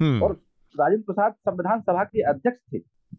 हम्म, 0.00 0.22
और 0.22 0.32
राजेंद्र 0.74 1.04
प्रसाद 1.06 1.32
संविधान 1.32 1.80
सभा 1.80 2.04
के 2.04 2.22
अध्यक्ष 2.22 2.72
थे। 2.72 2.76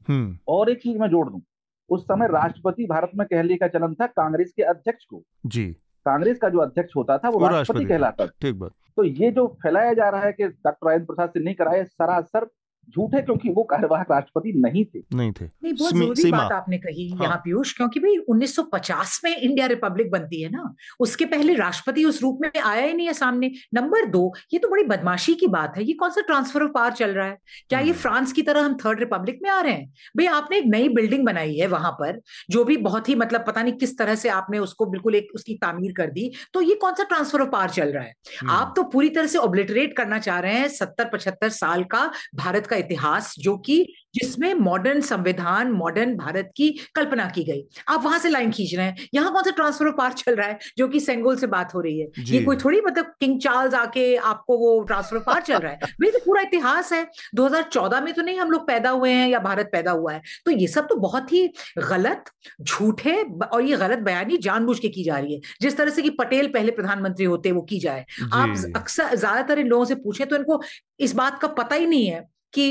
हम्म, 0.10 0.38
और 0.48 0.70
एक 0.70 0.82
चीज़ 0.82 0.98
मैं 0.98 1.08
जोड़ 1.08 1.30
दूँ 1.30 1.42
उस 1.90 2.04
समय 2.04 2.28
राष्ट्रपति 2.28 2.86
भारत 2.86 3.12
में 3.16 3.28
कहने 3.28 3.56
का 3.56 3.68
चलन 3.68 3.94
था 3.94 4.08
कांग्रेस 4.08 4.54
के 4.56 4.64
अध्यक्ष 4.64 5.06
को। 5.06 5.24
जी। 5.46 5.66
कांग्रेस 6.06 6.38
का 6.38 6.50
जो 6.50 6.60
अध्यक्ष 6.60 6.96
होता 6.96 7.18
था 7.18 7.30
वो 7.30 7.48
राष्ट्रपति। 7.48 7.86
कहलाता 7.86 8.26
ठीक 8.26 8.56
बात। 8.56 8.72
तो 8.96 9.04
ये 9.04 9.32
जो 9.32 9.48
फैलाया 9.64 9.94
जा 9.94 10.10
रहा 10.10 10.22
है 10.22 10.32
कि 10.34 10.48
डॉक्टर 10.48 10.88
राजेंद्र 10.88 11.06
प्रसाद 11.06 11.30
से 11.30 11.40
नहीं 11.40 11.56
कराए 11.56 11.84
सरासर 11.84 12.46
झूठ 12.90 13.14
है 13.16 13.22
क्योंकि 13.22 13.50
वो 13.50 13.64
कार्यवाहक 13.64 14.12
राष्ट्रपति 14.12 14.52
नहीं 14.56 14.84
थे। 14.86 15.00
नहीं 15.14 15.32
थे। 15.32 15.46
नहीं 15.46 15.74
बहुत 15.74 15.94
ज़रूरी। 15.94 16.32
बात 16.32 16.52
आपने 16.52 16.78
कही 16.78 17.10
हाँ। 17.10 17.24
यहाँ 17.24 17.38
पीयूष 17.38 17.74
क्योंकि 17.74 18.00
भाई 18.00 18.16
1950 18.30 19.20
में 19.24 19.36
इंडिया 19.36 19.66
रिपब्लिक 19.68 20.12
बनती 20.12 20.42
है 20.42 20.50
ना 20.50 20.74
उसके 21.00 21.26
पहले 21.26 21.56
राष्ट्रपति 21.56 22.04
उस 22.06 22.22
रूप 22.22 22.40
में 22.42 22.50
आया 22.62 22.86
ही 22.86 22.94
नहीं 22.94 23.08
है 23.08 23.14
सामने। 23.14 23.52
नंबर 23.74 24.06
दो 24.06 24.34
ये 24.54 24.60
तो 24.60 24.68
बड़ी 24.68 24.84
बदमाशी 24.84 25.34
की 25.34 25.48
बात 25.48 25.78
है 25.78 25.84
ये 25.84 25.94
कौन 25.94 26.10
सा 26.10 26.22
ट्रांसफ़र 26.22 26.64
ऑफ़ 26.64 26.72
पावर 26.72 26.92
चल 26.92 27.12
रहा 27.12 27.28
है? 27.28 27.38
क्या 27.70 27.80
ये 27.80 27.86
हम्म। 27.86 28.00
फ्रांस 28.00 28.32
की 28.34 28.42
तरह 28.42 28.62
हम 28.66 28.78
थर्ड 28.86 29.00
रिपब्लिक 29.00 29.40
में 29.44 29.50
आ 29.50 29.60
रहे 29.62 29.74
हैं? 29.74 29.88
भाई 30.18 30.26
आपने 30.28 30.58
एक 30.58 30.66
नई 30.68 30.90
बिल्डिंग 30.90 31.26
बनाई 31.26 31.56
है 31.56 31.68
वहाँ 31.68 31.92
पर 31.92 32.20
जो 32.50 32.64
भी 32.64 32.78
बहुत 32.80 33.10
ही 33.10 33.16
मतलब 33.16 33.44
पता 33.48 33.62
नहीं 33.64 33.74
किस 33.74 33.98
तरह 33.98 34.16
से 34.16 34.30
आपने 34.30 34.60
उसको 34.60 34.86
बिल्कुल 34.86 35.16
एक 35.16 35.28
उसकी 35.36 35.54
तामीर 35.56 35.94
कर 35.98 36.12
दी 36.12 36.32
तो 36.54 36.62
ये 36.62 36.76
कौन 36.76 36.94
सा 36.94 37.04
ट्रांसफ़र 37.04 37.42
ऑफ़ 37.42 37.50
पावर 37.50 37.70
चल 37.70 37.90
रहा 37.90 38.04
है? 38.04 38.14
हम्म, 38.42 38.52
आप 38.52 38.74
तो 38.76 38.84
पूरी 38.86 39.10
तरह 39.10 39.28
से 39.28 39.38
ऑब्लिटरेट 39.38 39.96
करना 39.98 40.20
चाह 40.20 40.40
रहे 40.40 40.54
हैं 40.54 40.68
सत्तर 40.70 41.10
पचहत्तर 41.14 41.50
साल 41.52 41.84
का 41.86 42.10
भारत 42.36 42.68
का 42.68 42.75
इतिहास 42.76 43.36
जो 43.40 43.58
कि 43.58 43.86
जिसमें 44.16 44.54
मॉडर्न 44.54 45.02
संविधान 45.02 45.72
मॉडर्न 45.72 46.16
भारत 46.18 46.52
की 46.56 46.70
कल्पना 46.96 47.26
की 47.26 47.44
गई। 47.44 47.64
आप 47.90 48.04
वहाँ 48.04 48.20
से 48.20 48.30
लाइन 48.30 48.52
खींच 48.52 48.76
रहे 48.76 48.86
हैं। 48.86 49.08
यहाँ 49.14 49.32
कौन 49.34 49.44
सा 49.44 49.52
ट्रांसफ़र 49.52 49.88
ऑफ़ 49.88 49.96
पावर 49.96 50.12
चल 50.12 50.36
रहा 50.36 50.48
है 50.48 50.60
जो 50.78 50.88
कि 50.88 51.00
सेंगोल 51.00 51.36
से 51.36 51.48
बात 51.48 51.74
हो 51.76 51.82
रही 51.82 52.00
है? 52.00 52.08
ये 52.20 52.42
कोई 52.42 52.56
थोड़ी 52.56 52.82
मतलब 52.82 53.06
किंग 53.20 53.40
चार्ल्स 53.42 53.74
आके 53.74 54.16
आपको 54.16 54.58
वो 54.58 54.84
ट्रांसफ़र 54.84 55.18
ऑफ़ 55.18 55.24
पावर 55.26 55.42
चल 55.42 55.58
रहा 55.58 55.72
है? 55.72 55.80
भाई 56.02 56.12
तो 56.12 56.20
पूरा 56.20 56.42
इतिहास 56.42 56.94
है। 56.94 57.08
2014 57.36 58.02
में 58.02 58.14
तो 58.14 58.22
नहीं 58.22 58.40
हम 58.40 58.52
लोग 58.52 58.68
पैदा 58.68 58.90
हुए 58.90 59.12
हैं 59.12 59.28
या 59.30 59.40
भारत 59.40 59.70
पैदा 59.72 59.92
हुआ 59.92 60.14
है। 60.14 60.22
तो 60.46 60.52
ये 60.52 60.68
सब 60.68 60.88
तो 60.88 60.96
बहुत 60.96 61.34
ही 61.34 61.48
गलत 61.78 62.24
झूठे 62.62 63.22
और 63.24 63.62
ये 63.62 63.78
गलत 63.78 64.00
बयानी 64.00 64.38
जानबूझ 64.38 64.80
के 64.80 64.90
की 64.90 65.04
जा 65.04 65.18
रही 65.18 65.34
है। 65.34 65.40
जिस 65.62 65.78
तरह 65.78 65.92
से 65.92 66.02
कि 66.02 66.10
पटेल 66.10 66.48
पहले 66.48 66.72
प्रधानमंत्री 66.72 67.26
होते 67.26 67.52
वो 67.52 67.62
की 67.62 67.80
जाए। 67.80 68.06
आप 68.34 68.56
अक्सर 68.76 69.16
ज़्यादातर 69.16 69.60
इन 69.60 69.68
लोगों 69.68 69.86
से 69.86 69.96
पूछे 69.96 70.26
तो 70.26 70.36
इनको 70.36 70.62
इस 71.00 71.14
बात 71.16 71.40
का 71.42 71.48
पता 71.48 71.76
ही 71.76 71.86
नहीं 71.86 72.08
है 72.08 72.35
कि 72.56 72.66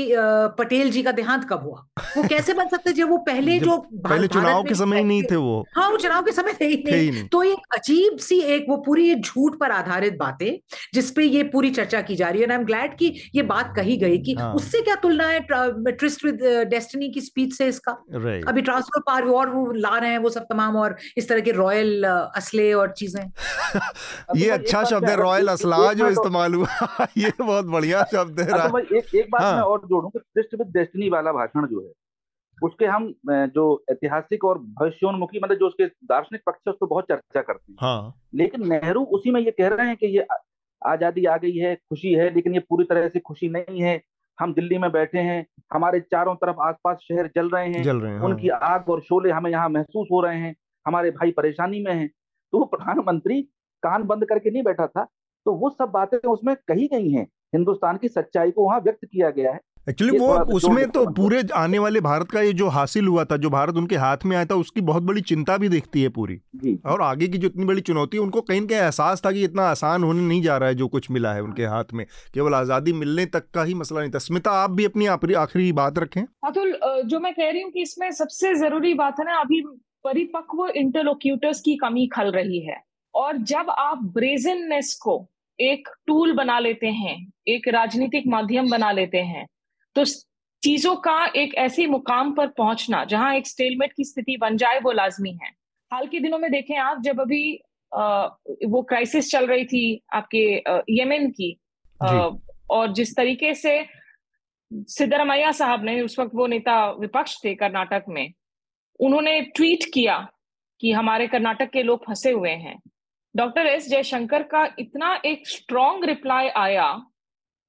पटेल 0.57 0.91
जी 0.91 1.03
का 1.03 1.11
देहांत 1.11 1.47
कब 1.49 1.63
हुआ? 1.63 1.85
वो 2.17 2.23
कैसे 2.27 2.53
बन 2.53 2.67
सकते 2.67 2.93
जब 2.93 3.09
वो 3.09 3.17
पहले 3.17 3.59
जो 3.59 3.77
पहले 3.93 4.27
चुनाव 4.27 4.63
के 4.63 4.75
समय 4.75 4.97
ही 4.97 5.03
नहीं 5.03 5.23
थे 5.23 5.35
वो। 5.35 5.65
हाँ 5.75 5.89
वो 5.89 5.97
चुनाव 5.97 6.23
के 6.23 6.31
समय 6.31 6.53
थे 6.61 6.65
ही 6.65 6.77
थे 6.77 6.91
नहीं। 6.91 7.11
नहीं। 7.11 7.27
तो 7.27 7.43
एक 7.43 7.73
अजीब 7.73 8.17
सी 8.17 8.39
एक 8.55 8.65
वो 8.69 8.77
पूरी 8.77 9.07
ये 9.07 9.15
झूठ 9.15 9.57
पर 9.59 9.71
आधारित 9.71 10.17
बातें 10.17 10.51
जिसपे 10.93 11.23
ये 11.23 11.43
पूरी 11.43 11.69
चर्चा 11.69 12.01
की 12.01 12.15
जा 12.15 12.29
रही 12.29 12.41
है। 12.41 12.49
आई 12.49 12.55
एम 12.55 12.63
ग्लैड 12.65 12.97
कि 12.97 13.13
ये 13.35 13.41
बात 13.41 13.73
कही 13.75 13.97
गई 13.97 14.17
कि 14.17 14.33
हाँ। 14.33 14.53
उससे 14.53 14.81
क्या 14.81 14.95
तुलना 14.95 15.27
है 15.27 15.39
ट्रिस्ट 15.91 16.25
विद 16.25 16.39
डेस्टिनी 16.69 17.09
की 17.09 17.21
स्पीच 17.21 17.53
से 17.53 17.67
इसका? 17.67 17.91
अभी 18.47 18.61
ट्रांसफ़र 18.61 19.01
पार 19.01 19.27
और 19.27 19.49
वो 19.49 19.71
ला 19.71 19.97
रहे 19.97 20.11
हैं 20.11 20.17
वो 20.17 20.29
सब 20.29 20.43
तमाम 20.43 20.75
और 20.75 20.95
इस 21.17 21.29
तरह 21.29 21.39
के 21.39 21.51
रॉयल 21.51 22.03
असले 22.05 22.71
और 22.73 22.93
चीज़ें। 22.97 23.31
ये 24.35 24.49
अच्छा 24.49 24.83
शब्द 24.83 25.09
है 25.09 25.15
रॉयल 25.15 25.47
असला 25.47 25.93
जो 25.93 26.09
इस्तेमाल 26.09 26.53
हुआ। 26.53 26.67
ये 27.17 27.31
बहुत 27.39 27.65
बढ़िया 27.65 28.03
शब्द 28.11 28.39
है 28.39 28.59
अतुल 28.59 28.87
एक 28.97 29.15
एक 29.15 29.29
बात 29.31 29.41
हाँ। 29.41 29.55
मैं 29.55 29.61
और 29.75 29.85
जोड़ूं 29.85 30.09
कि 30.09 30.19
ट्रिस्ट 30.19 30.55
विद 30.55 30.73
डेस्टिनी 30.73 31.09
वाला 31.09 31.31
भाषण 31.33 31.67
जो 31.67 31.81
है 31.81 31.91
उसके 32.57 32.85
हम 32.87 33.13
जो 33.51 33.63
ऐतिहासिक 33.91 34.43
और 34.45 34.57
भविष्योन्मुखी 34.73 35.39
मतलब 35.39 35.57
जो 35.57 35.67
उसके 35.67 35.85
दार्शनिक 36.05 36.41
पक्ष 36.45 36.59
है 36.67 36.71
उस 36.71 36.77
पर 36.81 36.87
बहुत 36.87 37.05
चर्चा 37.05 37.41
करते 37.41 37.71
हैं। 37.71 37.77
हाँ। 37.81 38.13
लेकिन 38.33 38.67
नेहरू 38.67 39.03
उसी 39.13 39.31
में 39.31 39.39
ये 39.41 39.51
कह 39.51 39.67
रहे 39.67 39.87
हैं 39.87 39.95
कि 39.95 40.07
ये 40.07 40.25
आज़ादी 40.81 41.25
आ 41.25 41.35
गई 41.37 41.55
है 41.55 41.73
खुशी 41.75 42.13
है 42.13 42.33
लेकिन 42.33 42.53
ये 42.53 42.59
पूरी 42.59 42.85
तरह 42.85 43.07
से 43.09 43.19
खुशी 43.21 43.49
नहीं 43.49 43.81
है। 43.81 44.01
हम 44.37 44.53
दिल्ली 44.53 44.77
में 44.77 44.91
बैठे 44.91 45.19
हैं 45.19 45.45
हमारे 45.73 45.99
चारों 46.01 46.35
तरफ़ 46.35 46.59
आसपास 46.61 46.97
शहर 47.01 47.29
जल 47.35 47.49
रहे 47.49 47.67
हैं। 47.67 47.83
जल 47.83 47.97
रहे 47.97 48.11
हैं 48.11 48.19
उनकी 48.19 48.47
हाँ। 48.47 48.59
उनकी 48.59 48.79
आग 48.79 48.89
और 48.89 49.01
शोले 49.01 49.31
हमें 49.31 49.51
यहाँ 49.51 49.69
महसूस 49.69 50.07
हो 50.11 50.21
रहे 50.21 50.37
हैं। 50.37 50.55
हमारे 50.85 51.11
भाई 51.11 51.31
परेशानी 51.33 51.83
में 51.83 51.93
हैं। 51.93 52.07
तो 52.07 52.63
प्रधानमंत्री 52.65 53.41
कान 53.83 54.03
बंद 54.05 54.25
करके 54.25 54.51
नहीं 54.51 54.63
बैठा 54.63 54.87
था 54.87 55.03
तो 55.45 55.53
वो 55.53 55.69
सब 55.69 55.89
बातें 55.91 56.17
उसमें 56.19 56.55
कही 56.67 56.87
गई 56.87 57.11
हैं। 57.11 57.27
हिंदुस्तान 57.55 57.97
की 57.97 58.07
सच्चाई 58.09 58.51
को 58.51 58.65
वहाँ 58.65 58.79
व्यक्त 58.81 59.05
किया 59.05 59.29
गया 59.31 59.51
है। 59.51 59.59
एक्चुअली 59.89 60.17
वो 60.19 60.27
उसमें 60.53 60.89
तो 60.91 61.05
पूरे 61.13 61.41
आने 61.55 61.79
वाले 61.79 61.99
भारत 62.01 62.31
का 62.31 62.41
ये 62.41 62.53
जो 62.53 62.67
हासिल 62.69 63.07
हुआ 63.07 63.23
था 63.23 63.37
जो 63.37 63.49
भारत 63.49 63.75
उनके 63.77 63.95
हाथ 63.97 64.25
में 64.25 64.35
आया 64.35 64.45
था 64.45 64.55
उसकी 64.55 64.81
बहुत 64.83 65.03
बड़ी 65.03 65.21
चिंता 65.23 65.57
भी 65.57 65.69
दिखती 65.69 66.01
है 66.01 66.09
पूरी। 66.09 66.39
और 66.85 67.01
आगे 67.03 67.27
की 67.27 67.37
जो 67.37 67.47
इतनी 67.47 67.65
बड़ी 67.65 67.81
चुनौती 67.81 68.17
है 68.17 68.23
उनको 68.23 68.41
कहीं 68.41 68.61
न 68.61 68.65
कहीं 68.65 68.79
एहसास 68.79 69.21
था 69.25 69.31
कि 69.31 69.43
इतना 69.43 69.63
आसान 69.69 70.03
होने 70.03 70.21
नहीं 70.21 70.41
जा 70.41 70.57
रहा 70.57 70.69
है 70.69 70.75
जो 70.75 70.87
कुछ 70.87 71.09
मिला 71.11 71.33
है 71.33 71.41
उनके 71.43 71.65
हाथ 71.65 71.93
में। 71.93 72.05
केवल 72.33 72.53
आज़ादी 72.53 72.93
मिलने 72.93 73.25
तक 73.35 73.49
का 73.53 73.63
ही 73.63 73.73
मसला 73.75 73.99
नहीं 73.99 74.11
था। 74.11 74.19
स्मिता 74.19 74.51
आप 74.63 74.71
भी 74.71 74.85
अपनी 74.85 75.05
आखिरी 75.07 75.33
आखिरी 75.35 75.71
बात 75.73 75.99
रखें। 75.99 76.21
अतुल 76.21 76.75
जो 77.05 77.19
मैं 77.19 77.33
कह 77.33 77.51
रही 77.51 77.61
हूँ 77.61 77.71
कि 77.71 77.81
इसमें 77.81 78.09
सबसे 78.13 78.53
ज़रूरी 78.55 78.93
बात 78.95 79.19
है 79.19 79.25
ना 79.25 79.39
अभी 79.41 79.61
परिपक्व 80.05 80.67
इंटरलोक्यूटर्स 80.67 81.61
की 81.61 81.75
कमी 81.77 82.07
खल 82.07 82.31
रही 82.31 82.65
है। 82.65 82.81
और 83.13 83.37
जब 83.45 83.69
आप 83.69 84.03
ब्रेजननेस 84.13 84.93
को 85.01 85.17
एक 85.59 85.89
टूल 86.07 86.33
बना 86.33 86.59
लेते 86.59 86.87
हैं 86.87 87.15
एक 87.47 87.67
राजनीतिक 87.67 88.27
माध्यम 88.27 88.69
बना 88.69 88.91
लेते 88.91 89.17
हैं। 89.17 89.45
तो 89.95 90.05
चीज़ों 90.63 90.95
का 90.95 91.25
एक 91.35 91.55
ऐसे 91.55 91.85
मुकाम 91.87 92.33
पर 92.33 92.47
पहुँचना 92.47 93.03
जहाँ 93.05 93.33
एक 93.35 93.47
स्टेलमेट 93.47 93.93
की 93.93 94.03
स्थिति 94.03 94.37
बन 94.37 94.57
जाए 94.57 94.79
वो 94.79 94.91
लाजमी 94.91 95.37
है। 95.43 95.49
हाल 95.91 96.07
के 96.07 96.19
दिनों 96.19 96.37
में 96.39 96.51
देखें 96.51 96.77
आप 96.77 97.01
जब 97.01 97.21
अभी 97.21 97.59
अ, 97.91 97.99
वो 98.67 98.81
क्राइसिस 98.81 99.29
चल 99.31 99.45
रही 99.47 99.65
थी 99.65 100.01
आपके 100.13 100.63
यमन 100.89 101.29
की 101.29 101.51
जी। 102.01 102.39
और 102.69 102.93
जिस 102.93 103.15
तरीके 103.15 103.53
से 103.53 103.85
सिद्धरमैया 104.71 105.51
साहब 105.51 105.83
ने 105.83 106.01
उस 106.01 106.19
वक्त 106.19 106.31
वो 106.35 106.47
नेता 106.47 106.75
विपक्ष 106.91 107.37
थे 107.43 107.53
कर्नाटक 107.55 108.05
में 108.09 108.33
उन्होंने 108.99 109.39
ट्वीट 109.55 109.83
किया 109.93 110.17
कि 110.79 110.91
हमारे 110.91 111.27
कर्नाटक 111.27 111.69
के 111.69 111.83
लोग 111.83 112.05
फंसे 112.05 112.31
हुए 112.31 112.51
हैं। 112.51 112.79
डॉक्टर 113.35 113.65
एस 113.65 113.89
जयशंकर 113.89 114.43
का 114.43 114.67
इतना 114.79 115.21
एक 115.25 115.47
स्ट्रॉन्ग 115.47 116.05
रिप्लाई 116.05 116.47
आया। 116.47 117.05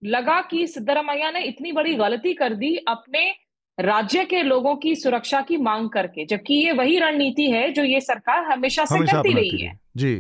लगा 0.04 0.40
कि 0.40 0.66
सिद्धरमैया 0.66 1.30
ने 1.30 1.40
इतनी 1.40 1.72
बड़ी 1.72 1.94
गलती 1.94 2.34
कर 2.34 2.54
दी 2.54 2.76
अपने 2.88 3.30
राज्य 3.78 4.24
के 4.24 4.42
लोगों 4.42 4.76
की 4.76 4.94
सुरक्षा 4.94 5.40
की 5.40 5.56
मांग 5.56 5.88
करके 5.90 6.24
जबकि 6.26 6.54
ये 6.54 6.72
वही 6.72 6.98
रणनीति 6.98 7.50
है 7.50 7.70
जो 7.72 7.84
ये 7.84 8.00
सरकार 8.00 8.44
हमेशा 8.44 8.84
से 8.84 8.94
हमेशा 8.94 9.12
करती 9.12 9.32
रही 9.34 9.64
है। 9.64 9.78
जी। 9.96 10.14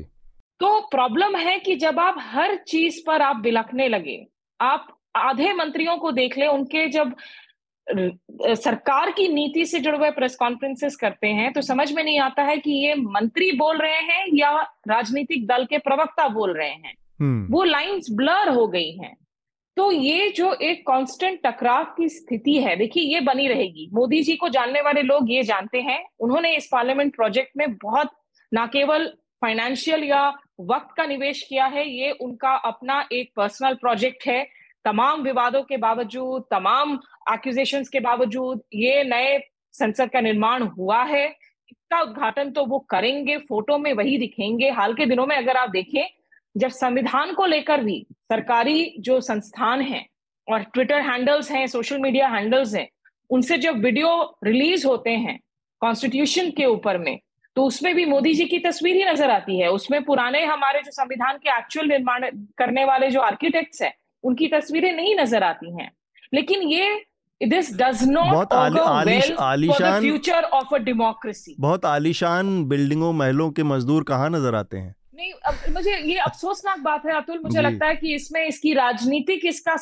तो 0.60 0.80
प्रॉब्लम 0.80 1.36
है 1.36 1.58
कि 1.58 1.76
जब 1.76 1.98
आप 2.00 2.16
हर 2.18 2.56
चीज़ 2.56 3.00
पर 3.06 3.22
आप 3.22 3.36
बिलखने 3.36 3.88
लगे 3.88 4.26
आप 4.60 4.98
आधे 5.16 5.52
मंत्रियों 5.52 5.96
को 5.96 6.12
देख 6.12 6.38
ले 6.38 6.46
उनके 6.46 6.86
जब 6.88 7.14
सरकार 7.88 9.10
की 9.10 9.28
नीति 9.28 9.64
से 9.66 9.80
जुड़े 9.80 9.98
हुए 9.98 10.10
प्रेस 10.10 10.36
कॉन्फ्रेंसेस 10.36 10.96
करते 10.96 11.26
हैं 11.26 11.52
तो 11.52 11.60
समझ 11.60 11.92
में 11.92 12.02
नहीं 12.04 12.18
आता 12.20 12.42
है 12.42 12.56
कि 12.58 12.72
ये 12.72 12.94
मंत्री 12.94 13.52
बोल 13.52 13.78
रहे 13.78 14.00
हैं 14.02 14.26
या 14.34 14.50
राजनीतिक 14.88 15.46
दल 15.46 15.64
के 15.64 15.78
प्रवक्ता 15.78 16.28
बोल 16.28 16.56
रहे 16.56 16.68
हैं। 16.68 16.94
हम्म। 17.20 17.52
वो 17.52 17.64
लाइंस 17.64 18.06
ब्लर 18.10 18.48
हो 18.48 18.66
गई 18.66 18.90
हैं। 18.96 19.16
तो 19.76 19.90
ये 19.92 20.28
जो 20.28 20.52
एक 20.52 20.86
कांस्टेंट 20.86 21.40
टकराव 21.44 21.84
की 21.84 22.08
स्थिति 22.08 22.58
है 22.58 22.76
देखिए 22.76 23.02
ये 23.02 23.20
बनी 23.20 23.48
रहेगी। 23.48 23.88
मोदी 23.92 24.22
जी 24.22 24.36
को 24.36 24.48
जानने 24.48 24.80
वाले 24.80 25.02
लोग 25.02 25.30
ये 25.30 25.42
जानते 25.42 25.80
हैं 25.80 26.04
उन्होंने 26.20 26.56
इस 26.56 26.68
पार्लियामेंट 26.72 27.16
प्रोजेक्ट 27.16 27.50
में 27.56 27.72
बहुत 27.74 28.10
ना 28.52 28.66
केवल 28.66 29.06
फाइनेंशियल 29.42 30.04
या 30.04 30.28
वक्त 30.60 30.94
का 30.96 31.06
निवेश 31.06 31.42
किया 31.42 31.66
है 31.66 31.88
ये 31.90 32.10
उनका 32.10 32.50
अपना 32.50 33.08
एक 33.12 33.32
पर्सनल 33.36 33.74
प्रोजेक्ट 33.74 34.26
है 34.26 34.46
तमाम 34.86 35.22
विवादों 35.22 35.62
के 35.64 35.76
बावजूद, 35.78 36.44
तमाम 36.50 36.98
एक्यूजेशन 37.32 37.84
के 37.92 38.00
बावजूद 38.00 38.62
ये 38.74 39.02
नए 39.04 39.38
संसद 39.74 40.10
का 40.10 40.20
निर्माण 40.22 40.62
हुआ 40.62 41.02
है। 41.04 41.26
इसका 41.26 42.00
उद्घाटन 42.02 42.50
तो 42.50 42.64
वो 42.66 42.78
करेंगे, 42.90 43.36
फ़ोटो 43.38 43.78
में 43.78 43.92
वही 43.94 44.18
दिखेंगे। 44.18 44.70
हाल 44.72 44.94
के 44.94 45.06
दिनों 45.06 45.26
में 45.26 45.36
अगर 45.36 45.56
आप 45.56 45.70
देखें, 45.70 46.06
जब 46.54 46.68
संविधान 46.70 47.32
को 47.34 47.46
लेकर 47.46 47.82
भी 47.84 48.04
सरकारी 48.22 48.94
जो 49.00 49.20
संस्थान 49.22 49.80
हैं 49.82 50.06
और 50.48 50.62
ट्विटर 50.64 51.00
हैंडल्स 51.02 51.50
हैं 51.50 51.66
सोशल 51.68 51.98
मीडिया 51.98 52.28
हैंडल्स 52.28 52.74
हैं, 52.74 52.88
उनसे 53.30 53.58
जब 53.58 53.84
वीडियो 53.84 54.38
रिलीज़ 54.44 54.86
होते 54.86 55.10
हैं 55.10 55.38
कॉन्स्टिट्यूशन 55.82 56.50
के 56.50 56.66
ऊपर 56.66 56.98
में 56.98 57.18
तो 57.56 57.64
उसमें 57.64 57.94
भी 57.94 58.04
मोदी 58.06 58.32
जी 58.34 58.44
की 58.46 58.58
तस्वीर 58.60 58.96
ही 58.96 59.04
नज़र 59.04 59.30
आती 59.30 59.58
है। 59.58 59.68
उसमें 59.70 60.02
पुराने 60.04 60.44
हमारे 60.44 60.80
जो 60.82 60.90
संविधान 60.92 61.36
के 61.36 61.50
एक्चुअल 61.50 61.86
निर्माण 61.88 62.28
करने 62.58 62.84
वाले 62.84 63.10
जो 63.10 63.20
आर्किटेक्ट्स 63.22 63.82
हैं 63.82 63.92
उनकी 64.26 64.48
तस्वीरें 64.48 64.92
नहीं 64.92 65.14
नज़र 65.16 65.42
आती 65.44 65.76
हैं। 65.80 65.90
लेकिन 66.34 66.62
ये 66.68 66.94
दिस 67.40 67.74
डज 67.78 68.02
नॉट 68.08 68.52
आलिशान 68.52 70.00
फ्यूचर 70.00 70.44
ऑफ़ 70.44 70.74
अ 70.74 70.78
डेमोक्रेसी 70.80 71.56
बहुत 71.60 71.84
आलिशान 71.86 72.62
बिल्डिंगों 72.68 73.12
महलों 73.14 73.50
के 73.50 73.62
मजदूर 73.64 74.04
कहाँ 74.04 74.30
नज़र 74.30 74.54
आते 74.54 74.76
हैं? 74.76 74.94
नहीं 75.14 75.32
अब 75.46 75.74
मुझे 75.74 75.96
ये 75.96 76.16
अफसोसनाक 76.20 76.78
बात 76.80 77.06
है 77.06 77.16
अतुल 77.16 77.38
मुझे 77.38 77.60
लगता 77.60 77.86
है 77.86 77.96
कि 77.96 78.14
इसमें 78.14 78.46
इसकी 78.46 78.72
राजनीतिक 78.74 79.44
इसका 79.46 79.76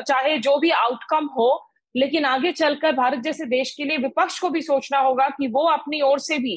चाहे 0.00 0.36
जो 0.38 0.56
भी 0.58 0.70
आउटकम 0.72 1.26
हो 1.38 1.48
लेकिन 1.94 2.24
आगे 2.24 2.52
चलकर 2.52 2.92
भारत 2.92 3.18
जैसे 3.18 3.44
देश 3.46 3.74
के 3.74 3.84
लिए 3.84 3.96
विपक्ष 3.98 4.38
को 4.38 4.50
भी 4.50 4.62
सोचना 4.62 4.98
होगा 4.98 5.28
कि 5.28 5.46
वो 5.48 5.66
अपनी 5.68 6.00
ओर 6.02 6.18
से 6.18 6.38
भी 6.38 6.56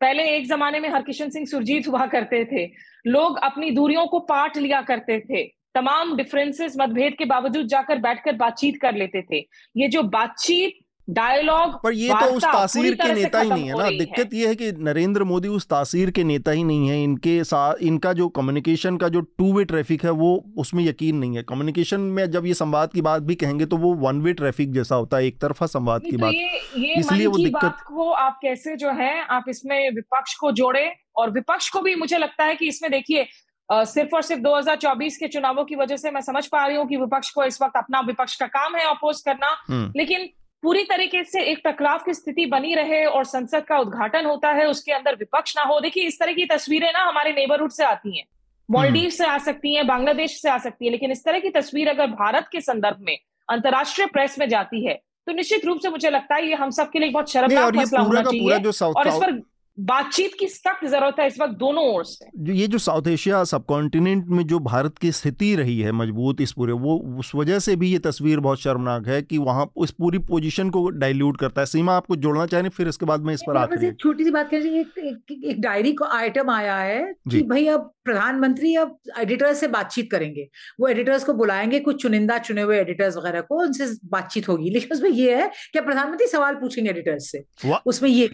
पहले 0.00 0.24
एक 0.36 0.46
जमाने 0.48 0.80
में 0.80 0.88
हरकिशन 0.88 1.30
सिंह 1.30 1.46
सुरजीत 1.46 1.88
हुआ 1.88 2.06
करते 2.06 2.44
थे 2.44 2.64
लोग 3.06 3.38
अपनी 3.42 3.70
दूरियों 3.70 4.06
को 4.06 4.18
पाट 4.28 4.56
लिया 4.56 4.80
करते 4.82 5.18
थे 5.20 5.42
तमाम 5.76 6.16
डिफरेंसेस 6.16 6.74
मतभेद 6.80 7.14
के 7.18 7.24
बावजूद 7.26 7.66
जाकर 7.68 7.98
बैठकर 8.00 8.36
बातचीत 8.36 8.80
कर 8.82 8.94
लेते 8.96 9.22
थे। 9.22 9.38
ये 9.76 9.88
जो 9.88 10.02
बातचीत 10.10 10.78
डायलॉग 11.08 11.74
पर 11.82 11.92
ये 11.92 12.08
तो 12.10 12.26
उस 12.36 12.44
तासीर 12.44 12.94
के 12.94 13.12
नेता 13.14 13.40
ही 13.40 13.50
नहीं 13.50 13.68
है 13.68 13.78
ना। 13.78 13.88
दिक्कत 13.98 14.32
ये 14.34 14.46
है 14.48 14.54
कि 14.54 14.70
नरेंद्र 14.80 15.24
मोदी 15.24 15.48
उस 15.48 15.66
तासीर 15.68 16.10
के 16.10 16.24
नेता 16.24 16.50
ही 16.50 16.64
नहीं 16.64 16.88
है। 16.88 17.02
इनके 17.02 17.44
साथ 17.44 17.82
इनका 17.82 18.12
जो 18.12 18.28
कम्युनिकेशन 18.38 18.96
का 18.96 19.08
जो 19.08 19.20
टू 19.20 19.52
वे 19.52 19.64
ट्रैफ़िक 19.64 20.04
है 20.04 20.10
वो 20.12 20.32
उसमें 20.58 20.84
यकीन 20.84 21.16
नहीं 21.16 21.36
है। 21.36 21.42
कम्युनिकेशन 21.42 22.00
में 22.10 22.24
जब 22.30 22.46
ये 22.46 22.54
संवाद 22.54 22.92
की 22.92 23.02
बात 23.02 23.22
भी 23.22 23.34
कहेंगे 23.34 23.66
तो 23.66 23.76
वो 23.76 23.94
वन 24.00 24.20
वे 24.20 24.32
ट्रैफ़िक 24.32 24.72
जैसा 24.72 24.94
होता 24.94 25.16
है 25.16 25.26
एक 25.26 25.40
तरफा 25.40 25.66
संवाद 25.68 26.02
की 26.02 26.12
तो 26.12 26.18
बात। 26.18 26.34
इसलिए 26.98 27.26
वो 27.26 27.38
दिक्कत 27.38 27.84
को 27.86 28.10
आप 28.10 28.38
कैसे 28.42 28.76
जो 28.76 28.92
है 28.94 29.14
आप 29.30 29.44
इसमें 29.48 29.90
विपक्ष 29.90 30.34
को 30.34 30.52
जोड़े। 30.54 30.90
और 31.16 31.30
विपक्ष 31.30 31.68
को 31.70 31.80
भी 31.80 31.94
मुझे 31.94 32.18
लगता 32.18 32.44
है 32.44 32.54
कि 32.54 32.66
इसमें 32.68 32.90
देखिए 32.90 33.26
सिर्फ़ 33.68 34.14
और 34.14 34.22
सिर्फ़ 34.22 34.42
2024 34.42 35.16
के 35.16 35.28
चुनावों 35.28 35.64
की 35.64 35.76
वजह 35.76 35.96
से 35.96 36.10
मैं 36.10 36.20
समझ 36.22 36.46
पा 36.46 36.66
रही 36.66 36.76
हूँ 36.76 36.86
कि 36.88 36.96
विपक्ष 36.96 37.30
को 37.30 37.44
इस 37.44 37.60
वक्त 37.62 37.76
अपना 37.76 38.00
विपक्ष 38.02 38.36
का 38.36 38.46
काम 38.48 38.76
है 38.76 38.84
अपोज 38.86 39.20
करना 39.20 39.48
हम्म। 39.62 39.92
लेकिन 39.96 40.28
पूरी 40.62 40.82
तरीके 40.84 41.22
से 41.24 41.42
एक 41.42 41.60
टकराव 41.66 41.98
की 41.98 42.14
स्थिति 42.14 42.46
बनी 42.46 42.74
रहे 42.74 43.04
और 43.06 43.24
संसद 43.26 43.64
का 43.64 43.78
उद्घाटन 43.78 44.26
होता 44.26 44.50
है 44.50 44.66
उसके 44.66 44.92
अंदर 44.92 45.16
विपक्ष 45.16 45.56
ना 45.56 45.62
हो 45.64 45.80
देखिए 45.80 46.06
इस 46.06 46.18
तरह 46.20 46.32
की 46.32 46.44
तस्वीरें 46.46 46.90
ना 46.92 47.02
हमारे 47.02 47.32
नेबरहुड 47.32 47.70
से 47.70 47.84
आती 47.84 48.16
हैं 48.18 48.24
मॉलडीव 48.68 49.00
हम्म। 49.00 49.10
से 49.10 49.26
आ 49.26 49.36
सकती 49.40 49.74
हैं 49.74 49.86
बांग्लादेश 49.86 50.40
से 50.40 50.48
आ 50.50 50.56
सकती 50.58 50.86
है 50.86 50.92
लेकिन 50.92 51.12
इस 51.12 51.24
तरह 51.24 51.38
की 51.38 51.50
तस्वीर 51.50 51.88
अगर 51.88 52.06
भारत 52.12 52.48
के 52.52 52.60
संदर्भ 52.62 52.98
में 53.00 53.16
अंतर्राष्ट्रीय 53.48 54.06
प्रेस 54.08 54.38
में 54.38 54.48
जाती 54.48 54.84
है 54.84 54.94
तो 55.26 55.32
निश्चित 55.32 55.64
रूप 55.64 55.78
से 55.80 55.88
मुझे 55.88 56.10
लगता 56.10 56.34
है 56.34 56.48
ये 56.48 56.54
हम 56.54 56.70
सबके 56.72 56.98
लिए 56.98 57.10
बहुत 57.10 57.30
शर्मनाक 57.30 57.76
मसला 57.76 58.00
होना 58.00 58.22
चाहिए 58.22 58.82
और 58.84 59.08
इस 59.08 59.14
पर 59.14 59.32
बातचीत 59.78 60.30
की 60.40 60.46
सख्त 60.46 60.86
ज़रूरत 60.86 61.16
है 61.20 61.26
इस 61.26 61.40
वक्त 61.40 61.54
दोनों 61.54 61.84
ओर 61.86 62.04
से। 62.04 62.26
जो 62.36 62.52
ये 62.52 62.66
जो 62.66 62.78
साउथ 62.78 63.08
एशिया 63.08 63.42
सब 63.44 63.64
कॉन्टिनेंट 63.64 64.26
में 64.26 64.46
जो 64.46 64.58
भारत 64.58 64.98
की 64.98 65.10
स्थिति 65.12 65.54
रही 65.56 65.78
है 65.80 65.92
मज़बूत 65.92 66.40
इस 66.40 66.52
पूरे 66.52 66.72
वो 66.72 66.96
उस 67.18 67.32
वजह 67.34 67.58
से 67.58 67.76
भी 67.76 67.90
ये 67.90 67.98
तस्वीर 67.98 68.40
बहुत 68.40 68.60
शर्मनाक 68.60 69.08
है 69.08 69.20
कि 69.22 69.38
वहाँ 69.38 69.70
उस 69.76 69.90
पूरी 69.90 70.18
पोजीशन 70.18 70.70
को 70.70 70.88
डाइल्यूट 70.90 71.40
करता 71.40 71.60
है। 71.60 71.66
सीमा 71.66 71.96
आपको 71.96 72.16
जोड़ना 72.16 72.46
चाहें 72.46 72.68
फिर 72.68 72.88
इसके 72.88 73.06
बाद 73.06 73.20
में 73.20 73.32
इस 73.34 73.42
पर 73.46 73.56
आते 73.56 73.92
छोटी 73.92 74.24
सी 74.24 74.30
बात 74.30 74.50
कर 74.50 74.56
एक, 74.56 74.98
एक, 74.98 75.44
एक 75.44 75.60
डायरी 75.60 75.92
को 75.92 76.04
आइटम 76.04 76.50
आया 76.50 76.76
है 76.76 77.02
कि 77.30 77.42
भाई 77.42 77.66
अब 77.66 77.92
प्रधानमंत्री 78.04 78.74
अब 78.76 78.96
एडिटर्स 79.18 79.60
से 79.60 79.68
बातचीत 79.68 80.10
करेंगे। 80.10 80.48
वो 80.80 80.88
एडिटर्स 80.88 81.24
को 81.24 81.32
बुलाएँगे 81.34 81.80
कुछ 81.80 82.02
चुनिंदा 82.02 82.38
चुने 82.38 82.62
हुए 82.62 82.78
एडिटर्स 82.80 83.16
वगैरह 83.16 83.40
को 83.40 83.60
उनसे 83.62 83.86
बातचीत 84.04 84.48
होगी। 84.48 84.70
लेकिन 84.70 84.96
उसमें 84.96 85.10
ये 85.10 85.36
है 85.36 85.50
कि 85.72 85.80
प्रधानमंत्री 85.80 86.26
सवाल 86.26 86.54
पूछेंगे 86.54 86.90
एडिटर्स 86.90 87.30
से। 87.32 87.44
उसमें 87.86 88.10
ये 88.10 88.28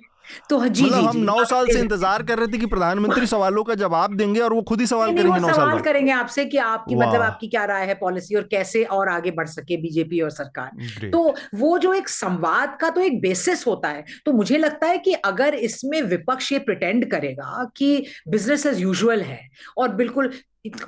तो 0.50 0.58
हाँ, 0.58 0.68
जी, 0.68 0.84
मतलब 0.84 1.04
हम 1.04 1.16
नौ 1.16 1.44
साल 1.44 1.66
से 1.66 1.78
इंतज़ार 1.80 2.22
कर 2.22 2.38
रहे 2.38 2.46
थे 2.46 2.58
कि 2.58 2.66
प्रधानमंत्री 2.66 3.26
सवालों 3.32 3.64
का 3.64 3.74
जवाब 3.74 4.16
देंगे 4.16 4.40
और 4.40 4.52
वो 4.52 4.62
खुद 4.62 4.80
ही 4.80 4.86
सवाल 4.86 5.14
करेंगे 5.16 5.38
नौ 5.40 5.52
साल 5.52 5.80
करेंगे 5.80 6.12
आपसे 6.12 6.44
कि 6.44 6.56
आपकी 6.58 6.94
मतलब 6.94 7.20
आपकी 7.20 7.48
क्या 7.48 7.64
राय 7.64 7.86
है 7.86 7.94
पॉलिसी 7.94 8.34
और 8.34 8.42
कैसे 8.42 8.84
और 8.84 9.08
आगे 9.08 9.30
बढ़ 9.30 9.46
सके 9.46 9.76
बीजेपी 9.76 10.20
और 10.20 10.30
सरकार। 10.30 11.10
तो 11.10 11.34
वो 11.54 11.78
जो 11.78 11.92
एक 11.94 12.08
संवाद 12.08 12.76
का 12.80 12.90
तो 12.90 13.00
एक 13.00 13.20
बेसिस 13.20 13.66
होता 13.66 13.88
है। 13.88 14.04
तो 14.26 14.32
मुझे 14.32 14.58
लगता 14.58 14.86
है 14.86 14.98
कि 14.98 15.12
अगर 15.12 15.54
इसमें 15.54 16.00
विपक्ष 16.02 16.52
ये 16.52 16.58
प्रिटेंड 16.58 17.10
करेगा 17.10 17.70
कि 17.76 18.06
बिज़नेस 18.28 18.66
एज 18.66 18.80
यूजुअल 18.80 19.20
है 19.20 19.40
और 19.78 19.94
बिल्कुल 19.94 20.32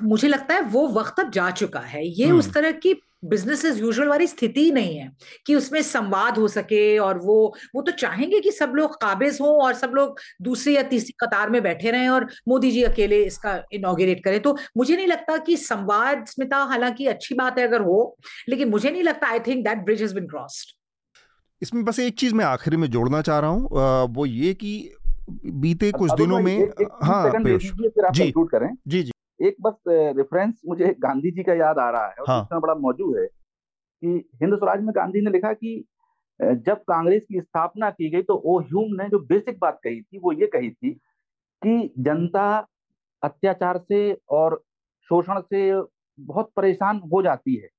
मुझे 0.03 0.27
लगता 0.27 0.53
है 0.53 0.61
वो 0.61 0.87
वक्त 0.87 1.19
अब 1.19 1.31
जा 1.31 1.49
चुका 1.51 1.79
है। 1.79 2.05
ये 2.07 2.31
उस 2.31 2.45
हम्म। 2.45 2.53
तरह 2.53 2.71
की 2.71 2.93
बिज़नेस 3.23 3.63
एज 3.65 3.79
यूजुअल 3.79 4.07
वाली 4.07 4.27
स्थिति 4.27 4.71
नहीं 4.71 4.97
है 4.97 5.09
कि 5.45 5.55
उसमें 5.55 5.81
संवाद 5.81 6.37
हो 6.37 6.47
सके 6.47 6.97
और 6.97 7.17
वो 7.17 7.37
वो 7.75 7.81
तो 7.81 7.91
चाहेंगे 7.91 8.39
कि 8.39 8.51
सब 8.51 8.73
लोग 8.75 8.95
काबिज 9.01 9.37
हों 9.41 9.49
और 9.63 9.73
सब 9.73 9.91
लोग 9.95 10.19
दूसरी 10.41 10.75
या 10.75 10.81
तीसरी 10.83 11.13
कतार 11.19 11.49
में 11.49 11.61
बैठे 11.63 11.91
रहें 11.91 12.09
और 12.09 12.27
मोदी 12.47 12.71
जी 12.71 12.83
अकेले 12.83 13.23
इसका 13.23 13.55
इनोग्रेट 13.73 14.23
करें। 14.23 14.39
तो 14.41 14.57
मुझे 14.77 14.95
नहीं 14.95 15.07
लगता 15.07 15.37
कि 15.37 15.57
संवाद 15.57 16.25
स्मिता 16.25 16.57
हालाँकि 16.63 17.07
अच्छी 17.07 17.35
बात 17.35 17.59
है 17.59 17.67
अगर 17.67 17.81
हो 17.81 18.17
लेकिन 18.49 18.69
मुझे 18.69 18.91
नहीं 18.91 19.03
लगता 19.03 19.27
I 19.27 19.39
think 19.39 19.63
that 19.67 19.83
bridge 19.85 20.01
has 20.01 20.15
been 20.15 20.27
crossed 20.27 20.75
इसमें 21.61 21.83
बस 21.85 21.99
एक 21.99 22.17
चीज़ 22.19 22.33
मैं 22.35 22.45
आखिरी 22.45 22.77
में 22.77 22.89
जोड़ना 22.89 23.21
चाह 23.21 23.39
रहा 23.39 23.49
हूँ 23.49 24.13
वो 24.15 24.25
ये 24.25 24.53
कि 24.53 24.73
बीते 25.45 25.91
कुछ 25.91 26.11
दिनों 26.11 26.39
में 26.39 26.57
हाँ 27.03 27.23
जी। 28.13 28.31
जी 28.87 29.03
जी। 29.03 29.11
एक 29.39 29.55
बस 29.61 29.75
रेफरेंस 29.87 30.61
मुझे 30.67 30.95
गांधी 30.99 31.31
जी 31.31 31.43
का 31.43 31.53
याद 31.53 31.79
आ 31.79 31.89
रहा 31.89 32.07
है 32.07 32.15
और 32.19 32.29
हाँ. 32.29 32.59
बड़ा 32.61 32.75
मौजूद 32.75 33.17
है 33.17 33.25
कि 33.25 34.29
हिंद 34.41 34.55
स्वराज 34.55 34.81
में 34.81 34.95
गांधी 34.95 35.21
ने 35.21 35.31
लिखा 35.31 35.53
कि 35.53 35.83
जब 36.39 36.83
कांग्रेस 36.87 37.21
की 37.23 37.41
स्थापना 37.41 37.89
की 37.89 38.09
गई 38.09 38.21
तो 38.21 38.35
ओ 38.35 38.59
ह्यूम 38.59 38.95
ने 39.01 39.09
जो 39.09 39.19
बेसिक 39.19 39.59
बात 39.59 39.79
कही 39.83 40.01
थी 40.01 40.19
वो 40.19 40.31
ये 40.31 40.47
कही 40.47 40.69
थी 40.71 40.91
कि 41.61 41.93
जनता 41.99 42.47
अत्याचार 43.23 43.77
से 43.77 44.21
और 44.29 44.63
शोषण 45.09 45.39
से 45.41 45.81
बहुत 46.19 46.51
परेशान 46.55 47.01
हो 47.13 47.21
जाती 47.21 47.55
है 47.55 47.69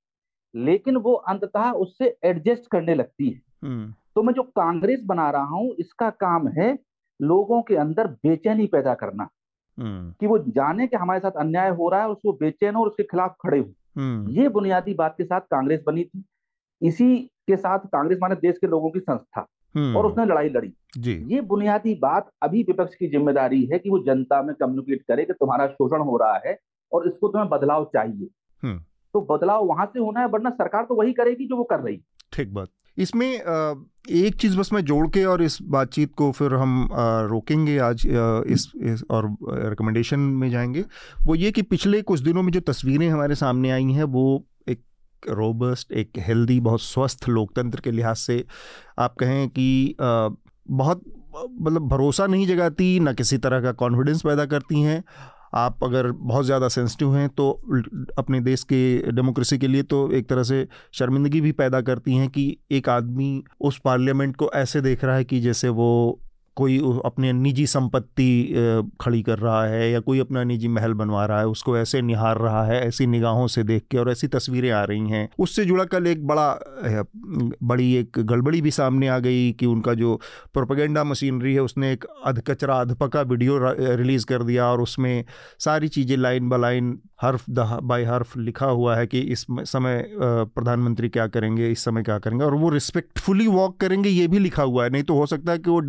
लेकिन 0.55 0.95
वो 0.97 1.13
अंततः 1.13 1.71
उससे 1.71 2.17
एडजस्ट 2.23 2.67
करने 2.71 2.95
लगती 2.95 3.29
है 3.29 3.41
हम्म। 3.63 3.93
तो 4.15 4.23
मैं 4.23 4.33
जो 4.33 4.43
कांग्रेस 4.43 4.99
बना 5.05 5.29
रहा 5.29 5.55
हूँ 5.55 5.75
इसका 5.79 6.09
काम 6.09 6.47
है 6.47 6.77
लोगों 7.19 7.61
के 7.61 7.75
अंदर 7.75 8.07
बेचैनी 8.07 8.65
पैदा 8.67 8.93
करना। 8.93 9.29
कि 9.79 10.27
वो 10.27 10.37
जाने 10.39 10.87
कि 10.87 10.97
हमारे 10.97 11.19
साथ 11.19 11.31
अन्याय 11.31 11.69
हो 11.69 11.89
रहा 11.89 12.01
है 12.01 12.09
उसको 12.09 12.33
बेचैन 12.33 12.75
हो 12.75 12.81
और 12.81 12.87
उसके 12.87 13.03
खिलाफ 13.03 13.35
खड़े 13.41 13.59
हो। 13.59 13.65
हम्म। 13.97 14.31
ये 14.31 14.49
बुनियादी 14.49 14.93
बात 14.93 15.15
के 15.17 15.23
साथ 15.23 15.41
कांग्रेस 15.41 15.83
बनी 15.87 16.03
थी। 16.03 16.23
इसी 16.81 17.17
के 17.47 17.57
साथ 17.57 17.79
कांग्रेस 17.79 18.19
माने 18.21 18.35
देश 18.35 18.57
के 18.57 18.67
लोगों 18.67 18.89
की 18.89 18.99
संस्था 18.99 19.41
और 19.41 19.77
हम्म। 19.77 19.97
उसने 19.97 20.25
लड़ाई 20.25 20.49
लड़ी। 20.49 20.73
जी। 20.97 21.13
ये 21.33 21.41
बुनियादी 21.41 21.93
बात 21.95 22.29
अभी 22.43 22.63
विपक्ष 22.63 22.95
की 22.95 23.07
ज़िम्मेदारी 23.07 23.63
है 23.65 23.79
कि 23.79 23.89
वो 23.89 23.99
जनता 23.99 24.41
में 24.41 24.55
कम्युनिकेट 24.55 25.01
करे 25.01 25.25
कि 25.25 25.33
तुम्हारा 25.33 25.67
शोषण 25.67 26.01
हो 26.01 26.17
रहा 26.17 26.41
है 26.45 26.57
और 26.91 27.07
इसको 27.07 27.27
तुम्हें 27.27 27.49
बदलाव 27.49 27.89
चाहिए। 27.93 28.75
तो 29.13 29.21
बदलाव 29.21 29.65
वहाँ 29.65 29.85
से 29.85 29.99
होना 29.99 30.19
है 30.19 30.27
वरना 30.27 30.49
सरकार 30.49 30.83
तो 30.83 30.95
वही 30.95 31.13
करेगी 31.13 31.47
जो 31.47 31.57
वो 31.57 31.63
कर 31.63 31.79
रही। 31.79 32.01
ठीक 32.33 32.53
बात। 32.53 32.67
इसमें 32.97 33.27
एक 34.09 34.35
चीज़ 34.35 34.57
बस 34.57 34.69
मैं 34.73 34.81
जोड़ 34.85 35.07
के 35.07 35.23
और 35.25 35.43
इस 35.43 35.57
बातचीत 35.61 36.13
को 36.15 36.31
फिर 36.31 36.53
हम 36.53 36.89
रोकेंगे 37.29 37.77
आज 37.77 38.03
इस, 38.07 38.71
इस 38.75 39.03
और 39.09 39.35
रिकमेंडेशन 39.43 40.19
में 40.19 40.49
जाएँगे। 40.49 40.85
वो 41.25 41.35
ये 41.35 41.51
कि 41.51 41.61
पिछले 41.61 42.01
कुछ 42.01 42.19
दिनों 42.19 42.43
में 42.43 42.51
जो 42.51 42.59
तस्वीरें 42.59 43.09
हमारे 43.09 43.35
सामने 43.35 43.71
आई 43.71 43.91
हैं 43.91 44.03
वो 44.03 44.45
एक 44.67 44.81
रोबस्ट 45.29 45.91
एक 45.91 46.11
हेल्दी 46.17 46.59
बहुत 46.59 46.81
स्वस्थ 46.81 47.29
लोकतंत्र 47.29 47.79
के 47.79 47.91
लिहाज 47.91 48.15
से 48.15 48.43
आप 48.99 49.15
कहें 49.19 49.47
कि 49.49 49.95
बहुत 49.99 51.03
मतलब 51.61 51.87
भरोसा 51.87 52.27
नहीं 52.27 52.47
जगाती 52.47 52.99
ना 52.99 53.13
किसी 53.13 53.37
तरह 53.37 53.61
का 53.61 53.71
कॉन्फिडेंस 53.71 54.21
पैदा 54.21 54.45
करती 54.45 54.81
हैं। 54.81 55.03
आप 55.53 55.83
अगर 55.83 56.11
बहुत 56.11 56.45
ज़्यादा 56.45 56.67
सेंसिटिव 56.67 57.15
हैं 57.15 57.27
तो 57.29 57.49
अपने 58.17 58.39
देश 58.39 58.63
के 58.63 59.11
डेमोक्रेसी 59.11 59.57
के 59.57 59.67
लिए 59.67 59.83
तो 59.83 60.11
एक 60.11 60.29
तरह 60.29 60.43
से 60.43 60.67
शर्मिंदगी 60.93 61.41
भी 61.41 61.51
पैदा 61.51 61.81
करती 61.81 62.15
हैं 62.15 62.29
कि 62.29 62.57
एक 62.71 62.89
आदमी 62.89 63.43
उस 63.59 63.79
पार्लियामेंट 63.79 64.35
को 64.35 64.51
ऐसे 64.55 64.81
देख 64.81 65.03
रहा 65.03 65.15
है 65.15 65.23
कि 65.23 65.39
जैसे 65.39 65.69
वो 65.69 66.19
कोई 66.57 66.77
अपने 67.05 67.31
निजी 67.33 67.65
संपत्ति 67.67 68.29
खड़ी 69.01 69.21
कर 69.23 69.39
रहा 69.39 69.63
है 69.65 69.89
या 69.91 69.99
कोई 70.01 70.19
अपना 70.19 70.43
निजी 70.43 70.67
महल 70.69 70.93
बनवा 70.95 71.25
रहा 71.25 71.39
है, 71.39 71.47
उसको 71.47 71.77
ऐसे 71.77 72.01
निहार 72.01 72.37
रहा 72.37 72.63
है, 72.65 72.81
ऐसी 72.87 73.07
निगाहों 73.07 73.47
से 73.47 73.63
देख 73.63 73.83
के 73.91 73.97
और 73.97 74.11
ऐसी 74.11 74.27
तस्वीरें 74.29 74.71
आ 74.71 74.83
रही 74.83 75.09
हैं। 75.09 75.27
उससे 75.39 75.65
जुड़ा 75.65 75.83
कल 75.85 76.07
एक 76.07 76.25
बड़ा 76.27 76.47
बड़ी 77.63 77.93
एक 77.95 78.19
गड़बड़ी 78.19 78.61
भी 78.61 78.71
सामने 78.71 79.07
आ 79.07 79.17
गई 79.19 79.51
कि 79.51 79.65
उनका 79.65 79.93
जो 79.93 80.19
प्रोपेगेंडा 80.53 81.03
मशीनरी 81.03 81.53
है, 81.53 81.61
उसने 81.61 81.91
एक 81.93 82.05
अधकचरा 82.25 82.79
अधपका 82.81 83.21
वीडियो 83.23 83.59
रिलीज़ 83.95 84.25
कर 84.25 84.43
दिया 84.43 84.65
और 84.67 84.81
उसमें 84.81 85.23
सारी 85.59 85.87
चीज़ें 85.89 86.15
लाइन 86.17 86.49
ब 86.49 86.61
लाइन, 86.61 86.97
हर्फ 87.21 87.43
बाय 87.49 88.03
हर्फ 88.05 88.35
लिखा 88.37 88.65
हुआ 88.67 88.95
है 88.95 89.05
कि 89.07 89.19
इस 89.21 89.45
समय 89.51 90.05
प्रधानमंत्री 90.15 91.09
क्या 91.09 91.27
करेंगे, 91.27 91.69
इस 91.71 91.83
समय 91.85 92.03
क्या 92.03 92.17
करेंगे 92.19 92.45
और 92.45 92.55
वो 92.55 92.69
रिस्पेक्टफुली 92.69 93.47
वॉक 93.49 93.79
करेंगे, 93.79 94.09
ये 94.09 94.27
भी 94.27 94.39
लिखा 94.39 94.63
हुआ 94.63 94.83
है। 94.83 94.89
नहीं 94.89 95.03
तो 95.03 95.15
हो 95.15 95.25
सकता 95.25 95.51
है 95.51 95.57
कि 95.59 95.69
वो 95.69 95.79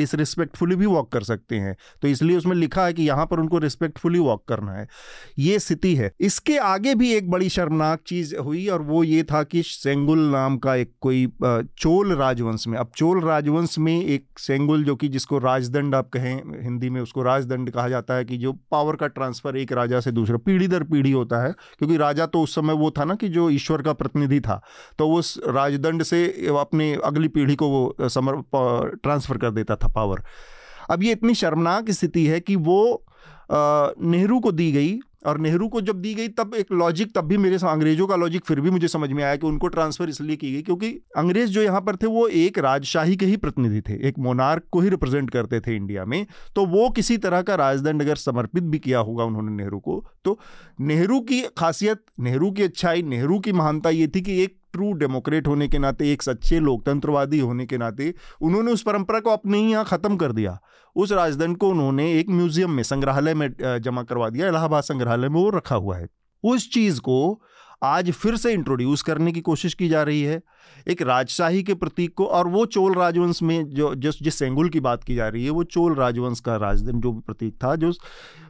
डिसरिस्पेक्टफुली 0.59 0.77
भी 0.77 0.87
वॉक 0.87 1.11
कर 1.13 1.23
सकते 1.23 1.57
हैं। 1.57 1.77
तो 2.03 2.09
इसलिए 2.09 2.37
उसमें 2.37 2.55
लिखा 2.57 2.85
है 2.85 2.93
कि 2.93 3.03
यहाँ 3.03 3.27
पर 3.27 3.41
उनको 3.41 3.59
रिस्पेक्टफुली 3.59 4.19
वॉक 4.19 4.45
करना 4.49 4.73
है। 4.73 4.87
ये 5.39 5.59
स्थिति 5.59 5.95
है। 5.97 6.13
इसके 6.21 6.57
आगे 6.59 6.95
भी 6.95 7.13
एक 7.15 7.31
बड़ी 7.31 7.49
शर्मनाक 7.49 8.01
चीज़ 8.07 8.37
हुई 8.37 8.67
और 8.69 8.83
वो 8.83 9.03
ये 9.05 9.23
था 9.23 9.43
कि 9.43 9.63
सेंगुल 9.63 10.19
नाम 10.31 10.57
का 10.59 10.75
एक 10.75 10.93
कोई 11.01 11.27
चोल 11.45 12.15
राजवंश 12.15 12.67
में, 12.69 12.79
अब 12.79 12.91
चोल 12.97 13.21
राजवंश 13.21 13.79
में 13.79 13.95
एक 13.99 14.39
सेंगुल 14.39 14.85
जो 14.85 14.97
कि 14.97 15.09
जिसको 15.09 15.39
राजदंड 15.39 15.95
आप 15.95 16.09
कहें, 16.09 16.35
हिंदी 16.63 16.91
में 16.91 17.01
उसको 17.01 17.23
राजदंड 17.23 17.71
कहा 17.71 17.89
जाता 17.89 18.15
है 18.15 18.25
कि 18.25 18.37
जो 18.39 18.53
पावर 18.71 18.97
का 18.97 19.07
ट्रांसफ़र 19.09 19.57
एक 19.57 19.73
राजा 19.73 20.01
से 20.01 20.13
दूसरा, 20.13 20.37
पीढ़ी 20.37 20.69
दर 20.69 20.83
पीढ़ी 20.85 21.13
होता 21.13 21.43
है। 21.45 21.53
क्योंकि 21.79 21.97
राजा 21.97 22.27
तो 22.27 22.43
उस 22.43 22.55
समय 22.55 22.75
वो 22.75 22.91
था 22.91 23.05
ना 23.05 23.15
कि 23.15 23.29
जो 23.29 23.49
ईश्वर 23.51 23.83
का 23.83 23.93
प्रतिनिधि 23.93 24.41
था। 24.41 24.61
तो 24.99 25.11
उस 25.11 25.39
राजदंड 25.49 26.03
से 26.03 26.25
अपनी 26.51 26.93
अगली 27.05 27.29
पीढ़ी 27.29 27.55
को 27.55 27.69
वो 27.69 28.09
समर 28.09 28.43
ट्रांसफ़र 28.97 29.39
कर 29.39 29.51
देता 29.51 29.77
था 29.77 29.89
पावर 29.89 30.23
अब 30.91 31.03
ये 31.03 31.13
इतनी 31.13 31.35
शर्मनाक 31.35 31.91
स्थिति 31.91 32.27
है 32.27 32.41
कि 32.41 32.57
वो 32.57 33.05
नेहरू 33.53 34.41
को 34.41 34.53
दी 34.53 34.73
गई 34.73 34.99
और 35.27 35.39
नेहरू 35.39 35.69
को 35.69 35.81
जब 35.81 36.01
दी 36.01 36.15
गई 36.15 36.29
तब 36.29 36.55
एक 36.55 36.67
लॉजिक 36.73 37.15
तब 37.15 37.25
भी 37.25 37.37
मेरे 37.37 37.57
अंग्रेज़ों 37.67 38.07
का 38.07 38.17
लॉजिक 38.17 38.45
फिर 38.45 38.61
भी 38.61 38.71
मुझे 38.71 38.89
समझ 38.89 39.11
में 39.11 39.23
आया 39.25 39.37
कि 39.37 39.47
उनको 39.47 39.69
ट्रांसफ़र 39.69 40.09
इसलिए 40.09 40.37
की 40.37 40.53
गई 40.53 40.63
क्योंकि 40.63 40.91
अंग्रेज़ 41.17 41.51
जो 41.51 41.63
यहाँ 41.63 41.81
पर 41.81 41.97
थे 41.97 42.07
वो 42.07 42.27
एक 42.29 42.59
राजशाही 42.59 43.17
के 43.17 43.27
ही 43.27 43.37
प्रतिनिधि 43.37 43.81
थे, 43.81 44.09
एक 44.09 44.19
मोनार्क 44.19 44.63
को 44.71 44.81
ही 44.81 44.89
रिप्रेजेंट 44.89 45.31
करते 45.31 45.61
थे 45.61 45.77
इंडिया 45.77 46.05
में 46.05 46.27
तो 46.57 46.67
वो 46.67 46.89
किसी 46.91 47.17
तरह 47.17 47.43
का 47.43 47.55
राजदंड 47.55 48.03
अगर 48.03 48.17
समर्पित 48.17 48.63
भी 48.65 48.79
किया 48.79 48.99
होगा 48.99 49.25
उन्होंने 49.25 49.53
नेहरू 49.53 49.79
को 49.79 50.05
तो 50.25 50.39
नेहरू 50.81 51.21
की 51.21 51.43
खासियत, 51.59 52.05
नेहरू 52.21 52.51
की 52.51 52.63
अच्छाई, 52.63 53.03
नेहरू 53.03 53.39
की 53.39 53.53
महानता 53.53 53.91
ये 53.91 54.09
थी 54.09 54.21
कि 54.21 54.43
एक 54.43 54.58
ट्रू 54.73 54.93
डेमोक्रेट 54.93 55.47
होने 55.47 55.69
के 55.69 55.79
नाते, 55.79 56.13
एक 56.13 56.23
सच्चे 56.23 56.61
लोकतंत्रवादी 56.61 57.39
होने 57.41 57.67
के 57.67 57.79
नाते, 57.79 58.15
उन्होंने 58.43 58.73
उस 58.73 58.83
परंपरा 58.83 59.21
को 59.21 59.31
अपने 59.31 59.59
ही 59.59 59.71
यहाँ 59.73 59.85
ख़त्म 59.85 60.17
कर 60.17 60.33
दिया। 60.33 60.59
उस 60.97 61.13
राजदंड 61.13 61.57
को 61.57 61.71
उन्होंने 61.71 62.13
एक 62.13 62.31
म्यूज़ियम 62.31 62.71
में, 62.71 62.83
संग्रहालय 62.83 63.35
में 63.35 63.49
जमा 63.83 64.03
करवा 64.03 64.29
दिया, 64.29 64.49
इलाहाबाद 64.49 64.83
संग्रहालय 64.83 65.29
में 65.29 65.41
वो 65.41 65.49
रखा 65.51 65.77
हुआ 65.77 65.97
है। 65.97 66.09
उस 66.45 66.71
चीज़ 66.73 67.01
को 67.01 67.43
आज 67.83 68.11
फिर 68.13 68.37
से 68.37 68.53
इंट्रोड्यूस 68.53 69.03
करने 69.03 69.33
की 69.33 69.41
कोशिश 69.41 69.75
की 69.75 69.89
जा 69.89 70.03
रही 70.03 70.23
है। 70.23 70.41
एक 70.89 71.03
राजशाही 71.03 71.63
के 71.63 71.75
प्रतीक 71.75 72.15
को 72.15 72.25
और 72.27 72.49
वो 72.49 72.65
चोल 72.67 72.95
राजवंश 72.95 73.43
में 73.43 73.69
जो, 73.71 73.95
जिस 73.95 74.23
जिस 74.23 74.39
सेंगुल 74.39 74.69
की 74.69 74.81
बात 74.81 75.05
की 75.05 75.15
जा 75.15 75.29
रही 75.29 75.45
है, 75.45 75.51
वो 75.51 75.65
चोल 75.65 75.95
राजवंश 75.95 76.41
का 76.41 76.57
राजदंड 76.57 77.03
जो 77.03 77.13
प्रतीक 77.13 77.55
था, 77.55 77.75
जो 77.77 77.93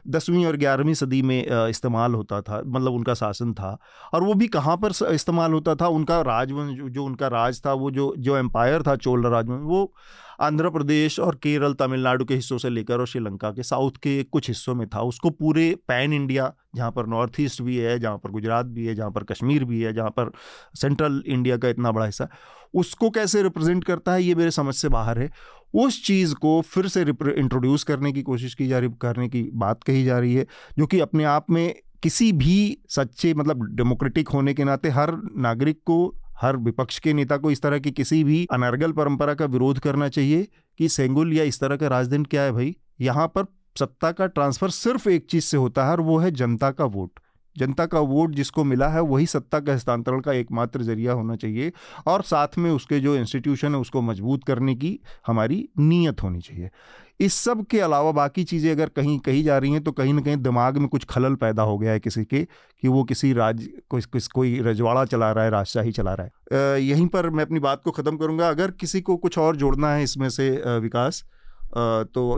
दसवीं 0.07 0.45
और 0.45 0.57
ग्यारहवीं 0.57 0.93
सदी 0.93 1.21
में 1.21 1.45
इस्तेमाल 1.69 2.13
होता 2.13 2.41
था 2.41 2.61
मतलब 2.65 2.93
उनका 2.93 3.13
शासन 3.13 3.53
था 3.53 3.77
और 4.13 4.23
वो 4.23 4.33
भी 4.33 4.47
कहाँ 4.47 4.77
पर 4.77 5.13
इस्तेमाल 5.13 5.53
होता 5.53 5.75
था? 5.75 5.87
उनका 5.87 6.21
राजवंश, 6.21 6.79
जो 6.91 7.05
उनका 7.05 7.27
राज 7.27 7.61
था, 7.65 7.73
वो 7.73 7.91
जो 7.91 8.13
जो 8.17 8.37
एम्पायर 8.37 8.83
था 8.83 8.95
चोल 8.97 9.27
राजवंश, 9.27 9.61
वो 9.63 9.93
आंध्र 10.39 10.69
प्रदेश 10.69 11.19
और 11.19 11.35
केरल, 11.35 11.73
तमिलनाडु 11.73 12.25
के 12.25 12.35
हिस्सों 12.35 12.57
से 12.57 12.69
लेकर 12.69 12.99
और 12.99 13.07
श्रीलंका 13.07 13.51
के 13.51 13.63
साउथ 13.63 13.91
के 13.91 14.23
कुछ 14.23 14.47
हिस्सों 14.47 14.75
में 14.75 14.87
था। 14.87 15.01
उसको 15.01 15.29
पूरे 15.29 15.75
पैन 15.87 16.13
इंडिया, 16.13 16.53
जहाँ 16.75 16.91
पर 16.91 17.07
नॉर्थ 17.07 17.39
ईस्ट 17.39 17.61
भी 17.61 17.77
है, 17.77 17.99
जहाँ 17.99 18.17
पर 18.17 18.31
गुजरात 18.31 18.65
भी 18.65 18.85
है, 18.85 18.95
जहाँ 18.95 19.11
पर 19.11 19.23
कश्मीर 19.23 19.63
भी 19.63 19.81
है, 19.81 19.93
जहाँ 19.93 20.09
पर 20.09 20.31
सेंट्रल 20.75 21.23
इंडिया 21.27 21.57
का 21.57 21.69
इतना 21.69 21.91
बड़ा 21.91 22.05
हिस्सा, 22.05 22.27
उसको 22.73 23.09
कैसे 23.09 23.43
रिप्रेजेंट 23.43 23.83
करता 23.83 24.13
है, 24.13 24.23
ये 24.23 24.35
मेरे 24.35 24.51
समझ 24.51 24.75
से 24.75 24.89
बाहर 24.89 25.19
है। 25.19 25.31
उस 25.73 26.05
चीज़ 26.05 26.35
को 26.35 26.61
फिर 26.61 26.87
से 26.87 27.01
इंट्रोड्यूस 27.01 27.83
करने 27.83 28.11
की 28.11 28.21
कोशिश 28.21 28.53
की 28.53 28.67
जा 28.67 28.79
रही, 28.79 28.89
करने 29.01 29.29
की 29.29 29.49
बात 29.53 29.83
कही 29.83 30.03
जा 30.03 30.19
रही 30.19 30.35
है, 30.35 30.47
जो 30.77 30.85
कि 30.85 30.99
अपने 30.99 31.23
आप 31.23 31.45
में 31.49 31.75
किसी 32.03 32.31
भी 32.31 32.77
सच्चे 32.89 33.33
मतलब 33.33 33.75
डेमोक्रेटिक 33.75 34.27
होने 34.27 34.53
के 34.53 34.63
नाते 34.63 34.89
हर 34.89 35.11
नागरिक 35.37 35.77
को 35.85 36.15
हर 36.41 36.57
विपक्ष 36.57 36.99
के 36.99 37.13
नेता 37.13 37.37
को 37.37 37.51
इस 37.51 37.61
तरह 37.61 37.79
की 37.79 37.91
किसी 37.91 38.23
भी 38.23 38.45
अनर्गल 38.51 38.91
परंपरा 38.91 39.33
का 39.33 39.45
विरोध 39.45 39.79
करना 39.79 40.09
चाहिए 40.09 40.47
कि 40.79 40.89
सेंगुल 40.89 41.33
या 41.33 41.43
इस 41.43 41.59
तरह 41.59 41.75
का 41.75 41.87
राजदंड 41.87 42.27
क्या 42.27 42.41
है 42.41 42.51
भाई? 42.51 42.75
यहाँ 43.01 43.27
पर 43.27 43.45
सत्ता 43.79 44.11
का 44.11 44.25
ट्रांसफ़र 44.27 44.69
सिर्फ़ 44.69 45.09
एक 45.09 45.25
चीज़ 45.29 45.43
से 45.43 45.57
होता 45.57 45.85
है 45.85 45.91
और 45.91 46.01
वो 46.01 46.17
है 46.17 46.31
जनता 46.31 46.71
का 46.71 46.85
वोट। 46.85 47.19
जनता 47.55 47.85
का 47.85 47.99
वोट 47.99 48.35
जिसको 48.35 48.63
मिला 48.63 48.87
है 48.87 49.01
वही 49.01 49.25
सत्ता 49.25 49.59
का 49.59 49.73
हस्तांतरण 49.73 50.19
का 50.19 50.33
एकमात्र 50.33 50.81
ज़रिया 50.81 51.13
होना 51.13 51.35
चाहिए 51.35 51.71
और 52.07 52.21
साथ 52.21 52.57
में 52.57 52.69
उसके 52.71 52.99
जो 52.99 53.15
इंस्टीट्यूशन 53.15 53.75
है 53.75 53.79
उसको 53.81 54.01
मज़बूत 54.01 54.43
करने 54.43 54.75
की 54.75 54.99
हमारी 55.27 55.67
नीयत 55.79 56.23
होनी 56.23 56.41
चाहिए। 56.41 56.69
इस 57.19 57.33
सब 57.35 57.65
के 57.65 57.79
अलावा 57.79 58.11
बाकी 58.11 58.43
चीज़ें 58.43 58.71
अगर 58.71 58.89
कहीं 58.89 59.17
कही 59.19 59.41
जा 59.43 59.57
रही 59.57 59.71
हैं 59.71 59.83
तो 59.83 59.91
कहीं 59.91 60.13
ना 60.13 60.21
कहीं 60.21 60.37
दिमाग 60.37 60.77
में 60.77 60.87
कुछ 60.89 61.05
खलल 61.05 61.33
पैदा 61.35 61.63
हो 61.63 61.77
गया 61.77 61.91
है 61.91 61.99
किसी 61.99 62.23
के 62.25 62.43
कि 62.43 62.87
वो 62.87 63.03
किसी 63.03 63.31
राज 63.33 63.67
कोई 63.89 64.01
किस 64.13 64.27
कोई 64.27 64.59
रजवाड़ा 64.61 65.03
चला 65.05 65.31
रहा 65.31 65.43
है 65.43 65.49
राजशाही 65.51 65.91
चला 65.91 66.13
रहा 66.13 66.27
है। 66.53 66.81
यहीं 66.81 67.07
पर 67.07 67.29
मैं 67.29 67.45
अपनी 67.45 67.59
बात 67.59 67.81
को 67.83 67.91
ख़त्म 67.91 68.17
करूँगा। 68.17 68.49
अगर 68.49 68.71
किसी 68.79 69.01
को 69.01 69.17
कुछ 69.17 69.37
और 69.37 69.55
जोड़ना 69.55 69.93
है 69.93 70.03
इसमें 70.03 70.29
से 70.29 70.49
विकास 70.79 71.23
तो 71.75 72.31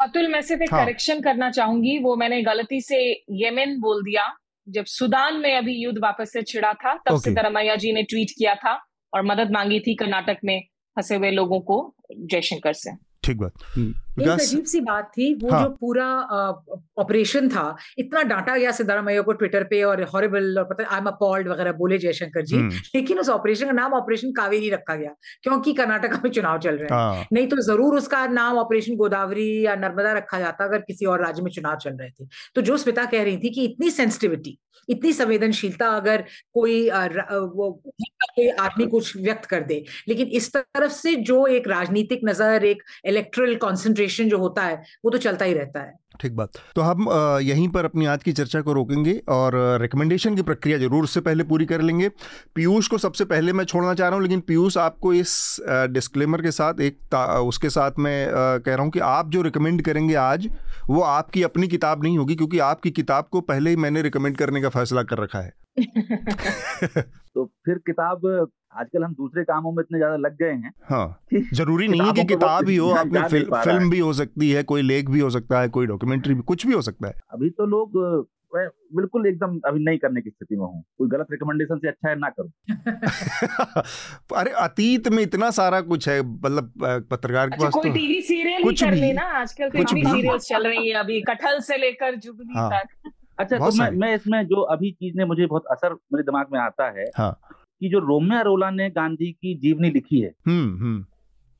अतुल 0.00 0.28
मैं 0.28 0.40
सिर्फ़ 0.42 0.62
एक 0.62 0.72
हाँ. 0.72 0.84
करेक्शन 0.84 1.20
करना 1.20 1.50
चाहूँगी। 1.50 1.98
वो 1.98 2.16
मैंने 2.16 2.42
गलती 2.42 2.80
से 2.80 2.98
येमेन 3.34 3.78
बोल 3.80 4.02
दिया। 4.02 4.32
जब 4.66 4.84
सुदान 4.86 5.36
में 5.36 5.56
अभी 5.56 5.74
युद्ध 5.74 5.98
वापस 5.98 6.32
से 6.32 6.42
छिड़ा 6.42 6.72
था 6.74 6.94
तब 6.94 7.10
okay. 7.10 7.24
सिद्धरमैया 7.24 7.76
जी 7.76 7.92
ने 7.92 8.02
ट्वीट 8.02 8.30
किया 8.38 8.54
था 8.54 8.74
और 9.12 9.22
मदद 9.26 9.52
मांगी 9.52 9.80
थी 9.80 9.94
कर्नाटक 9.94 10.38
में 10.44 10.60
फंसे 10.96 11.16
हुए 11.16 11.30
लोगों 11.30 11.60
को 11.60 11.94
जयशंकर 12.12 12.72
से। 12.72 12.90
ठीक 13.26 13.38
बात 13.38 13.52
हम्म। 13.76 13.94
एक 14.18 14.28
अजीब 14.30 14.64
सी 14.64 14.80
बात 14.80 15.08
थी 15.08 15.32
वो 15.34 15.50
हाँ. 15.50 15.62
जो 15.62 15.68
पूरा 15.76 16.06
ऑपरेशन 16.98 17.48
था 17.48 17.64
इतना 17.98 18.22
डांटा 18.24 18.56
गया 18.56 18.70
सिद्धारामैया 18.72 19.22
को 19.22 19.32
ट्विटर 19.34 19.64
पे 19.64 19.82
और 19.82 20.02
हॉरिबल 20.06 20.58
और 20.58 20.64
पता 20.64 20.84
आई 20.86 20.98
एम 20.98 21.06
अपॉल्ड 21.06 21.48
वगैरह 21.48 21.72
बोले 21.74 21.98
जयशंकर 21.98 22.44
जी 22.44 22.56
हम्म। 22.56 22.80
लेकिन 22.94 23.18
उस 23.18 23.28
ऑपरेशन 23.30 23.66
का 23.66 23.72
नाम 23.72 23.94
ऑपरेशन 23.94 24.32
कावेरी 24.32 24.70
रखा 24.70 24.94
गया 24.94 25.14
क्योंकि 25.42 25.72
कर्नाटक 25.74 26.20
में 26.24 26.30
चुनाव 26.30 26.58
चल 26.58 26.76
रहे 26.76 26.82
हैं 26.84 26.94
हाँ। 26.94 27.26
नहीं 27.32 27.46
तो 27.48 27.60
ज़रूर 27.62 27.96
उसका 27.96 28.26
नाम 28.28 28.58
ऑपरेशन 28.58 28.96
गोदावरी 28.96 29.48
या 29.66 29.74
नर्मदा 29.76 30.12
रखा 30.12 30.38
जाता 30.38 30.64
अगर 30.64 30.80
किसी 30.82 31.06
और 31.06 31.24
राज्य 31.24 31.42
में 31.42 31.50
चुनाव 31.50 31.76
चल 31.78 31.96
रहे 31.96 32.10
थे 32.10 32.26
तो 32.54 32.62
जो 32.62 32.76
स्मिता 32.76 33.04
कह 33.06 33.22
रही 33.22 33.36
थी 33.38 33.50
कि 33.50 33.64
इतनी 33.64 33.90
सेंसिटिविटी 33.92 34.58
इतनी 34.88 35.12
संवेदनशीलता 35.12 35.88
अगर 35.90 36.24
कोई 36.54 36.88
कोई 36.90 38.48
आदमी 38.50 38.86
कुछ 38.86 39.16
व्यक्त 39.16 39.44
कर 39.46 39.62
दे 39.62 39.82
लेकिन 40.08 40.28
इस 40.32 40.52
तरफ़ 40.52 40.92
से 40.92 41.14
जो 41.22 41.46
एक 41.48 41.68
राजनीतिक 41.68 42.20
नज़र 42.24 42.64
एक 42.64 42.82
इलेक्ट्रल 43.04 43.54
कॉन्सेंट्रेशन 44.06 44.28
जो 44.28 44.38
होता 44.38 44.62
है, 44.62 44.82
वो 45.04 45.10
तो 45.10 45.18
चलता 45.18 45.44
ही 45.44 45.52
रहता 45.54 45.80
है। 45.80 45.94
ठीक 46.20 46.36
बात। 46.36 46.58
तो 46.76 46.82
हम 46.82 47.08
यहीं 47.42 47.68
पर 47.68 47.84
अपनी 47.84 48.06
आज 48.06 48.22
की 48.22 48.32
चर्चा 48.32 48.60
को 48.60 48.72
रोकेंगे 48.72 49.12
और 49.28 49.54
रिकमेंडेशन 49.80 50.36
की 50.36 50.42
प्रक्रिया 50.42 50.78
ज़रूर 50.78 51.04
उससे 51.04 51.20
पहले 51.20 51.44
पूरी 51.44 51.66
कर 51.66 51.80
लेंगे। 51.82 52.08
पीयूष 52.54 52.88
को 52.88 52.98
सबसे 52.98 53.24
पहले 53.26 53.52
मैं 53.52 53.64
छोड़ना 53.64 53.94
चाह 53.94 54.08
रहा 54.08 54.16
हूँ, 54.16 54.22
लेकिन 54.22 54.40
पीयूष 54.40 54.78
आपको 54.78 55.12
इस 55.14 55.34
डिस्क्लेमर 55.90 56.42
के 56.42 56.50
साथ 56.52 56.80
एक 56.80 57.14
उसके 57.44 57.70
साथ 57.70 57.98
मैं 57.98 58.18
कह 58.30 58.74
रहा 58.74 58.82
हूँ 58.82 58.90
कि 58.90 59.00
आप 59.00 59.30
जो 59.30 59.42
रिकमेंड 59.42 59.82
करेंगे 59.82 60.14
आज, 60.22 60.48
वो 60.88 61.02
आपकी 61.02 61.42
अपनी 61.42 61.68
किताब 61.68 62.02
नहीं 62.02 62.18
होगी, 62.18 62.34
क्योंकि 62.34 62.58
आपकी 62.62 62.90
किताब 62.92 63.28
को 63.32 63.40
पहले 63.42 63.70
ही 63.70 63.76
मैंने 63.78 64.02
रिकमेंड 64.02 64.36
करने 64.36 64.62
का 64.62 64.68
फैसला 64.70 65.02
कर 65.04 65.18
रखा 65.18 65.38
है। 65.38 65.52
तो 67.34 67.44
फिर 67.44 67.78
किताब 67.78 68.26
आजकल 68.76 69.04
हम 69.04 69.12
दूसरे 69.14 69.44
कामों 69.44 69.72
में 69.72 69.82
इतने 69.82 69.98
ज़्यादा 69.98 70.16
लग 70.16 70.36
गए 70.36 70.52
हैं 70.52 70.72
हाँ 70.90 71.26
ज़रूरी 71.54 71.88
नहीं 71.88 72.00
है 72.00 72.12
कि 72.12 72.24
किताब 72.24 72.68
ही 72.68 72.76
हो 72.76 72.90
आपने 72.90 73.28
फिल, 73.28 73.44
फ़िल्म 73.54 73.90
भी 73.90 73.98
हो 73.98 74.12
सकती 74.12 74.50
है 74.50 74.62
कोई 74.62 74.82
लेख 74.82 75.10
भी 75.10 75.20
हो 75.20 75.30
सकता 75.30 75.60
है 75.60 75.68
कोई 75.68 75.86
डॉक्यूमेंट्री 75.86 76.34
भी 76.34 76.40
कुछ 76.40 76.66
भी 76.66 76.72
हो 76.72 76.82
सकता 76.82 77.08
है। 77.08 77.14
अभी 77.32 77.50
तो 77.50 77.66
लोग 77.66 77.92
बिल्कुल 78.54 79.26
एकदम 79.26 79.58
अभी 79.66 79.84
नहीं 79.84 79.98
करने 79.98 80.20
की 80.20 80.30
स्थिति 80.30 80.56
में 80.56 80.64
हूँ। 80.64 80.82
कोई 80.98 81.08
गलत 81.08 81.26
रिकमेंडेशन 81.30 81.78
से 81.78 81.88
अच्छा 81.88 82.08
है 82.08 82.18
ना 82.18 82.28
करूँ। 82.28 82.50
अरे 84.36 84.50
अतीत 84.50 85.08
में 85.08 85.22
इतना 85.22 85.50
सारा 85.50 85.80
कुछ 85.80 86.08
है 86.08 86.20
मतलब 86.22 86.72
पत्रकार 87.10 87.48
के 87.48 87.54
अच्छा, 87.54 87.64
पास 87.64 87.74
कोई 87.74 87.90
तो 87.90 87.94
टीवी 87.94 88.20
सीरियल 88.22 88.62
कुछ 88.62 88.84
भी। 88.84 89.12
ना 89.12 89.22
आजकल 89.22 89.68
तो 89.68 89.78
कुछ 89.78 89.94
भी। 89.94 90.04
सीरियल 90.04 90.38
चल 90.38 90.66
रही 90.66 90.88
है 90.88 90.94
अभी 90.94 91.20
कटहल 91.20 91.60
से 91.60 91.76
लेकर 91.76 92.16
जुगनी 92.16 92.54
हाँ। 92.54 92.70
तक। 92.70 93.10
अच्छा 93.38 93.58
तो 93.58 93.78
मैं 93.78 93.90
मैं 93.90 94.14
इसमें 94.14 94.46
जो 94.46 94.60
अभी 94.60 94.92
चीज़ 94.92 95.16
ने 95.16 95.24
मुझे 95.24 95.46
बहुत 95.46 95.66
असर 95.66 95.92
मेरे 95.92 96.22
दिमाग 96.22 96.46
में 96.52 96.60
आता 96.60 96.90
है 96.90 97.04
हाँ. 97.16 97.38
कि 97.80 97.88
जो 97.88 97.98
रोमिया 97.98 98.40
अरोला 98.40 98.70
ने 98.70 98.90
गांधी 98.90 99.32
की 99.32 99.58
जीवनी 99.58 99.90
लिखी 99.90 100.20
है। 100.20 100.34
हम्म, 100.46 100.80
हम्म। 100.80 101.06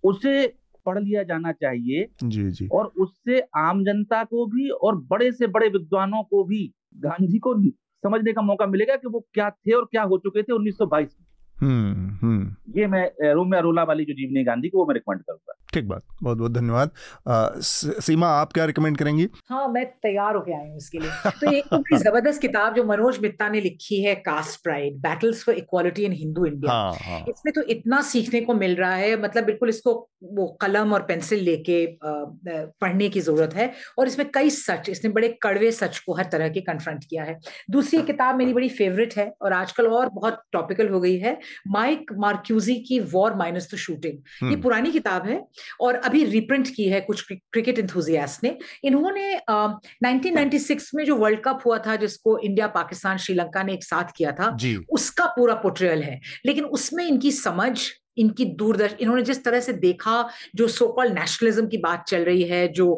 उसे 0.05 0.47
पढ़ 0.87 1.03
लिया 1.03 1.23
जाना 1.23 1.53
चाहिए 1.53 2.09
जी 2.25 2.51
जी। 2.51 2.69
और 2.73 2.85
उससे 2.85 3.41
आम 3.57 3.85
जनता 3.85 4.25
को 4.25 4.47
भी 4.47 4.69
और 4.69 4.97
बड़े 4.97 5.33
से 5.33 5.47
बड़े 5.47 5.69
विद्वानों 5.69 6.23
को 6.23 6.45
भी 6.45 6.73
गांधी 6.97 7.39
को 7.39 7.55
समझने 8.03 8.33
का 8.33 8.43
मौका 8.43 8.67
मिलेगा 8.67 8.97
कि 8.97 9.09
वो 9.09 9.27
क्या 9.35 9.51
थे 9.51 9.73
और 9.73 9.85
क्या 9.85 10.03
हो 10.03 10.19
चुके 10.19 10.43
थे 10.43 10.53
1922 10.53 11.17
में। 11.21 11.27
हम्म, 11.57 12.11
हम्म। 12.11 12.57
ये 12.79 12.87
मैं 12.87 13.33
रोम्या 13.33 13.61
अरोला 13.61 13.83
वाली 13.83 14.05
जो 14.05 14.13
जीवनी 14.13 14.45
गांधी 14.45 14.69
को 14.69 14.79
वो 14.79 14.87
मैं 14.87 14.95
रिकमेंड 14.95 15.23
करूँगा। 15.23 15.66
ठीक 15.77 15.89
बात 15.89 16.03
बहुत 16.23 16.39
बहुत 16.39 16.53
धन्यवाद। 16.53 16.91
सीमा 18.03 18.29
आप 18.35 18.53
क्या 18.53 18.65
रिकमेंड 18.65 18.97
करेंगी? 18.99 19.29
हाँ 19.51 19.67
मैं 19.69 19.85
तैयार 20.03 20.35
होके 20.37 20.53
आई 20.53 20.69
हूँ 20.69 20.77
इसके 20.77 20.99
लिए। 20.99 21.11
तो 21.41 21.53
एक 21.53 21.65
तो 21.67 21.97
ज़बरदस्त 21.99 22.41
किताब 22.41 22.75
जो 22.75 22.85
मनोज 22.85 23.19
मित्ता 23.23 23.49
ने 23.49 23.61
लिखी 23.61 24.03
है 24.03 24.15
caste 24.27 24.63
pride 24.63 24.97
battles 25.01 25.43
for 25.45 25.55
equality 25.55 26.05
in 26.05 26.13
Hindu 26.13 26.45
India 26.47 26.73
हाँ, 26.73 26.95
हाँ. 26.95 27.19
इसमें 27.29 27.53
तो 27.55 27.63
इतना 27.75 28.01
सीखने 28.03 28.41
को 28.41 28.55
मिल 28.55 28.77
रहा 28.77 28.95
है 28.95 29.21
मतलब 29.23 29.45
बिल्कुल 29.45 29.69
इसको 29.69 29.95
वो 30.33 30.47
कलम 30.61 30.93
और 30.93 31.03
पेंसिल 31.03 31.43
लेके 31.45 31.77
पढ़ने 32.05 33.09
की 33.09 33.21
ज़रूरत 33.21 33.55
है 33.55 33.73
और 33.99 34.09
इसमें 34.09 34.31
कई 34.35 34.51
सच 34.51 34.89
इसने 34.89 35.11
बड़े 35.11 35.29
कड़वे 35.43 35.71
सच 35.73 35.99
को 35.99 36.15
हर 36.15 36.29
तरह 36.33 36.49
के 36.49 36.61
कन्फ्रंट 36.63 37.05
किया 37.11 37.25
है। 37.25 37.39
दूसरी 37.71 38.03
किताब 38.03 38.37
मेरी 38.37 38.55
बड़ी 38.55 38.69
फेवरेट 38.71 39.17
है 39.17 39.31
और 39.43 39.53
आजकल 39.53 39.87
और 39.89 40.09
बहुत 40.15 40.43
टॉपिकल 40.53 40.89
हो 40.89 41.01
गई 41.01 41.17
है 41.19 41.39
माइक 41.69 42.13
मार्क्यूजी 42.19 42.75
की 42.89 43.01
वॉर 43.13 43.35
माइनस 43.35 43.69
द 43.75 43.77
शूटिंग 43.77 44.51
ये 44.51 44.57
पुरानी 44.63 44.93
किताब 44.93 45.27
है 45.27 45.41
और 45.81 45.95
अभी 45.95 46.25
रिप्रिंट 46.25 46.69
की 46.75 46.85
है 46.85 47.01
कुछ 47.01 47.33
क्रिकेट 47.33 47.79
इंथुजियास्ट 47.79 48.45
ने। 48.45 48.59
इन्होंने 48.85 49.41
uh, 49.51 49.75
1996 50.05 50.91
में 50.95 51.05
जो 51.05 51.17
वर्ल्ड 51.17 51.41
कप 51.41 51.61
हुआ 51.67 51.79
था 51.79 51.97
जिसको 51.97 52.39
इंडिया 52.39 52.67
पाकिस्तान 52.67 53.17
श्रीलंका 53.17 53.63
ने 53.63 53.73
एक 53.73 53.85
साथ 53.85 54.05
किया 54.17 54.33
था 54.33 54.57
उसका 54.91 55.27
पूरा 55.27 55.55
पोट्रियल 55.55 56.03
है। 56.03 56.21
लेकिन 56.47 56.65
उसमें 56.65 57.07
इनकी 57.07 57.33
समझ 57.33 57.91
इनकी 58.19 58.45
दूरदर्शन 58.61 58.97
इन्होंने 59.01 59.23
जिस 59.23 59.45
तरह 59.45 59.61
से 59.61 59.73
देखा 59.79 60.17
जो 60.57 60.69
सो 60.69 60.89
कॉल 60.89 61.13
नेशनलिज्म 61.13 61.67
की 61.67 61.79
बात 61.79 62.05
चल 62.09 62.25
रही 62.25 62.43
है 62.45 62.67
जो 62.73 62.89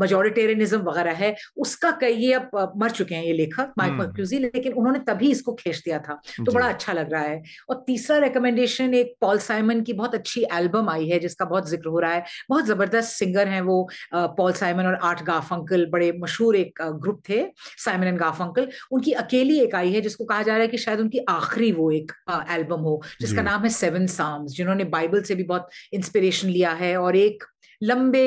मेजोरिटेरियनिज्म 0.00 0.80
वगैरह 0.80 1.12
है 1.14 1.34
उसका 1.58 1.90
कई 2.00 2.14
ये 2.16 2.32
अब 2.32 2.72
मर 2.76 2.90
चुके 2.90 3.14
हैं 3.14 3.24
ये 3.24 3.32
लेखक 3.32 3.72
माइक 3.78 3.92
हम्म। 3.92 4.38
लेकिन 4.38 4.72
उन्होंने 4.72 4.98
तभी 5.08 5.30
इसको 5.30 5.52
खींच 5.54 5.82
दिया 5.84 5.98
था। 5.98 6.20
तो 6.38 6.52
बड़ा 6.52 6.68
अच्छा 6.68 6.92
लग 6.92 7.12
रहा 7.12 7.22
है। 7.22 7.42
और 7.70 7.82
तीसरा 7.86 8.18
रिकमेंडेशन 8.18 8.94
एक 8.94 9.14
पॉल 9.20 9.38
साइमन 9.38 9.80
की 9.82 9.92
बहुत 9.92 10.14
अच्छी 10.14 10.44
एल्बम 10.54 10.88
आई 10.90 11.08
है 11.08 11.18
जिसका 11.18 11.44
बहुत 11.44 11.68
ज़िक्र 11.68 11.88
हो 11.88 11.98
रहा 11.98 12.12
है। 12.12 12.24
बहुत 12.50 12.66
ज़बरदस्त 12.66 13.08
सिंगर 13.08 13.48
हैं 13.48 13.60
वो 13.60 13.78
पॉल 14.14 14.52
साइमन 14.52 14.86
और 14.86 14.94
आर्ट 15.02 15.22
गाफंकल 15.24 15.86
बड़े 15.92 16.12
मशहूर 16.18 16.56
एक 16.56 16.82
ग्रुप 16.82 17.22
थे 17.28 17.44
साइमन 17.84 18.06
एंड 18.06 18.18
गाफंकल 18.18 18.68
उनकी 18.92 19.12
अकेली 19.22 19.58
एक 19.60 19.74
आई 19.74 19.92
है 19.92 20.00
जिसको 20.00 20.24
कहा 20.24 20.42
जा 20.42 20.52
रहा 20.52 20.62
है 20.62 20.68
कि 20.68 20.78
शायद 20.78 21.00
उनकी 21.00 21.18
आखिरी 21.28 21.72
वो 21.72 21.90
एक 21.90 22.12
एल्बम 22.50 22.80
हो 22.80 23.00
जिसका 23.20 23.42
नाम 23.42 23.62
है 23.62 23.70
सेवन 23.72 24.06
साम्स 24.06 24.52
जिन्होंने 24.68 24.84
बाइबल 24.90 25.22
से 25.22 25.34
भी 25.34 25.44
बहुत 25.44 25.70
इंस्पिरेशन 25.92 26.48
लिया 26.48 26.72
है 26.72 26.96
और 26.96 27.16
एक 27.16 27.44
लंबे 27.82 28.26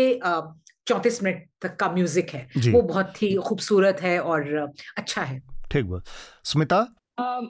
चौतीस 0.87 1.23
मिनट 1.23 1.45
तक 1.61 1.75
का 1.75 1.89
म्यूज़िक 1.91 2.29
है। 2.29 2.47
वो 2.71 2.81
बहुत 2.81 3.21
ही 3.23 3.35
खूबसूरत 3.35 4.01
है 4.01 4.19
और 4.19 4.73
अच्छा 4.97 5.21
है। 5.21 5.41
ठीक 5.71 5.85
बात। 5.85 6.03
स्मिता? 6.43 6.79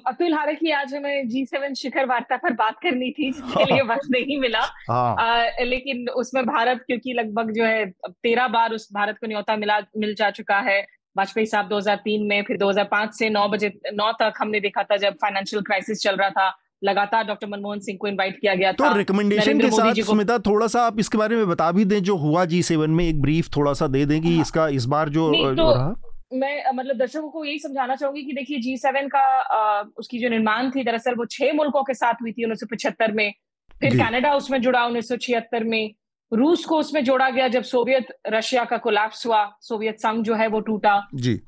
अतुल 0.07 0.33
हालाँकि 0.33 0.71
आज 0.71 0.93
हमें 0.93 1.27
जी 1.29 1.45
सेवन 1.45 1.73
शिखर 1.73 2.05
वार्ता 2.05 2.37
पर 2.37 2.53
बात 2.53 2.75
करनी 2.83 3.11
थी 3.11 3.31
जिसके 3.31 3.65
लिए 3.65 3.81
वक्त 3.91 4.09
नहीं 4.11 4.39
मिला। 4.39 4.59
आ, 4.59 4.93
हाँ। 4.93 5.65
लेकिन 5.65 6.09
उसमें 6.09 6.43
भारत 6.45 6.83
क्योंकि 6.87 7.13
लगभग 7.13 7.51
जो 7.51 7.63
है 7.63 7.85
तेरह 8.09 8.47
बार 8.47 8.73
उस 8.73 8.87
भारत 8.93 9.17
को 9.21 9.27
न्योता 9.27 9.55
मिला 9.55 9.79
मिल 9.97 10.15
जा 10.15 10.29
चुका 10.29 10.59
है। 10.59 10.81
वाजपेयी 11.17 11.45
साहब 11.45 11.69
2003 11.69 12.27
में 12.27 12.43
फिर 12.43 12.57
2005 12.57 13.13
से 13.13 13.29
9 13.29 13.47
बजे 13.47 13.69
9 13.93 14.11
तक 14.11 14.33
हमने 14.37 14.59
देखा 14.59 14.83
था 14.83 14.97
जब 14.97 15.13
फाइनेंशियल 15.13 15.61
क्राइसिस 15.61 16.01
चल 16.01 16.15
रहा 16.15 16.29
था। 16.29 16.49
लगातार 16.83 17.23
डॉक्टर 17.23 17.47
मनमोहन 17.47 17.79
सिंह 17.79 17.97
को 18.01 18.07
इनवाइट 18.07 18.39
किया 18.39 18.55
गया 18.55 18.71
तो 18.71 18.93
रिकमेंडेशन 18.97 19.59
के 19.59 19.69
साथ 19.71 20.01
स्मिता 20.03 20.37
थोड़ा 20.39 20.67
सा 20.67 20.81
आप 20.81 20.99
इसके 20.99 21.17
बारे 21.17 21.35
में 21.35 21.47
बता 21.49 21.71
भी 21.71 21.85
दें 21.85 22.01
जो 22.03 22.15
हुआ 22.17 22.45
जी 22.45 22.61
सेवन 22.63 22.91
में 22.91 23.07
एक 23.07 23.21
ब्रीफ 23.21 23.49
थोड़ा 23.57 23.73
सा 23.73 23.87
दे 23.87 24.05
दें 24.05 24.21
कि 24.21 24.33
हाँ। 24.33 24.41
इसका 24.41 24.67
इस 24.69 24.85
बार 24.85 25.09
जो 25.09 25.31
तो, 25.31 25.73
रहा। 25.73 25.93
मैं 26.33 26.63
मतलब 26.73 26.97
दर्शकों 26.97 27.29
को 27.29 27.45
यही 27.45 27.59
समझाना 27.59 27.95
चाहूँगी 27.95 28.21
कि 28.23 28.33
देखिए 28.33 28.59
जी 28.59 28.75
सेवन 28.77 29.07
का 29.07 29.19
आ, 29.19 29.83
उसकी 29.97 30.19
जो 30.19 30.29
निर्माण 30.29 30.69
थी 30.71 30.83
दरअसल 30.83 31.15
वो 31.15 31.25
छह 31.25 31.53
मुल्कों 31.53 31.83
के 31.83 31.93
साथ 31.93 32.21
हुई 32.21 32.31
थी 32.31 32.43
उन्नीस 32.43 32.59
सौ 32.59 32.67
पिछहत्तर 32.69 33.11
में। 33.11 33.33
फिर 33.81 33.97
कनाडा 33.97 34.33
उसमें 34.35 34.61
जुड़ा 34.61 34.85
उन्नीस 34.85 35.09
सौ 35.09 35.15
छिहत्तर 35.17 35.63
में। 35.63 35.93
रूस 36.31 36.63
को 36.65 36.77
उसमें 36.77 37.03
जोड़ा 37.03 37.29
गया 37.29 37.47
जब 37.47 37.63
सोवियत 37.63 38.07
रशिया 38.27 38.63
का 38.63 38.77
कोलैप्स 38.77 39.25
हुआ 39.27 39.43
सोवियत 39.61 39.99
संघ 39.99 40.23
जो 40.25 40.35
है 40.35 40.47
वो 40.47 40.59
टूटा। 40.59 40.95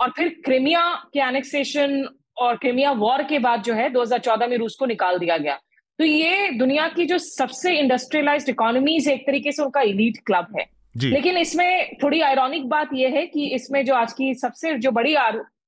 और 0.02 0.10
फिर 0.10 0.30
क्रिमिया 0.46 0.84
के 1.14 1.20
एनेक्सेशन 1.20 2.04
और 2.38 2.58
क्रिमिया 2.58 2.92
वॉर 2.92 3.24
के 3.24 3.40
बाद 3.40 3.64
जो 3.64 3.74
है 3.74 3.90
2014 3.90 4.48
में 4.48 4.58
रूस 4.58 4.76
को 4.76 4.86
निकाल 4.86 5.18
दिया 5.20 5.38
गया। 5.38 5.60
तो 6.00 6.06
ये 6.06 6.50
दुनिया 6.50 6.88
की 6.88 7.06
जो 7.06 7.18
सबसे 7.18 7.78
इंडस्ट्रियलाइज्ड 7.80 8.50
इकोनॉमीज 8.50 9.08
एक 9.08 9.26
तरीके 9.28 9.52
से 9.52 9.64
उनका 9.64 9.82
इलीट 9.82 10.18
क्लब 10.26 10.48
है। 10.60 10.66
लेकिन 10.96 11.38
इसमें 11.38 11.96
थोड़ी 12.04 12.22
आयरॉनिक 12.22 12.68
बात 12.70 12.90
यह 12.94 13.10
है 13.10 13.26
कि 13.26 13.46
इसमें 13.48 13.84
जो 13.86 13.94
आज 13.96 14.14
की 14.14 14.34
सबसे 14.36 14.74
जो 14.78 14.92
बड़ी 14.92 15.16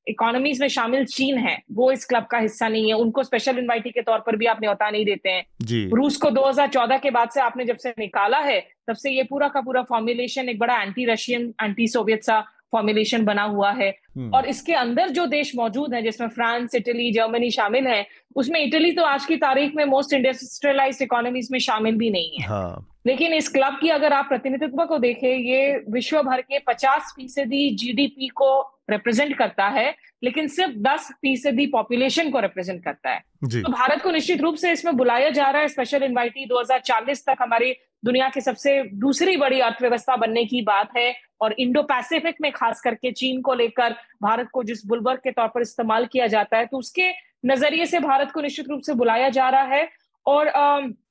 इकोनॉमीज 0.08 0.60
में 0.62 0.68
शामिल 0.68 1.06
चीन 1.06 1.38
है 1.38 1.58
वो 1.72 1.92
इस 1.92 2.06
क्लब 2.06 2.26
का 2.26 2.38
हिस्सा 2.38 2.68
नहीं 2.68 2.88
है। 2.88 2.96
उनको 2.96 3.24
स्पेशल 3.24 3.60
इन्वाइटी 3.60 3.90
के 3.90 4.02
तौर 4.02 4.20
पर 4.20 4.36
भी 4.36 4.46
आप 4.46 4.58
न्योता 4.62 4.90
नहीं 4.90 5.06
देते 5.06 5.30
हैं। 5.30 5.90
रूस 5.92 6.18
को 6.18 6.30
2014 6.32 6.98
के 6.98 7.12
बाद 7.12 7.30
से 7.30 7.42
आपने 7.42 7.66
जब 7.66 7.78
से 7.78 7.94
निकाला 8.00 8.40
है 8.40 8.60
तब 8.88 8.96
से 8.96 9.12
ये 9.12 9.24
पूरा 9.24 9.48
का 9.48 9.62
पूरा 9.62 9.82
फॉर्मुलेशन 9.84 10.50
एक 10.50 10.60
बड़ा 10.60 10.82
एंटी 10.82 11.06
रशियन 11.06 11.54
एंटी 11.62 11.88
सोवियत 11.88 12.24
सा 12.24 12.44
फॉर्मुलेशन 12.76 13.26
बना 13.26 13.44
हुआ 13.52 13.72
है 13.74 13.90
हम्म। 13.90 14.34
और 14.34 14.46
इसके 14.48 14.74
अंदर 14.76 15.10
जो 15.12 15.26
देश 15.28 15.56
मौजूद 15.56 15.94
है 15.94 16.02
जिसमें 16.02 16.28
फ्रांस 16.30 16.76
इटली 16.76 17.12
जर्मनी 17.14 17.52
शामिल 17.52 17.88
है 17.88 18.06
उसमें 18.36 18.60
इटली 18.60 18.92
तो 18.94 19.04
आज 19.06 19.26
की 19.26 19.36
तारीख 19.40 19.76
में 19.76 19.86
मोस्ट 19.88 20.14
इंडस्ट्रियलाइज 20.14 21.02
इकोनॉमीज 21.02 21.48
में 21.52 21.60
शामिल 21.62 21.98
भी 21.98 22.10
नहीं 22.10 22.32
है 22.34 22.48
हाँ। 22.48 22.92
लेकिन 23.08 23.34
इस 23.34 23.48
क्लब 23.50 23.78
की 23.82 23.90
अगर 23.92 24.14
आप 24.14 24.26
प्रतिनिधित्व 24.30 24.86
को 24.86 24.98
देखें 25.00 25.30
ये 25.30 25.84
विश्व 25.90 26.22
भर 26.24 26.42
के 26.44 26.60
50 26.66 27.12
फ़ीसदी 27.16 27.70
जीडीपी 27.76 28.28
को 28.36 28.50
रिप्रेजेंट 28.92 29.38
करता 29.38 29.68
है 29.70 29.94
लेकिन 30.26 30.48
सिर्फ़ 30.48 30.74
10 30.84 31.10
फ़ीसदी 31.14 31.66
पॉपुलेशन 31.68 32.30
को 32.32 32.40
रिप्रेजेंट 32.40 32.84
करता 32.84 33.10
है। 33.10 33.20
तो 33.62 33.72
भारत 33.72 34.02
को 34.02 34.12
निश्चित 34.12 34.42
रूप 34.42 34.56
से 34.56 34.72
इसमें 34.72 34.96
बुलाया 34.98 35.30
जा 35.30 35.50
रहा 35.50 35.62
है। 35.62 35.68
स्पेशल 35.68 36.04
इन्वाइटी 36.04 36.46
2040 36.46 37.26
तक 37.26 37.38
हमारी 37.42 37.74
दुनिया 38.06 38.30
की 38.30 38.42
सबसे 38.42 38.82
दूसरी 38.96 39.36
बड़ी 39.38 39.60
अर्थव्यवस्था 39.60 40.16
बनने 40.16 40.46
की 40.46 40.62
बात 40.62 40.90
है 40.98 41.14
और 41.42 41.56
इंडो 41.60 41.82
पैसिफिक 41.84 42.36
में 42.42 42.52
खास 42.52 42.82
करके 42.82 43.12
चीन 43.12 43.42
को 43.42 43.54
लेकर 43.54 43.96
भारत 44.22 44.50
को 44.54 44.64
जिस 44.64 44.86
बुलबर्ग 44.88 45.20
के 45.20 45.32
तौर 45.32 45.48
पर 45.48 45.62
इस्तेमाल 45.62 46.06
किया 46.06 46.28
जाता 46.28 46.58
है 46.58 46.66
तो 46.66 46.78
उसके 46.78 47.12
नज़रिए 47.46 47.86
से 47.86 48.00
भारत 48.00 48.32
को 48.32 48.42
निश्चित 48.42 48.70
रूप 48.70 48.82
से 48.82 48.94
बुलाया 48.94 49.30
जा 49.30 49.50
रहा 49.50 49.76
है। 49.76 49.88
और 50.26 50.52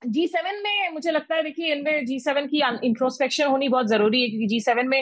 जी 0.07 0.27
सेवन 0.27 0.62
में 0.62 0.91
मुझे 0.93 1.11
लगता 1.11 1.35
है, 1.35 1.43
देखिए, 1.43 1.73
इनमें 1.74 2.05
जी 2.07 2.19
सेवन 2.20 2.47
की 2.47 2.62
इंट्रोस्पेक्शन 2.86 3.47
होनी 3.47 3.69
बहुत 3.69 3.89
ज़रूरी 3.89 4.23
है, 4.23 4.28
क्योंकि 4.28 4.47
जी 4.47 4.61
सेवन 4.61 4.89
में 4.89 5.01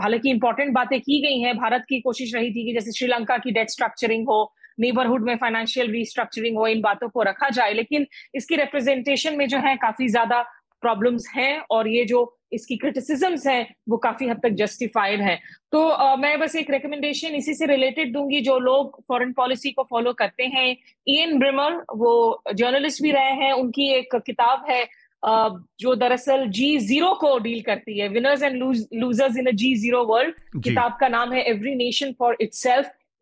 हालाँकि 0.00 0.30
इंपॉर्टेंट 0.30 0.72
बातें 0.74 1.00
की 1.00 1.20
गई 1.22 1.40
हैं। 1.40 1.56
भारत 1.56 1.84
की 1.88 2.00
कोशिश 2.00 2.34
रही 2.34 2.50
थी 2.50 2.64
कि 2.66 2.72
जैसे 2.74 2.92
श्रीलंका 2.92 3.36
की 3.38 3.50
डेट 3.52 3.70
स्ट्रक्चरिंग 3.70 4.26
हो 4.28 4.52
नेबरहुड 4.80 5.24
में 5.24 5.36
फाइनेंशियल 5.36 5.90
रिस्ट्रक्चरिंग 5.90 6.56
हो, 6.58 6.66
इन 6.66 6.80
बातों 6.80 7.08
को 7.08 7.22
रखा 7.22 7.48
जाए, 7.50 7.72
लेकिन 7.74 8.06
इसकी 8.34 8.56
रिप्रेजेंटेशन 8.56 9.36
में 9.36 9.46
जो 9.48 9.58
है 9.58 9.74
काफ़ी 9.76 10.08
ज़्यादा 10.08 10.42
प्रॉब्लम्स 10.82 11.26
हैं 11.36 11.58
और 11.70 11.88
ये 11.88 12.04
जो 12.04 12.24
इसकी 12.54 12.76
क्रिटिसिजम्स 12.76 13.46
हैं 13.46 13.74
वो 13.88 13.96
काफ़ी 13.98 14.28
हद 14.28 14.40
तक 14.42 14.50
जस्टिफाइड 14.54 15.20
है। 15.20 15.36
तो 15.72 15.80
uh, 15.80 16.18
मैं 16.18 16.38
बस 16.40 16.56
एक 16.56 16.70
रिकमेंडेशन 16.70 17.34
इसी 17.34 17.54
से 17.54 17.66
रिलेटेड 17.66 18.12
दूँगी 18.12 18.40
जो 18.40 18.58
लोग 18.58 19.00
फॉरेन 19.08 19.32
पॉलिसी 19.32 19.70
को 19.70 19.82
फॉलो 19.90 20.12
करते 20.12 20.44
हैं। 20.46 20.76
ईएन 21.08 21.38
ब्रिमर 21.38 21.82
वो 21.96 22.42
जर्नलिस्ट 22.54 23.02
भी 23.02 23.10
रहे 23.10 23.32
हैं 23.42 23.52
उनकी 23.52 23.88
एक 23.92 24.14
किताब 24.16 24.64
है 24.70 24.82
uh, 25.22 25.50
जो 25.80 25.94
दरअसल 25.94 26.46
जी 26.48 26.76
ज़ीरो 26.80 27.12
को 27.20 27.38
डील 27.38 27.60
करती 27.62 27.98
है। 27.98 28.08
Winners 28.08 28.42
and 28.42 28.62
losers 28.94 29.36
in 29.38 29.46
a 29.46 29.52
G 29.54 29.74
zero 29.76 30.04
world 30.04 30.62
किताब 30.64 30.96
का 31.00 31.08
नाम 31.08 31.32
है 31.32 31.42
एवरी 31.50 31.74
नेशन 31.74 32.12
फॉर 32.18 32.36
इट्स 32.40 32.66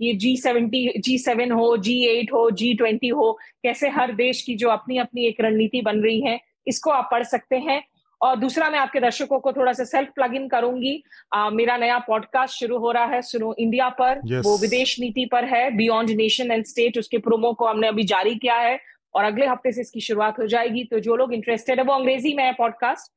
ये 0.00 0.12
जी 0.14 0.36
सेवेंटी 0.36 0.78
जी 0.98 1.16
सेवन 1.18 1.50
हो 1.52 1.76
जी 1.76 1.94
एट 2.06 2.32
हो 2.32 2.50
जी 2.50 2.72
ट्वेंटी 2.74 3.08
हो 3.08 3.30
कैसे 3.62 3.88
हर 3.88 4.12
देश 4.12 4.40
की 4.42 4.54
जो 4.54 4.68
अपनी 4.68 4.98
अपनी 4.98 5.26
एक 5.26 5.40
रणनीति 5.40 5.80
बन 5.80 6.00
रही 6.02 6.20
है 6.20 6.38
इसको 6.66 6.90
आप 6.90 7.08
पढ़ 7.10 7.22
सकते 7.24 7.56
हैं। 7.58 7.82
और 8.22 8.36
दूसरा 8.36 8.68
मैं 8.70 8.78
आपके 8.78 9.00
दर्शकों 9.00 9.38
को 9.40 9.52
थोड़ा 9.52 9.72
सा 9.72 9.84
सेल्फ 9.84 10.10
प्लग 10.14 10.34
इन 10.34 10.48
करूँगी। 10.48 11.02
आ, 11.34 11.50
मेरा 11.50 11.76
नया 11.76 11.98
पॉडकास्ट 11.98 12.58
शुरू 12.58 12.78
हो 12.78 12.92
रहा 12.92 13.04
है 13.04 13.20
सुनो 13.22 13.54
इंडिया 13.58 13.88
पर। 14.00 14.20
Yes. 14.26 14.44
वो 14.44 14.56
विदेश 14.58 14.98
नीति 15.00 15.24
पर 15.32 15.44
है 15.44 15.70
बियॉन्ड 15.76 16.10
नेशन 16.16 16.52
एंड 16.52 16.64
स्टेट 16.66 16.98
उसके 16.98 17.18
प्रोमो 17.18 17.52
को 17.52 17.66
हमने 17.66 17.88
अभी 17.88 18.04
जारी 18.06 18.34
किया 18.36 18.56
है 18.56 18.78
और 19.14 19.24
अगले 19.24 19.46
हफ़्ते 19.46 19.72
से 19.72 19.80
इसकी 19.80 20.00
शुरुआत 20.00 20.38
हो 20.38 20.46
जाएगी। 20.46 20.84
तो 20.84 20.98
जो 21.00 21.16
लोग 21.16 21.32
इंटरेस्टेड 21.34 21.78
है 21.78 21.84
वो 21.84 21.92
अंग्रेज़ी 21.92 22.34
में 22.34 22.44
है 22.44 22.52
पॉडकास्ट 22.52 23.12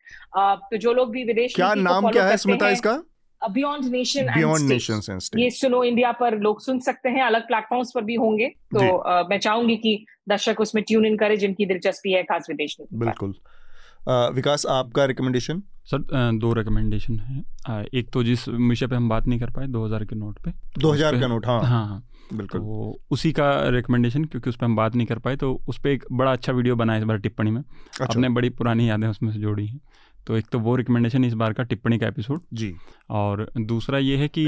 तो 0.72 0.78
जो 0.78 0.94
लोग 0.94 1.12
भी 1.12 1.24
विदेश 1.24 1.56
क्या 1.56 1.74
नाम 1.76 2.10
क्या 2.12 2.28
है 2.28 2.38
स्मिता 2.38 2.70
इसका? 2.70 3.02
बियॉन्ड 3.42 3.86
नेशन 3.92 4.34
बियॉन्ड 4.36 4.70
नेशन 4.70 5.20
ये 5.40 5.50
सुनो 5.52 5.84
इंडिया 5.84 6.12
पर 6.12 6.38
लोग 6.40 6.62
सुन 6.62 6.80
सकते 6.80 7.10
हैं 7.10 7.24
अलग 7.24 7.48
प्लेटफॉर्म्स 7.48 7.92
पर 7.96 8.02
भी 8.04 8.16
होंगे। 8.16 8.48
तो 8.48 8.80
uh, 8.80 9.30
मैं 9.30 9.38
चाहूँगी 9.40 9.76
कि 9.78 10.06
दर्शक 10.30 10.62
उसमें 10.62 10.84
ट्यून 10.84 11.06
इन 11.06 11.18
करे 11.18 11.38
जिनकी 11.38 11.66
दिलचस्पी 11.66 12.14
है 12.14 12.24
खास 12.24 12.48
विदेश 12.50 12.76
में 12.80 12.88
बिल्कुल। 13.00 13.36
विकास 14.08 14.66
आपका 14.66 15.06
रिकमेंडेशन 15.06 15.62
सर 15.88 16.32
दो 16.40 16.54
रिकमेंडेशन 16.54 17.20
है। 17.20 17.84
एक 17.94 18.10
तो 18.14 18.24
जिस 18.24 18.48
विषय 18.50 18.88
पे 18.88 18.96
हम 18.96 19.10
बात 19.10 19.28
नहीं 19.28 19.40
कर 19.40 19.50
पाए 19.50 19.68
2000 19.68 20.06
के 20.06 20.16
नोट 20.16 20.40
पे। 20.40 20.52
2000 20.80 21.20
का 21.22 21.28
नोट 21.28 21.46
हाँ। 21.48 21.62
हाँ 21.64 21.86
हाँ। 21.88 22.04
बिल्कुल। 22.34 22.62
तो 22.62 23.00
उसी 23.12 23.32
का 23.32 23.50
रिकमेंडेशन 23.70 24.24
क्योंकि 24.26 24.50
उस 24.50 24.56
पर 24.56 24.66
हम 24.66 24.76
बात 24.76 24.96
नहीं 24.96 25.08
कर 25.08 25.20
पाए 25.20 25.36
तो 25.36 25.54
उस 25.68 25.78
पर 25.80 25.90
एक 25.90 26.04
बड़ा 26.12 26.32
अच्छा 26.32 26.54
वीडियो 26.54 26.76
बना 26.76 26.94
है 26.94 27.00
इस 27.00 27.06
बार 27.06 27.18
टिप्पणी 27.18 27.52
में। 27.52 27.62
अच्छा। 27.62 28.06
अपने 28.06 28.30
बड़ी 28.30 28.50
पुरानी 28.52 28.90
यादें 28.90 29.08
उसमें 29.08 29.32
से 29.32 29.40
जोड़ी 29.40 29.68
हैं। 29.68 29.80
तो 30.28 30.38
एक 30.38 30.46
तो 30.52 30.60
वो 30.60 30.76
रिकमेंडेशन 30.76 31.26
इस 31.26 31.34
बार 31.34 31.54
का 31.54 31.64
टिप्पणी 31.64 31.98
का 31.98 32.08
एपिसोड 32.08 32.42
जी। 32.54 32.74
और 33.12 33.50
दूसरा 33.60 33.98
ये 34.00 34.18
है 34.18 34.28
कि 34.28 34.46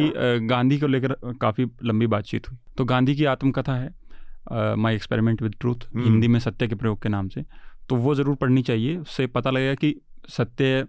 गांधी 0.47 0.77
को 0.77 0.87
लेकर 0.87 1.15
काफ़ी 1.41 1.65
लंबी 1.83 2.07
बातचीत 2.07 2.49
हुई। 2.49 2.57
तो 2.77 2.85
गांधी 2.85 3.15
की 3.15 3.25
आत्मकथा 3.25 3.75
है 3.75 4.75
my 4.75 4.95
experiment 4.95 5.41
with 5.41 5.55
truth 5.59 5.87
Hindi 5.97 6.27
में 6.27 6.39
सत्य 6.39 6.67
के 6.67 6.75
प्रयोग 6.75 7.01
के 7.03 7.09
नाम 7.09 7.27
से। 7.29 7.43
तो 7.89 7.95
वो 7.95 8.15
ज़रूर 8.15 8.35
पढ़नी 8.35 8.61
चाहिए। 8.63 8.97
उससे 8.97 9.27
पता 9.29 9.49
लगेगा 9.51 9.73
कि 9.75 9.95
सत्य 10.29 10.85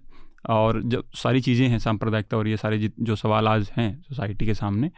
और 0.51 0.83
जब 0.85 1.05
सारी 1.17 1.41
चीज़ें 1.41 1.67
हैं 1.69 1.79
सांप्रदायिकता 1.79 2.37
और 2.37 2.49
ये 2.49 2.57
सारे 2.57 2.91
जो 3.01 3.17
सवाल 3.17 3.49
आज 3.49 3.71
हैं 3.77 3.91
सोसाइटी 4.03 4.47
के 4.47 4.55
सामने 4.55 4.91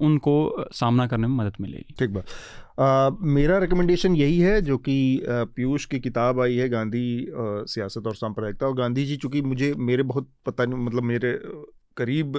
उनको 0.00 0.34
सामना 0.74 1.06
करने 1.06 1.26
में 1.26 1.36
मदद 1.36 1.56
मिलेगी। 1.60 1.94
ठीक 1.98 2.10
बात। 2.10 3.18
मेरा 3.30 3.58
रिकमेंडेशन 3.58 4.14
यही 4.16 4.38
है 4.38 4.60
जो 4.62 4.78
कि 4.78 4.94
पीयूष 5.26 5.84
की 5.84 6.00
किताब 6.00 6.40
आई 6.40 6.56
है 6.56 6.68
गांधी 6.68 7.18
अ, 7.18 7.64
सियासत 7.66 8.06
और 8.06 8.14
सांप्रदायिकता। 8.14 8.66
और 8.66 8.74
गांधी 8.76 9.04
जी 9.06 9.16
चूँकि 9.16 9.42
मुझे 9.42 9.72
मेरे 9.80 10.02
बहुत 10.04 10.28
पता 10.46 10.64
नहीं 10.64 10.84
मतलब 10.86 11.02
मेरे 11.02 11.32
करीब 11.96 12.36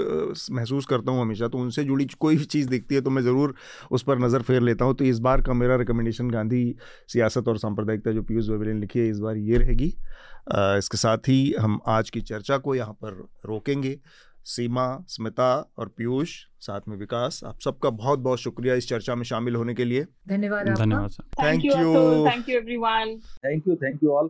महसूस 0.52 0.86
करता 0.86 1.12
हूँ 1.12 1.22
हमेशा 1.22 1.48
तो 1.48 1.58
उनसे 1.58 1.84
जुड़ी 1.84 2.06
कोई 2.20 2.38
भी 2.38 2.46
चीज़ 2.46 2.70
दिखती 2.70 2.96
है 2.96 3.02
तो 3.02 3.10
मैं 3.10 3.22
ज़रूर 3.24 3.54
उस 3.92 4.04
पर 4.04 4.20
नज़र 4.20 4.42
फेर 4.42 4.62
लेता 4.62 4.86
हूँ। 4.86 4.96
तो 4.96 5.06
इस 5.06 5.20
बार 5.20 5.42
का 5.42 5.54
मेरा 5.54 5.76
रिकमेंडेशन 5.76 6.30
गांधी 6.30 6.76
सियासत 7.10 7.48
और 7.48 7.58
सांप्रदायिकता 7.58 8.12
जो 8.12 8.22
पीयूष 8.24 8.50
वेबले 8.50 8.74
ने 8.74 8.80
लिखी 8.80 9.00
है 9.00 9.08
इस 9.10 9.20
बार 9.20 9.38
ये 9.38 9.58
रहेगी। 9.58 9.94
इसके 10.78 10.98
साथ 10.98 11.28
ही 11.28 11.54
हम 11.60 11.80
आज 11.88 12.10
की 12.10 12.22
चर्चा 12.24 12.58
को 12.58 12.76
यहाँ 12.76 12.94
पर 13.04 13.26
रोकेंगे। 13.46 14.00
सीमा 14.46 14.86
स्मिता 15.08 15.52
और 15.78 15.88
पीयूष 15.98 16.32
साथ 16.62 16.88
में 16.88 16.96
विकास 16.98 17.40
आप 17.46 17.60
सबका 17.64 17.90
बहुत 17.92 18.20
बहुत 18.20 18.40
शुक्रिया 18.40 18.76
इस 18.76 18.88
चर्चा 18.90 19.16
में 19.16 19.24
शामिल 19.24 19.56
होने 19.56 19.74
के 19.74 19.86
लिए। 19.86 20.04
धन्यवाद 20.30 20.70
धन्यवाद 20.70 21.12
thank 21.12 21.62
Thank 21.62 21.66
you 21.66 22.26
thank 22.28 22.50
you 22.50 22.58
everyone 22.58 23.18
thank 23.46 23.68
you 23.68 23.76
thank 23.76 24.04
you 24.04 24.12
all 24.12 24.30